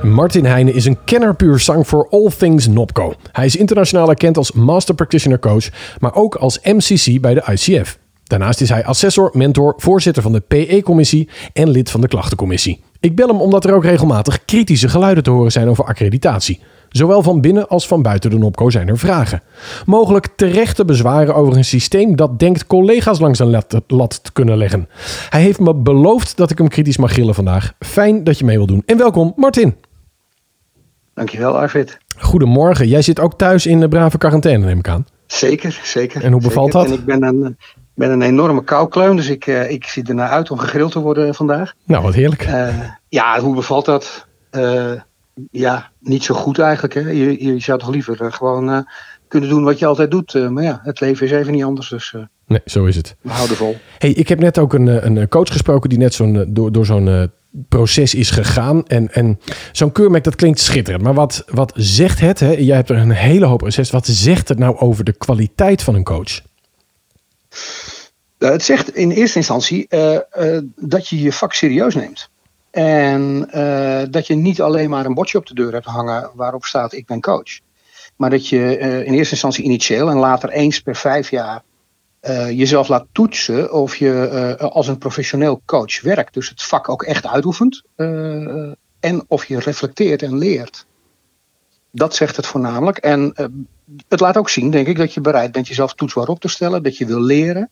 Martin 0.03 0.45
Heijnen 0.45 0.75
is 0.75 0.85
een 0.85 1.05
kenner 1.05 1.35
puur 1.35 1.59
zang 1.59 1.89
voor 1.89 2.09
all 2.11 2.31
things 2.39 2.67
Nopco. 2.67 3.15
Hij 3.33 3.47
is 3.47 3.57
internationaal 3.57 4.09
erkend 4.09 4.37
als 4.37 4.53
Master 4.53 4.95
Practitioner 4.95 5.39
Coach, 5.39 5.69
maar 5.99 6.15
ook 6.15 6.35
als 6.35 6.59
MCC 6.63 7.21
bij 7.21 7.35
de 7.35 7.45
ICF. 7.53 7.99
Daarnaast 8.25 8.61
is 8.61 8.69
hij 8.69 8.85
assessor, 8.85 9.31
mentor, 9.33 9.75
voorzitter 9.77 10.23
van 10.23 10.33
de 10.33 10.41
PE-commissie 10.41 11.29
en 11.53 11.71
lid 11.71 11.91
van 11.91 12.01
de 12.01 12.09
klachtencommissie. 12.09 12.81
Ik 13.01 13.17
bel 13.17 13.29
hem 13.29 13.41
omdat 13.41 13.65
er 13.65 13.75
ook 13.75 13.85
regelmatig 13.85 14.45
kritische 14.45 14.89
geluiden 14.89 15.23
te 15.23 15.31
horen 15.31 15.53
zijn 15.53 15.69
over 15.69 15.85
accreditatie. 15.85 16.61
Zowel 16.89 17.23
van 17.23 17.41
binnen 17.41 17.69
als 17.69 17.87
van 17.87 18.03
buiten 18.03 18.31
de 18.31 18.39
NOPCO 18.39 18.71
zijn 18.71 18.89
er 18.89 18.99
vragen. 18.99 19.43
Mogelijk 19.87 20.29
terechte 20.37 20.85
bezwaren 20.85 21.35
over 21.35 21.57
een 21.57 21.65
systeem 21.65 22.17
dat 22.17 22.39
denkt 22.39 22.67
collega's 22.67 23.19
langs 23.19 23.39
een 23.39 23.63
lat, 23.87 24.25
te 24.25 24.33
kunnen 24.33 24.57
leggen. 24.57 24.89
Hij 25.31 25.43
heeft 25.43 25.61
me 25.61 25.75
beloofd 25.75 26.37
dat 26.37 26.51
ik 26.51 26.59
hem 26.59 26.69
kritisch 26.69 26.97
mag 26.97 27.15
gillen 27.15 27.35
vandaag. 27.35 27.73
Fijn 27.79 28.25
dat 28.25 28.39
je 28.39 28.45
mee 28.45 28.57
wil 28.57 28.67
doen. 28.67 28.83
En 28.87 28.97
welkom, 28.97 29.33
Martin. 29.37 29.75
Dankjewel, 31.15 31.59
Arvid. 31.59 31.99
Goedemorgen. 32.19 32.89
Jij 32.89 33.03
zit 33.03 33.21
ook 33.21 33.39
thuis 33.39 33.67
in 33.67 33.81
de 33.81 33.89
brave 33.89 34.19
quarantaine, 34.19 34.65
neem 34.65 34.79
ik 34.79 34.89
aan. 34.89 35.07
Zeker, 35.27 35.81
zeker. 35.85 36.25
En 36.25 36.33
hoe 36.33 36.41
bevalt 36.41 36.73
zeker. 36.73 36.89
dat? 36.89 36.99
En 36.99 37.03
ik 37.03 37.21
ben 37.21 37.23
een, 37.23 37.57
ben 37.95 38.11
een 38.11 38.23
enorme 38.23 38.63
koukleun, 38.65 39.17
dus 39.17 39.29
ik, 39.29 39.47
uh, 39.47 39.71
ik 39.71 39.85
zie 39.85 40.03
ernaar 40.03 40.29
uit 40.29 40.51
om 40.51 40.59
gegrild 40.59 40.93
te 40.93 41.01
worden 41.01 41.35
vandaag. 41.35 41.73
Nou, 41.85 42.03
wat 42.03 42.15
heerlijk. 42.15 42.47
Uh, 42.47 42.69
ja, 43.09 43.41
hoe 43.41 43.55
bevalt 43.55 43.85
dat? 43.85 44.27
Uh, 44.51 44.93
ja, 45.51 45.91
niet 45.99 46.25
zo 46.25 46.35
goed 46.35 46.59
eigenlijk. 46.59 46.95
Hè? 46.95 47.01
Je, 47.01 47.45
je 47.45 47.59
zou 47.59 47.79
toch 47.79 47.91
liever 47.91 48.33
gewoon 48.33 48.87
kunnen 49.29 49.49
doen 49.49 49.65
wat 49.65 49.79
je 49.79 49.87
altijd 49.87 50.11
doet. 50.11 50.51
maar 50.51 50.63
ja, 50.63 50.81
het 50.83 51.01
leven 51.01 51.27
is 51.27 51.33
even 51.33 51.53
niet 51.53 51.65
anders, 51.65 51.89
dus... 51.89 52.15
Nee, 52.47 52.61
zo 52.65 52.85
is 52.85 52.97
het. 52.97 53.17
We 53.21 53.31
houden 53.31 53.57
vol. 53.57 53.77
Hey, 53.99 54.11
ik 54.11 54.29
heb 54.29 54.39
net 54.39 54.59
ook 54.59 54.73
een, 54.73 55.17
een 55.17 55.29
coach 55.29 55.53
gesproken 55.53 55.89
die 55.89 55.99
net 55.99 56.15
zo'n, 56.15 56.45
door, 56.49 56.73
door 56.73 56.87
zo'n 56.87 57.31
proces 57.69 58.15
is 58.15 58.31
gegaan. 58.31 58.87
En, 58.87 59.13
en 59.13 59.41
zo'n 59.73 59.93
keurmerk, 59.93 60.25
dat 60.25 60.35
klinkt 60.35 60.61
schitterend. 60.61 61.03
Maar 61.03 61.15
wat, 61.15 61.45
wat 61.47 61.73
zegt 61.77 62.21
het? 62.21 62.41
Hè? 62.41 62.51
Jij 62.51 62.77
hebt 62.77 62.91
er 62.91 62.97
een 62.97 63.11
hele 63.11 63.47
hoop 63.47 63.59
proces. 63.59 63.91
Wat 63.91 64.07
zegt 64.07 64.49
het 64.49 64.59
nou 64.59 64.77
over 64.77 65.05
de 65.05 65.13
kwaliteit 65.13 65.83
van 65.83 65.95
een 65.95 66.05
coach? 66.05 66.41
Uh, 68.39 68.51
het 68.51 68.63
zegt 68.63 68.95
in 68.95 69.11
eerste 69.11 69.39
instantie 69.39 69.87
uh, 69.89 70.19
uh, 70.39 70.59
dat 70.77 71.09
je 71.09 71.21
je 71.21 71.33
vak 71.33 71.53
serieus 71.53 71.95
neemt. 71.95 72.31
En 72.71 73.49
dat 74.11 74.27
je 74.27 74.35
niet 74.35 74.61
alleen 74.61 74.91
maar 74.91 75.07
een 75.07 75.15
bordje 75.15 75.39
op 75.39 75.47
de 75.47 75.55
deur 75.55 75.73
hebt 75.73 75.87
hangen 75.87 76.31
waarop 76.35 76.65
staat 76.65 76.93
ik 76.93 77.07
ben 77.07 77.21
coach. 77.21 77.61
Maar 78.17 78.31
dat 78.31 78.49
je 78.49 78.79
in 78.79 79.13
eerste 79.13 79.33
instantie 79.33 79.65
initieel 79.65 80.11
en 80.11 80.17
later 80.17 80.51
eens 80.51 80.81
per 80.81 80.97
vijf 80.97 81.31
jaar 81.31 81.63
uh, 82.23 82.51
jezelf 82.51 82.89
laat 82.89 83.07
toetsen 83.13 83.73
of 83.73 83.97
je 83.97 84.57
uh, 84.61 84.67
als 84.69 84.89
een 84.89 84.99
professioneel 84.99 85.63
coach 85.65 86.01
werkt. 86.01 86.35
Dus 86.35 86.49
het 86.49 86.63
vak 86.63 86.89
ook 86.89 87.03
echt 87.03 87.27
uitoefent. 87.27 87.83
Uh, 87.97 88.73
en 89.01 89.25
of 89.27 89.45
je 89.45 89.59
reflecteert 89.59 90.23
en 90.23 90.39
leert. 90.39 90.87
Dat 91.91 92.15
zegt 92.15 92.37
het 92.37 92.47
voornamelijk. 92.47 92.99
En 92.99 93.35
het 94.09 94.21
laat 94.21 94.37
ook 94.37 94.49
zien, 94.49 94.71
denk 94.71 94.87
ik, 94.87 94.97
dat 94.97 95.15
je 95.15 95.21
bereid 95.21 95.53
bent 95.53 95.69
jezelf 95.69 95.95
toetsbaar 95.95 96.27
op 96.27 96.41
te 96.41 96.49
stellen. 96.49 96.83
Dat 96.83 96.97
je 96.97 97.07
wil 97.07 97.21
leren. 97.21 97.71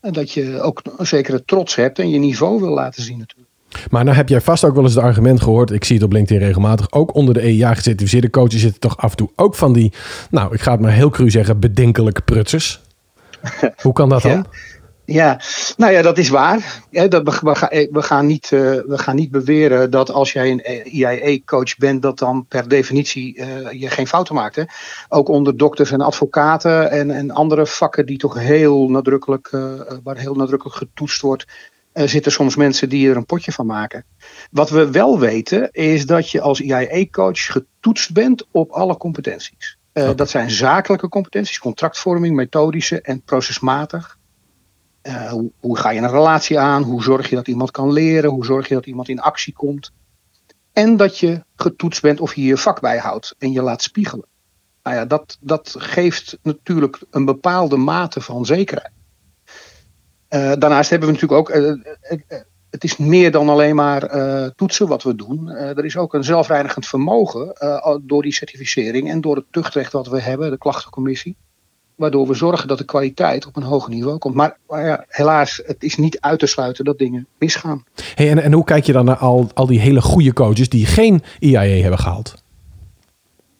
En 0.00 0.12
dat 0.12 0.32
je 0.32 0.60
ook 0.60 0.82
een 0.96 1.06
zekere 1.06 1.44
trots 1.44 1.74
hebt 1.74 1.98
en 1.98 2.10
je 2.10 2.18
niveau 2.18 2.60
wil 2.60 2.74
laten 2.74 3.02
zien 3.02 3.18
natuurlijk. 3.18 3.48
Maar 3.90 4.04
nou 4.04 4.16
heb 4.16 4.28
jij 4.28 4.40
vast 4.40 4.64
ook 4.64 4.74
wel 4.74 4.84
eens 4.84 4.94
het 4.94 5.04
argument 5.04 5.40
gehoord. 5.40 5.70
Ik 5.70 5.84
zie 5.84 5.96
het 5.96 6.04
op 6.04 6.12
LinkedIn 6.12 6.46
regelmatig. 6.46 6.92
Ook 6.92 7.14
onder 7.14 7.34
de 7.34 7.40
EIA 7.40 7.74
gecertificeerde 7.74 8.30
coaches 8.30 8.60
zitten 8.60 8.80
toch 8.80 8.96
af 8.96 9.10
en 9.10 9.16
toe 9.16 9.30
ook 9.36 9.54
van 9.54 9.72
die, 9.72 9.92
nou 10.30 10.54
ik 10.54 10.60
ga 10.60 10.72
het 10.72 10.80
maar 10.80 10.92
heel 10.92 11.10
cru 11.10 11.30
zeggen, 11.30 11.60
bedenkelijke 11.60 12.20
prutsers. 12.20 12.80
Hoe 13.82 13.92
kan 13.92 14.08
dat 14.08 14.22
dan? 14.22 14.30
Ja. 14.30 14.44
ja, 15.04 15.40
nou 15.76 15.92
ja, 15.92 16.02
dat 16.02 16.18
is 16.18 16.28
waar. 16.28 16.82
We, 16.90 18.02
gaan, 18.02 18.26
niet, 18.26 18.50
uh, 18.50 18.60
we 18.60 18.98
gaan 18.98 19.16
niet 19.16 19.30
beweren 19.30 19.90
dat 19.90 20.10
als 20.10 20.32
jij 20.32 20.50
een 20.50 20.84
IIE-coach 20.84 21.76
bent, 21.76 22.02
dat 22.02 22.18
dan 22.18 22.46
per 22.46 22.68
definitie 22.68 23.36
uh, 23.36 23.72
je 23.72 23.90
geen 23.90 24.06
fouten 24.06 24.34
maakt. 24.34 24.56
Hè? 24.56 24.62
Ook 25.08 25.28
onder 25.28 25.56
dokters 25.56 25.90
en 25.90 26.00
advocaten 26.00 26.90
en, 26.90 27.10
en 27.10 27.30
andere 27.30 27.66
vakken 27.66 28.06
die 28.06 28.18
toch 28.18 28.38
heel 28.38 28.88
nadrukkelijk, 28.88 29.48
uh, 29.52 29.72
waar 30.02 30.16
heel 30.16 30.34
nadrukkelijk 30.34 30.76
getoetst 30.76 31.20
wordt, 31.20 31.46
zitten 31.92 32.32
soms 32.32 32.56
mensen 32.56 32.88
die 32.88 33.10
er 33.10 33.16
een 33.16 33.26
potje 33.26 33.52
van 33.52 33.66
maken. 33.66 34.04
Wat 34.50 34.70
we 34.70 34.90
wel 34.90 35.18
weten 35.18 35.70
is 35.72 36.06
dat 36.06 36.30
je 36.30 36.40
als 36.40 36.60
IIE-coach 36.60 37.44
getoetst 37.44 38.12
bent 38.12 38.46
op 38.50 38.70
alle 38.70 38.96
competenties. 38.96 39.77
Okay. 40.02 40.14
Dat 40.14 40.30
zijn 40.30 40.50
zakelijke 40.50 41.08
competenties, 41.08 41.58
contractvorming, 41.58 42.34
methodische 42.34 43.00
en 43.00 43.22
procesmatig. 43.22 44.18
Uh, 45.02 45.30
hoe, 45.30 45.50
hoe, 45.60 45.78
ga 45.78 45.90
je 45.90 46.00
een 46.00 46.10
relatie 46.10 46.58
aan? 46.58 46.82
Hoe 46.82 47.02
zorg 47.02 47.30
je 47.30 47.36
dat 47.36 47.48
iemand 47.48 47.70
kan 47.70 47.92
leren? 47.92 48.30
Hoe 48.30 48.44
zorg 48.44 48.68
je 48.68 48.74
dat 48.74 48.86
iemand 48.86 49.08
in 49.08 49.20
actie 49.20 49.52
komt? 49.52 49.92
En 50.72 50.96
dat 50.96 51.18
je 51.18 51.44
getoetst 51.56 52.02
bent 52.02 52.20
of 52.20 52.34
je 52.34 52.42
je 52.42 52.56
vak 52.56 52.80
bijhoudt 52.80 53.34
en 53.38 53.52
je 53.52 53.62
laat 53.62 53.82
spiegelen. 53.82 54.26
Nou 54.82 54.96
ja, 54.96 55.04
dat, 55.04 55.38
dat 55.40 55.74
geeft 55.78 56.38
natuurlijk 56.42 56.98
een 57.10 57.24
bepaalde 57.24 57.76
mate 57.76 58.20
van 58.20 58.46
zekerheid. 58.46 58.92
Uh, 60.30 60.52
daarnaast 60.58 60.90
hebben 60.90 61.08
we 61.08 61.14
natuurlijk 61.14 61.40
ook. 61.40 61.56
Het 62.70 62.84
is 62.84 62.96
meer 62.96 63.30
dan 63.30 63.48
alleen 63.48 63.74
maar 63.74 64.16
uh, 64.16 64.46
toetsen 64.56 64.88
wat 64.88 65.02
we 65.02 65.14
doen. 65.14 65.48
Uh, 65.48 65.60
er 65.60 65.84
is 65.84 65.96
ook 65.96 66.14
een 66.14 66.24
zelfreinigend 66.24 66.86
vermogen 66.86 67.52
uh, 67.62 67.96
door 68.02 68.22
die 68.22 68.32
certificering 68.32 69.10
en 69.10 69.20
door 69.20 69.36
het 69.36 69.44
tuchtrecht 69.50 69.92
wat 69.92 70.08
we 70.08 70.20
hebben, 70.20 70.50
de 70.50 70.58
klachtencommissie. 70.58 71.36
Waardoor 71.94 72.26
we 72.26 72.34
zorgen 72.34 72.68
dat 72.68 72.78
de 72.78 72.84
kwaliteit 72.84 73.46
op 73.46 73.56
een 73.56 73.62
hoger 73.62 73.90
niveau 73.90 74.18
komt. 74.18 74.34
Maar, 74.34 74.58
maar 74.68 74.86
ja, 74.86 75.04
helaas, 75.08 75.62
het 75.64 75.82
is 75.82 75.96
niet 75.96 76.20
uit 76.20 76.38
te 76.38 76.46
sluiten 76.46 76.84
dat 76.84 76.98
dingen 76.98 77.26
misgaan. 77.38 77.84
Hey, 78.14 78.30
en, 78.30 78.42
en 78.42 78.52
hoe 78.52 78.64
kijk 78.64 78.84
je 78.84 78.92
dan 78.92 79.04
naar 79.04 79.16
al, 79.16 79.50
al 79.54 79.66
die 79.66 79.80
hele 79.80 80.00
goede 80.00 80.32
coaches 80.32 80.68
die 80.68 80.86
geen 80.86 81.22
IAE 81.38 81.80
hebben 81.80 81.98
gehaald? 81.98 82.42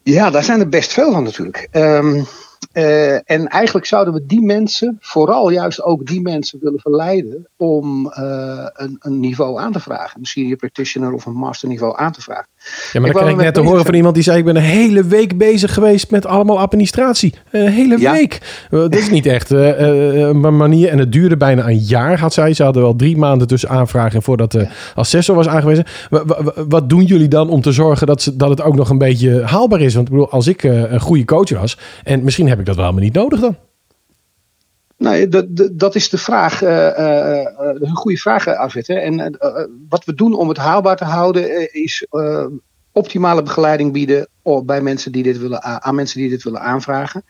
Ja, 0.03 0.31
daar 0.31 0.45
zijn 0.45 0.61
er 0.61 0.69
best 0.69 0.93
veel 0.93 1.13
van 1.13 1.23
natuurlijk. 1.23 1.69
Um, 1.73 2.27
Uh, 2.73 3.31
en 3.31 3.49
eigenlijk 3.49 3.87
zouden 3.87 4.15
we 4.15 4.27
die 4.27 4.43
mensen, 4.43 4.97
vooral 5.01 5.51
juist 5.51 5.83
ook 5.83 6.07
die 6.07 6.21
mensen 6.21 6.59
willen 6.61 6.81
verleiden 6.81 7.49
om 7.57 8.07
uh, 8.07 8.67
een, 8.73 8.97
een, 9.01 9.21
niveau 9.21 9.61
aan 9.61 9.73
te 9.73 9.81
vragen. 9.81 10.21
Een 10.21 10.27
senior 10.27 10.57
practitioner 10.57 11.13
of 11.13 11.27
een 11.27 11.33
masterniveau 11.33 11.99
aan 11.99 12.13
te 12.13 12.21
vragen. 12.21 12.49
Ja, 12.93 13.01
maar 13.01 13.13
dan 13.13 13.23
kreeg 13.23 13.35
ik 13.35 13.43
net 13.43 13.55
te 13.55 13.61
horen 13.61 13.85
van 13.85 13.95
iemand 13.95 14.15
die 14.15 14.23
zei: 14.23 14.39
Ik 14.39 14.45
ben 14.45 14.57
een 14.57 14.63
hele 14.63 15.05
week 15.05 15.39
bezig 15.39 15.75
geweest 15.75 16.11
met 16.11 16.27
allemaal 16.27 16.59
administratie. 16.59 17.35
Een 17.51 17.69
hele 17.69 18.01
ja. 18.01 18.13
week. 18.13 18.67
Uh, 18.71 18.81
dat 18.81 18.97
is 18.97 19.11
niet 19.11 19.27
echt 19.27 19.51
een 19.51 20.57
manier. 20.57 20.89
En 20.89 20.99
het 20.99 21.13
duurde 21.13 21.37
bijna 21.37 21.69
een 21.69 21.79
jaar, 21.79 22.19
had 22.19 22.33
zij. 22.33 22.55
Ze 22.55 22.63
hadden 22.63 22.83
wel 22.83 22.97
drie 22.97 23.17
maanden 23.17 23.49
tussen 23.49 23.69
aanvragen 23.69 24.23
voordat 24.23 24.53
de 24.53 24.67
assessor 24.95 25.35
was 25.35 25.49
aangewezen. 25.49 25.85
Wat 26.69 26.89
doen 26.89 27.05
jullie 27.05 27.29
dan 27.29 27.51
om 27.51 27.61
te 27.61 27.73
zorgen 27.73 28.07
dat, 28.07 28.23
ze, 28.23 28.37
dat 28.37 28.49
het 28.49 28.63
ook 28.63 28.77
nog 28.77 28.91
een 28.91 28.99
beetje 28.99 29.43
haalbaar 29.43 29.81
is? 29.81 29.95
Want 29.95 30.07
ik 30.07 30.13
bedoel, 30.13 30.31
als 30.31 30.47
ik 30.47 30.63
een 30.63 31.01
goede 31.01 31.25
coach 31.25 31.51
was, 31.51 31.79
en 32.05 32.25
misschien 32.25 32.49
heb 32.49 32.59
ik 32.59 32.67
dat 32.67 32.77
wel 32.77 32.85
helemaal 32.85 33.05
niet 33.05 33.15
nodig 33.15 33.41
dan? 33.41 33.57
Nou, 34.99 35.29
dat, 35.29 35.47
dat 35.73 35.95
is 35.95 36.09
de 36.09 36.19
vraag. 36.19 36.63
Uh, 36.63 36.69
uh, 36.71 37.45
een 37.59 37.97
goede 37.97 38.17
vraag, 38.17 38.47
Arvid. 38.47 38.89
En 38.89 39.39
wat 39.89 40.05
we 40.05 40.15
doen 40.15 40.35
om 40.35 40.49
het 40.49 40.57
haalbaar 40.57 40.97
te 40.97 41.05
houden, 41.05 41.73
is 41.73 42.07
optimale 42.93 43.43
begeleiding 43.43 43.93
bieden 43.93 44.29
bij 44.65 44.81
mensen 44.81 45.13
die 45.13 45.23
dit 45.23 45.39
willen, 45.39 45.63
aan 45.63 45.95
mensen 45.95 46.21
die 46.21 46.29
dit 46.29 46.43
willen 46.43 46.61
aanvragen. 46.61 47.25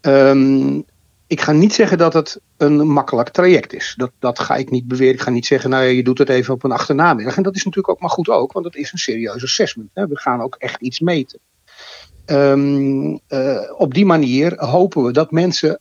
Um, 0.00 0.84
ik 1.26 1.40
ga 1.40 1.52
niet 1.52 1.74
zeggen 1.74 1.98
dat 1.98 2.12
het 2.12 2.40
een 2.56 2.88
makkelijk 2.88 3.28
traject 3.28 3.72
is. 3.72 3.94
Dat, 3.96 4.10
dat 4.18 4.38
ga 4.38 4.56
ik 4.56 4.70
niet 4.70 4.88
beweren. 4.88 5.14
Ik 5.14 5.20
ga 5.20 5.30
niet 5.30 5.46
zeggen, 5.46 5.70
nou 5.70 5.84
je 5.84 6.02
doet 6.02 6.18
het 6.18 6.28
even 6.28 6.54
op 6.54 6.64
een 6.64 6.72
achternaamiddag. 6.72 7.36
En 7.36 7.42
dat 7.42 7.56
is 7.56 7.64
natuurlijk 7.64 7.94
ook 7.94 8.00
maar 8.00 8.10
goed 8.10 8.28
ook, 8.28 8.52
want 8.52 8.64
het 8.64 8.74
is 8.74 8.92
een 8.92 8.98
serieus 8.98 9.42
assessment. 9.42 9.90
Hè? 9.94 10.06
We 10.06 10.18
gaan 10.18 10.40
ook 10.40 10.54
echt 10.58 10.80
iets 10.80 11.00
meten. 11.00 11.38
Uh, 12.26 13.14
op 13.76 13.94
die 13.94 14.06
manier 14.06 14.64
hopen 14.64 15.04
we 15.04 15.12
dat 15.12 15.30
mensen 15.30 15.80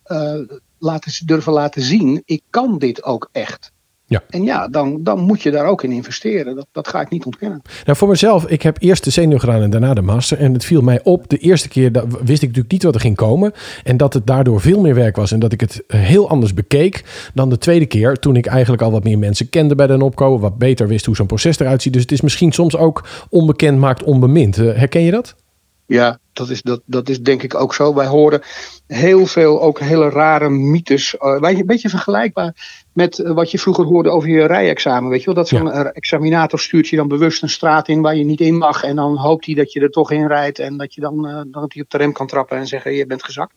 laten, 0.80 1.26
durven 1.26 1.54
laten 1.54 1.82
zien, 1.82 2.22
ik 2.26 2.42
kan 2.50 2.78
dit 2.78 3.04
ook 3.04 3.30
echt. 3.32 3.72
Ja. 4.10 4.24
En 4.30 4.44
ja, 4.44 4.68
dan, 4.68 5.04
dan 5.04 5.20
moet 5.20 5.42
je 5.42 5.52
daar 5.52 5.66
ook 5.66 5.84
in 5.84 5.92
investeren. 5.92 6.56
Dat, 6.56 6.68
dat 6.72 6.88
ga 6.88 7.02
ik 7.02 7.10
niet 7.10 7.26
ontkennen. 7.26 7.62
Nou, 7.86 7.98
voor 7.98 8.08
mezelf, 8.08 8.46
ik 8.46 8.62
heb 8.62 8.78
eerst 8.80 9.04
de 9.04 9.12
senior 9.12 9.40
gedaan 9.40 9.62
en 9.62 9.70
daarna 9.70 9.94
de 9.94 10.02
master. 10.02 10.38
En 10.38 10.54
het 10.54 10.66
viel 10.66 10.82
mij 10.82 11.00
op, 11.04 11.30
de 11.30 11.38
eerste 11.38 11.68
keer 11.68 11.92
dat 11.92 12.06
wist 12.08 12.42
ik 12.42 12.48
natuurlijk 12.48 12.72
niet 12.72 12.84
wat 12.84 12.96
er 12.96 13.02
ging 13.02 13.16
komen. 13.16 13.54
En 13.84 13.98
dat 13.98 14.14
het 14.14 14.28
daardoor 14.28 14.62
veel 14.62 14.82
meer 14.82 14.96
werk 14.96 15.16
was. 15.16 15.32
En 15.32 15.40
dat 15.40 15.52
ik 15.52 15.60
het 15.60 15.84
heel 15.88 16.30
anders 16.30 16.54
bekeek 16.54 17.04
dan 17.34 17.50
de 17.50 17.58
tweede 17.58 17.86
keer. 17.86 18.20
Toen 18.20 18.36
ik 18.36 18.46
eigenlijk 18.46 18.82
al 18.82 18.92
wat 18.92 19.04
meer 19.04 19.20
mensen 19.20 19.50
kende 19.50 19.76
bij 19.76 19.88
de 19.88 20.04
opkomen. 20.04 20.40
Wat 20.40 20.58
beter 20.58 20.88
wist 20.88 21.06
hoe 21.06 21.16
zo'n 21.16 21.28
proces 21.28 21.60
eruit 21.60 21.82
ziet. 21.82 21.94
Dus 21.94 22.02
het 22.02 22.12
is 22.12 22.22
misschien 22.22 22.52
soms 22.52 22.78
ook 22.78 23.08
onbekend 23.30 23.80
maakt 23.80 24.04
onbemind. 24.04 24.58
Eh, 24.58 24.66
herken 24.76 25.02
je 25.02 25.12
dat? 25.12 25.36
Ja, 25.88 26.20
dat 26.34 26.50
is, 26.50 26.62
dat, 26.62 26.82
dat 26.86 27.10
is 27.10 27.22
denk 27.22 27.44
ik 27.44 27.56
ook 27.56 27.74
zo. 27.74 27.94
Wij 27.94 28.08
horen 28.08 28.42
heel 28.88 29.26
veel 29.26 29.62
ook 29.62 29.80
hele 29.80 30.10
rare 30.10 30.50
mythes. 30.50 31.16
Uh, 31.20 31.38
een 31.40 31.66
beetje 31.66 31.90
vergelijkbaar 31.90 32.84
met 32.94 33.18
uh, 33.18 33.32
wat 33.32 33.52
je 33.52 33.60
vroeger 33.60 33.86
hoorde 33.86 34.10
over 34.10 34.30
je 34.30 34.46
rijexamen. 34.46 35.10
Weet 35.10 35.20
je 35.20 35.26
wel? 35.26 35.36
Dat 35.36 35.48
zo'n 35.48 35.66
ja. 35.66 35.92
examinator 35.92 36.60
stuurt 36.60 36.88
je 36.88 36.96
dan 36.96 37.08
bewust 37.08 37.44
een 37.44 37.50
straat 37.50 37.88
in 37.88 38.02
waar 38.02 38.16
je 38.16 38.24
niet 38.24 38.42
in 38.42 38.58
mag. 38.58 38.84
En 38.84 38.96
dan 38.96 39.18
hoopt 39.18 39.46
hij 39.46 39.56
dat 39.56 39.72
je 39.72 39.80
er 39.80 39.90
toch 39.90 40.12
in 40.12 40.28
rijdt. 40.28 40.60
En 40.60 40.78
dat 40.78 40.94
je 40.94 41.02
dan 41.02 41.28
uh, 41.28 41.42
dat 41.52 41.74
hij 41.74 41.82
op 41.82 41.90
de 41.90 41.98
rem 41.98 42.12
kan 42.12 42.28
trappen 42.28 42.58
en 42.58 42.68
zeggen 42.68 42.94
je 42.94 43.06
bent 43.06 43.24
gezakt. 43.24 43.54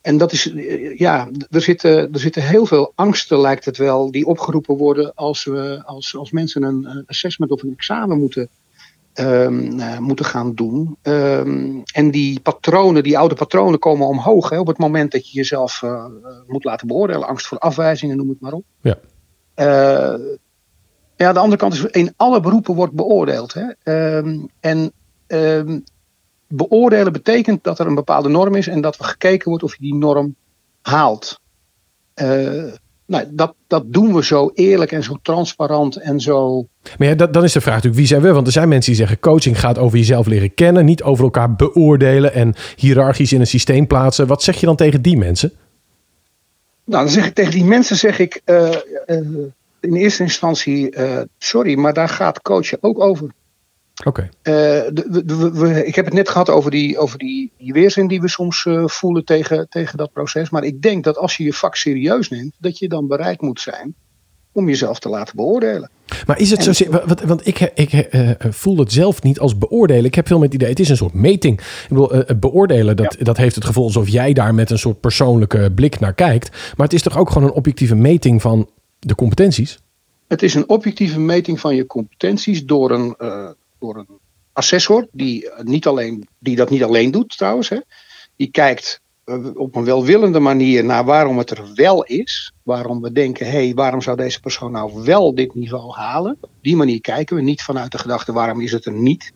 En 0.00 0.18
dat 0.18 0.32
is, 0.32 0.52
ja, 0.96 1.28
er 1.50 1.62
zitten, 1.62 2.12
er 2.12 2.18
zitten 2.18 2.42
heel 2.42 2.66
veel 2.66 2.92
angsten, 2.94 3.40
lijkt 3.40 3.64
het 3.64 3.76
wel, 3.76 4.10
die 4.10 4.26
opgeroepen 4.26 4.76
worden 4.76 5.14
als, 5.14 5.44
we, 5.44 5.82
als, 5.84 6.16
als 6.16 6.30
mensen 6.30 6.62
een 6.62 7.04
assessment 7.06 7.50
of 7.50 7.62
een 7.62 7.72
examen 7.72 8.18
moeten 8.18 8.48
Um, 9.20 9.78
uh, 9.78 9.98
moeten 9.98 10.24
gaan 10.24 10.54
doen. 10.54 10.96
Um, 11.02 11.82
en 11.92 12.10
die 12.10 12.40
patronen, 12.40 13.02
die 13.02 13.18
oude 13.18 13.34
patronen 13.34 13.78
komen 13.78 14.06
omhoog 14.06 14.48
hè, 14.50 14.58
op 14.58 14.66
het 14.66 14.78
moment 14.78 15.12
dat 15.12 15.30
je 15.30 15.36
jezelf 15.36 15.82
uh, 15.82 16.04
moet 16.46 16.64
laten 16.64 16.86
beoordelen. 16.86 17.28
Angst 17.28 17.46
voor 17.46 17.58
afwijzingen, 17.58 18.16
noem 18.16 18.28
het 18.28 18.40
maar 18.40 18.52
op. 18.52 18.64
Ja. 18.80 18.98
Uh, 19.56 20.36
ja, 21.16 21.32
de 21.32 21.38
andere 21.38 21.56
kant 21.56 21.72
is, 21.72 21.84
in 21.84 22.12
alle 22.16 22.40
beroepen 22.40 22.74
wordt 22.74 22.92
beoordeeld. 22.92 23.54
Hè. 23.54 23.64
Um, 24.16 24.48
en 24.60 24.92
beoordelen 26.48 27.12
betekent 27.12 27.64
dat 27.64 27.78
er 27.78 27.86
een 27.86 27.94
bepaalde 27.94 28.28
norm 28.28 28.54
is 28.54 28.66
en 28.66 28.80
dat 28.80 28.98
er 28.98 29.04
gekeken 29.04 29.48
wordt 29.48 29.64
of 29.64 29.76
je 29.76 29.82
die 29.82 29.94
norm 29.94 30.34
haalt. 30.82 31.40
Nou, 33.06 33.24
dat, 33.30 33.54
dat 33.66 33.92
doen 33.92 34.14
we 34.14 34.24
zo 34.24 34.50
eerlijk 34.54 34.92
en 34.92 35.02
zo 35.02 35.16
transparant 35.22 35.96
en 35.96 36.20
zo 36.20 36.66
maar 36.98 37.08
ja, 37.08 37.14
dat, 37.14 37.32
dan 37.32 37.44
is 37.44 37.52
de 37.52 37.60
vraag 37.60 37.74
natuurlijk, 37.74 38.00
wie 38.00 38.06
zijn 38.06 38.22
we? 38.22 38.32
Want 38.32 38.46
er 38.46 38.52
zijn 38.52 38.68
mensen 38.68 38.90
die 38.90 39.00
zeggen, 39.00 39.20
coaching 39.20 39.60
gaat 39.60 39.78
over 39.78 39.98
jezelf 39.98 40.26
leren 40.26 40.54
kennen, 40.54 40.84
niet 40.84 41.02
over 41.02 41.24
elkaar 41.24 41.54
beoordelen 41.54 42.32
en 42.32 42.54
hiërarchisch 42.76 43.32
in 43.32 43.40
een 43.40 43.46
systeem 43.46 43.86
plaatsen. 43.86 44.26
Wat 44.26 44.42
zeg 44.42 44.60
je 44.60 44.66
dan 44.66 44.76
tegen 44.76 45.02
die 45.02 45.16
mensen? 45.16 45.52
Nou, 46.84 47.04
dan 47.04 47.12
zeg 47.12 47.26
ik 47.26 47.34
tegen 47.34 47.52
die 47.52 47.64
mensen, 47.64 47.96
zeg 47.96 48.18
ik 48.18 48.40
uh, 48.44 48.70
uh, 49.06 49.18
in 49.80 49.94
eerste 49.94 50.22
instantie, 50.22 50.96
uh, 50.96 51.20
sorry, 51.38 51.78
maar 51.78 51.92
daar 51.92 52.08
gaat 52.08 52.42
coachen 52.42 52.78
ook 52.80 53.00
over. 53.00 53.30
Oké. 54.04 54.28
Okay. 54.42 55.82
ik 55.84 55.94
heb 55.94 56.04
het 56.04 56.14
net 56.14 56.28
gehad 56.28 56.50
over 56.50 56.70
die, 56.70 56.98
over 56.98 57.18
die, 57.18 57.52
die 57.58 57.72
weerzin 57.72 58.08
die 58.08 58.20
we 58.20 58.28
soms 58.28 58.66
voelen 58.84 59.24
tegen, 59.24 59.68
tegen 59.68 59.98
dat 59.98 60.12
proces. 60.12 60.50
Maar 60.50 60.64
ik 60.64 60.82
denk 60.82 61.04
dat 61.04 61.16
als 61.16 61.36
je 61.36 61.44
je 61.44 61.52
vak 61.52 61.76
serieus 61.76 62.28
neemt, 62.28 62.54
dat 62.58 62.78
je 62.78 62.88
dan 62.88 63.06
bereid 63.06 63.40
moet 63.40 63.60
zijn 63.60 63.94
om 64.56 64.68
jezelf 64.68 64.98
te 64.98 65.08
laten 65.08 65.36
beoordelen. 65.36 65.90
Maar 66.26 66.38
is 66.38 66.50
het 66.50 66.66
en, 66.66 66.74
zo, 66.74 66.90
want, 66.90 67.20
want 67.20 67.46
ik, 67.46 67.60
ik 67.74 67.92
uh, 67.92 68.30
voel 68.38 68.78
het 68.78 68.92
zelf 68.92 69.22
niet 69.22 69.38
als 69.38 69.58
beoordelen. 69.58 70.04
Ik 70.04 70.14
heb 70.14 70.26
veel 70.26 70.38
met 70.38 70.52
het 70.52 70.54
idee, 70.54 70.68
het 70.70 70.80
is 70.80 70.88
een 70.88 70.96
soort 70.96 71.14
meting. 71.14 71.60
Ik 71.60 71.86
bedoel, 71.88 72.14
uh, 72.14 72.22
beoordelen, 72.36 72.96
dat, 72.96 73.16
ja. 73.18 73.24
dat 73.24 73.36
heeft 73.36 73.54
het 73.54 73.64
gevoel 73.64 73.84
alsof 73.84 74.08
jij 74.08 74.32
daar 74.32 74.54
met 74.54 74.70
een 74.70 74.78
soort 74.78 75.00
persoonlijke 75.00 75.72
blik 75.74 76.00
naar 76.00 76.14
kijkt. 76.14 76.50
Maar 76.50 76.86
het 76.86 76.92
is 76.92 77.02
toch 77.02 77.18
ook 77.18 77.30
gewoon 77.30 77.48
een 77.48 77.54
objectieve 77.54 77.94
meting 77.94 78.42
van 78.42 78.70
de 78.98 79.14
competenties? 79.14 79.78
Het 80.28 80.42
is 80.42 80.54
een 80.54 80.68
objectieve 80.68 81.20
meting 81.20 81.60
van 81.60 81.74
je 81.74 81.86
competenties 81.86 82.64
door 82.64 82.90
een, 82.90 83.14
uh, 83.18 83.48
een 83.94 84.18
assessor, 84.52 85.08
die, 85.12 85.50
niet 85.62 85.86
alleen, 85.86 86.28
die 86.38 86.56
dat 86.56 86.70
niet 86.70 86.84
alleen 86.84 87.10
doet 87.10 87.36
trouwens. 87.36 87.68
Hè. 87.68 87.78
Die 88.36 88.50
kijkt 88.50 89.00
op 89.54 89.76
een 89.76 89.84
welwillende 89.84 90.40
manier 90.40 90.84
naar 90.84 91.04
waarom 91.04 91.38
het 91.38 91.50
er 91.50 91.74
wel 91.74 92.04
is. 92.04 92.52
Waarom 92.62 93.00
we 93.00 93.12
denken, 93.12 93.46
hé, 93.46 93.52
hey, 93.52 93.74
waarom 93.74 94.00
zou 94.00 94.16
deze 94.16 94.40
persoon 94.40 94.72
nou 94.72 95.02
wel 95.04 95.34
dit 95.34 95.54
niveau 95.54 95.92
halen? 95.92 96.36
Op 96.40 96.50
die 96.60 96.76
manier 96.76 97.00
kijken 97.00 97.36
we 97.36 97.42
niet 97.42 97.62
vanuit 97.62 97.92
de 97.92 97.98
gedachte, 97.98 98.32
waarom 98.32 98.60
is 98.60 98.72
het 98.72 98.84
er 98.84 98.92
niet? 98.92 99.32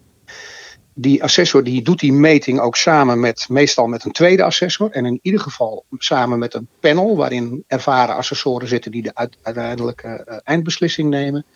Die 0.94 1.22
assessor 1.22 1.64
die 1.64 1.82
doet 1.82 2.00
die 2.00 2.12
meting 2.12 2.60
ook 2.60 2.76
samen 2.76 3.20
met, 3.20 3.46
meestal 3.48 3.86
met 3.86 4.04
een 4.04 4.12
tweede 4.12 4.42
assessor. 4.42 4.90
En 4.90 5.06
in 5.06 5.18
ieder 5.22 5.40
geval 5.40 5.84
samen 5.98 6.38
met 6.38 6.54
een 6.54 6.68
panel 6.80 7.16
waarin 7.16 7.64
ervaren 7.66 8.14
assessoren 8.14 8.68
zitten 8.68 8.90
die 8.90 9.02
de 9.02 9.14
uiteindelijke 9.42 10.26
uh, 10.28 10.36
eindbeslissing 10.44 11.10
nemen. 11.10 11.46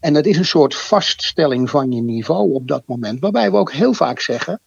En 0.00 0.12
dat 0.12 0.26
is 0.26 0.36
een 0.36 0.44
soort 0.44 0.74
vaststelling 0.74 1.70
van 1.70 1.92
je 1.92 2.02
niveau 2.02 2.52
op 2.52 2.68
dat 2.68 2.82
moment. 2.86 3.20
Waarbij 3.20 3.50
we 3.50 3.56
ook 3.56 3.72
heel 3.72 3.94
vaak 3.94 4.20
zeggen, 4.20 4.60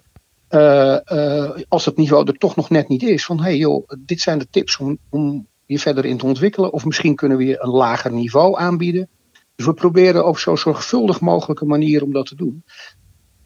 uh, 0.50 0.98
uh, 1.12 1.50
als 1.68 1.86
het 1.86 1.98
niveau 1.98 2.28
er 2.28 2.38
toch 2.38 2.56
nog 2.56 2.70
net 2.70 2.88
niet 2.88 3.04
is, 3.04 3.26
van 3.26 3.42
hey 3.42 3.58
joh, 3.58 3.90
dit 4.00 4.22
zijn 4.22 4.40
de 4.40 4.48
tips 4.50 4.78
om, 4.78 4.98
om 5.10 5.48
je 5.66 5.80
verder 5.80 6.06
in 6.06 6.18
te 6.18 6.26
ontwikkelen. 6.26 6.74
Of 6.74 6.86
misschien 6.86 7.16
kunnen 7.16 7.38
we 7.38 7.46
je 7.46 7.62
een 7.62 7.70
lager 7.70 8.12
niveau 8.12 8.58
aanbieden. 8.58 9.10
Dus 9.56 9.66
we 9.66 9.74
proberen 9.74 10.26
op 10.26 10.38
zo 10.38 10.56
zorgvuldig 10.56 11.20
mogelijke 11.20 11.66
manier 11.66 12.04
om 12.04 12.14
dat 12.14 12.26
te 12.26 12.36
doen. 12.36 12.64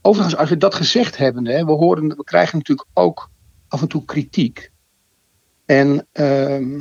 Overigens, 0.09 0.37
als 0.37 0.49
we 0.49 0.57
dat 0.57 0.75
gezegd 0.75 1.17
hebben, 1.17 1.47
hè, 1.47 1.65
we, 1.65 1.71
horen, 1.71 2.07
we 2.07 2.23
krijgen 2.23 2.57
natuurlijk 2.57 2.87
ook 2.93 3.29
af 3.67 3.81
en 3.81 3.87
toe 3.87 4.05
kritiek. 4.05 4.71
En 5.65 6.07
uh, 6.13 6.59
uh, 6.59 6.79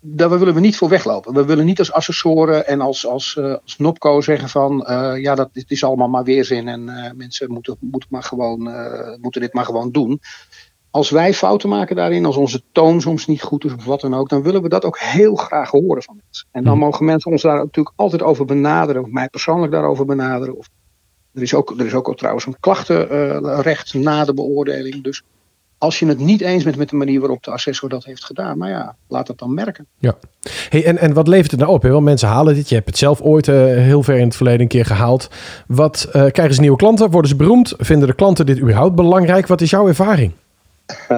daar 0.00 0.38
willen 0.38 0.54
we 0.54 0.60
niet 0.60 0.76
voor 0.76 0.88
weglopen. 0.88 1.34
We 1.34 1.44
willen 1.44 1.64
niet 1.64 1.78
als 1.78 1.92
assessoren 1.92 2.66
en 2.66 2.80
als, 2.80 3.06
als, 3.06 3.36
uh, 3.38 3.54
als 3.62 3.76
NOPCO 3.76 4.20
zeggen 4.20 4.48
van 4.48 4.86
uh, 4.88 5.22
ja, 5.22 5.34
dat 5.34 5.48
dit 5.52 5.70
is 5.70 5.84
allemaal 5.84 6.08
maar 6.08 6.24
weerzin 6.24 6.68
en 6.68 6.84
mensen 7.16 7.52
moeten, 7.52 7.76
moeten, 7.80 8.08
maar 8.10 8.22
gewoon, 8.22 8.70
moeten 9.20 9.40
dit 9.40 9.52
maar 9.52 9.64
gewoon 9.64 9.90
doen. 9.90 10.20
Als 10.90 11.10
wij 11.10 11.34
fouten 11.34 11.68
maken 11.68 11.96
daarin, 11.96 12.26
als 12.26 12.36
onze 12.36 12.62
toon 12.72 13.00
soms 13.00 13.26
niet 13.26 13.42
goed 13.42 13.64
is 13.64 13.74
of 13.74 13.84
wat 13.84 14.00
dan 14.00 14.14
ook, 14.14 14.28
dan 14.28 14.42
willen 14.42 14.62
we 14.62 14.68
dat 14.68 14.84
ook 14.84 14.98
heel 14.98 15.34
graag 15.34 15.70
horen 15.70 16.02
van 16.02 16.20
mensen. 16.24 16.48
En 16.50 16.64
dan 16.64 16.78
mogen 16.78 17.04
mensen 17.04 17.30
ons 17.30 17.42
daar 17.42 17.56
natuurlijk 17.56 17.96
altijd 17.96 18.22
over 18.22 18.44
benaderen, 18.44 19.02
of 19.02 19.10
mij 19.10 19.28
persoonlijk 19.28 19.72
daarover 19.72 20.04
benaderen. 20.04 20.56
Of, 20.56 20.68
er 21.36 21.42
is 21.42 21.54
ook, 21.54 21.74
er 21.78 21.86
is 21.86 21.94
ook 21.94 22.16
trouwens 22.16 22.46
een 22.46 22.56
klachtenrecht 22.60 23.94
na 23.94 24.24
de 24.24 24.34
beoordeling. 24.34 25.04
Dus 25.04 25.22
als 25.78 25.98
je 25.98 26.06
het 26.06 26.18
niet 26.18 26.40
eens 26.40 26.64
bent 26.64 26.76
met 26.76 26.88
de 26.88 26.96
manier 26.96 27.20
waarop 27.20 27.44
de 27.44 27.50
assessor 27.50 27.88
dat 27.88 28.04
heeft 28.04 28.24
gedaan, 28.24 28.58
maar 28.58 28.68
ja, 28.68 28.96
laat 29.08 29.28
het 29.28 29.38
dan 29.38 29.54
merken. 29.54 29.86
Ja. 29.98 30.16
Hey, 30.68 30.84
en, 30.84 30.98
en 30.98 31.12
wat 31.12 31.28
levert 31.28 31.50
het 31.50 31.60
nou 31.60 31.72
op? 31.72 31.82
Hè? 31.82 31.90
Want 31.90 32.04
mensen 32.04 32.28
halen 32.28 32.54
dit. 32.54 32.68
Je 32.68 32.74
hebt 32.74 32.86
het 32.86 32.98
zelf 32.98 33.20
ooit 33.20 33.46
uh, 33.46 33.54
heel 33.64 34.02
ver 34.02 34.16
in 34.16 34.26
het 34.26 34.36
verleden 34.36 34.60
een 34.60 34.68
keer 34.68 34.84
gehaald. 34.84 35.30
Wat 35.66 36.06
uh, 36.06 36.12
krijgen 36.12 36.54
ze 36.54 36.60
nieuwe 36.60 36.76
klanten? 36.76 37.10
Worden 37.10 37.30
ze 37.30 37.36
beroemd? 37.36 37.74
Vinden 37.78 38.08
de 38.08 38.14
klanten 38.14 38.46
dit 38.46 38.58
überhaupt 38.58 38.94
belangrijk? 38.94 39.46
Wat 39.46 39.60
is 39.60 39.70
jouw 39.70 39.88
ervaring? 39.88 40.32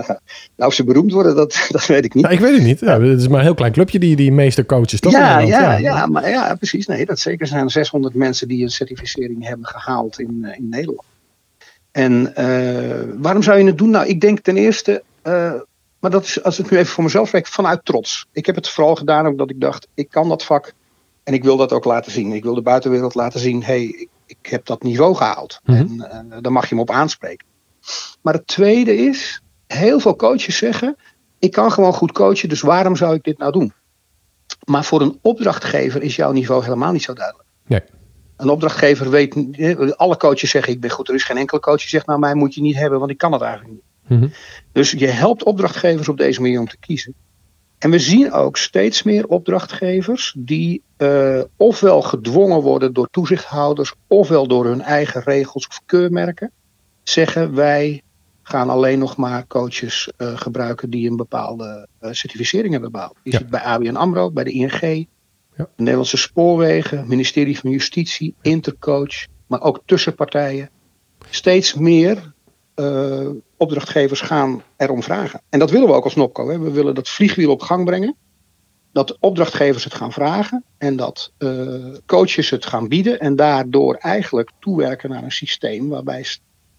nou, 0.57 0.71
of 0.71 0.75
ze 0.75 0.85
beroemd 0.85 1.13
worden, 1.13 1.37
dat, 1.37 1.67
dat 1.69 1.87
weet 1.87 2.05
ik 2.05 2.15
niet. 2.15 2.23
Nou, 2.23 2.35
ik 2.35 2.41
weet 2.41 2.55
het 2.55 2.63
niet. 2.63 2.81
Ja, 2.81 3.01
het 3.01 3.21
is 3.21 3.29
maar 3.29 3.39
een 3.39 3.45
heel 3.45 3.55
klein 3.55 3.73
clubje, 3.73 3.99
die, 3.99 4.17
die 4.17 4.33
meeste 4.33 4.67
coaches. 4.67 5.01
Toch 5.01 5.13
ja, 5.13 5.39
ja, 5.39 5.77
ja, 5.77 6.07
maar, 6.07 6.29
ja, 6.29 6.55
precies. 6.55 6.87
Nee, 6.87 7.05
dat 7.05 7.19
zeker 7.19 7.47
zijn 7.47 7.71
600 7.71 8.15
mensen 8.15 8.49
die 8.49 8.63
een 8.63 8.71
certificering 8.71 9.47
hebben 9.47 9.67
gehaald 9.67 10.19
in, 10.19 10.39
uh, 10.43 10.57
in 10.57 10.69
Nederland. 10.69 11.07
En 11.91 12.33
uh, 12.39 13.15
waarom 13.23 13.43
zou 13.43 13.59
je 13.59 13.65
het 13.65 13.79
doen? 13.79 13.91
Nou, 13.91 14.07
ik 14.07 14.21
denk 14.21 14.41
ten 14.41 14.57
eerste, 14.57 15.03
uh, 15.25 15.53
maar 16.01 16.11
dat 16.11 16.25
is, 16.25 16.43
als 16.43 16.59
ik 16.59 16.71
nu 16.71 16.77
even 16.77 16.93
voor 16.93 17.05
mezelf 17.05 17.29
spreek, 17.29 17.47
vanuit 17.47 17.85
trots. 17.85 18.27
Ik 18.33 18.47
heb 18.47 18.55
het 18.55 18.69
vooral 18.69 18.95
gedaan 18.95 19.27
omdat 19.27 19.51
ik 19.51 19.61
dacht, 19.61 19.89
ik 19.95 20.09
kan 20.11 20.29
dat 20.29 20.45
vak 20.45 20.73
en 21.25 21.35
ik 21.35 21.45
wil 21.45 21.57
dat 21.57 21.73
ook 21.73 21.85
laten 21.85 22.13
zien. 22.13 22.33
Ik 22.33 22.43
wil 22.43 22.55
de 22.55 22.63
buitenwereld 22.63 23.15
laten 23.15 23.41
zien, 23.41 23.61
hé, 23.63 23.67
hey, 23.67 23.85
ik, 23.85 24.09
ik, 24.27 24.47
heb 24.47 24.67
dat 24.67 24.83
niveau 24.83 25.15
gehaald. 25.15 25.61
Mm 25.65 25.77
-hmm. 25.77 26.03
En 26.03 26.27
uh, 26.31 26.37
dan 26.41 26.53
mag 26.53 26.69
je 26.69 26.75
me 26.75 26.81
op 26.81 26.91
aanspreken. 26.91 27.47
Maar 28.23 28.35
het 28.35 28.47
tweede 28.47 28.97
is, 28.97 29.43
heel 29.69 30.01
veel 30.01 30.17
coaches 30.17 30.57
zeggen, 30.57 30.97
ik 31.39 31.53
kan 31.53 31.73
gewoon 31.73 31.93
goed 31.93 32.13
coachen, 32.13 32.49
dus 32.49 32.61
waarom 32.61 32.97
zou 32.97 33.15
ik 33.15 33.23
dit 33.23 33.39
nou 33.39 33.53
doen? 33.53 33.73
Maar 34.65 34.85
voor 34.85 35.01
een 35.01 35.19
opdrachtgever 35.23 36.03
is 36.03 36.17
jouw 36.17 36.33
niveau 36.33 36.63
helemaal 36.63 36.93
niet 36.93 37.03
zo 37.03 37.13
duidelijk. 37.13 37.49
Nee. 37.67 37.83
Een 38.37 38.49
opdrachtgever 38.49 39.11
weet, 39.11 39.37
alle 39.97 40.17
coaches 40.17 40.51
zeggen 40.51 40.73
ik 40.73 40.81
ben 40.81 40.91
goed. 40.91 41.09
Er 41.09 41.15
is 41.15 41.25
geen 41.25 41.37
enkele 41.37 41.61
coach 41.61 41.79
die 41.79 41.89
zegt 41.89 42.07
nou 42.07 42.19
mij 42.19 42.35
moet 42.35 42.55
je 42.55 42.61
niet 42.61 42.77
hebben, 42.77 42.99
want 42.99 43.11
ik 43.11 43.19
kan 43.19 43.33
het 43.33 43.43
eigenlijk 43.43 43.73
niet. 43.73 43.83
Mm-hmm. 44.09 44.33
Dus 44.73 44.91
je 44.91 45.07
helpt 45.07 45.45
opdrachtgevers 45.45 46.09
op 46.09 46.17
deze 46.17 46.41
manier 46.41 46.61
om 46.61 46.69
te 46.69 46.79
kiezen. 46.79 47.15
En 47.79 47.91
we 47.91 47.99
zien 47.99 48.33
ook 48.33 48.57
steeds 48.57 49.03
meer 49.03 49.27
opdrachtgevers 49.27 50.35
die 50.39 50.83
uh, 50.99 51.41
ofwel 51.57 52.03
gedwongen 52.03 52.61
worden 52.61 52.93
door 52.93 53.09
toezichthouders, 53.11 53.95
ofwel 54.07 54.47
door 54.47 54.65
hun 54.65 54.81
eigen 54.81 55.23
regels 55.23 55.67
of 55.67 55.81
keurmerken, 55.87 56.51
zeggen 57.03 57.55
wij 57.55 58.03
gaan 58.49 58.71
alleen 58.71 58.99
nog 58.99 59.17
maar 59.17 59.47
coaches 59.47 60.13
uh, 60.19 60.37
gebruiken 60.37 60.91
die 60.91 61.11
een 61.11 61.17
bepaalde 61.17 61.89
uh, 62.01 62.13
certificering 62.13 62.73
hebben 62.73 62.93
behaald. 62.93 63.17
Je 63.23 63.33
ja. 63.33 63.39
ziet 63.39 63.51
bij 63.51 63.61
ABN 63.61 63.97
AMRO, 63.97 64.31
bij 64.31 64.45
de 64.45 64.51
ING, 64.51 64.81
ja. 65.57 65.65
De 65.65 65.69
Nederlandse 65.77 66.17
Spoorwegen, 66.17 67.09
ministerie 67.09 67.59
van 67.59 67.71
Justitie, 67.71 68.35
Intercoach, 68.43 69.27
maar 69.47 69.63
ook 69.63 69.81
tussenpartijen. 69.85 70.71
Steeds 71.31 71.75
meer 71.75 72.33
uh, 72.77 73.29
opdrachtgevers 73.57 74.21
gaan 74.21 74.63
erom 74.77 75.03
vragen. 75.03 75.41
En 75.49 75.59
dat 75.59 75.71
willen 75.71 75.89
we 75.89 75.95
ook 75.95 76.05
als 76.05 76.15
NOPCO. 76.15 76.49
Hè. 76.49 76.59
We 76.59 76.71
willen 76.71 76.95
dat 76.95 77.09
vliegwiel 77.09 77.51
op 77.51 77.63
gang 77.63 77.85
brengen. 77.85 78.17
Dat 78.93 79.17
opdrachtgevers 79.21 79.85
het 79.85 79.95
gaan 79.95 80.13
vragen. 80.13 80.65
En 80.79 80.97
dat 80.97 81.33
coaches 82.07 82.51
het 82.51 82.67
gaan 82.67 82.89
bieden. 82.89 83.21
En 83.21 83.37
daardoor 83.37 83.95
eigenlijk 83.95 84.51
toewerken 84.59 85.11
naar 85.11 85.23
een 85.23 85.33
systeem 85.33 85.89
waarbij 85.89 86.25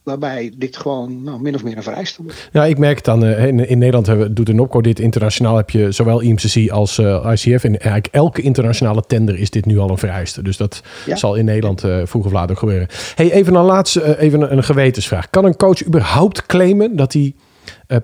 waarbij 0.03 0.53
dit 0.57 0.77
gewoon 0.77 1.23
nou, 1.23 1.41
min 1.41 1.55
of 1.55 1.63
meer 1.63 1.77
een 1.77 1.83
vereiste 1.83 2.23
wordt. 2.23 2.49
Ja, 2.51 2.65
ik 2.65 2.77
merk 2.77 2.95
het 2.95 3.05
dan. 3.05 3.23
Uh, 3.23 3.45
in, 3.45 3.67
in, 3.67 3.77
Nederland 3.77 4.07
hebben, 4.07 4.33
doet 4.33 4.45
de 4.45 4.53
NOPCO 4.53 4.81
dit. 4.81 4.99
Internationaal 4.99 5.55
heb 5.55 5.69
je 5.69 5.91
zowel 5.91 6.19
IMCC 6.21 6.69
als 6.71 6.97
uh, 6.97 7.31
ICF. 7.31 7.63
En 7.63 7.79
eigenlijk 7.79 8.07
elke 8.13 8.41
internationale 8.41 9.03
tender 9.07 9.37
is 9.37 9.49
dit 9.49 9.65
nu 9.65 9.77
al 9.77 9.89
een 9.89 9.97
vereiste. 9.97 10.41
Dus 10.41 10.57
dat 10.57 10.81
ja. 11.05 11.15
zal 11.15 11.35
in 11.35 11.45
Nederland 11.45 11.83
uh, 11.83 12.01
vroeg 12.03 12.25
of 12.25 12.31
laat 12.31 12.51
ook 12.51 12.59
gebeuren. 12.59 12.87
Hey, 13.15 13.31
even 13.31 13.55
een 13.55 13.63
laatste, 13.63 14.19
even 14.19 14.41
een, 14.41 14.57
een, 14.57 14.63
gewetensvraag. 14.63 15.29
Kan 15.29 15.45
een 15.45 15.55
coach 15.55 15.85
überhaupt 15.85 16.45
claimen 16.45 16.95
dat 16.95 17.13
hij 17.13 17.35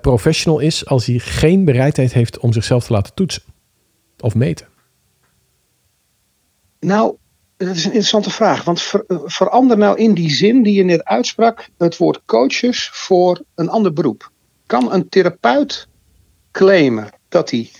professional 0.00 0.58
is 0.58 0.86
als 0.86 1.06
hij 1.06 1.18
geen 1.18 1.64
bereidheid 1.64 2.12
heeft 2.12 2.38
om 2.38 2.52
zichzelf 2.52 2.86
te 2.86 2.92
laten 2.92 3.14
toetsen 3.14 3.42
of 4.18 4.34
meten? 4.34 4.66
Nou, 6.80 7.16
dat 7.56 7.76
is 7.76 7.84
een 7.84 7.90
interessante 7.90 8.30
vraag. 8.30 8.64
Want 8.64 8.82
ver, 8.82 9.04
verander 9.24 9.78
nou 9.78 9.98
in 9.98 10.14
die 10.14 10.30
zin 10.30 10.62
die 10.62 10.74
je 10.74 10.84
net 10.84 11.04
uitsprak 11.04 11.68
het 11.78 11.96
woord 11.96 12.22
coaches 12.24 12.90
voor 12.92 13.42
een 13.54 13.68
ander 13.68 13.92
beroep. 13.92 14.30
Kan 14.66 14.92
een 14.92 15.08
therapeut 15.08 15.88
claimen 16.52 17.10
dat 17.28 17.50
hij 17.50 17.70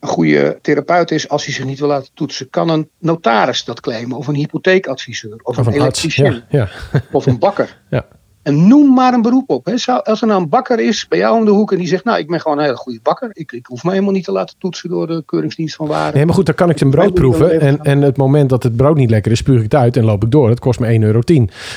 een 0.00 0.08
goede 0.08 0.58
therapeut 0.62 1.10
is 1.10 1.28
als 1.28 1.44
hij 1.44 1.54
zich 1.54 1.64
niet 1.64 1.78
wil 1.78 1.88
laten 1.88 2.10
toetsen? 2.14 2.50
Kan 2.50 2.68
een 2.68 2.90
notaris 2.98 3.64
dat 3.64 3.80
claimen? 3.80 4.16
Of 4.16 4.26
een 4.26 4.34
hypotheekadviseur? 4.34 5.40
Of, 5.42 5.58
of 5.58 5.66
een, 5.66 5.72
een 5.72 5.80
elektricien? 5.80 6.44
Ja, 6.48 6.68
ja. 6.92 7.00
Of 7.12 7.26
een 7.26 7.38
bakker? 7.38 7.80
Ja. 7.90 8.06
En 8.42 8.68
noem 8.68 8.94
maar 8.94 9.14
een 9.14 9.22
beroep 9.22 9.50
op. 9.50 9.64
Hè. 9.64 9.72
Als 10.02 10.20
er 10.20 10.26
nou 10.26 10.42
een 10.42 10.48
bakker 10.48 10.80
is 10.80 11.08
bij 11.08 11.18
jou 11.18 11.38
om 11.38 11.44
de 11.44 11.50
hoek 11.50 11.72
en 11.72 11.78
die 11.78 11.86
zegt: 11.86 12.04
Nou, 12.04 12.18
ik 12.18 12.26
ben 12.26 12.40
gewoon 12.40 12.58
een 12.58 12.64
hele 12.64 12.76
goede 12.76 13.00
bakker. 13.02 13.30
Ik, 13.32 13.52
ik 13.52 13.66
hoef 13.66 13.84
me 13.84 13.90
helemaal 13.90 14.12
niet 14.12 14.24
te 14.24 14.32
laten 14.32 14.54
toetsen 14.58 14.88
door 14.88 15.06
de 15.06 15.22
Keuringsdienst 15.26 15.76
van 15.76 15.86
Waarde. 15.86 16.16
Nee, 16.16 16.26
maar 16.26 16.34
goed, 16.34 16.46
dan 16.46 16.54
kan 16.54 16.70
ik 16.70 16.78
zijn 16.78 16.90
brood 16.90 17.14
proeven. 17.14 17.60
En, 17.60 17.78
en 17.82 18.02
het 18.02 18.16
moment 18.16 18.50
dat 18.50 18.62
het 18.62 18.76
brood 18.76 18.96
niet 18.96 19.10
lekker 19.10 19.32
is, 19.32 19.38
spuug 19.38 19.56
ik 19.56 19.62
het 19.62 19.74
uit 19.74 19.96
en 19.96 20.04
loop 20.04 20.24
ik 20.24 20.30
door. 20.30 20.48
Het 20.48 20.60
kost 20.60 20.80
me 20.80 20.98
1,10 20.98 21.02
euro. 21.02 21.20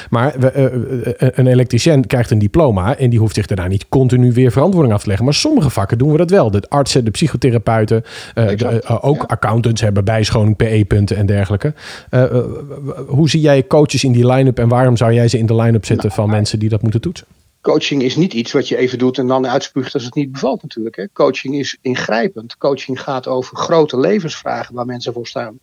Maar 0.09 0.33
we, 0.39 1.15
uh, 1.21 1.29
een 1.33 1.47
elektricien 1.47 2.07
krijgt 2.07 2.31
een 2.31 2.39
diploma 2.39 2.97
en 2.97 3.09
die 3.09 3.19
hoeft 3.19 3.35
zich 3.35 3.45
daarna 3.45 3.67
niet 3.67 3.89
continu 3.89 4.31
weer 4.31 4.51
verantwoording 4.51 4.93
af 4.93 5.01
te 5.01 5.07
leggen. 5.07 5.25
Maar 5.25 5.33
sommige 5.33 5.69
vakken 5.69 5.97
doen 5.97 6.11
we 6.11 6.17
dat 6.17 6.29
wel. 6.29 6.51
De 6.51 6.63
artsen, 6.69 7.05
de 7.05 7.11
psychotherapeuten, 7.11 8.03
uh, 8.35 8.47
de, 8.47 8.81
uh, 8.83 9.05
ook 9.05 9.17
ja. 9.17 9.23
accountants 9.27 9.81
hebben 9.81 10.03
bijscholing, 10.03 10.55
PE-punten 10.55 11.17
en 11.17 11.25
dergelijke. 11.25 11.73
hoe 13.07 13.29
zie 13.29 13.41
jij 13.41 13.67
coaches 13.67 14.03
in 14.03 14.11
die 14.11 14.27
line-up 14.27 14.59
en 14.59 14.67
waarom 14.67 14.97
zou 14.97 15.13
jij 15.13 15.27
ze 15.27 15.37
in 15.37 15.45
de 15.45 15.55
line-up 15.55 15.85
zetten 15.85 16.07
nou, 16.07 16.21
van 16.21 16.29
mensen 16.29 16.59
die 16.61 16.69
dat 16.69 16.81
moeten 16.81 17.01
toetsen? 17.01 17.27
Coaching 17.61 18.01
is 18.01 18.15
niet 18.15 18.33
iets 18.33 18.51
wat 18.51 18.67
je 18.67 18.77
even 18.77 18.97
doet 18.97 19.17
en 19.17 19.27
dan 19.27 19.47
uitspuugt 19.47 19.93
als 19.93 20.03
het 20.03 20.15
niet 20.15 20.31
bevalt 20.31 20.61
natuurlijk. 20.61 20.95
Hè. 20.95 21.11
Coaching 21.13 21.55
is 21.55 21.77
ingrijpend. 21.81 22.57
Coaching 22.57 23.01
gaat 23.01 23.27
over 23.27 23.57
grote 23.57 23.99
levensvragen 23.99 24.75
waar 24.75 24.85
mensen 24.85 25.13
voor 25.13 25.27
staan. 25.27 25.59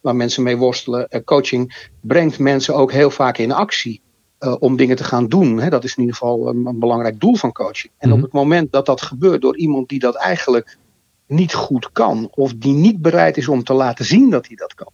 Waar 0.00 0.16
mensen 0.16 0.42
mee 0.42 0.56
worstelen. 0.56 1.08
coaching 1.24 1.88
brengt 2.00 2.38
mensen 2.38 2.74
ook 2.74 2.92
heel 2.92 3.10
vaak 3.10 3.38
in 3.38 3.52
actie. 3.52 4.00
Uh, 4.40 4.56
om 4.58 4.76
dingen 4.76 4.96
te 4.96 5.04
gaan 5.04 5.28
doen. 5.28 5.60
Hè. 5.60 5.68
Dat 5.68 5.84
is 5.84 5.94
in 5.94 6.00
ieder 6.00 6.16
geval 6.16 6.48
een, 6.48 6.66
een 6.66 6.78
belangrijk 6.78 7.20
doel 7.20 7.36
van 7.36 7.52
coaching. 7.52 7.92
En 7.98 8.12
op 8.12 8.22
het 8.22 8.32
moment 8.32 8.72
dat 8.72 8.86
dat 8.86 9.02
gebeurt 9.02 9.42
door 9.42 9.56
iemand 9.56 9.88
die 9.88 9.98
dat 9.98 10.14
eigenlijk 10.14 10.78
niet 11.26 11.54
goed 11.54 11.92
kan. 11.92 12.28
Of 12.30 12.54
die 12.54 12.72
niet 12.72 13.02
bereid 13.02 13.36
is 13.36 13.48
om 13.48 13.64
te 13.64 13.72
laten 13.72 14.04
zien 14.04 14.30
dat 14.30 14.46
hij 14.46 14.56
dat 14.56 14.74
kan 14.74 14.92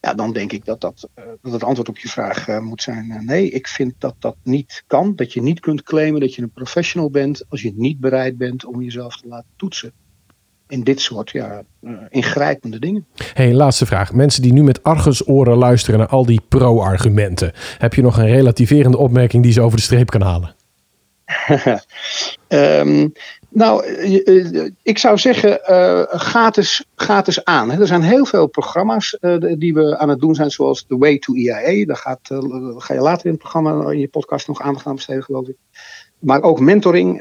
ja, 0.00 0.14
dan 0.14 0.32
denk 0.32 0.52
ik 0.52 0.64
dat, 0.64 0.80
dat, 0.80 1.08
uh, 1.18 1.24
dat 1.42 1.52
het 1.52 1.64
antwoord 1.64 1.88
op 1.88 1.98
je 1.98 2.08
vraag 2.08 2.48
uh, 2.48 2.58
moet 2.58 2.82
zijn: 2.82 3.06
uh, 3.10 3.20
nee, 3.20 3.50
ik 3.50 3.66
vind 3.66 3.94
dat 3.98 4.14
dat 4.18 4.36
niet 4.42 4.84
kan. 4.86 5.16
Dat 5.16 5.32
je 5.32 5.42
niet 5.42 5.60
kunt 5.60 5.82
claimen 5.82 6.20
dat 6.20 6.34
je 6.34 6.42
een 6.42 6.50
professional 6.50 7.10
bent 7.10 7.44
als 7.48 7.62
je 7.62 7.72
niet 7.76 8.00
bereid 8.00 8.38
bent 8.38 8.64
om 8.64 8.82
jezelf 8.82 9.16
te 9.16 9.28
laten 9.28 9.50
toetsen. 9.56 9.92
In 10.68 10.84
dit 10.84 11.00
soort 11.00 11.30
ja, 11.30 11.62
ingrijpende 12.08 12.78
dingen. 12.78 13.06
Hey, 13.32 13.54
laatste 13.54 13.86
vraag. 13.86 14.12
Mensen 14.12 14.42
die 14.42 14.52
nu 14.52 14.62
met 14.62 14.82
argusoren 14.82 15.56
luisteren 15.56 15.98
naar 15.98 16.08
al 16.08 16.26
die 16.26 16.40
pro-argumenten. 16.48 17.52
Heb 17.78 17.94
je 17.94 18.02
nog 18.02 18.18
een 18.18 18.26
relativerende 18.26 18.98
opmerking 18.98 19.42
die 19.42 19.52
ze 19.52 19.60
over 19.60 19.76
de 19.76 19.82
streep 19.82 20.10
kan 20.10 20.22
halen? 20.22 20.54
Um, 22.48 23.12
nou, 23.48 23.86
ik 24.82 24.98
zou 24.98 25.18
zeggen, 25.18 25.60
uh, 25.70 26.02
gaat, 26.06 26.56
eens, 26.56 27.44
aan. 27.44 27.70
Er 27.70 27.86
zijn 27.86 28.02
heel 28.02 28.26
veel 28.26 28.46
programma's 28.46 29.18
die 29.58 29.74
we 29.74 29.98
aan 29.98 30.08
het 30.08 30.20
doen 30.20 30.34
zijn, 30.34 30.50
zoals 30.50 30.84
The 30.88 30.98
Way 30.98 31.18
to 31.18 31.34
EIA. 31.34 31.86
Daar 31.86 31.96
gaat, 31.96 32.20
ga 32.76 32.94
je 32.94 33.00
later 33.00 33.24
in 33.24 33.30
het 33.30 33.40
programma, 33.40 33.90
in 33.90 33.98
je 33.98 34.08
podcast 34.08 34.48
nog 34.48 34.60
aandacht 34.60 34.86
aan 34.86 34.94
besteden, 34.94 35.22
geloof 35.22 35.48
ik. 35.48 35.56
Maar 36.18 36.42
ook 36.42 36.60
mentoring, 36.60 37.18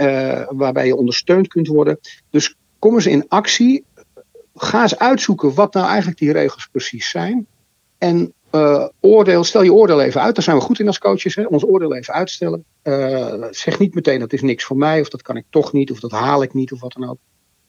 waarbij 0.49 0.85
je 0.85 0.95
ondersteund 0.95 1.47
kunt 1.47 1.67
worden. 1.67 1.99
Dus 2.29 2.55
kom 2.79 2.93
eens 2.93 3.05
in 3.05 3.25
actie. 3.27 3.85
Ga 4.55 4.81
eens 4.81 4.97
uitzoeken 4.97 5.53
wat 5.53 5.73
nou 5.73 5.87
eigenlijk 5.87 6.17
die 6.17 6.31
regels 6.31 6.67
precies 6.71 7.09
zijn. 7.09 7.47
En 7.97 8.33
uh, 8.57 8.87
oordeel, 8.99 9.43
stel 9.43 9.63
je 9.63 9.73
oordeel 9.73 10.01
even 10.01 10.21
uit. 10.21 10.35
Daar 10.35 10.43
zijn 10.43 10.57
we 10.57 10.63
goed 10.63 10.79
in 10.79 10.87
als 10.87 10.99
coaches. 10.99 11.35
Hè? 11.35 11.43
Ons 11.43 11.65
oordeel 11.65 11.95
even 11.95 12.13
uitstellen. 12.13 12.65
Uh, 12.83 13.43
zeg 13.51 13.79
niet 13.79 13.93
meteen 13.93 14.19
dat 14.19 14.33
is 14.33 14.41
niks 14.41 14.63
voor 14.63 14.77
mij. 14.77 15.01
Of 15.01 15.09
dat 15.09 15.21
kan 15.21 15.37
ik 15.37 15.45
toch 15.49 15.73
niet. 15.73 15.91
Of 15.91 15.99
dat 15.99 16.11
haal 16.11 16.43
ik 16.43 16.53
niet. 16.53 16.71
Of 16.71 16.79
wat 16.79 16.93
dan 16.93 17.09
ook. 17.09 17.17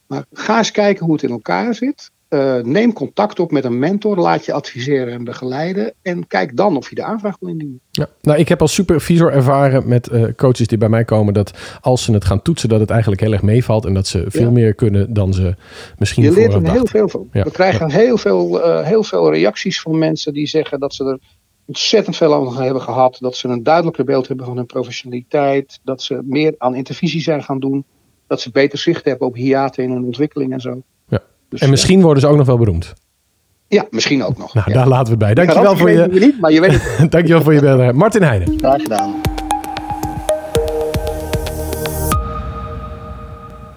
Maar 0.07 0.25
ga 0.33 0.59
eens 0.59 0.71
kijken 0.71 1.05
hoe 1.05 1.15
het 1.15 1.23
in 1.23 1.31
elkaar 1.31 1.75
zit. 1.75 2.11
Uh, 2.31 2.63
neem 2.63 2.93
contact 2.93 3.41
op 3.41 3.51
met 3.51 3.65
een 3.65 3.79
mentor. 3.79 4.19
Laat 4.19 4.45
je 4.45 4.53
adviseren 4.53 5.13
en 5.13 5.25
begeleiden. 5.25 5.93
En 6.03 6.27
kijk 6.27 6.57
dan 6.57 6.77
of 6.77 6.89
je 6.89 6.95
de 6.95 7.03
aanvraag 7.03 7.37
wil 7.41 7.49
indienen. 7.49 7.81
Ja, 7.91 8.09
nou, 8.21 8.39
ik 8.39 8.49
heb 8.49 8.61
als 8.61 8.75
supervisor 8.75 9.33
ervaren 9.33 9.89
met 9.89 10.09
uh, 10.13 10.25
coaches 10.37 10.67
die 10.67 10.79
bij 10.79 10.89
mij 10.89 11.05
komen. 11.05 11.35
dat 11.35 11.79
als 11.81 12.05
ze 12.05 12.13
het 12.13 12.25
gaan 12.25 12.43
toetsen, 12.43 12.69
dat 12.69 12.81
het 12.81 12.91
eigenlijk 12.91 13.21
heel 13.21 13.33
erg 13.33 13.43
meevalt. 13.43 13.85
En 13.85 13.95
dat 13.95 14.07
ze 14.07 14.25
veel 14.29 14.43
ja. 14.43 14.51
meer 14.51 14.75
kunnen 14.75 15.13
dan 15.13 15.33
ze 15.33 15.55
misschien 15.99 16.25
Je 16.25 16.33
leert 16.33 16.55
er 16.55 16.71
heel 16.71 16.87
veel 16.87 17.09
van. 17.09 17.29
Ja. 17.33 17.43
We 17.43 17.51
krijgen 17.51 17.91
heel, 17.91 18.19
veel, 18.19 18.67
uh, 18.67 18.85
heel 18.85 19.03
veel 19.03 19.33
reacties 19.33 19.81
van 19.81 19.99
mensen 19.99 20.33
die 20.33 20.47
zeggen 20.47 20.81
dat 20.81 20.95
ze 20.95 21.05
er 21.05 21.19
ontzettend 21.67 22.17
veel 22.17 22.35
aan 22.35 22.63
hebben 22.63 22.83
gehad. 22.83 23.17
Dat 23.21 23.37
ze 23.37 23.49
een 23.49 23.63
duidelijker 23.63 24.05
beeld 24.05 24.29
hebben 24.29 24.47
van 24.47 24.57
hun 24.57 24.67
professionaliteit. 24.67 25.81
Dat 25.83 26.03
ze 26.03 26.21
meer 26.25 26.55
aan 26.59 26.75
intervisie 26.75 27.21
zijn 27.21 27.43
gaan 27.43 27.61
doen. 27.61 27.85
Dat 28.27 28.41
ze 28.41 28.51
beter 28.51 28.79
zicht 28.79 29.05
hebben 29.05 29.27
op 29.27 29.35
hiaten 29.35 29.85
in 29.85 29.91
hun 29.91 30.05
ontwikkeling 30.05 30.53
en 30.53 30.61
zo. 30.61 30.83
Dus, 31.49 31.61
en 31.61 31.71
misschien 31.71 31.99
ja. 31.99 32.05
worden 32.05 32.23
ze 32.23 32.29
ook 32.29 32.37
nog 32.37 32.47
wel 32.47 32.59
beroemd. 32.59 32.95
Ja, 33.69 33.87
misschien 33.91 34.23
ook 34.23 34.39
nog. 34.39 34.55
Nou, 34.55 34.71
ja. 34.71 34.77
daar 34.77 34.89
laten 34.89 35.05
we 35.05 35.11
het 35.11 35.35
bij. 35.35 35.45
Dankjewel 35.45 35.77
voor 35.77 35.91
je... 35.91 36.09
je 36.13 36.21
niet, 36.21 36.41
maar 36.41 36.53
je 36.53 36.61
weet 36.61 36.73
het. 36.81 37.11
Dankjewel 37.11 37.43
voor 37.43 37.55
je 37.55 37.61
bijdrage. 37.61 37.93
Martin 37.93 38.23
Heijnen. 38.23 38.59
Graag 38.59 38.83
gedaan. 38.83 39.15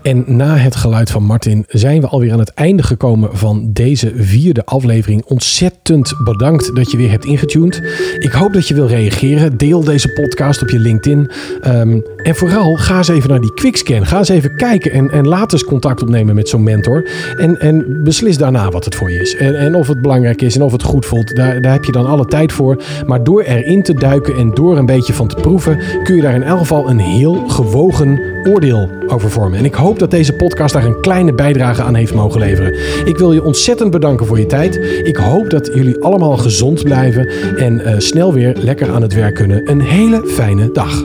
En 0.01 0.23
na 0.27 0.55
het 0.55 0.75
geluid 0.75 1.11
van 1.11 1.23
Martin 1.23 1.65
zijn 1.67 2.01
we 2.01 2.07
alweer 2.07 2.31
aan 2.31 2.39
het 2.39 2.53
einde 2.53 2.83
gekomen 2.83 3.37
van 3.37 3.69
deze 3.73 4.11
vierde 4.15 4.65
aflevering. 4.65 5.23
Ontzettend 5.25 6.13
bedankt 6.23 6.75
dat 6.75 6.91
je 6.91 6.97
weer 6.97 7.09
hebt 7.09 7.25
ingetuned. 7.25 7.81
Ik 8.19 8.31
hoop 8.31 8.53
dat 8.53 8.67
je 8.67 8.73
wil 8.73 8.87
reageren. 8.87 9.57
Deel 9.57 9.83
deze 9.83 10.13
podcast 10.13 10.61
op 10.61 10.69
je 10.69 10.79
LinkedIn. 10.79 11.31
Um, 11.67 12.03
en 12.23 12.35
vooral 12.35 12.75
ga 12.75 12.97
eens 12.97 13.07
even 13.07 13.29
naar 13.29 13.39
die 13.39 13.53
quickscan. 13.53 14.05
Ga 14.05 14.17
eens 14.17 14.29
even 14.29 14.55
kijken 14.55 14.91
en, 14.91 15.11
en 15.11 15.27
laat 15.27 15.53
eens 15.53 15.63
contact 15.63 16.01
opnemen 16.01 16.35
met 16.35 16.49
zo'n 16.49 16.63
mentor. 16.63 17.09
En, 17.37 17.59
en 17.59 18.03
beslis 18.03 18.37
daarna 18.37 18.69
wat 18.69 18.85
het 18.85 18.95
voor 18.95 19.11
je 19.11 19.19
is. 19.19 19.35
En, 19.35 19.59
en 19.59 19.75
of 19.75 19.87
het 19.87 20.01
belangrijk 20.01 20.41
is 20.41 20.55
en 20.55 20.61
of 20.61 20.71
het 20.71 20.83
goed 20.83 21.05
voelt. 21.05 21.35
Daar, 21.35 21.61
daar 21.61 21.73
heb 21.73 21.85
je 21.85 21.91
dan 21.91 22.05
alle 22.05 22.25
tijd 22.25 22.51
voor. 22.51 22.83
Maar 23.05 23.23
door 23.23 23.41
erin 23.41 23.83
te 23.83 23.93
duiken 23.93 24.35
en 24.35 24.53
door 24.53 24.77
een 24.77 24.85
beetje 24.85 25.13
van 25.13 25.27
te 25.27 25.35
proeven, 25.35 25.79
kun 26.03 26.15
je 26.15 26.21
daar 26.21 26.35
in 26.35 26.43
elk 26.43 26.59
geval 26.59 26.89
een 26.89 26.99
heel 26.99 27.47
gewogen 27.47 28.21
oordeel 28.43 28.89
over 29.07 29.31
vormen. 29.31 29.59
En 29.59 29.65
ik 29.65 29.75
hoop 29.91 29.99
dat 29.99 30.11
deze 30.11 30.33
podcast 30.33 30.73
daar 30.73 30.85
een 30.85 31.01
kleine 31.01 31.33
bijdrage 31.33 31.81
aan 31.81 31.95
heeft 31.95 32.13
mogen 32.13 32.39
leveren. 32.39 32.73
Ik 33.07 33.17
wil 33.17 33.33
je 33.33 33.43
ontzettend 33.43 33.91
bedanken 33.91 34.25
voor 34.25 34.39
je 34.39 34.45
tijd. 34.45 34.75
Ik 35.03 35.15
hoop 35.15 35.49
dat 35.49 35.71
jullie 35.73 36.03
allemaal 36.03 36.37
gezond 36.37 36.83
blijven 36.83 37.27
en 37.57 37.73
uh, 37.73 37.93
snel 37.97 38.33
weer 38.33 38.55
lekker 38.57 38.91
aan 38.91 39.01
het 39.01 39.13
werk 39.13 39.35
kunnen. 39.35 39.69
Een 39.69 39.81
hele 39.81 40.23
fijne 40.25 40.71
dag. 40.71 41.03